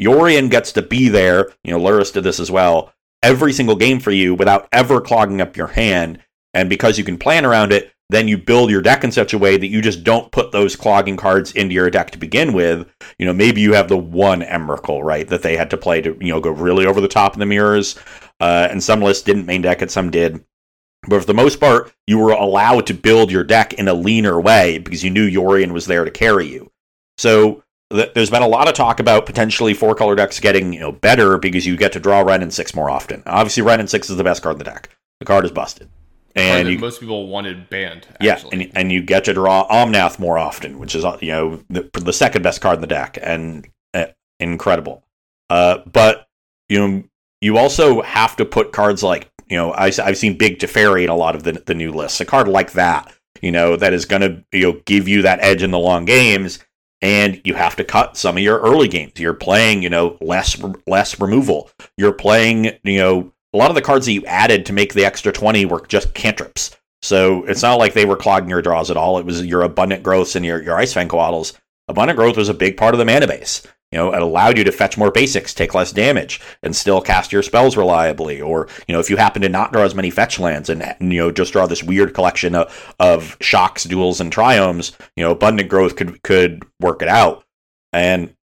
Yorion 0.00 0.50
gets 0.50 0.72
to 0.72 0.82
be 0.82 1.08
there. 1.08 1.50
You 1.64 1.72
know, 1.72 1.80
Lurrus 1.80 2.12
did 2.12 2.24
this 2.24 2.38
as 2.38 2.50
well. 2.50 2.92
Every 3.22 3.52
single 3.52 3.76
game 3.76 3.98
for 3.98 4.10
you 4.10 4.34
without 4.34 4.68
ever 4.72 5.00
clogging 5.00 5.40
up 5.40 5.56
your 5.56 5.68
hand. 5.68 6.22
And 6.54 6.68
because 6.68 6.98
you 6.98 7.04
can 7.04 7.18
plan 7.18 7.44
around 7.44 7.72
it, 7.72 7.92
then 8.08 8.28
you 8.28 8.38
build 8.38 8.70
your 8.70 8.82
deck 8.82 9.02
in 9.02 9.10
such 9.10 9.34
a 9.34 9.38
way 9.38 9.56
that 9.56 9.66
you 9.66 9.82
just 9.82 10.04
don't 10.04 10.30
put 10.30 10.52
those 10.52 10.76
clogging 10.76 11.16
cards 11.16 11.52
into 11.52 11.74
your 11.74 11.90
deck 11.90 12.12
to 12.12 12.18
begin 12.18 12.52
with. 12.52 12.88
You 13.18 13.26
know, 13.26 13.32
maybe 13.32 13.60
you 13.60 13.72
have 13.72 13.88
the 13.88 13.96
one 13.96 14.42
Emrakul, 14.42 15.02
right, 15.02 15.26
that 15.28 15.42
they 15.42 15.56
had 15.56 15.70
to 15.70 15.76
play 15.76 16.00
to, 16.02 16.16
you 16.20 16.32
know, 16.32 16.40
go 16.40 16.50
really 16.50 16.86
over 16.86 17.00
the 17.00 17.08
top 17.08 17.34
in 17.34 17.40
the 17.40 17.46
mirrors. 17.46 17.98
Uh, 18.38 18.68
and 18.70 18.82
some 18.82 19.00
lists 19.00 19.24
didn't 19.24 19.46
main 19.46 19.62
deck 19.62 19.82
it, 19.82 19.90
some 19.90 20.10
did. 20.10 20.44
But 21.08 21.20
for 21.20 21.26
the 21.26 21.34
most 21.34 21.60
part, 21.60 21.92
you 22.06 22.18
were 22.18 22.32
allowed 22.32 22.86
to 22.88 22.94
build 22.94 23.30
your 23.30 23.44
deck 23.44 23.74
in 23.74 23.88
a 23.88 23.94
leaner 23.94 24.40
way 24.40 24.78
because 24.78 25.04
you 25.04 25.10
knew 25.10 25.28
Yorion 25.28 25.72
was 25.72 25.86
there 25.86 26.04
to 26.04 26.10
carry 26.10 26.46
you. 26.46 26.70
So 27.18 27.62
th- 27.90 28.12
there's 28.14 28.30
been 28.30 28.42
a 28.42 28.48
lot 28.48 28.68
of 28.68 28.74
talk 28.74 29.00
about 29.00 29.26
potentially 29.26 29.74
four 29.74 29.94
color 29.94 30.16
decks 30.16 30.40
getting 30.40 30.72
you 30.72 30.80
know 30.80 30.92
better 30.92 31.38
because 31.38 31.66
you 31.66 31.76
get 31.76 31.92
to 31.92 32.00
draw 32.00 32.20
Wrenn 32.20 32.42
and 32.42 32.52
Six 32.52 32.74
more 32.74 32.90
often. 32.90 33.22
Obviously, 33.26 33.62
Wrenn 33.62 33.80
and 33.80 33.90
Six 33.90 34.10
is 34.10 34.16
the 34.16 34.24
best 34.24 34.42
card 34.42 34.54
in 34.54 34.58
the 34.58 34.64
deck. 34.64 34.90
The 35.20 35.26
card 35.26 35.44
is 35.44 35.52
busted 35.52 35.88
and 36.36 36.68
you, 36.68 36.78
most 36.78 37.00
people 37.00 37.28
wanted 37.28 37.68
banned. 37.70 38.06
Yeah, 38.20 38.40
and, 38.52 38.70
and 38.74 38.92
you 38.92 39.02
get 39.02 39.24
to 39.24 39.32
draw 39.32 39.66
Omnath 39.68 40.18
more 40.18 40.38
often, 40.38 40.78
which 40.78 40.94
is 40.94 41.04
you 41.20 41.32
know 41.32 41.62
the, 41.70 41.88
the 41.94 42.12
second 42.12 42.42
best 42.42 42.60
card 42.60 42.76
in 42.76 42.80
the 42.82 42.86
deck, 42.86 43.18
and 43.20 43.66
uh, 43.94 44.06
incredible. 44.38 45.02
Uh, 45.48 45.78
but 45.90 46.28
you 46.68 46.78
know 46.78 47.04
you 47.40 47.56
also 47.56 48.02
have 48.02 48.36
to 48.36 48.44
put 48.44 48.72
cards 48.72 49.02
like 49.02 49.30
you 49.48 49.56
know 49.56 49.72
I, 49.72 49.90
have 49.90 50.18
seen 50.18 50.38
Big 50.38 50.58
Teferi 50.58 51.04
in 51.04 51.10
a 51.10 51.16
lot 51.16 51.34
of 51.34 51.42
the 51.42 51.52
the 51.52 51.74
new 51.74 51.92
lists. 51.92 52.20
A 52.20 52.24
card 52.24 52.48
like 52.48 52.72
that, 52.72 53.12
you 53.40 53.52
know, 53.52 53.76
that 53.76 53.92
is 53.92 54.04
going 54.04 54.22
to 54.22 54.44
you 54.52 54.62
know 54.62 54.80
give 54.84 55.08
you 55.08 55.22
that 55.22 55.40
edge 55.40 55.62
in 55.62 55.70
the 55.70 55.78
long 55.78 56.04
games. 56.04 56.58
And 57.02 57.42
you 57.44 57.52
have 57.54 57.76
to 57.76 57.84
cut 57.84 58.16
some 58.16 58.38
of 58.38 58.42
your 58.42 58.58
early 58.58 58.88
games. 58.88 59.12
You're 59.18 59.34
playing, 59.34 59.82
you 59.82 59.90
know, 59.90 60.16
less 60.20 60.60
less 60.86 61.20
removal. 61.20 61.70
You're 61.98 62.14
playing, 62.14 62.72
you 62.84 62.98
know, 62.98 63.32
a 63.52 63.58
lot 63.58 63.70
of 63.70 63.74
the 63.74 63.82
cards 63.82 64.06
that 64.06 64.12
you 64.12 64.24
added 64.24 64.66
to 64.66 64.72
make 64.72 64.94
the 64.94 65.04
extra 65.04 65.30
20 65.30 65.66
were 65.66 65.84
just 65.86 66.14
cantrips. 66.14 66.76
So 67.02 67.44
it's 67.44 67.62
not 67.62 67.78
like 67.78 67.94
they 67.94 68.04
were 68.04 68.16
clogging 68.16 68.50
your 68.50 68.62
draws 68.62 68.90
at 68.90 68.96
all. 68.96 69.18
It 69.18 69.26
was 69.26 69.44
your 69.44 69.62
abundant 69.62 70.02
growths 70.02 70.36
and 70.36 70.44
your, 70.44 70.62
your 70.62 70.76
ice 70.76 70.92
fang 70.92 71.08
coatls. 71.08 71.52
Abundant 71.88 72.18
growth 72.18 72.36
was 72.36 72.48
a 72.48 72.54
big 72.54 72.76
part 72.76 72.94
of 72.94 72.98
the 72.98 73.04
mana 73.04 73.26
base. 73.26 73.66
You 73.92 73.98
know, 73.98 74.12
it 74.12 74.20
allowed 74.20 74.58
you 74.58 74.64
to 74.64 74.72
fetch 74.72 74.98
more 74.98 75.12
basics, 75.12 75.54
take 75.54 75.74
less 75.74 75.92
damage, 75.92 76.40
and 76.62 76.74
still 76.74 77.00
cast 77.00 77.32
your 77.32 77.42
spells 77.42 77.76
reliably. 77.76 78.40
Or, 78.40 78.68
you 78.88 78.92
know, 78.92 79.00
if 79.00 79.08
you 79.08 79.16
happen 79.16 79.42
to 79.42 79.48
not 79.48 79.72
draw 79.72 79.82
as 79.82 79.94
many 79.94 80.10
fetch 80.10 80.40
lands 80.40 80.68
and, 80.68 80.82
you 81.00 81.20
know, 81.20 81.30
just 81.30 81.52
draw 81.52 81.66
this 81.66 81.84
weird 81.84 82.12
collection 82.12 82.54
of, 82.54 82.94
of 82.98 83.36
shocks, 83.40 83.84
duels, 83.84 84.20
and 84.20 84.32
triomes, 84.32 84.96
you 85.16 85.22
know, 85.22 85.30
abundant 85.30 85.68
growth 85.68 85.96
could 85.96 86.22
could 86.22 86.64
work 86.80 87.00
it 87.00 87.08
out. 87.08 87.44
And, 87.92 88.34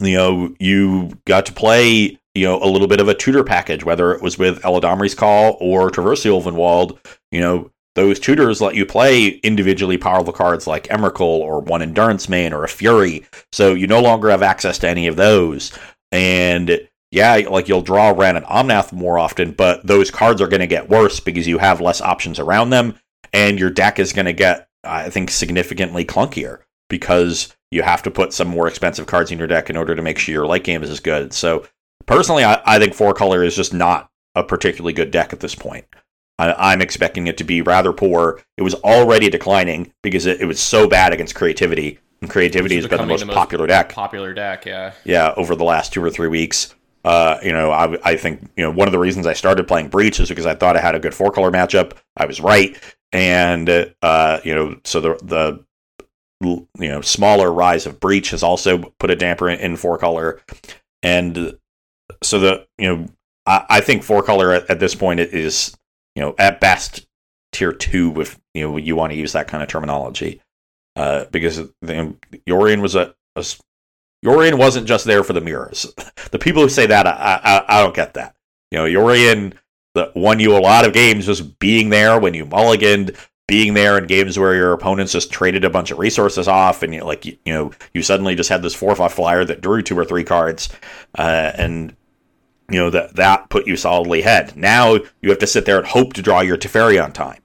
you 0.00 0.16
know, 0.16 0.54
you 0.58 1.18
got 1.26 1.46
to 1.46 1.52
play 1.52 2.18
you 2.34 2.44
know, 2.44 2.60
a 2.60 2.66
little 2.66 2.88
bit 2.88 3.00
of 3.00 3.08
a 3.08 3.14
tutor 3.14 3.44
package, 3.44 3.84
whether 3.84 4.12
it 4.12 4.20
was 4.20 4.38
with 4.38 4.60
Eladamri's 4.62 5.14
Call 5.14 5.56
or 5.60 5.88
Traverse 5.90 6.24
the 6.24 6.30
Ulvenwald, 6.30 6.98
you 7.30 7.40
know, 7.40 7.70
those 7.94 8.18
tutors 8.18 8.60
let 8.60 8.74
you 8.74 8.84
play 8.84 9.28
individually 9.28 9.96
powerful 9.96 10.32
cards 10.32 10.66
like 10.66 10.88
Emrakul 10.88 11.20
or 11.20 11.60
one 11.60 11.82
Endurance 11.82 12.28
Main 12.28 12.52
or 12.52 12.64
a 12.64 12.68
Fury. 12.68 13.24
So 13.52 13.74
you 13.74 13.86
no 13.86 14.00
longer 14.00 14.30
have 14.30 14.42
access 14.42 14.78
to 14.80 14.88
any 14.88 15.06
of 15.06 15.16
those. 15.16 15.72
And 16.12 16.88
yeah, 17.10 17.34
like 17.48 17.68
you'll 17.68 17.82
draw 17.82 18.10
Wrenn 18.10 18.36
and 18.36 18.46
Omnath 18.46 18.92
more 18.92 19.18
often, 19.18 19.52
but 19.52 19.86
those 19.86 20.10
cards 20.10 20.40
are 20.40 20.48
going 20.48 20.60
to 20.60 20.66
get 20.66 20.88
worse 20.88 21.20
because 21.20 21.46
you 21.46 21.58
have 21.58 21.80
less 21.80 22.00
options 22.00 22.38
around 22.38 22.70
them. 22.70 22.98
And 23.32 23.58
your 23.58 23.70
deck 23.70 23.98
is 23.98 24.12
going 24.12 24.26
to 24.26 24.32
get, 24.32 24.68
I 24.84 25.10
think, 25.10 25.30
significantly 25.30 26.04
clunkier 26.04 26.60
because 26.88 27.54
you 27.70 27.82
have 27.82 28.02
to 28.04 28.10
put 28.10 28.32
some 28.32 28.48
more 28.48 28.68
expensive 28.68 29.06
cards 29.06 29.32
in 29.32 29.38
your 29.38 29.48
deck 29.48 29.70
in 29.70 29.76
order 29.76 29.96
to 29.96 30.02
make 30.02 30.18
sure 30.18 30.32
your 30.32 30.46
late 30.46 30.62
game 30.64 30.82
is 30.82 30.90
as 30.90 31.00
good. 31.00 31.32
So 31.32 31.66
Personally, 32.06 32.44
I, 32.44 32.60
I 32.64 32.78
think 32.78 32.94
four 32.94 33.14
color 33.14 33.42
is 33.42 33.56
just 33.56 33.72
not 33.72 34.10
a 34.34 34.44
particularly 34.44 34.92
good 34.92 35.10
deck 35.10 35.32
at 35.32 35.40
this 35.40 35.54
point. 35.54 35.86
I, 36.38 36.72
am 36.72 36.82
expecting 36.82 37.26
it 37.26 37.36
to 37.38 37.44
be 37.44 37.62
rather 37.62 37.92
poor. 37.92 38.42
It 38.56 38.62
was 38.62 38.74
already 38.74 39.30
declining 39.30 39.92
because 40.02 40.26
it, 40.26 40.40
it 40.40 40.46
was 40.46 40.60
so 40.60 40.88
bad 40.88 41.12
against 41.12 41.34
creativity, 41.34 42.00
and 42.20 42.30
creativity 42.30 42.76
has 42.76 42.86
been 42.86 43.00
the 43.00 43.06
most, 43.06 43.20
the 43.20 43.26
most 43.26 43.36
popular 43.36 43.66
deck. 43.66 43.90
Popular 43.90 44.34
deck, 44.34 44.66
yeah. 44.66 44.94
Yeah, 45.04 45.32
over 45.36 45.54
the 45.54 45.64
last 45.64 45.92
two 45.92 46.02
or 46.02 46.10
three 46.10 46.28
weeks. 46.28 46.74
Uh, 47.04 47.38
you 47.42 47.52
know, 47.52 47.70
I, 47.70 47.98
I 48.02 48.16
think 48.16 48.50
you 48.56 48.64
know 48.64 48.70
one 48.70 48.88
of 48.88 48.92
the 48.92 48.98
reasons 48.98 49.26
I 49.26 49.34
started 49.34 49.68
playing 49.68 49.88
Breach 49.88 50.18
is 50.20 50.28
because 50.28 50.46
I 50.46 50.54
thought 50.54 50.76
I 50.76 50.80
had 50.80 50.94
a 50.94 51.00
good 51.00 51.14
four 51.14 51.30
color 51.30 51.50
matchup. 51.50 51.92
I 52.16 52.24
was 52.24 52.40
right, 52.40 52.76
and 53.12 53.94
uh, 54.02 54.40
you 54.42 54.54
know, 54.54 54.80
so 54.84 55.00
the 55.00 55.14
the 55.22 55.64
you 56.40 56.88
know 56.88 57.00
smaller 57.02 57.52
rise 57.52 57.86
of 57.86 58.00
Breach 58.00 58.30
has 58.30 58.42
also 58.42 58.78
put 58.98 59.10
a 59.10 59.16
damper 59.16 59.50
in, 59.50 59.60
in 59.60 59.76
four 59.76 59.98
color, 59.98 60.40
and 61.02 61.58
so 62.22 62.38
the 62.38 62.66
you 62.78 62.88
know 62.88 63.06
I, 63.46 63.66
I 63.68 63.80
think 63.80 64.02
four 64.02 64.22
color 64.22 64.52
at, 64.52 64.70
at, 64.70 64.80
this 64.80 64.94
point 64.94 65.20
is 65.20 65.76
you 66.14 66.22
know 66.22 66.34
at 66.38 66.60
best 66.60 67.06
tier 67.52 67.72
two 67.72 68.20
if 68.20 68.38
you 68.52 68.62
know 68.62 68.76
you 68.76 68.96
want 68.96 69.12
to 69.12 69.18
use 69.18 69.32
that 69.32 69.48
kind 69.48 69.62
of 69.62 69.68
terminology 69.68 70.40
uh, 70.96 71.24
because 71.30 71.56
the, 71.82 72.14
Yorion 72.46 72.80
was 72.80 72.94
a, 72.94 73.14
a 73.36 73.44
Yorion 74.24 74.58
wasn't 74.58 74.86
just 74.86 75.04
there 75.04 75.22
for 75.22 75.32
the 75.32 75.40
mirrors. 75.40 75.92
the 76.30 76.38
people 76.38 76.62
who 76.62 76.68
say 76.68 76.86
that 76.86 77.06
I, 77.06 77.40
I, 77.42 77.64
I 77.78 77.82
don't 77.82 77.94
get 77.94 78.14
that. 78.14 78.34
You 78.70 78.78
know 78.78 78.84
Yorion 78.84 79.54
that 79.94 80.14
won 80.16 80.40
you 80.40 80.56
a 80.56 80.58
lot 80.58 80.84
of 80.84 80.92
games 80.92 81.26
just 81.26 81.58
being 81.58 81.88
there 81.88 82.18
when 82.18 82.34
you 82.34 82.44
mulliganed, 82.44 83.16
being 83.46 83.74
there 83.74 83.96
in 83.96 84.06
games 84.06 84.38
where 84.38 84.54
your 84.54 84.72
opponents 84.72 85.12
just 85.12 85.30
traded 85.30 85.64
a 85.64 85.70
bunch 85.70 85.90
of 85.90 85.98
resources 85.98 86.48
off, 86.48 86.82
and 86.82 86.94
you 86.94 87.04
like 87.04 87.24
you, 87.24 87.36
you 87.44 87.52
know 87.52 87.72
you 87.92 88.02
suddenly 88.02 88.34
just 88.34 88.48
had 88.48 88.62
this 88.62 88.74
four 88.74 88.94
five 88.94 89.12
flyer 89.12 89.44
that 89.44 89.60
drew 89.60 89.82
two 89.82 89.98
or 89.98 90.04
three 90.04 90.24
cards, 90.24 90.68
uh, 91.18 91.52
and 91.56 91.94
you 92.70 92.78
know 92.78 92.90
that 92.90 93.16
that 93.16 93.50
put 93.50 93.66
you 93.66 93.76
solidly 93.76 94.20
ahead. 94.20 94.56
Now 94.56 94.94
you 95.20 95.30
have 95.30 95.38
to 95.38 95.46
sit 95.46 95.64
there 95.64 95.78
and 95.78 95.86
hope 95.86 96.12
to 96.14 96.22
draw 96.22 96.40
your 96.40 96.56
Teferi 96.56 97.02
on 97.02 97.12
time. 97.12 97.40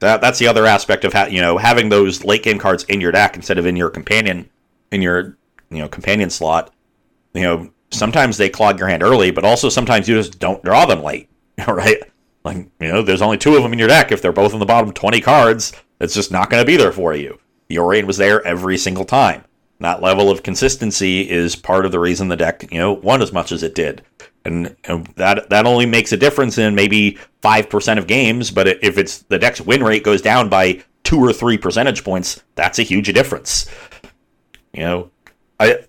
That 0.00 0.20
that's 0.20 0.38
the 0.38 0.48
other 0.48 0.66
aspect 0.66 1.04
of 1.04 1.12
ha- 1.12 1.28
you 1.30 1.40
know 1.40 1.58
having 1.58 1.88
those 1.88 2.24
late 2.24 2.42
game 2.42 2.58
cards 2.58 2.84
in 2.84 3.00
your 3.00 3.12
deck 3.12 3.36
instead 3.36 3.58
of 3.58 3.66
in 3.66 3.76
your 3.76 3.90
companion 3.90 4.48
in 4.92 5.02
your 5.02 5.36
you 5.70 5.78
know 5.78 5.88
companion 5.88 6.30
slot. 6.30 6.72
You 7.34 7.42
know 7.42 7.70
sometimes 7.90 8.36
they 8.36 8.48
clog 8.48 8.78
your 8.78 8.88
hand 8.88 9.02
early, 9.02 9.30
but 9.30 9.44
also 9.44 9.68
sometimes 9.68 10.08
you 10.08 10.16
just 10.16 10.38
don't 10.38 10.62
draw 10.62 10.86
them 10.86 11.02
late, 11.02 11.28
right? 11.68 12.02
Like, 12.44 12.56
you 12.80 12.88
know, 12.88 13.02
there's 13.02 13.22
only 13.22 13.38
two 13.38 13.56
of 13.56 13.62
them 13.62 13.72
in 13.72 13.78
your 13.78 13.88
deck. 13.88 14.12
If 14.12 14.22
they're 14.22 14.32
both 14.32 14.52
in 14.52 14.58
the 14.58 14.66
bottom 14.66 14.92
20 14.92 15.20
cards, 15.20 15.72
it's 16.00 16.14
just 16.14 16.32
not 16.32 16.50
going 16.50 16.62
to 16.62 16.66
be 16.66 16.76
there 16.76 16.92
for 16.92 17.14
you. 17.14 17.38
Yorion 17.68 18.04
was 18.04 18.16
there 18.16 18.46
every 18.46 18.78
single 18.78 19.04
time. 19.04 19.44
That 19.80 20.02
level 20.02 20.30
of 20.30 20.42
consistency 20.42 21.28
is 21.28 21.54
part 21.54 21.84
of 21.84 21.92
the 21.92 22.00
reason 22.00 22.28
the 22.28 22.36
deck, 22.36 22.70
you 22.72 22.78
know, 22.78 22.92
won 22.92 23.22
as 23.22 23.32
much 23.32 23.52
as 23.52 23.62
it 23.62 23.74
did. 23.74 24.02
And, 24.44 24.76
and 24.84 25.06
that 25.16 25.50
that 25.50 25.66
only 25.66 25.84
makes 25.84 26.12
a 26.12 26.16
difference 26.16 26.56
in 26.58 26.74
maybe 26.74 27.18
5% 27.42 27.98
of 27.98 28.06
games, 28.06 28.50
but 28.50 28.66
if 28.66 28.96
it's 28.96 29.18
the 29.22 29.38
deck's 29.38 29.60
win 29.60 29.82
rate 29.82 30.04
goes 30.04 30.22
down 30.22 30.48
by 30.48 30.82
2 31.04 31.18
or 31.18 31.32
3 31.32 31.58
percentage 31.58 32.04
points, 32.04 32.42
that's 32.54 32.78
a 32.78 32.82
huge 32.82 33.12
difference. 33.12 33.66
You 34.72 34.82
know, 34.82 35.10
I 35.60 35.80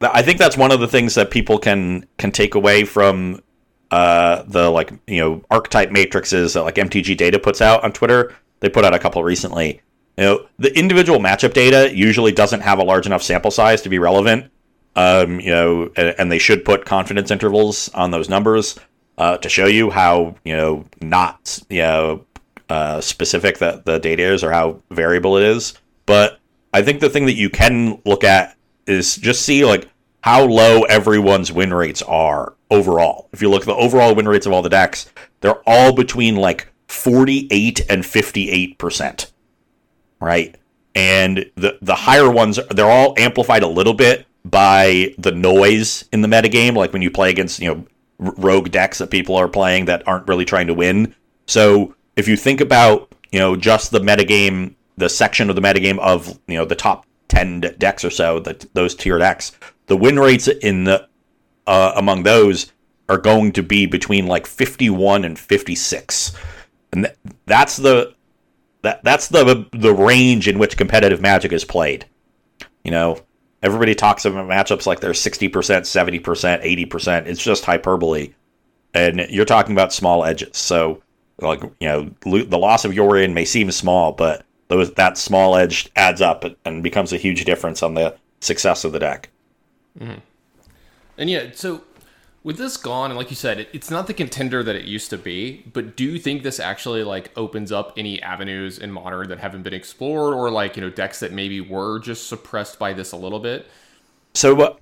I 0.00 0.22
think 0.22 0.38
that's 0.38 0.56
one 0.56 0.72
of 0.72 0.80
the 0.80 0.88
things 0.88 1.14
that 1.14 1.30
people 1.30 1.58
can 1.58 2.06
can 2.18 2.32
take 2.32 2.54
away 2.54 2.84
from 2.84 3.42
uh, 3.90 4.42
the 4.46 4.70
like 4.70 4.92
you 5.06 5.20
know 5.20 5.44
archetype 5.50 5.90
matrices 5.90 6.54
that 6.54 6.62
like 6.62 6.76
MTG 6.76 7.16
Data 7.16 7.38
puts 7.38 7.60
out 7.60 7.84
on 7.84 7.92
Twitter. 7.92 8.34
They 8.60 8.68
put 8.68 8.84
out 8.84 8.94
a 8.94 8.98
couple 8.98 9.22
recently. 9.22 9.82
You 10.16 10.24
know, 10.24 10.46
the 10.58 10.76
individual 10.78 11.18
matchup 11.18 11.52
data 11.52 11.94
usually 11.94 12.32
doesn't 12.32 12.60
have 12.60 12.78
a 12.78 12.84
large 12.84 13.06
enough 13.06 13.22
sample 13.22 13.50
size 13.50 13.82
to 13.82 13.88
be 13.88 13.98
relevant. 13.98 14.50
Um, 14.96 15.40
you 15.40 15.50
know, 15.50 15.90
and, 15.96 16.14
and, 16.18 16.30
they 16.30 16.38
should 16.38 16.64
put 16.64 16.84
confidence 16.84 17.32
intervals 17.32 17.88
on 17.94 18.12
those 18.12 18.28
numbers 18.28 18.78
uh, 19.18 19.36
to 19.38 19.48
show 19.48 19.66
you 19.66 19.90
how 19.90 20.36
you 20.44 20.56
know 20.56 20.84
not 21.00 21.58
you 21.68 21.82
know 21.82 22.24
uh, 22.68 23.00
specific 23.00 23.58
that 23.58 23.84
the 23.84 23.98
data 23.98 24.22
is 24.22 24.44
or 24.44 24.52
how 24.52 24.80
variable 24.90 25.36
it 25.36 25.42
is. 25.42 25.74
But 26.06 26.38
I 26.72 26.82
think 26.82 27.00
the 27.00 27.10
thing 27.10 27.26
that 27.26 27.34
you 27.34 27.50
can 27.50 28.00
look 28.04 28.24
at 28.24 28.56
is 28.86 29.16
just 29.16 29.42
see 29.42 29.64
like 29.64 29.88
how 30.22 30.44
low 30.44 30.82
everyone's 30.82 31.52
win 31.52 31.72
rates 31.72 32.02
are 32.02 32.54
overall. 32.70 33.28
If 33.32 33.42
you 33.42 33.50
look 33.50 33.62
at 33.62 33.66
the 33.66 33.74
overall 33.74 34.14
win 34.14 34.28
rates 34.28 34.46
of 34.46 34.52
all 34.52 34.62
the 34.62 34.68
decks, 34.68 35.12
they're 35.40 35.62
all 35.66 35.92
between 35.94 36.36
like 36.36 36.72
48 36.88 37.82
and 37.88 38.02
58%. 38.02 39.30
Right? 40.20 40.56
And 40.94 41.50
the 41.56 41.78
the 41.82 41.94
higher 41.94 42.30
ones 42.30 42.58
they're 42.70 42.90
all 42.90 43.14
amplified 43.18 43.62
a 43.62 43.68
little 43.68 43.94
bit 43.94 44.26
by 44.44 45.14
the 45.18 45.32
noise 45.32 46.04
in 46.12 46.20
the 46.20 46.28
metagame, 46.28 46.74
like 46.74 46.92
when 46.92 47.02
you 47.02 47.10
play 47.10 47.30
against, 47.30 47.60
you 47.60 47.74
know, 47.74 47.86
rogue 48.18 48.70
decks 48.70 48.98
that 48.98 49.10
people 49.10 49.36
are 49.36 49.48
playing 49.48 49.86
that 49.86 50.06
aren't 50.06 50.28
really 50.28 50.44
trying 50.44 50.66
to 50.66 50.74
win. 50.74 51.14
So, 51.46 51.94
if 52.16 52.28
you 52.28 52.36
think 52.36 52.60
about, 52.60 53.12
you 53.32 53.38
know, 53.38 53.56
just 53.56 53.90
the 53.90 53.98
metagame, 53.98 54.74
the 54.96 55.08
section 55.08 55.50
of 55.50 55.56
the 55.56 55.62
metagame 55.62 55.98
of, 55.98 56.38
you 56.46 56.56
know, 56.56 56.64
the 56.64 56.76
top 56.76 57.06
10 57.28 57.60
decks 57.78 58.04
or 58.04 58.10
so, 58.10 58.38
that 58.40 58.72
those 58.74 58.94
tier 58.94 59.18
decks, 59.18 59.52
the 59.86 59.96
win 59.96 60.18
rates 60.18 60.48
in 60.48 60.84
the 60.84 61.08
uh, 61.66 61.92
among 61.96 62.22
those 62.22 62.72
are 63.08 63.18
going 63.18 63.52
to 63.52 63.62
be 63.62 63.86
between 63.86 64.26
like 64.26 64.46
51 64.46 65.24
and 65.24 65.38
56 65.38 66.32
and 66.92 67.04
th- 67.04 67.16
that's 67.46 67.76
the 67.76 68.14
that 68.82 69.02
that's 69.02 69.28
the 69.28 69.66
the 69.72 69.94
range 69.94 70.48
in 70.48 70.58
which 70.58 70.76
competitive 70.76 71.20
magic 71.20 71.52
is 71.52 71.64
played 71.64 72.06
you 72.82 72.90
know 72.90 73.18
Everybody 73.64 73.94
talks 73.94 74.24
about 74.24 74.46
matchups 74.46 74.86
like 74.86 75.00
they're 75.00 75.12
60%, 75.12 75.50
70%, 75.50 76.86
80%. 76.86 77.26
It's 77.26 77.42
just 77.42 77.64
hyperbole. 77.64 78.34
And 78.92 79.26
you're 79.30 79.46
talking 79.46 79.72
about 79.72 79.92
small 79.92 80.24
edges. 80.24 80.56
So, 80.56 81.02
like, 81.40 81.62
you 81.80 81.88
know, 81.88 82.10
the 82.20 82.58
loss 82.58 82.84
of 82.84 82.92
Yorion 82.92 83.32
may 83.32 83.46
seem 83.46 83.70
small, 83.70 84.12
but 84.12 84.44
those, 84.68 84.92
that 84.92 85.18
small 85.18 85.56
edge 85.56 85.90
adds 85.96 86.20
up 86.20 86.44
and 86.64 86.82
becomes 86.82 87.12
a 87.12 87.16
huge 87.16 87.44
difference 87.46 87.82
on 87.82 87.94
the 87.94 88.14
success 88.40 88.84
of 88.84 88.92
the 88.92 88.98
deck. 88.98 89.30
Mm-hmm. 89.98 90.20
And 91.16 91.30
yeah, 91.30 91.46
so 91.54 91.82
with 92.44 92.58
this 92.58 92.76
gone, 92.76 93.10
and 93.10 93.18
like 93.18 93.30
you 93.30 93.36
said, 93.36 93.58
it, 93.58 93.68
it's 93.72 93.90
not 93.90 94.06
the 94.06 94.14
contender 94.14 94.62
that 94.62 94.76
it 94.76 94.84
used 94.84 95.10
to 95.10 95.18
be. 95.18 95.64
But 95.72 95.96
do 95.96 96.04
you 96.04 96.18
think 96.18 96.42
this 96.42 96.60
actually 96.60 97.02
like 97.02 97.32
opens 97.36 97.72
up 97.72 97.94
any 97.96 98.22
avenues 98.22 98.78
in 98.78 98.92
modern 98.92 99.28
that 99.30 99.40
haven't 99.40 99.62
been 99.62 99.74
explored, 99.74 100.34
or 100.34 100.50
like 100.50 100.76
you 100.76 100.82
know 100.82 100.90
decks 100.90 101.18
that 101.20 101.32
maybe 101.32 101.60
were 101.60 101.98
just 101.98 102.28
suppressed 102.28 102.78
by 102.78 102.92
this 102.92 103.10
a 103.10 103.16
little 103.16 103.40
bit? 103.40 103.66
So, 104.34 104.60
uh, 104.60 104.76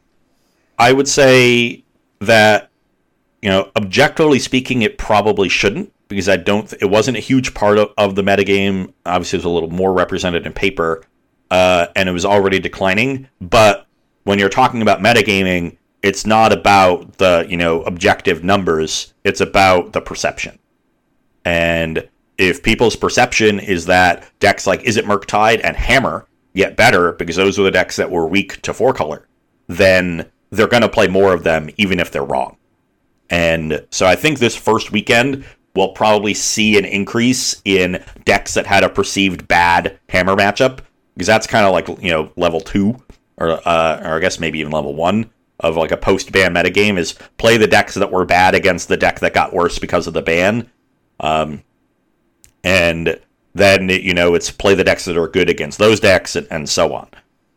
I 0.79 0.93
would 0.93 1.09
say 1.09 1.85
that 2.19 2.71
you 3.41 3.49
know, 3.49 3.71
objectively 3.77 4.39
speaking, 4.39 4.83
it 4.83 4.99
probably 4.99 5.49
shouldn't 5.49 5.93
because 6.09 6.29
I 6.29 6.37
don't. 6.37 6.73
It 6.75 6.91
wasn't 6.91 7.17
a 7.17 7.21
huge 7.21 7.55
part 7.55 7.79
of, 7.79 7.91
of 7.97 8.17
the 8.17 8.23
metagame. 8.23 8.93
Obviously, 9.07 9.37
it 9.37 9.41
was 9.41 9.45
a 9.45 9.51
little 9.51 9.71
more 9.71 9.93
represented 9.93 10.47
in 10.47 10.53
paper, 10.53 11.05
uh, 11.51 11.87
and 11.95 12.09
it 12.09 12.13
was 12.13 12.25
already 12.25 12.59
declining. 12.59 13.29
But 13.41 13.87
when 14.25 14.39
you're 14.39 14.49
talking 14.49 14.83
about 14.83 15.01
metagaming 15.01 15.77
it's 16.03 16.27
not 16.27 16.53
about 16.53 17.19
the 17.19 17.47
you 17.49 17.57
know 17.57 17.83
objective 17.83 18.45
numbers. 18.45 19.15
It's 19.25 19.41
about 19.41 19.93
the 19.93 20.01
perception. 20.01 20.59
And 21.45 22.09
if 22.39 22.63
people's 22.63 22.97
perception 22.97 23.61
is 23.61 23.87
that 23.87 24.31
decks 24.41 24.67
like 24.67 24.83
Izzet 24.83 25.05
Murktide 25.05 25.61
and 25.63 25.77
hammer 25.77 26.27
get 26.55 26.77
better 26.77 27.13
because 27.13 27.37
those 27.37 27.59
are 27.59 27.63
the 27.63 27.71
decks 27.71 27.97
that 27.97 28.11
were 28.11 28.27
weak 28.27 28.61
to 28.63 28.75
four 28.75 28.93
color 28.93 29.27
then 29.69 30.31
they're 30.51 30.69
going 30.69 30.83
to 30.83 30.89
play 30.89 31.09
more 31.09 31.33
of 31.33 31.45
them 31.45 31.71
even 31.77 31.99
if 31.99 32.11
they're 32.11 32.25
wrong. 32.25 32.57
And 33.31 33.87
so 33.91 34.07
i 34.07 34.15
think 34.15 34.39
this 34.39 34.57
first 34.57 34.93
weekend 34.93 35.45
we'll 35.75 35.93
probably 35.93 36.35
see 36.35 36.77
an 36.77 36.85
increase 36.85 37.63
in 37.65 38.03
decks 38.25 38.55
that 38.55 38.67
had 38.67 38.85
a 38.85 38.89
perceived 38.89 39.49
bad 39.49 39.99
hammer 40.09 40.37
matchup 40.37 40.81
because 41.15 41.27
that's 41.27 41.47
kind 41.47 41.65
of 41.65 41.73
like 41.73 41.89
you 42.03 42.11
know 42.11 42.31
level 42.37 42.61
two 42.61 43.03
or 43.39 43.53
uh, 43.67 44.01
or 44.05 44.17
i 44.17 44.19
guess 44.21 44.39
maybe 44.39 44.59
even 44.59 44.71
level 44.71 44.95
one 44.95 45.31
of 45.63 45.77
like 45.77 45.93
a 45.93 45.97
post 45.97 46.33
ban 46.33 46.55
metagame 46.55 46.99
is 46.99 47.15
play 47.39 47.57
the 47.57 47.67
decks 47.67 47.95
that 47.95 48.11
were 48.11 48.25
bad 48.25 48.55
against 48.55 48.89
the 48.89 48.97
deck 48.97 49.21
that 49.21 49.35
got 49.35 49.53
worse 49.53 49.79
because 49.79 50.07
of 50.07 50.15
the 50.15 50.23
ban. 50.23 50.71
Um, 51.21 51.63
and 52.65 53.19
then, 53.55 53.89
you 53.89 54.15
know, 54.15 54.35
it's 54.35 54.51
play 54.51 54.75
the 54.75 54.85
decks 54.85 55.05
that 55.05 55.17
are 55.17 55.29
good 55.29 55.49
against 55.49 55.79
those 55.79 56.01
decks 56.01 56.37
and, 56.37 56.47
and 56.51 56.69
so 56.69 56.95
on. 56.95 57.09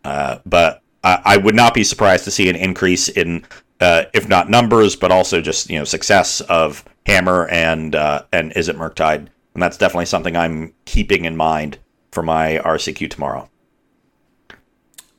Uh, 0.03 0.39
but 0.45 0.81
I, 1.03 1.21
I, 1.25 1.37
would 1.37 1.55
not 1.55 1.73
be 1.73 1.83
surprised 1.83 2.25
to 2.25 2.31
see 2.31 2.49
an 2.49 2.55
increase 2.55 3.09
in, 3.09 3.43
uh, 3.79 4.03
if 4.13 4.27
not 4.27 4.49
numbers, 4.49 4.95
but 4.95 5.11
also 5.11 5.41
just, 5.41 5.69
you 5.69 5.79
know, 5.79 5.83
success 5.83 6.41
of 6.41 6.85
Hammer 7.07 7.47
and, 7.47 7.95
uh, 7.95 8.23
and 8.31 8.51
Izzet 8.53 8.75
Murktide. 8.75 9.27
And 9.53 9.63
that's 9.63 9.77
definitely 9.77 10.05
something 10.05 10.35
I'm 10.35 10.73
keeping 10.85 11.25
in 11.25 11.35
mind 11.35 11.79
for 12.11 12.21
my 12.21 12.59
RCQ 12.63 13.09
tomorrow. 13.09 13.49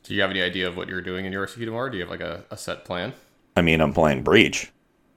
Do 0.07 0.15
you 0.15 0.21
have 0.21 0.31
any 0.31 0.41
idea 0.41 0.67
of 0.67 0.77
what 0.77 0.87
you're 0.87 1.01
doing 1.01 1.25
in 1.25 1.33
your 1.33 1.45
RCQ 1.45 1.65
tomorrow? 1.65 1.89
Do 1.89 1.97
you 1.97 2.03
have 2.03 2.09
like 2.09 2.21
a, 2.21 2.45
a 2.49 2.57
set 2.57 2.85
plan? 2.85 3.13
I 3.57 3.61
mean, 3.61 3.81
I'm 3.81 3.93
playing 3.93 4.23
Breach. 4.23 4.71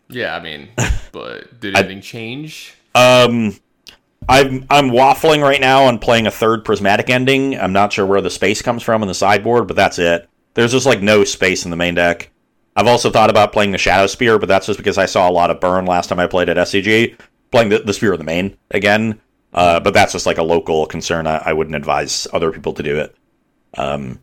Yeah, 0.09 0.35
I 0.35 0.43
mean, 0.43 0.69
but 1.13 1.61
did 1.61 1.77
anything 1.77 1.99
I, 1.99 2.01
change? 2.01 2.75
Um, 2.97 3.57
I'm 4.29 4.67
I'm 4.69 4.91
waffling 4.91 5.43
right 5.43 5.61
now 5.61 5.85
on 5.85 5.99
playing 5.99 6.27
a 6.27 6.31
third 6.31 6.65
prismatic 6.65 7.09
ending. 7.09 7.59
I'm 7.59 7.73
not 7.73 7.93
sure 7.93 8.05
where 8.05 8.21
the 8.21 8.31
space 8.31 8.63
comes 8.63 8.83
from 8.83 9.03
in 9.03 9.09
the 9.09 9.15
sideboard, 9.15 9.69
but 9.69 9.77
that's 9.77 9.99
it. 9.99 10.29
There's 10.55 10.73
just 10.73 10.87
like 10.87 11.01
no 11.01 11.23
space 11.23 11.65
in 11.65 11.71
the 11.71 11.77
main 11.77 11.95
deck. 11.95 12.31
I've 12.75 12.89
also 12.89 13.11
thought 13.11 13.31
about 13.31 13.53
playing 13.53 13.73
the 13.73 13.79
Shadow 13.79 14.09
Spear, 14.09 14.39
but 14.39 14.49
that's 14.49 14.67
just 14.67 14.79
because 14.79 14.99
I 14.99 15.07
saw 15.07 15.29
a 15.29 15.33
lot 15.33 15.51
of 15.51 15.61
burn 15.61 15.87
last 15.87 16.09
time 16.09 16.19
I 16.19 16.27
played 16.27 16.49
at 16.49 16.57
SCG. 16.57 17.17
Playing 17.53 17.69
the, 17.69 17.81
the 17.81 17.93
Spear 17.93 18.13
of 18.13 18.19
the 18.19 18.25
Main 18.25 18.57
again, 18.71 19.21
uh, 19.53 19.81
but 19.81 19.93
that's 19.93 20.13
just 20.13 20.27
like 20.27 20.39
a 20.39 20.43
local 20.43 20.87
concern. 20.87 21.27
I, 21.27 21.39
I, 21.39 21.53
wouldn't 21.53 21.75
advise 21.75 22.29
other 22.33 22.53
people 22.53 22.73
to 22.75 22.83
do 22.85 22.97
it. 22.97 23.17
Um, 23.77 24.21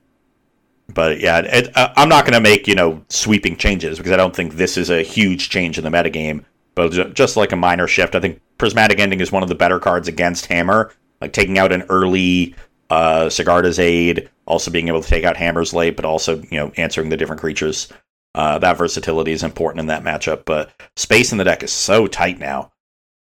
but 0.94 1.20
yeah, 1.20 1.40
it, 1.40 1.76
uh, 1.76 1.94
I'm 1.96 2.10
not 2.10 2.26
going 2.26 2.34
to 2.34 2.42
make 2.42 2.68
you 2.68 2.76
know 2.76 3.04
sweeping 3.10 3.58
changes 3.58 3.98
because 3.98 4.12
I 4.12 4.18
don't 4.18 4.36
think 4.36 4.54
this 4.54 4.78
is 4.78 4.90
a 4.90 5.02
huge 5.02 5.50
change 5.50 5.78
in 5.78 5.84
the 5.84 5.90
metagame. 5.90 6.46
But 6.76 7.16
just 7.16 7.38
like 7.38 7.52
a 7.52 7.56
minor 7.56 7.88
shift, 7.88 8.14
I 8.14 8.20
think 8.20 8.40
Prismatic 8.60 9.00
Ending 9.00 9.20
is 9.20 9.32
one 9.32 9.42
of 9.42 9.50
the 9.50 9.56
better 9.56 9.80
cards 9.80 10.08
against 10.08 10.46
Hammer. 10.46 10.94
Like 11.20 11.34
taking 11.34 11.58
out 11.58 11.72
an 11.72 11.84
early 11.90 12.54
uh, 12.92 13.26
Sigarda's 13.26 13.80
Aid, 13.80 14.30
also 14.46 14.70
being 14.70 14.88
able 14.88 15.02
to 15.02 15.10
take 15.10 15.24
out 15.24 15.38
Hammers 15.38 15.74
late, 15.74 15.96
but 15.96 16.06
also 16.06 16.40
you 16.40 16.58
know 16.58 16.72
answering 16.78 17.10
the 17.10 17.18
different 17.18 17.42
creatures. 17.42 17.92
Uh, 18.36 18.60
that 18.60 18.78
versatility 18.78 19.32
is 19.32 19.42
important 19.42 19.80
in 19.80 19.88
that 19.88 20.04
matchup. 20.04 20.46
But 20.46 20.72
space 20.96 21.32
in 21.32 21.40
the 21.40 21.44
deck 21.44 21.64
is 21.64 21.72
so 21.72 22.06
tight 22.06 22.38
now. 22.38 22.72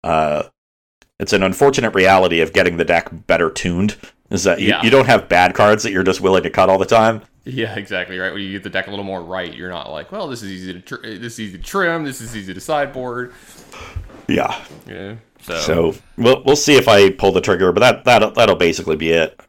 Uh, 0.03 0.43
it's 1.19 1.33
an 1.33 1.43
unfortunate 1.43 1.95
reality 1.95 2.41
of 2.41 2.51
getting 2.51 2.77
the 2.77 2.85
deck 2.85 3.07
better 3.11 3.49
tuned. 3.49 3.95
Is 4.29 4.43
that 4.43 4.59
you, 4.59 4.69
yeah. 4.69 4.83
you 4.83 4.89
don't 4.89 5.05
have 5.05 5.29
bad 5.29 5.53
cards 5.53 5.83
that 5.83 5.91
you're 5.91 6.03
just 6.03 6.19
willing 6.19 6.43
to 6.43 6.49
cut 6.49 6.69
all 6.69 6.77
the 6.77 6.85
time. 6.85 7.21
Yeah, 7.45 7.75
exactly. 7.75 8.17
Right 8.17 8.33
when 8.33 8.41
you 8.41 8.51
get 8.51 8.63
the 8.63 8.69
deck 8.69 8.87
a 8.87 8.89
little 8.89 9.05
more 9.05 9.21
right, 9.21 9.53
you're 9.53 9.69
not 9.69 9.91
like, 9.91 10.11
well, 10.11 10.27
this 10.27 10.41
is 10.41 10.51
easy 10.51 10.73
to 10.73 10.81
tr- 10.81 11.01
this 11.03 11.33
is 11.33 11.39
easy 11.39 11.57
to 11.57 11.63
trim, 11.63 12.03
this 12.03 12.19
is 12.19 12.35
easy 12.35 12.53
to 12.53 12.59
sideboard. 12.59 13.33
Yeah. 14.27 14.63
Yeah. 14.87 15.15
So. 15.41 15.59
so 15.59 15.95
we'll 16.17 16.43
we'll 16.43 16.55
see 16.55 16.75
if 16.75 16.87
I 16.87 17.11
pull 17.11 17.31
the 17.31 17.41
trigger, 17.41 17.71
but 17.71 17.81
that 17.81 18.03
that 18.05 18.33
that'll 18.33 18.55
basically 18.55 18.95
be 18.95 19.11
it. 19.11 19.39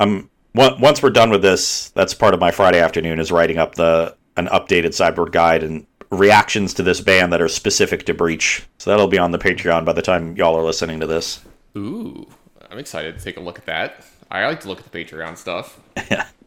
Um, 0.00 0.30
I'm 0.58 0.80
once 0.80 1.02
we're 1.02 1.10
done 1.10 1.30
with 1.30 1.42
this, 1.42 1.90
that's 1.90 2.14
part 2.14 2.32
of 2.32 2.40
my 2.40 2.50
Friday 2.50 2.80
afternoon 2.80 3.20
is 3.20 3.30
writing 3.30 3.58
up 3.58 3.74
the 3.74 4.16
an 4.36 4.46
updated 4.46 4.94
sideboard 4.94 5.32
guide 5.32 5.62
and 5.62 5.86
reactions 6.10 6.72
to 6.74 6.82
this 6.82 7.00
ban 7.00 7.30
that 7.30 7.42
are 7.42 7.48
specific 7.48 8.06
to 8.06 8.14
Breach. 8.14 8.66
So 8.78 8.90
that'll 8.90 9.08
be 9.08 9.18
on 9.18 9.32
the 9.32 9.38
Patreon 9.38 9.84
by 9.84 9.92
the 9.92 10.02
time 10.02 10.36
y'all 10.36 10.56
are 10.56 10.64
listening 10.64 11.00
to 11.00 11.06
this. 11.06 11.44
Ooh, 11.76 12.26
I'm 12.70 12.78
excited 12.78 13.18
to 13.18 13.22
take 13.22 13.36
a 13.36 13.40
look 13.40 13.58
at 13.58 13.66
that. 13.66 14.06
I 14.30 14.46
like 14.46 14.60
to 14.60 14.68
look 14.68 14.78
at 14.78 14.90
the 14.90 15.04
Patreon 15.04 15.36
stuff. 15.36 15.78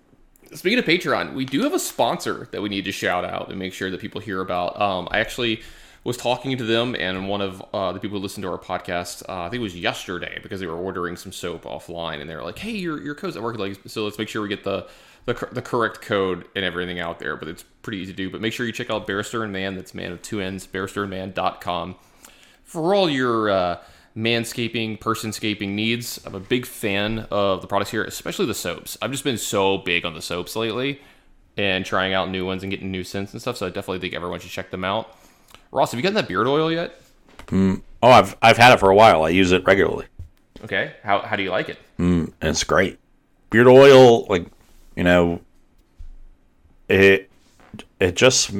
Speaking 0.54 0.80
of 0.80 0.86
Patreon, 0.86 1.34
we 1.34 1.46
do 1.46 1.62
have 1.64 1.74
a 1.74 1.80
sponsor 1.80 2.48
that 2.52 2.62
we 2.62 2.70
need 2.70 2.86
to 2.86 2.92
shout 2.92 3.24
out 3.24 3.50
and 3.50 3.58
make 3.58 3.74
sure 3.74 3.90
that 3.90 4.02
people 4.02 4.20
hear 4.20 4.42
about. 4.42 4.80
Um, 4.80 5.08
I 5.10 5.20
actually 5.20 5.62
was 6.04 6.18
talking 6.18 6.58
to 6.58 6.64
them, 6.64 6.96
and 7.00 7.30
one 7.30 7.42
of 7.42 7.64
uh, 7.74 7.92
the 7.94 8.00
people 8.00 8.18
who 8.18 8.24
listened 8.24 8.44
to 8.44 8.52
our 8.52 8.58
podcast, 8.58 9.24
uh, 9.30 9.44
I 9.44 9.50
think 9.50 9.60
it 9.60 9.64
was 9.64 9.78
yesterday, 9.78 10.40
because 10.42 10.60
they 10.60 10.66
were 10.66 10.76
ordering 10.76 11.16
some 11.16 11.32
soap 11.32 11.64
offline, 11.64 12.20
and 12.20 12.30
they 12.30 12.36
were 12.36 12.44
like, 12.44 12.58
"Hey, 12.58 12.72
your 12.72 13.02
your 13.02 13.16
code's 13.16 13.38
at 13.38 13.44
work, 13.44 13.58
like, 13.58 13.80
so 13.86 14.04
let's 14.04 14.18
make 14.18 14.28
sure 14.28 14.42
we 14.42 14.50
get 14.50 14.64
the, 14.64 14.88
the 15.26 15.34
the 15.52 15.62
correct 15.62 16.02
code 16.02 16.46
and 16.56 16.66
everything 16.66 17.00
out 17.00 17.20
there." 17.20 17.38
But 17.38 17.48
it's 17.48 17.64
pretty 17.82 18.00
easy 18.00 18.12
to 18.12 18.18
do. 18.18 18.30
But 18.30 18.42
make 18.42 18.52
sure 18.52 18.66
you 18.66 18.74
check 18.74 18.90
out 18.90 19.08
Barrister 19.08 19.44
and 19.44 19.54
Mann. 19.54 19.76
That's 19.76 19.94
man 19.94 20.12
of 20.12 20.22
two 20.22 20.42
ends. 20.42 20.68
BarristerAndMann.com 20.68 21.96
for 22.64 22.96
all 22.96 23.10
your 23.10 23.50
uh, 23.50 23.78
manscaping, 24.16 25.00
personscaping 25.00 25.70
needs. 25.70 26.20
I'm 26.26 26.36
a 26.36 26.40
big 26.40 26.66
fan 26.66 27.28
of 27.32 27.62
the 27.62 27.68
products 27.68 27.92
here, 27.92 28.04
especially 28.04 28.46
the 28.46 28.54
soaps. 28.54 28.98
I've 29.02 29.12
just 29.12 29.24
been 29.24 29.38
so 29.38 29.78
big 29.78 30.06
on 30.06 30.14
the 30.14 30.22
soaps 30.22 30.56
lately 30.56 31.02
and 31.58 31.86
trying 31.86 32.14
out 32.14 32.30
new 32.30 32.46
ones 32.46 32.64
and 32.64 32.72
getting 32.72 32.92
new 32.92 33.04
scents 33.04 33.34
and 33.34 33.42
stuff. 33.42 33.58
So 33.58 33.66
I 33.66 33.70
definitely 33.70 34.00
think 34.00 34.14
everyone 34.14 34.40
should 34.40 34.52
check 34.52 34.72
them 34.72 34.84
out. 34.84 35.16
Ross, 35.72 35.92
have 35.92 36.00
you 36.00 36.04
gotten 36.04 36.16
that 36.16 36.28
beard 36.28 36.48
oil 36.48 36.72
yet? 36.72 37.02
Mm. 37.48 37.82
Oh, 38.04 38.10
I've 38.10 38.36
I've 38.42 38.58
had 38.58 38.74
it 38.74 38.80
for 38.80 38.90
a 38.90 38.96
while. 38.96 39.24
I 39.24 39.30
use 39.30 39.52
it 39.52 39.64
regularly. 39.66 40.06
Okay, 40.64 40.94
how 41.04 41.20
how 41.20 41.36
do 41.36 41.44
you 41.44 41.52
like 41.52 41.70
it? 41.70 41.78
Mm, 41.98 42.34
it's 42.42 42.64
great. 42.64 43.00
Beard 43.50 43.68
oil, 43.68 44.26
like 44.26 44.48
you 44.96 45.04
know, 45.04 45.42
it 46.90 47.30
it 48.00 48.16
just 48.16 48.52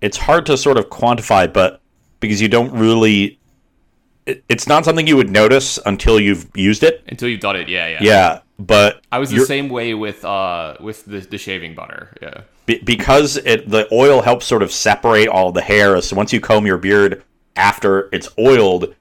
it's 0.00 0.16
hard 0.16 0.46
to 0.46 0.56
sort 0.56 0.78
of 0.78 0.88
quantify, 0.88 1.50
but 1.50 1.80
because 2.20 2.40
you 2.40 2.48
don't 2.48 2.72
really 2.72 3.38
it's 4.26 4.66
not 4.66 4.84
something 4.84 5.06
you 5.06 5.16
would 5.16 5.30
notice 5.30 5.78
until 5.86 6.20
you've 6.20 6.50
used 6.54 6.82
it. 6.82 7.04
Until 7.08 7.28
you've 7.28 7.40
done 7.40 7.56
it, 7.56 7.68
yeah, 7.68 7.88
yeah. 7.88 7.98
Yeah, 8.00 8.40
but 8.58 9.02
I 9.12 9.18
was 9.18 9.30
the 9.30 9.44
same 9.44 9.68
way 9.68 9.94
with 9.94 10.24
uh 10.24 10.76
with 10.80 11.04
the, 11.04 11.20
the 11.20 11.38
shaving 11.38 11.74
butter. 11.74 12.16
Yeah. 12.20 12.42
Be, 12.66 12.78
because 12.78 13.36
it 13.36 13.68
the 13.68 13.88
oil 13.92 14.22
helps 14.22 14.46
sort 14.46 14.62
of 14.62 14.72
separate 14.72 15.28
all 15.28 15.52
the 15.52 15.62
hair. 15.62 16.00
So 16.02 16.16
once 16.16 16.32
you 16.32 16.40
comb 16.40 16.66
your 16.66 16.78
beard 16.78 17.22
after 17.54 18.08
it's 18.12 18.28
oiled, 18.38 18.94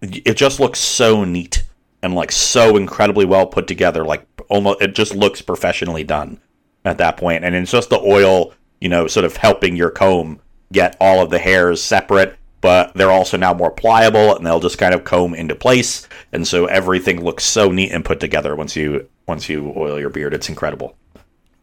it 0.00 0.36
just 0.36 0.58
looks 0.58 0.78
so 0.78 1.24
neat 1.24 1.64
and 2.02 2.14
like 2.14 2.32
so 2.32 2.76
incredibly 2.76 3.26
well 3.26 3.46
put 3.46 3.66
together. 3.66 4.04
Like 4.04 4.26
almost 4.48 4.80
it 4.80 4.94
just 4.94 5.14
looks 5.14 5.42
professionally 5.42 6.04
done 6.04 6.40
at 6.84 6.98
that 6.98 7.16
point. 7.16 7.44
And 7.44 7.54
it's 7.54 7.72
just 7.72 7.90
the 7.90 8.00
oil, 8.00 8.54
you 8.80 8.88
know, 8.88 9.06
sort 9.06 9.24
of 9.24 9.36
helping 9.36 9.76
your 9.76 9.90
comb 9.90 10.40
get 10.72 10.96
all 11.00 11.20
of 11.20 11.30
the 11.30 11.38
hairs 11.38 11.82
separate 11.82 12.36
but 12.66 12.92
they're 12.94 13.12
also 13.12 13.36
now 13.36 13.54
more 13.54 13.70
pliable 13.70 14.34
and 14.34 14.44
they'll 14.44 14.58
just 14.58 14.76
kind 14.76 14.92
of 14.92 15.04
comb 15.04 15.34
into 15.34 15.54
place. 15.54 16.08
And 16.32 16.48
so 16.48 16.66
everything 16.66 17.22
looks 17.22 17.44
so 17.44 17.70
neat 17.70 17.92
and 17.92 18.04
put 18.04 18.18
together 18.18 18.56
once 18.56 18.74
you 18.74 19.08
once 19.28 19.48
you 19.48 19.72
oil 19.76 20.00
your 20.00 20.10
beard. 20.10 20.34
It's 20.34 20.48
incredible. 20.48 20.96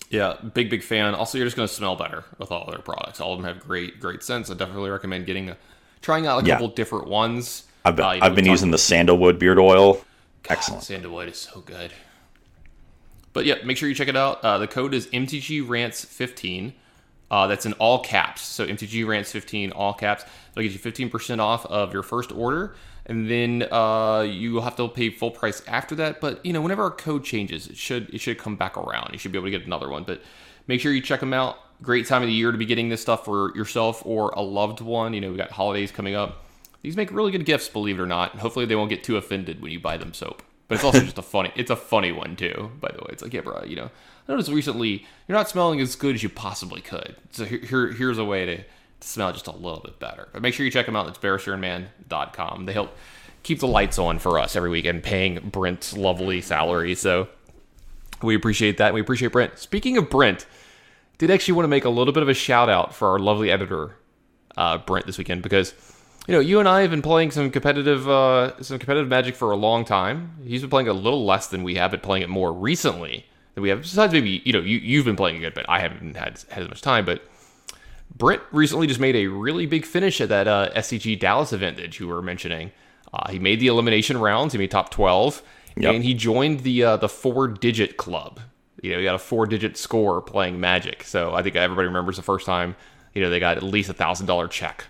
Yeah 0.10 0.38
big 0.54 0.70
big 0.70 0.82
fan. 0.82 1.14
Also 1.14 1.38
you're 1.38 1.46
just 1.46 1.58
going 1.58 1.68
to 1.68 1.74
smell 1.74 1.98
better 1.98 2.24
with 2.38 2.54
all 2.54 2.72
their 2.72 2.80
products. 2.80 3.20
All 3.20 3.34
of 3.34 3.40
them 3.42 3.54
have 3.54 3.62
great 3.62 4.00
great 4.00 4.24
scents. 4.24 4.50
I 4.50 4.54
definitely 4.54 4.92
recommend 4.92 5.26
getting 5.26 5.50
a 5.50 5.58
trying 6.02 6.26
out 6.26 6.42
a 6.42 6.50
couple 6.50 6.70
yeah. 6.70 6.74
different 6.74 7.10
ones. 7.10 7.64
I've 7.84 7.98
been, 7.98 8.06
uh, 8.06 8.20
I've 8.22 8.36
been 8.36 8.46
using 8.46 8.72
the 8.72 8.78
sandalwood 8.78 9.38
beard 9.38 9.60
oil. 9.60 9.96
God, 9.96 10.04
excellent. 10.52 10.84
sandalwood 10.84 11.28
is 11.28 11.38
so 11.38 11.60
good. 11.60 11.92
But 13.34 13.44
yeah, 13.44 13.56
make 13.66 13.76
sure 13.76 13.90
you 13.90 13.96
check 13.96 14.08
it 14.08 14.16
out. 14.16 14.42
Uh, 14.42 14.58
the 14.58 14.68
code 14.70 14.94
is 14.94 15.08
MTG 15.08 15.68
Rants 15.68 16.06
15. 16.06 16.74
Uh, 17.34 17.48
that's 17.48 17.66
in 17.66 17.74
all 17.74 17.98
caps. 17.98 18.44
So 18.44 18.68
MTG 18.68 19.08
Rants 19.08 19.32
15, 19.32 19.72
all 19.72 19.92
caps. 19.92 20.24
That'll 20.54 20.70
get 20.70 20.72
you 20.72 21.10
15% 21.10 21.40
off 21.40 21.66
of 21.66 21.92
your 21.92 22.04
first 22.04 22.32
order. 22.32 22.76
And 23.08 23.28
then 23.28 23.68
uh, 23.72 24.22
you 24.22 24.52
will 24.52 24.62
have 24.62 24.76
to 24.76 24.88
pay 24.88 25.10
full 25.10 25.32
price 25.32 25.64
after 25.66 25.96
that. 25.96 26.22
But 26.22 26.46
you 26.46 26.54
know, 26.54 26.62
whenever 26.62 26.84
our 26.84 26.92
code 26.92 27.24
changes, 27.24 27.66
it 27.66 27.76
should 27.76 28.14
it 28.14 28.22
should 28.22 28.38
come 28.38 28.56
back 28.56 28.78
around. 28.78 29.14
You 29.14 29.18
should 29.18 29.32
be 29.32 29.40
able 29.40 29.48
to 29.48 29.52
get 29.52 29.66
another 29.66 29.90
one. 29.90 30.04
But 30.04 30.22
make 30.68 30.80
sure 30.80 30.94
you 30.94 31.02
check 31.02 31.22
them 31.22 31.34
out. 31.34 31.58
Great 31.82 32.06
time 32.06 32.22
of 32.22 32.28
the 32.28 32.34
year 32.36 32.52
to 32.52 32.58
be 32.58 32.68
getting 32.68 32.90
this 32.90 33.02
stuff 33.02 33.26
for 33.26 33.52
yourself 33.58 34.06
or 34.06 34.30
a 34.36 34.42
loved 34.42 34.80
one. 34.80 35.16
You 35.16 35.22
know, 35.22 35.32
we 35.32 35.38
got 35.38 35.50
holidays 35.50 35.92
coming 35.92 36.14
up. 36.14 36.46
These 36.84 36.96
make 36.96 37.12
really 37.12 37.32
good 37.32 37.46
gifts, 37.46 37.68
believe 37.68 37.98
it 37.98 38.04
or 38.04 38.06
not. 38.06 38.38
Hopefully, 38.38 38.68
they 38.68 38.76
won't 38.76 38.92
get 38.92 39.04
too 39.04 39.18
offended 39.18 39.60
when 39.60 39.72
you 39.72 39.80
buy 39.80 39.98
them 39.98 40.14
soap. 40.14 40.44
But 40.68 40.76
it's 40.76 40.84
also 40.84 41.00
just 41.04 41.18
a 41.18 41.24
funny. 41.24 41.52
It's 41.56 41.72
a 41.72 41.76
funny 41.76 42.12
one 42.12 42.36
too. 42.36 42.70
By 42.80 42.92
the 42.92 43.00
way, 43.00 43.10
it's 43.10 43.24
like 43.24 43.34
yeah, 43.34 43.42
bro. 43.42 43.64
You 43.64 43.78
know, 43.78 43.90
noticed 44.28 44.50
recently 44.50 45.06
you're 45.28 45.38
not 45.38 45.50
smelling 45.50 45.80
as 45.80 45.96
good 45.96 46.16
as 46.16 46.24
you 46.24 46.30
possibly 46.30 46.82
could. 46.82 47.16
So 47.32 47.46
here, 47.46 47.60
here 47.60 47.92
here's 47.92 48.18
a 48.18 48.26
way 48.26 48.46
to, 48.46 48.58
to 48.58 48.64
smell 49.00 49.32
just 49.32 49.48
a 49.48 49.52
little 49.52 49.82
bit 49.84 50.00
better. 50.00 50.28
But 50.32 50.42
make 50.42 50.54
sure 50.54 50.66
you 50.66 50.72
check 50.72 50.86
them 50.86 50.96
out. 50.96 51.08
It's 51.08 51.18
barristerandmann.com. 51.18 52.66
They 52.66 52.74
help 52.74 52.96
keep 53.44 53.60
the 53.60 53.68
lights 53.68 54.00
on 54.00 54.20
for 54.20 54.40
us 54.40 54.56
every 54.56 54.70
week 54.70 54.86
and 54.86 55.04
paying 55.04 55.50
Brent's 55.50 55.96
lovely 55.96 56.42
salary. 56.42 56.96
So 56.96 57.28
we 58.22 58.36
appreciate 58.36 58.78
that. 58.78 58.94
We 58.94 59.02
appreciate 59.02 59.32
Brent. 59.32 59.60
Speaking 59.60 59.98
of 59.98 60.10
Brent, 60.10 60.46
did 61.18 61.30
actually 61.30 61.54
want 61.54 61.66
to 61.66 61.70
make 61.70 61.86
a 61.86 61.90
little 61.90 62.14
bit 62.14 62.24
of 62.24 62.30
a 62.30 62.34
shout 62.34 62.70
out 62.70 62.96
for 62.96 63.10
our 63.10 63.20
lovely 63.20 63.52
editor, 63.52 63.98
uh, 64.58 64.78
Brent, 64.80 65.06
this 65.06 65.18
weekend 65.18 65.44
because 65.44 65.74
you 66.28 66.34
know, 66.34 66.40
you 66.40 66.60
and 66.60 66.70
I 66.70 66.82
have 66.82 66.92
been 66.92 67.02
playing 67.02 67.32
some 67.32 67.52
competitive, 67.52 68.08
uh, 68.08 68.62
some 68.62 68.80
competitive 68.80 69.10
Magic 69.10 69.36
for 69.36 69.52
a 69.52 69.58
long 69.58 69.84
time. 69.84 70.38
He's 70.46 70.62
been 70.62 70.70
playing 70.70 70.88
a 70.88 70.94
little 70.94 71.26
less 71.26 71.48
than 71.48 71.64
we 71.64 71.76
have, 71.76 71.92
but 71.92 72.02
playing 72.02 72.24
it 72.24 72.30
more 72.30 72.54
recently 72.54 73.26
than 73.54 73.64
we 73.64 73.70
have. 73.70 73.82
Besides, 73.82 74.14
maybe 74.14 74.42
you 74.46 74.54
know, 74.54 74.60
you 74.60 74.78
you've 74.78 75.06
been 75.06 75.16
playing 75.16 75.38
a 75.38 75.40
good 75.40 75.54
bit. 75.54 75.66
I 75.68 75.80
haven't 75.80 76.16
had 76.16 76.44
had 76.50 76.64
as 76.64 76.70
much 76.70 76.82
time, 76.82 77.06
but 77.06 77.24
Brent 78.16 78.42
recently 78.52 78.88
just 78.88 79.00
made 79.00 79.16
a 79.16 79.28
really 79.28 79.66
big 79.66 79.86
finish 79.86 80.22
at 80.22 80.30
that 80.30 80.48
uh, 80.48 80.70
SCG 80.76 81.20
Dallas 81.20 81.54
event 81.54 81.78
that 81.78 82.00
you 82.00 82.08
were 82.08 82.22
mentioning. 82.22 82.72
Uh, 83.14 83.32
he 83.32 83.40
made 83.40 83.60
the 83.60 83.68
elimination 83.68 84.18
rounds. 84.18 84.54
He 84.54 84.60
made 84.60 84.72
top 84.72 84.90
twelve, 84.90 85.42
yep. 85.76 85.94
and 85.94 86.04
he 86.04 86.14
joined 86.14 86.62
the 86.62 86.84
uh, 86.84 86.98
the 86.98 87.10
four 87.10 87.48
digit 87.48 87.98
club. 87.98 88.40
You 88.82 88.92
know, 88.92 88.98
he 88.98 89.04
got 89.06 89.16
a 89.16 89.20
four 89.20 89.46
digit 89.46 89.78
score 89.78 90.22
playing 90.22 90.60
Magic. 90.60 91.04
So 91.04 91.34
I 91.34 91.42
think 91.42 91.56
everybody 91.56 91.88
remembers 91.88 92.18
the 92.18 92.24
first 92.24 92.46
time. 92.46 92.76
You 93.14 93.22
know, 93.22 93.30
they 93.30 93.40
got 93.40 93.58
at 93.58 93.64
least 93.64 93.90
a 93.90 93.94
thousand 93.94 94.26
dollar 94.26 94.48
check 94.48 94.86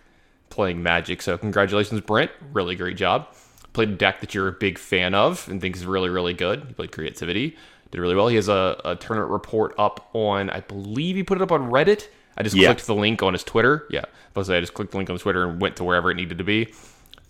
playing 0.49 0.81
Magic. 0.81 1.21
So 1.21 1.37
congratulations, 1.37 2.01
Brent. 2.01 2.31
Really 2.53 2.75
great 2.75 2.97
job. 2.97 3.27
Played 3.73 3.89
a 3.89 3.95
deck 3.95 4.21
that 4.21 4.33
you're 4.33 4.47
a 4.47 4.53
big 4.53 4.77
fan 4.77 5.15
of 5.15 5.47
and 5.49 5.59
think 5.59 5.75
is 5.75 5.85
really, 5.85 6.09
really 6.09 6.33
good. 6.33 6.63
He 6.67 6.73
played 6.73 6.91
Creativity, 6.91 7.57
did 7.93 8.01
really 8.01 8.15
well. 8.15 8.27
He 8.27 8.35
has 8.35 8.49
a, 8.49 8.79
a 8.83 8.95
tournament 8.95 9.31
report 9.31 9.75
up 9.77 10.09
on, 10.13 10.49
I 10.49 10.61
believe 10.61 11.15
he 11.15 11.23
put 11.23 11.37
it 11.37 11.41
up 11.41 11.51
on 11.51 11.69
Reddit. 11.69 12.07
I 12.35 12.41
just 12.41 12.55
yeah. 12.55 12.67
clicked 12.67 12.87
the 12.87 12.95
link 12.95 13.21
on 13.21 13.33
his 13.33 13.43
Twitter. 13.43 13.85
Yeah, 13.91 14.05
I 14.35 14.39
I 14.39 14.59
just 14.59 14.73
clicked 14.73 14.91
the 14.91 14.97
link 14.97 15.09
on 15.09 15.13
his 15.13 15.21
Twitter 15.21 15.47
and 15.47 15.61
went 15.61 15.75
to 15.77 15.83
wherever 15.83 16.09
it 16.09 16.15
needed 16.15 16.39
to 16.39 16.43
be. 16.43 16.73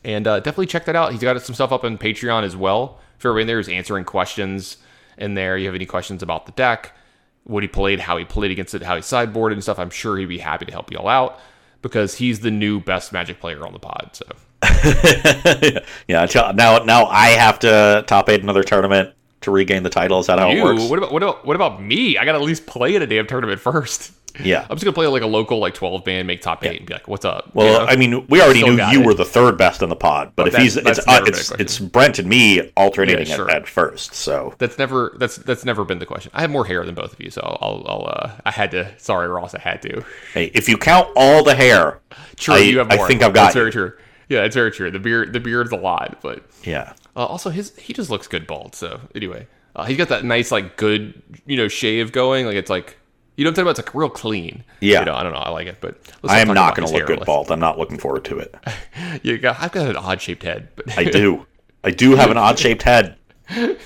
And 0.06 0.26
uh, 0.26 0.40
definitely 0.40 0.68
check 0.68 0.86
that 0.86 0.96
out. 0.96 1.12
He's 1.12 1.22
got 1.22 1.40
some 1.42 1.54
stuff 1.54 1.74
up 1.74 1.84
on 1.84 1.98
Patreon 1.98 2.44
as 2.44 2.56
well. 2.56 3.00
If 3.18 3.26
you're 3.26 3.38
in 3.40 3.48
there 3.48 3.60
is 3.60 3.68
answering 3.68 4.06
questions 4.06 4.78
in 5.18 5.34
there, 5.34 5.58
you 5.58 5.66
have 5.66 5.76
any 5.76 5.86
questions 5.86 6.24
about 6.24 6.46
the 6.46 6.54
deck, 6.54 6.96
what 7.44 7.64
he 7.64 7.68
played, 7.68 8.00
how 8.00 8.16
he 8.16 8.24
played 8.24 8.52
against 8.52 8.74
it, 8.74 8.84
how 8.84 8.96
he 8.96 9.02
sideboarded 9.02 9.54
and 9.54 9.64
stuff, 9.64 9.80
I'm 9.80 9.90
sure 9.90 10.18
he'd 10.18 10.28
be 10.28 10.40
happy 10.40 10.66
to 10.66 10.72
help 10.72 10.92
you 10.92 10.98
all 10.98 11.10
out 11.10 11.40
because 11.82 12.16
he's 12.16 12.40
the 12.40 12.52
new 12.52 12.80
best 12.80 13.12
Magic 13.12 13.42
player 13.42 13.66
on 13.66 13.74
the 13.74 13.80
pod. 13.80 14.12
So. 14.14 14.26
yeah, 16.08 16.26
now 16.56 16.78
now 16.80 17.06
I 17.08 17.32
have 17.32 17.60
to 17.60 18.06
top 18.08 18.30
eight 18.30 18.42
another 18.42 18.64
tournament 18.64 19.14
to 19.44 19.52
regain 19.52 19.84
the 19.84 19.90
title. 19.90 20.20
Is 20.20 20.28
that 20.28 20.40
how 20.40 20.50
you? 20.50 20.60
it 20.60 20.64
works? 20.64 20.90
What 20.90 20.98
about 21.00 21.14
what 21.14 21.24
about 21.24 21.46
what 21.46 21.56
about 21.56 21.82
me? 21.82 22.18
I 22.18 22.26
got 22.26 22.34
to 22.34 22.40
at 22.40 22.44
least 22.44 22.66
play 22.66 22.96
in 22.96 23.02
a 23.02 23.08
damn 23.08 23.28
tournament 23.28 23.60
first. 23.60 24.12
Yeah, 24.44 24.62
I'm 24.62 24.76
just 24.76 24.84
gonna 24.84 24.94
play 24.94 25.06
like 25.06 25.22
a 25.22 25.28
local 25.28 25.60
like 25.60 25.76
12 25.76 26.04
band, 26.04 26.28
make 26.28 26.42
top 26.42 26.64
eight, 26.66 26.72
yeah. 26.72 26.78
and 26.78 26.86
be 26.88 26.94
like, 26.94 27.08
"What's 27.08 27.24
up?" 27.24 27.54
Well, 27.54 27.68
you 27.68 27.74
know? 27.74 27.86
I 27.86 27.96
mean, 27.96 28.28
we 28.28 28.42
already 28.42 28.64
knew 28.64 28.84
you 28.88 29.02
it. 29.02 29.06
were 29.06 29.14
the 29.14 29.26
third 29.26 29.60
best 29.60 29.84
in 29.84 29.90
the 29.90 29.96
pod, 29.96 30.32
but, 30.36 30.46
but 30.46 30.56
if 30.56 30.60
he's 30.60 30.76
it's 30.76 30.98
uh, 31.08 31.24
it's 31.28 31.52
it's 31.52 31.78
Brent 31.78 32.18
and 32.18 32.28
me 32.28 32.72
alternating 32.76 33.28
yeah, 33.28 33.36
sure. 33.36 33.50
at, 33.52 33.58
at, 33.58 33.68
first. 33.68 34.16
So 34.16 34.56
that's 34.58 34.80
never 34.80 35.16
that's 35.20 35.36
that's 35.36 35.66
never 35.66 35.86
been 35.86 36.00
the 36.00 36.08
question. 36.08 36.32
I 36.34 36.42
have 36.42 36.50
more 36.50 36.66
hair 36.66 36.84
than 36.84 36.96
both 36.96 37.14
of 37.14 37.22
you, 37.22 37.30
so 37.30 37.42
I'll, 37.62 37.84
I'll 37.86 38.06
uh, 38.08 38.32
I 38.44 38.50
had 38.50 38.72
to. 38.72 38.92
Sorry, 38.98 39.28
Ross, 39.28 39.54
I 39.54 39.60
had 39.60 39.84
to. 39.84 40.04
Hey, 40.34 40.46
if 40.56 40.68
you 40.68 40.78
count 40.78 41.10
all 41.16 41.44
the 41.44 41.54
hair, 41.54 42.02
true, 42.36 42.56
I, 42.56 42.58
you 42.58 42.80
have 42.80 42.90
more. 42.90 43.06
I 43.06 43.08
think 43.08 43.22
I've 43.22 43.36
got. 43.36 43.44
That's 43.44 43.56
very 43.56 43.72
true. 43.72 43.94
Yeah, 44.30 44.46
it's 44.46 44.56
very 44.56 44.72
true. 44.72 44.90
The 44.90 44.98
beard 44.98 45.32
the 45.32 45.40
beard's 45.40 45.72
a 45.72 45.78
lot, 45.78 46.18
but 46.24 46.44
yeah. 46.64 46.94
Uh, 47.16 47.26
also, 47.26 47.50
his 47.50 47.76
he 47.78 47.94
just 47.94 48.10
looks 48.10 48.28
good 48.28 48.48
bald. 48.48 48.76
So 48.76 49.02
anyway, 49.14 49.48
uh, 49.76 49.86
he's 49.86 49.98
got 49.98 50.10
that 50.10 50.24
nice 50.26 50.52
like 50.52 50.78
good 50.78 51.22
you 51.46 51.58
know 51.58 51.68
shave 51.68 52.12
going. 52.12 52.46
Like 52.46 52.56
it's 52.56 52.70
like 52.70 52.98
you 53.36 53.44
know 53.44 53.50
what 53.50 53.52
I'm 53.52 53.56
talking 53.56 53.64
about? 53.64 53.80
It's 53.80 53.88
like 53.88 53.96
real 53.96 54.10
clean. 54.10 54.64
Yeah. 54.80 55.00
You 55.00 55.06
know, 55.06 55.16
I 55.16 55.24
don't 55.24 55.34
know. 55.34 55.40
I 55.40 55.50
like 55.50 55.68
it, 55.68 55.78
but 55.82 55.98
I 56.24 56.40
am 56.40 56.50
not 56.50 56.76
going 56.76 56.88
to 56.88 56.94
look 56.94 57.08
good 57.08 57.26
bald. 57.26 57.52
I'm 57.52 57.60
not 57.60 57.80
looking 57.80 57.98
forward 57.98 58.26
to 58.26 58.38
it. 58.38 58.56
you 59.24 59.38
got, 59.40 59.60
I've 59.60 59.72
got 59.72 59.88
an 59.88 59.98
odd 59.98 60.22
shaped 60.22 60.44
head. 60.44 60.70
But 60.76 60.98
I 60.98 61.06
do. 61.06 61.46
I 61.84 61.92
do 61.92 62.16
have 62.16 62.30
an 62.30 62.38
odd 62.38 62.60
shaped 62.60 62.84
head. 62.84 63.18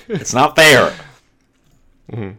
It's 0.08 0.34
not 0.34 0.54
fair. 0.54 0.94
Mm-hmm. 2.12 2.30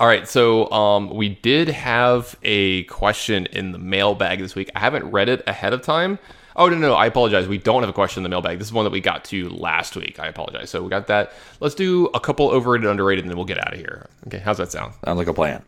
All 0.00 0.06
right. 0.06 0.26
So 0.26 0.70
um, 0.70 1.10
we 1.14 1.28
did 1.28 1.68
have 1.68 2.36
a 2.42 2.84
question 2.84 3.46
in 3.46 3.72
the 3.72 3.78
mailbag 3.78 4.40
this 4.40 4.54
week. 4.54 4.70
I 4.74 4.80
haven't 4.80 5.10
read 5.10 5.28
it 5.28 5.42
ahead 5.46 5.72
of 5.74 5.82
time. 5.82 6.18
Oh 6.58 6.70
no, 6.70 6.76
no, 6.76 6.94
I 6.94 7.04
apologize. 7.04 7.46
We 7.46 7.58
don't 7.58 7.82
have 7.82 7.90
a 7.90 7.92
question 7.92 8.20
in 8.20 8.22
the 8.22 8.30
mailbag. 8.30 8.58
This 8.58 8.68
is 8.68 8.72
one 8.72 8.86
that 8.86 8.90
we 8.90 9.00
got 9.00 9.24
to 9.26 9.50
last 9.50 9.94
week. 9.94 10.18
I 10.18 10.26
apologize. 10.26 10.70
So 10.70 10.82
we 10.82 10.88
got 10.88 11.06
that. 11.08 11.32
Let's 11.60 11.74
do 11.74 12.06
a 12.14 12.20
couple 12.20 12.48
overrated, 12.48 12.88
underrated, 12.88 13.24
and 13.24 13.30
then 13.30 13.36
we'll 13.36 13.44
get 13.44 13.58
out 13.58 13.74
of 13.74 13.78
here. 13.78 14.08
Okay, 14.26 14.38
how's 14.38 14.56
that 14.56 14.72
sound? 14.72 14.94
Sounds 15.04 15.18
like 15.18 15.26
a 15.26 15.34
plan. 15.34 15.62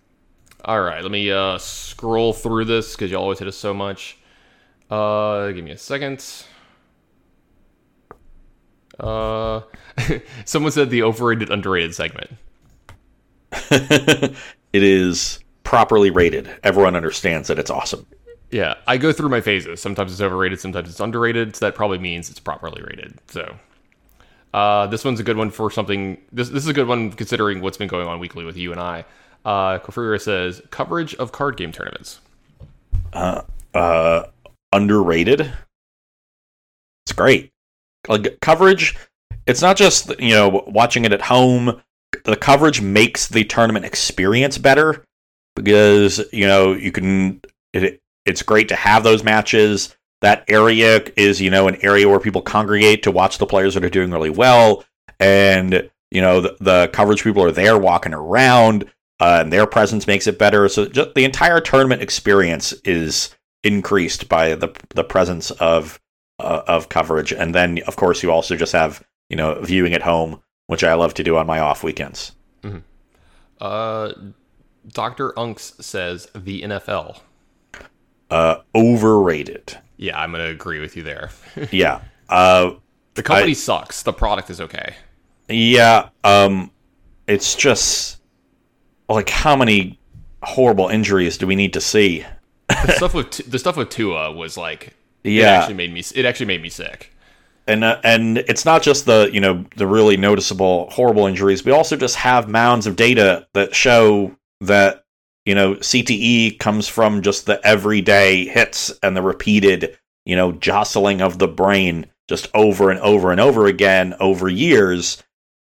All 0.64 0.80
right, 0.80 1.03
let 1.03 1.12
me 1.12 1.30
uh, 1.30 1.59
scroll 1.59 2.32
through 2.32 2.64
this 2.64 2.97
because 2.97 3.11
you 3.11 3.18
always 3.18 3.39
hit 3.39 3.47
us 3.47 3.57
so 3.57 3.74
much. 3.74 4.18
Uh, 4.91 5.51
give 5.51 5.62
me 5.62 5.72
a 5.72 5.78
second. 5.78 6.24
Uh, 8.99 9.61
someone 10.47 10.72
said 10.72 10.89
the 10.89 11.03
overrated, 11.03 11.51
underrated 11.51 11.95
segment. 11.95 12.30
it 13.53 14.34
is 14.72 15.39
properly 15.64 16.11
rated. 16.11 16.51
Everyone 16.62 16.97
understands 16.97 17.49
that 17.49 17.59
it's 17.59 17.70
awesome. 17.70 18.07
Yeah, 18.51 18.74
I 18.86 18.96
go 18.96 19.12
through 19.12 19.28
my 19.28 19.40
phases. 19.40 19.80
Sometimes 19.80 20.12
it's 20.12 20.20
overrated, 20.20 20.61
sometimes 20.61 20.88
it's 20.88 21.01
underrated. 21.01 21.57
So 21.57 21.66
that 21.66 21.74
probably 21.74 21.99
means 21.99 22.30
it's 22.30 22.40
properly 22.40 22.82
rated. 22.82 23.18
So, 23.28 23.57
uh, 24.55 24.86
this 24.86 25.05
one's 25.05 25.20
a 25.20 25.22
good 25.22 25.36
one 25.36 25.51
for 25.51 25.70
something. 25.70 26.18
This 26.32 26.49
this 26.49 26.62
is 26.62 26.68
a 26.68 26.72
good 26.72 26.89
one 26.89 27.12
considering 27.12 27.60
what's 27.60 27.77
been 27.77 27.89
going 27.89 28.09
on 28.09 28.18
weekly 28.18 28.44
with 28.44 28.56
you 28.56 28.72
and 28.72 28.81
I. 28.81 29.05
Uh, 29.44 29.78
Kofura 29.78 30.20
says 30.20 30.62
coverage 30.70 31.14
of 31.16 31.32
card 31.32 31.56
game 31.56 31.72
tournaments. 31.72 32.20
Uh, 33.12 33.43
uh, 33.74 34.24
underrated. 34.72 35.52
It's 37.05 37.12
great. 37.12 37.51
Like 38.09 38.39
coverage, 38.40 38.97
it's 39.47 39.62
not 39.62 39.77
just 39.77 40.18
you 40.18 40.35
know 40.35 40.64
watching 40.66 41.05
it 41.05 41.12
at 41.12 41.22
home. 41.22 41.82
The 42.24 42.36
coverage 42.36 42.81
makes 42.81 43.28
the 43.28 43.44
tournament 43.44 43.85
experience 43.85 44.56
better 44.56 45.05
because 45.55 46.24
you 46.32 46.47
know 46.47 46.72
you 46.72 46.93
can. 46.93 47.40
It, 47.74 48.01
it's 48.28 48.42
great 48.42 48.68
to 48.68 48.76
have 48.76 49.02
those 49.02 49.24
matches. 49.24 49.96
That 50.20 50.44
area 50.48 51.02
is 51.16 51.40
you 51.40 51.50
know 51.50 51.68
an 51.68 51.78
area 51.82 52.09
where 52.09 52.20
people 52.20 52.42
congregate 52.42 53.02
to 53.05 53.10
watch 53.10 53.38
the 53.38 53.46
players 53.46 53.74
that 53.74 53.84
are 53.84 53.90
doing 53.90 54.10
really 54.10 54.30
well, 54.30 54.84
and 55.18 55.90
you 56.10 56.20
know 56.20 56.40
the, 56.40 56.56
the 56.60 56.90
coverage 56.92 57.22
people 57.22 57.42
are 57.42 57.52
there 57.52 57.78
walking 57.78 58.14
around 58.14 58.90
uh, 59.20 59.38
and 59.40 59.52
their 59.52 59.66
presence 59.66 60.06
makes 60.06 60.26
it 60.26 60.38
better. 60.38 60.68
So 60.68 60.86
just 60.86 61.14
the 61.14 61.24
entire 61.24 61.60
tournament 61.60 62.02
experience 62.02 62.72
is 62.84 63.34
increased 63.64 64.28
by 64.28 64.55
the 64.55 64.68
the 64.90 65.05
presence 65.05 65.50
of 65.52 66.00
uh, 66.38 66.62
of 66.66 66.88
coverage, 66.88 67.32
and 67.32 67.55
then 67.55 67.80
of 67.86 67.96
course 67.96 68.22
you 68.22 68.30
also 68.30 68.56
just 68.56 68.72
have 68.72 69.05
you 69.28 69.36
know 69.36 69.60
viewing 69.60 69.94
at 69.94 70.02
home, 70.02 70.42
which 70.66 70.84
I 70.84 70.94
love 70.94 71.14
to 71.14 71.24
do 71.24 71.36
on 71.36 71.46
my 71.46 71.59
off 71.59 71.82
weekends. 71.82 72.32
Mm-hmm. 72.62 72.78
Uh, 73.60 74.12
Doctor 74.86 75.32
Unks 75.32 75.82
says 75.82 76.28
the 76.34 76.62
NFL. 76.62 77.20
Uh, 78.30 78.56
overrated. 78.74 79.78
Yeah, 79.96 80.18
I'm 80.18 80.32
gonna 80.32 80.44
agree 80.44 80.80
with 80.80 80.96
you 80.96 81.02
there. 81.02 81.30
yeah. 81.70 82.00
Uh, 82.28 82.72
the 83.14 83.22
company 83.22 83.50
I, 83.50 83.55
sucks. 83.55 84.02
The 84.02 84.12
product 84.12 84.50
is 84.50 84.60
okay. 84.60 84.94
Yeah. 85.48 86.10
Um, 86.24 86.70
it's 87.26 87.55
just 87.55 88.20
like 89.09 89.28
how 89.28 89.56
many 89.56 89.98
horrible 90.42 90.88
injuries 90.88 91.38
do 91.38 91.46
we 91.46 91.56
need 91.56 91.72
to 91.72 91.80
see? 91.80 92.24
the 92.68 92.92
stuff 92.92 93.14
with 93.14 93.50
the 93.50 93.59
stuff 93.59 93.76
with 93.76 93.90
Tua 93.90 94.32
was 94.32 94.56
like, 94.56 94.94
yeah, 95.24 95.56
it 95.56 95.59
actually 95.59 95.74
made 95.74 95.92
me 95.92 96.02
it 96.14 96.24
actually 96.24 96.46
made 96.46 96.62
me 96.62 96.68
sick. 96.68 97.12
And 97.66 97.84
uh, 97.84 98.00
and 98.05 98.38
it's 98.38 98.64
not 98.64 98.82
just 98.82 99.05
the 99.06 99.30
you 99.32 99.40
know 99.40 99.64
the 99.76 99.86
really 99.86 100.16
noticeable 100.16 100.88
horrible 100.90 101.26
injuries. 101.26 101.64
We 101.64 101.72
also 101.72 101.96
just 101.96 102.16
have 102.16 102.48
mounds 102.48 102.86
of 102.86 102.96
data 102.96 103.46
that 103.55 103.74
show 103.74 104.36
that 104.60 105.05
you 105.48 105.54
know 105.54 105.74
CTE 105.76 106.58
comes 106.58 106.88
from 106.88 107.22
just 107.22 107.46
the 107.46 107.58
everyday 107.66 108.44
hits 108.44 108.92
and 109.02 109.16
the 109.16 109.22
repeated 109.22 109.96
you 110.26 110.36
know 110.36 110.52
jostling 110.52 111.22
of 111.22 111.38
the 111.38 111.48
brain 111.48 112.04
just 112.28 112.48
over 112.54 112.90
and 112.90 113.00
over 113.00 113.32
and 113.32 113.40
over 113.40 113.66
again 113.66 114.14
over 114.20 114.48
years. 114.48 115.22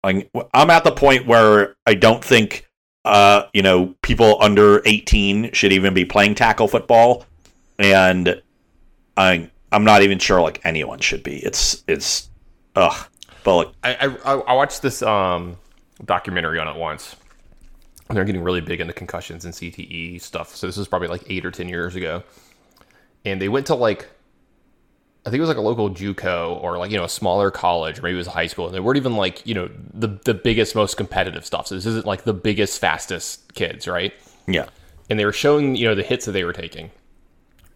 I'm 0.03 0.71
at 0.71 0.85
the 0.85 0.93
point 0.93 1.27
where 1.27 1.77
I 1.87 1.95
don't 1.95 2.25
think 2.25 2.69
uh, 3.05 3.49
you 3.55 3.63
know, 3.63 3.95
people 4.03 4.37
under 4.41 4.83
18 4.85 5.53
should 5.53 5.73
even 5.73 5.95
be 5.95 6.05
playing 6.05 6.35
tackle 6.35 6.69
football, 6.69 7.25
and 7.79 8.41
I 9.17 9.51
I'm 9.71 9.85
not 9.85 10.03
even 10.03 10.19
sure 10.19 10.41
like 10.41 10.61
anyone 10.65 11.01
should 11.01 11.23
be. 11.23 11.37
It's 11.39 11.85
it's 11.87 12.29
ugh. 12.75 13.07
But 13.45 13.57
like, 13.57 13.69
I, 13.83 14.17
I 14.25 14.35
I 14.35 14.53
watched 14.55 14.83
this 14.83 15.03
um 15.03 15.57
documentary 16.05 16.59
on 16.59 16.69
it 16.69 16.77
once. 16.77 17.17
And 18.09 18.17
they're 18.17 18.25
getting 18.25 18.43
really 18.43 18.61
big 18.63 18.81
into 18.81 18.95
concussions 18.95 19.45
and 19.45 19.53
CTE 19.53 20.21
stuff. 20.21 20.57
So 20.57 20.67
this 20.67 20.79
is 20.79 20.89
probably 20.89 21.09
like 21.09 21.25
eight 21.29 21.45
or 21.45 21.51
ten 21.51 21.69
years 21.69 21.95
ago, 21.95 22.23
and 23.25 23.41
they 23.41 23.49
went 23.49 23.67
to 23.67 23.75
like 23.75 24.09
I 25.27 25.31
think 25.31 25.39
it 25.39 25.43
was 25.43 25.49
like 25.49 25.59
a 25.59 25.63
local 25.63 25.91
JUCO 25.91 26.63
or 26.63 26.79
like 26.79 26.91
you 26.91 26.97
know 26.97 27.05
a 27.05 27.09
smaller 27.09 27.51
college 27.51 27.99
or 27.99 28.03
maybe 28.03 28.15
it 28.15 28.19
was 28.19 28.29
a 28.29 28.31
high 28.31 28.47
school, 28.47 28.67
and 28.67 28.75
they 28.75 28.81
weren't 28.81 28.97
even 28.97 29.17
like 29.17 29.47
you 29.47 29.55
know 29.55 29.69
the 29.93 30.19
the 30.25 30.33
biggest, 30.33 30.75
most 30.75 30.97
competitive 30.97 31.45
stuff. 31.45 31.67
So 31.67 31.75
this 31.75 31.85
isn't 31.85 32.07
like 32.07 32.25
the 32.25 32.33
biggest, 32.33 32.81
fastest 32.81 33.53
kids, 33.55 33.87
right? 33.87 34.15
yeah, 34.47 34.69
And 35.11 35.21
they 35.21 35.27
were 35.27 35.33
showing 35.33 35.77
you 35.77 35.87
know 35.87 35.95
the 35.95 36.03
hits 36.03 36.25
that 36.25 36.33
they 36.33 36.45
were 36.45 36.55
taking, 36.55 36.91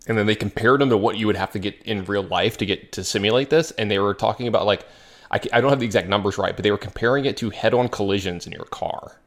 and 0.07 0.17
then 0.17 0.25
they 0.25 0.35
compared 0.35 0.81
them 0.81 0.89
to 0.89 0.97
what 0.97 1.19
you 1.19 1.27
would 1.27 1.37
have 1.37 1.53
to 1.53 1.59
get 1.59 1.77
in 1.83 2.05
real 2.07 2.23
life 2.23 2.57
to 2.59 2.67
get 2.67 2.93
to 2.93 3.05
simulate 3.05 3.51
this, 3.51 3.71
and 3.73 3.91
they 3.91 3.99
were 3.99 4.15
talking 4.15 4.49
about 4.49 4.65
like 4.65 4.87
I, 5.31 5.41
I 5.53 5.61
don't 5.61 5.69
have 5.69 5.81
the 5.81 5.87
exact 5.87 6.09
numbers 6.09 6.39
right, 6.39 6.57
but 6.57 6.63
they 6.63 6.71
were 6.71 6.79
comparing 6.79 7.27
it 7.27 7.37
to 7.39 7.51
head-on 7.51 7.89
collisions 7.89 8.47
in 8.47 8.53
your 8.53 8.65
car. 8.65 9.19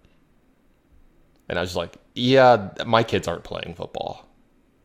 And 1.50 1.58
I 1.60 1.62
was 1.62 1.76
like, 1.76 1.96
yeah, 2.16 2.70
my 2.86 3.04
kids 3.04 3.28
aren't 3.28 3.44
playing 3.44 3.76
football. 3.76 4.26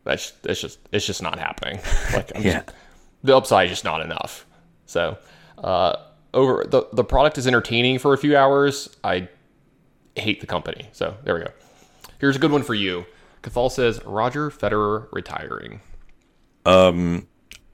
That's 0.04 0.30
that's 0.42 0.60
just 0.60 0.78
it's 0.92 1.06
just 1.06 1.22
not 1.22 1.38
happening. 1.38 1.78
Like 2.12 2.32
Yeah. 2.38 2.62
just, 2.62 2.70
the 3.22 3.36
upside 3.36 3.66
is 3.66 3.72
just 3.72 3.84
not 3.84 4.00
enough. 4.00 4.46
So 4.86 5.16
uh, 5.58 5.96
over 6.34 6.64
the 6.68 6.86
the 6.92 7.04
product 7.04 7.38
is 7.38 7.46
entertaining 7.46 7.98
for 7.98 8.12
a 8.14 8.18
few 8.18 8.36
hours. 8.36 8.94
I 9.04 9.28
hate 10.16 10.40
the 10.40 10.46
company. 10.46 10.88
So 10.92 11.16
there 11.24 11.34
we 11.34 11.40
go. 11.40 11.50
Here's 12.18 12.36
a 12.36 12.38
good 12.38 12.50
one 12.52 12.62
for 12.62 12.74
you. 12.74 13.04
Cathal 13.42 13.70
says 13.70 14.04
Roger 14.04 14.50
Federer 14.50 15.06
retiring. 15.12 15.80
Um, 16.66 17.26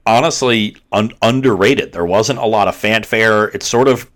honestly, 0.05 0.77
un- 0.93 1.11
underrated. 1.21 1.91
There 1.91 2.05
wasn't 2.05 2.39
a 2.39 2.45
lot 2.45 2.67
of 2.69 2.75
fanfare. 2.75 3.49
It 3.49 3.63
sort 3.63 3.87
of 3.89 4.09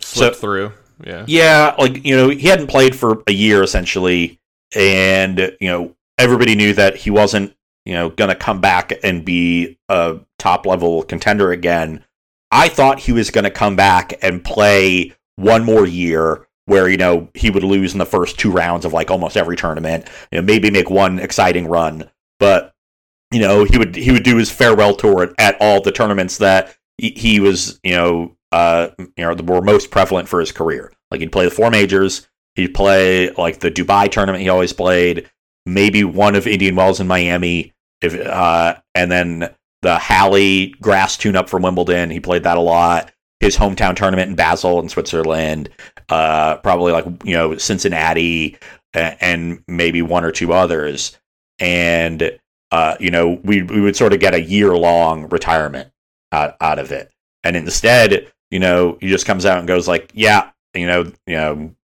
Slipped 0.00 0.36
through. 0.36 0.72
Yeah. 1.02 1.24
Yeah, 1.26 1.74
like 1.78 2.04
you 2.04 2.16
know, 2.16 2.28
he 2.28 2.48
hadn't 2.48 2.68
played 2.68 2.94
for 2.94 3.22
a 3.26 3.32
year 3.32 3.62
essentially, 3.62 4.40
and 4.74 5.38
you 5.60 5.68
know, 5.68 5.96
everybody 6.18 6.54
knew 6.54 6.72
that 6.74 6.96
he 6.96 7.10
wasn't 7.10 7.54
you 7.84 7.94
know 7.94 8.10
going 8.10 8.30
to 8.30 8.36
come 8.36 8.60
back 8.60 8.92
and 9.02 9.24
be 9.24 9.78
a 9.88 10.18
top 10.38 10.66
level 10.66 11.02
contender 11.02 11.52
again. 11.52 12.04
I 12.50 12.68
thought 12.68 13.00
he 13.00 13.12
was 13.12 13.30
going 13.30 13.44
to 13.44 13.50
come 13.50 13.76
back 13.76 14.14
and 14.22 14.44
play 14.44 15.14
one 15.36 15.64
more 15.64 15.86
year 15.86 16.46
where 16.66 16.88
you 16.88 16.96
know 16.96 17.28
he 17.34 17.50
would 17.50 17.64
lose 17.64 17.92
in 17.92 17.98
the 17.98 18.06
first 18.06 18.38
two 18.38 18.50
rounds 18.50 18.84
of 18.84 18.92
like 18.92 19.10
almost 19.10 19.36
every 19.36 19.56
tournament, 19.56 20.08
you 20.30 20.38
know, 20.38 20.42
maybe 20.42 20.70
make 20.70 20.90
one 20.90 21.18
exciting 21.18 21.66
run, 21.66 22.10
but 22.38 22.74
you 23.32 23.40
know 23.40 23.64
he 23.64 23.78
would 23.78 23.96
he 23.96 24.12
would 24.12 24.22
do 24.22 24.36
his 24.36 24.50
farewell 24.50 24.94
tour 24.94 25.24
at, 25.24 25.32
at 25.38 25.56
all 25.60 25.80
the 25.80 25.92
tournaments 25.92 26.38
that 26.38 26.76
he, 26.98 27.10
he 27.10 27.40
was 27.40 27.80
you 27.82 27.92
know 27.92 28.36
uh 28.54 28.90
you 28.98 29.10
know 29.18 29.34
were 29.34 29.60
most 29.60 29.90
prevalent 29.90 30.28
for 30.28 30.40
his 30.40 30.52
career. 30.52 30.92
Like 31.10 31.20
he'd 31.20 31.32
play 31.32 31.44
the 31.44 31.50
four 31.50 31.70
majors, 31.70 32.28
he'd 32.54 32.74
play 32.74 33.30
like 33.30 33.60
the 33.60 33.70
Dubai 33.70 34.10
tournament 34.10 34.42
he 34.42 34.48
always 34.48 34.72
played, 34.72 35.28
maybe 35.66 36.04
one 36.04 36.34
of 36.34 36.46
Indian 36.46 36.76
Wells 36.76 37.00
in 37.00 37.06
Miami, 37.06 37.72
if 38.00 38.14
uh 38.14 38.76
and 38.94 39.10
then 39.10 39.54
the 39.82 39.98
Halle 39.98 40.68
grass 40.80 41.16
tune 41.16 41.36
up 41.36 41.48
from 41.48 41.62
Wimbledon, 41.62 42.10
he 42.10 42.20
played 42.20 42.44
that 42.44 42.56
a 42.56 42.60
lot. 42.60 43.10
His 43.40 43.56
hometown 43.56 43.96
tournament 43.96 44.30
in 44.30 44.36
Basel 44.36 44.80
in 44.80 44.88
Switzerland, 44.88 45.68
uh 46.08 46.56
probably 46.58 46.92
like 46.92 47.06
you 47.24 47.34
know 47.34 47.56
Cincinnati 47.58 48.56
and 48.94 49.62
maybe 49.66 50.02
one 50.02 50.24
or 50.24 50.30
two 50.30 50.52
others. 50.52 51.18
And 51.58 52.38
uh, 52.70 52.96
you 52.98 53.10
know, 53.10 53.40
we 53.44 53.62
we 53.62 53.80
would 53.80 53.96
sort 53.96 54.12
of 54.12 54.20
get 54.20 54.34
a 54.34 54.40
year 54.40 54.76
long 54.76 55.28
retirement 55.28 55.90
out, 56.32 56.56
out 56.60 56.78
of 56.78 56.90
it. 56.90 57.12
And 57.44 57.56
instead, 57.56 58.32
you 58.50 58.58
know, 58.60 58.98
he 59.00 59.08
just 59.08 59.26
comes 59.26 59.46
out 59.46 59.58
and 59.58 59.68
goes 59.68 59.88
like, 59.88 60.10
yeah, 60.14 60.50
you 60.74 60.86
know, 60.86 61.04
you 61.26 61.34
know, 61.36 61.74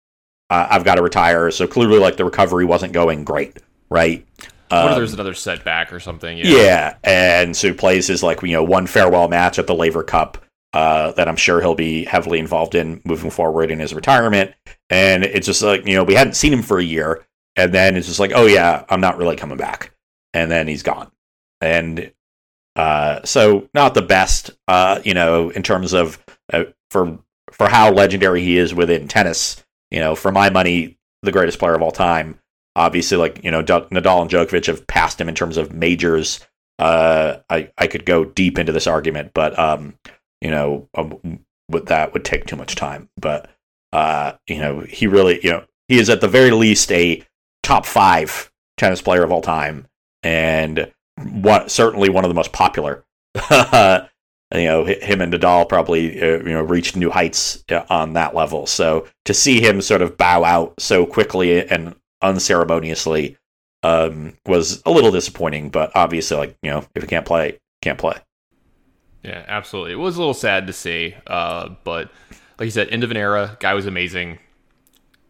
uh, 0.49 0.67
I've 0.69 0.83
got 0.83 0.95
to 0.95 1.01
retire. 1.01 1.49
So 1.51 1.67
clearly, 1.67 1.99
like 1.99 2.17
the 2.17 2.25
recovery 2.25 2.65
wasn't 2.65 2.93
going 2.93 3.23
great, 3.23 3.57
right? 3.89 4.25
What 4.69 4.85
if 4.85 4.91
Um, 4.91 4.95
there's 4.95 5.13
another 5.13 5.33
setback 5.33 5.91
or 5.91 5.99
something? 5.99 6.37
yeah, 6.37 6.95
and 7.03 7.55
so 7.55 7.67
he 7.69 7.73
plays 7.73 8.07
his 8.07 8.23
like 8.23 8.41
you 8.41 8.53
know 8.53 8.63
one 8.63 8.87
farewell 8.87 9.27
match 9.27 9.59
at 9.59 9.67
the 9.67 9.75
Laver 9.75 10.03
Cup 10.03 10.37
uh, 10.73 11.11
that 11.13 11.27
I'm 11.27 11.35
sure 11.35 11.59
he'll 11.59 11.75
be 11.75 12.05
heavily 12.05 12.39
involved 12.39 12.75
in 12.75 13.01
moving 13.03 13.31
forward 13.31 13.69
in 13.69 13.79
his 13.79 13.93
retirement. 13.93 14.53
And 14.89 15.25
it's 15.25 15.45
just 15.45 15.61
like 15.61 15.85
you 15.85 15.95
know 15.95 16.03
we 16.05 16.15
hadn't 16.15 16.35
seen 16.35 16.53
him 16.53 16.61
for 16.61 16.79
a 16.79 16.83
year, 16.83 17.25
and 17.57 17.73
then 17.73 17.97
it's 17.97 18.07
just 18.07 18.19
like 18.19 18.31
oh 18.33 18.45
yeah, 18.45 18.85
I'm 18.87 19.01
not 19.01 19.17
really 19.17 19.35
coming 19.35 19.57
back, 19.57 19.91
and 20.33 20.49
then 20.49 20.67
he's 20.69 20.83
gone, 20.83 21.11
and 21.59 22.11
uh, 22.77 23.19
so 23.25 23.67
not 23.73 23.93
the 23.93 24.01
best, 24.01 24.51
uh, 24.69 25.01
you 25.03 25.13
know, 25.13 25.49
in 25.49 25.63
terms 25.63 25.91
of 25.93 26.17
uh, 26.51 26.65
for 26.89 27.19
for 27.51 27.69
how 27.69 27.91
legendary 27.91 28.41
he 28.41 28.57
is 28.57 28.73
within 28.73 29.07
tennis. 29.07 29.63
You 29.89 29.99
know, 29.99 30.15
for 30.15 30.31
my 30.31 30.49
money, 30.49 30.97
the 31.21 31.31
greatest 31.31 31.59
player 31.59 31.75
of 31.75 31.81
all 31.81 31.91
time 31.91 32.39
obviously 32.75 33.17
like 33.17 33.43
you 33.43 33.51
know 33.51 33.63
Nadal 33.63 34.21
and 34.21 34.29
Djokovic 34.29 34.67
have 34.67 34.87
passed 34.87 35.19
him 35.19 35.29
in 35.29 35.35
terms 35.35 35.57
of 35.57 35.73
majors. 35.73 36.39
Uh, 36.79 37.37
I 37.49 37.71
I 37.77 37.87
could 37.87 38.05
go 38.05 38.25
deep 38.25 38.57
into 38.57 38.71
this 38.71 38.87
argument, 38.87 39.31
but 39.33 39.57
um, 39.57 39.95
you 40.41 40.49
know, 40.49 40.89
um, 40.95 41.45
that 41.69 42.13
would 42.13 42.25
take 42.25 42.45
too 42.45 42.55
much 42.55 42.75
time. 42.75 43.09
But 43.17 43.49
uh, 43.93 44.33
you 44.47 44.59
know, 44.59 44.81
he 44.81 45.07
really 45.07 45.39
you 45.43 45.51
know 45.51 45.65
he 45.87 45.99
is 45.99 46.09
at 46.09 46.21
the 46.21 46.27
very 46.27 46.51
least 46.51 46.91
a 46.91 47.23
top 47.63 47.85
five 47.85 48.51
tennis 48.77 49.01
player 49.01 49.23
of 49.23 49.31
all 49.31 49.41
time, 49.41 49.87
and 50.23 50.91
one 51.17 51.69
certainly 51.69 52.09
one 52.09 52.23
of 52.23 52.29
the 52.29 52.35
most 52.35 52.51
popular. 52.51 53.03
you 54.53 54.65
know, 54.65 54.85
him 54.85 55.21
and 55.21 55.33
Nadal 55.33 55.67
probably 55.69 56.21
uh, 56.21 56.37
you 56.39 56.51
know 56.51 56.61
reached 56.61 56.95
new 56.95 57.09
heights 57.09 57.63
uh, 57.71 57.83
on 57.89 58.13
that 58.13 58.35
level. 58.35 58.65
So 58.67 59.07
to 59.25 59.33
see 59.33 59.61
him 59.61 59.81
sort 59.81 60.01
of 60.01 60.17
bow 60.17 60.43
out 60.43 60.73
so 60.79 61.05
quickly 61.05 61.67
and 61.67 61.95
unceremoniously 62.21 63.37
um, 63.83 64.33
was 64.45 64.81
a 64.85 64.91
little 64.91 65.11
disappointing. 65.11 65.69
But 65.69 65.91
obviously, 65.95 66.37
like 66.37 66.57
you 66.61 66.71
know, 66.71 66.85
if 66.95 67.01
you 67.03 67.07
can't 67.07 67.25
play, 67.25 67.59
can't 67.81 67.97
play. 67.97 68.17
Yeah, 69.23 69.45
absolutely. 69.47 69.93
It 69.93 69.97
was 69.99 70.15
a 70.15 70.19
little 70.19 70.33
sad 70.33 70.65
to 70.67 70.73
see, 70.73 71.15
uh, 71.27 71.69
but 71.83 72.09
like 72.57 72.65
you 72.65 72.71
said, 72.71 72.89
end 72.89 73.03
of 73.03 73.11
an 73.11 73.17
era. 73.17 73.55
Guy 73.59 73.73
was 73.75 73.85
amazing. 73.85 74.39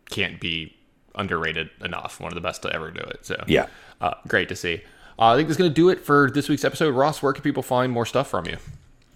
Can't 0.09 0.39
be 0.39 0.75
underrated 1.15 1.69
enough. 1.83 2.19
One 2.19 2.31
of 2.31 2.35
the 2.35 2.41
best 2.41 2.61
to 2.61 2.73
ever 2.73 2.89
do 2.91 3.01
it. 3.01 3.25
So 3.25 3.43
Yeah. 3.47 3.67
uh, 3.99 4.13
great 4.27 4.47
to 4.49 4.55
see. 4.55 4.81
Uh, 5.19 5.33
I 5.33 5.35
think 5.35 5.47
that's 5.49 5.57
going 5.57 5.69
to 5.69 5.75
do 5.75 5.89
it 5.89 5.99
for 6.05 6.31
this 6.33 6.47
week's 6.49 6.63
episode. 6.63 6.95
Ross, 6.95 7.21
where 7.21 7.33
can 7.33 7.43
people 7.43 7.63
find 7.63 7.91
more 7.91 8.05
stuff 8.05 8.29
from 8.29 8.45
you? 8.45 8.57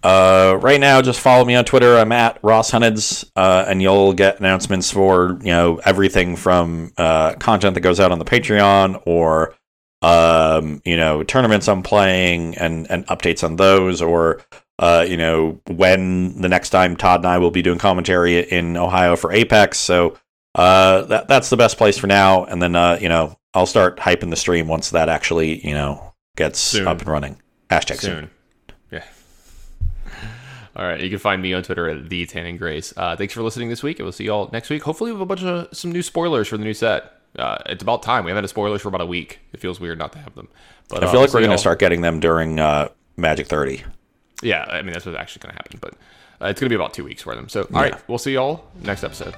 Uh, 0.06 0.56
right 0.58 0.78
now, 0.78 1.02
just 1.02 1.18
follow 1.18 1.44
me 1.44 1.56
on 1.56 1.64
Twitter. 1.64 1.96
I'm 1.96 2.12
at 2.12 2.38
Ross 2.40 2.70
Hunneds, 2.70 3.28
uh, 3.34 3.64
and 3.66 3.82
you'll 3.82 4.12
get 4.12 4.38
announcements 4.38 4.88
for 4.88 5.36
you 5.40 5.48
know 5.48 5.80
everything 5.84 6.36
from 6.36 6.92
uh, 6.96 7.34
content 7.34 7.74
that 7.74 7.80
goes 7.80 7.98
out 7.98 8.12
on 8.12 8.20
the 8.20 8.24
Patreon 8.24 9.02
or 9.04 9.56
um, 10.02 10.80
you 10.84 10.96
know 10.96 11.24
tournaments 11.24 11.66
I'm 11.66 11.82
playing 11.82 12.56
and 12.56 12.88
and 12.88 13.04
updates 13.08 13.42
on 13.42 13.56
those, 13.56 14.00
or 14.00 14.42
uh, 14.78 15.04
you 15.08 15.16
know 15.16 15.60
when 15.66 16.40
the 16.40 16.48
next 16.48 16.70
time 16.70 16.96
Todd 16.96 17.20
and 17.20 17.26
I 17.26 17.38
will 17.38 17.50
be 17.50 17.62
doing 17.62 17.80
commentary 17.80 18.38
in 18.38 18.76
Ohio 18.76 19.16
for 19.16 19.32
Apex. 19.32 19.76
So 19.76 20.16
uh, 20.54 21.02
that 21.02 21.26
that's 21.26 21.50
the 21.50 21.56
best 21.56 21.78
place 21.78 21.98
for 21.98 22.06
now, 22.06 22.44
and 22.44 22.62
then 22.62 22.76
uh, 22.76 22.96
you 23.00 23.08
know 23.08 23.36
I'll 23.54 23.66
start 23.66 23.96
hyping 23.96 24.30
the 24.30 24.36
stream 24.36 24.68
once 24.68 24.90
that 24.90 25.08
actually 25.08 25.66
you 25.66 25.74
know 25.74 26.14
gets 26.36 26.60
Soon. 26.60 26.86
up 26.86 27.00
and 27.00 27.08
running. 27.08 27.42
Hashtag 27.68 27.98
soon. 27.98 28.20
Soon. 28.20 28.30
Yeah. 30.76 30.82
All 30.82 30.88
right. 30.88 31.00
You 31.00 31.10
can 31.10 31.18
find 31.18 31.40
me 31.42 31.52
on 31.54 31.62
Twitter 31.62 31.88
at 31.88 32.08
the 32.08 32.26
Tannen 32.26 32.58
Grace. 32.58 32.92
Uh, 32.96 33.16
thanks 33.16 33.34
for 33.34 33.42
listening 33.42 33.68
this 33.68 33.82
week. 33.82 33.98
and 33.98 34.04
We'll 34.04 34.12
see 34.12 34.24
you 34.24 34.32
all 34.32 34.50
next 34.52 34.70
week. 34.70 34.82
Hopefully, 34.82 35.10
we 35.10 35.14
have 35.14 35.22
a 35.22 35.26
bunch 35.26 35.42
of 35.42 35.76
some 35.76 35.92
new 35.92 36.02
spoilers 36.02 36.48
for 36.48 36.56
the 36.56 36.64
new 36.64 36.74
set. 36.74 37.12
Uh, 37.38 37.58
it's 37.66 37.82
about 37.82 38.02
time. 38.02 38.24
We 38.24 38.30
haven't 38.30 38.44
had 38.44 38.50
spoilers 38.50 38.82
for 38.82 38.88
about 38.88 39.00
a 39.02 39.06
week. 39.06 39.40
It 39.52 39.60
feels 39.60 39.78
weird 39.78 39.98
not 39.98 40.12
to 40.12 40.18
have 40.18 40.34
them. 40.34 40.48
But 40.88 41.02
I 41.02 41.06
uh, 41.06 41.10
feel 41.10 41.20
like 41.20 41.28
we'll 41.32 41.40
we're 41.40 41.46
going 41.46 41.56
to 41.56 41.60
start 41.60 41.78
getting 41.78 42.00
them 42.00 42.20
during 42.20 42.58
uh, 42.58 42.88
Magic 43.16 43.46
30. 43.46 43.84
Yeah, 44.42 44.64
I 44.64 44.82
mean 44.82 44.92
that's 44.92 45.06
what's 45.06 45.18
actually 45.18 45.40
going 45.40 45.52
to 45.52 45.56
happen. 45.56 45.78
But 45.80 45.94
uh, 46.40 46.48
it's 46.48 46.60
going 46.60 46.68
to 46.68 46.70
be 46.70 46.74
about 46.76 46.94
two 46.94 47.04
weeks 47.04 47.22
for 47.22 47.34
them. 47.34 47.48
So, 47.48 47.62
all 47.74 47.80
right, 47.80 48.08
we'll 48.08 48.18
see 48.18 48.34
y'all 48.34 48.64
next 48.82 49.04
episode. 49.04 49.34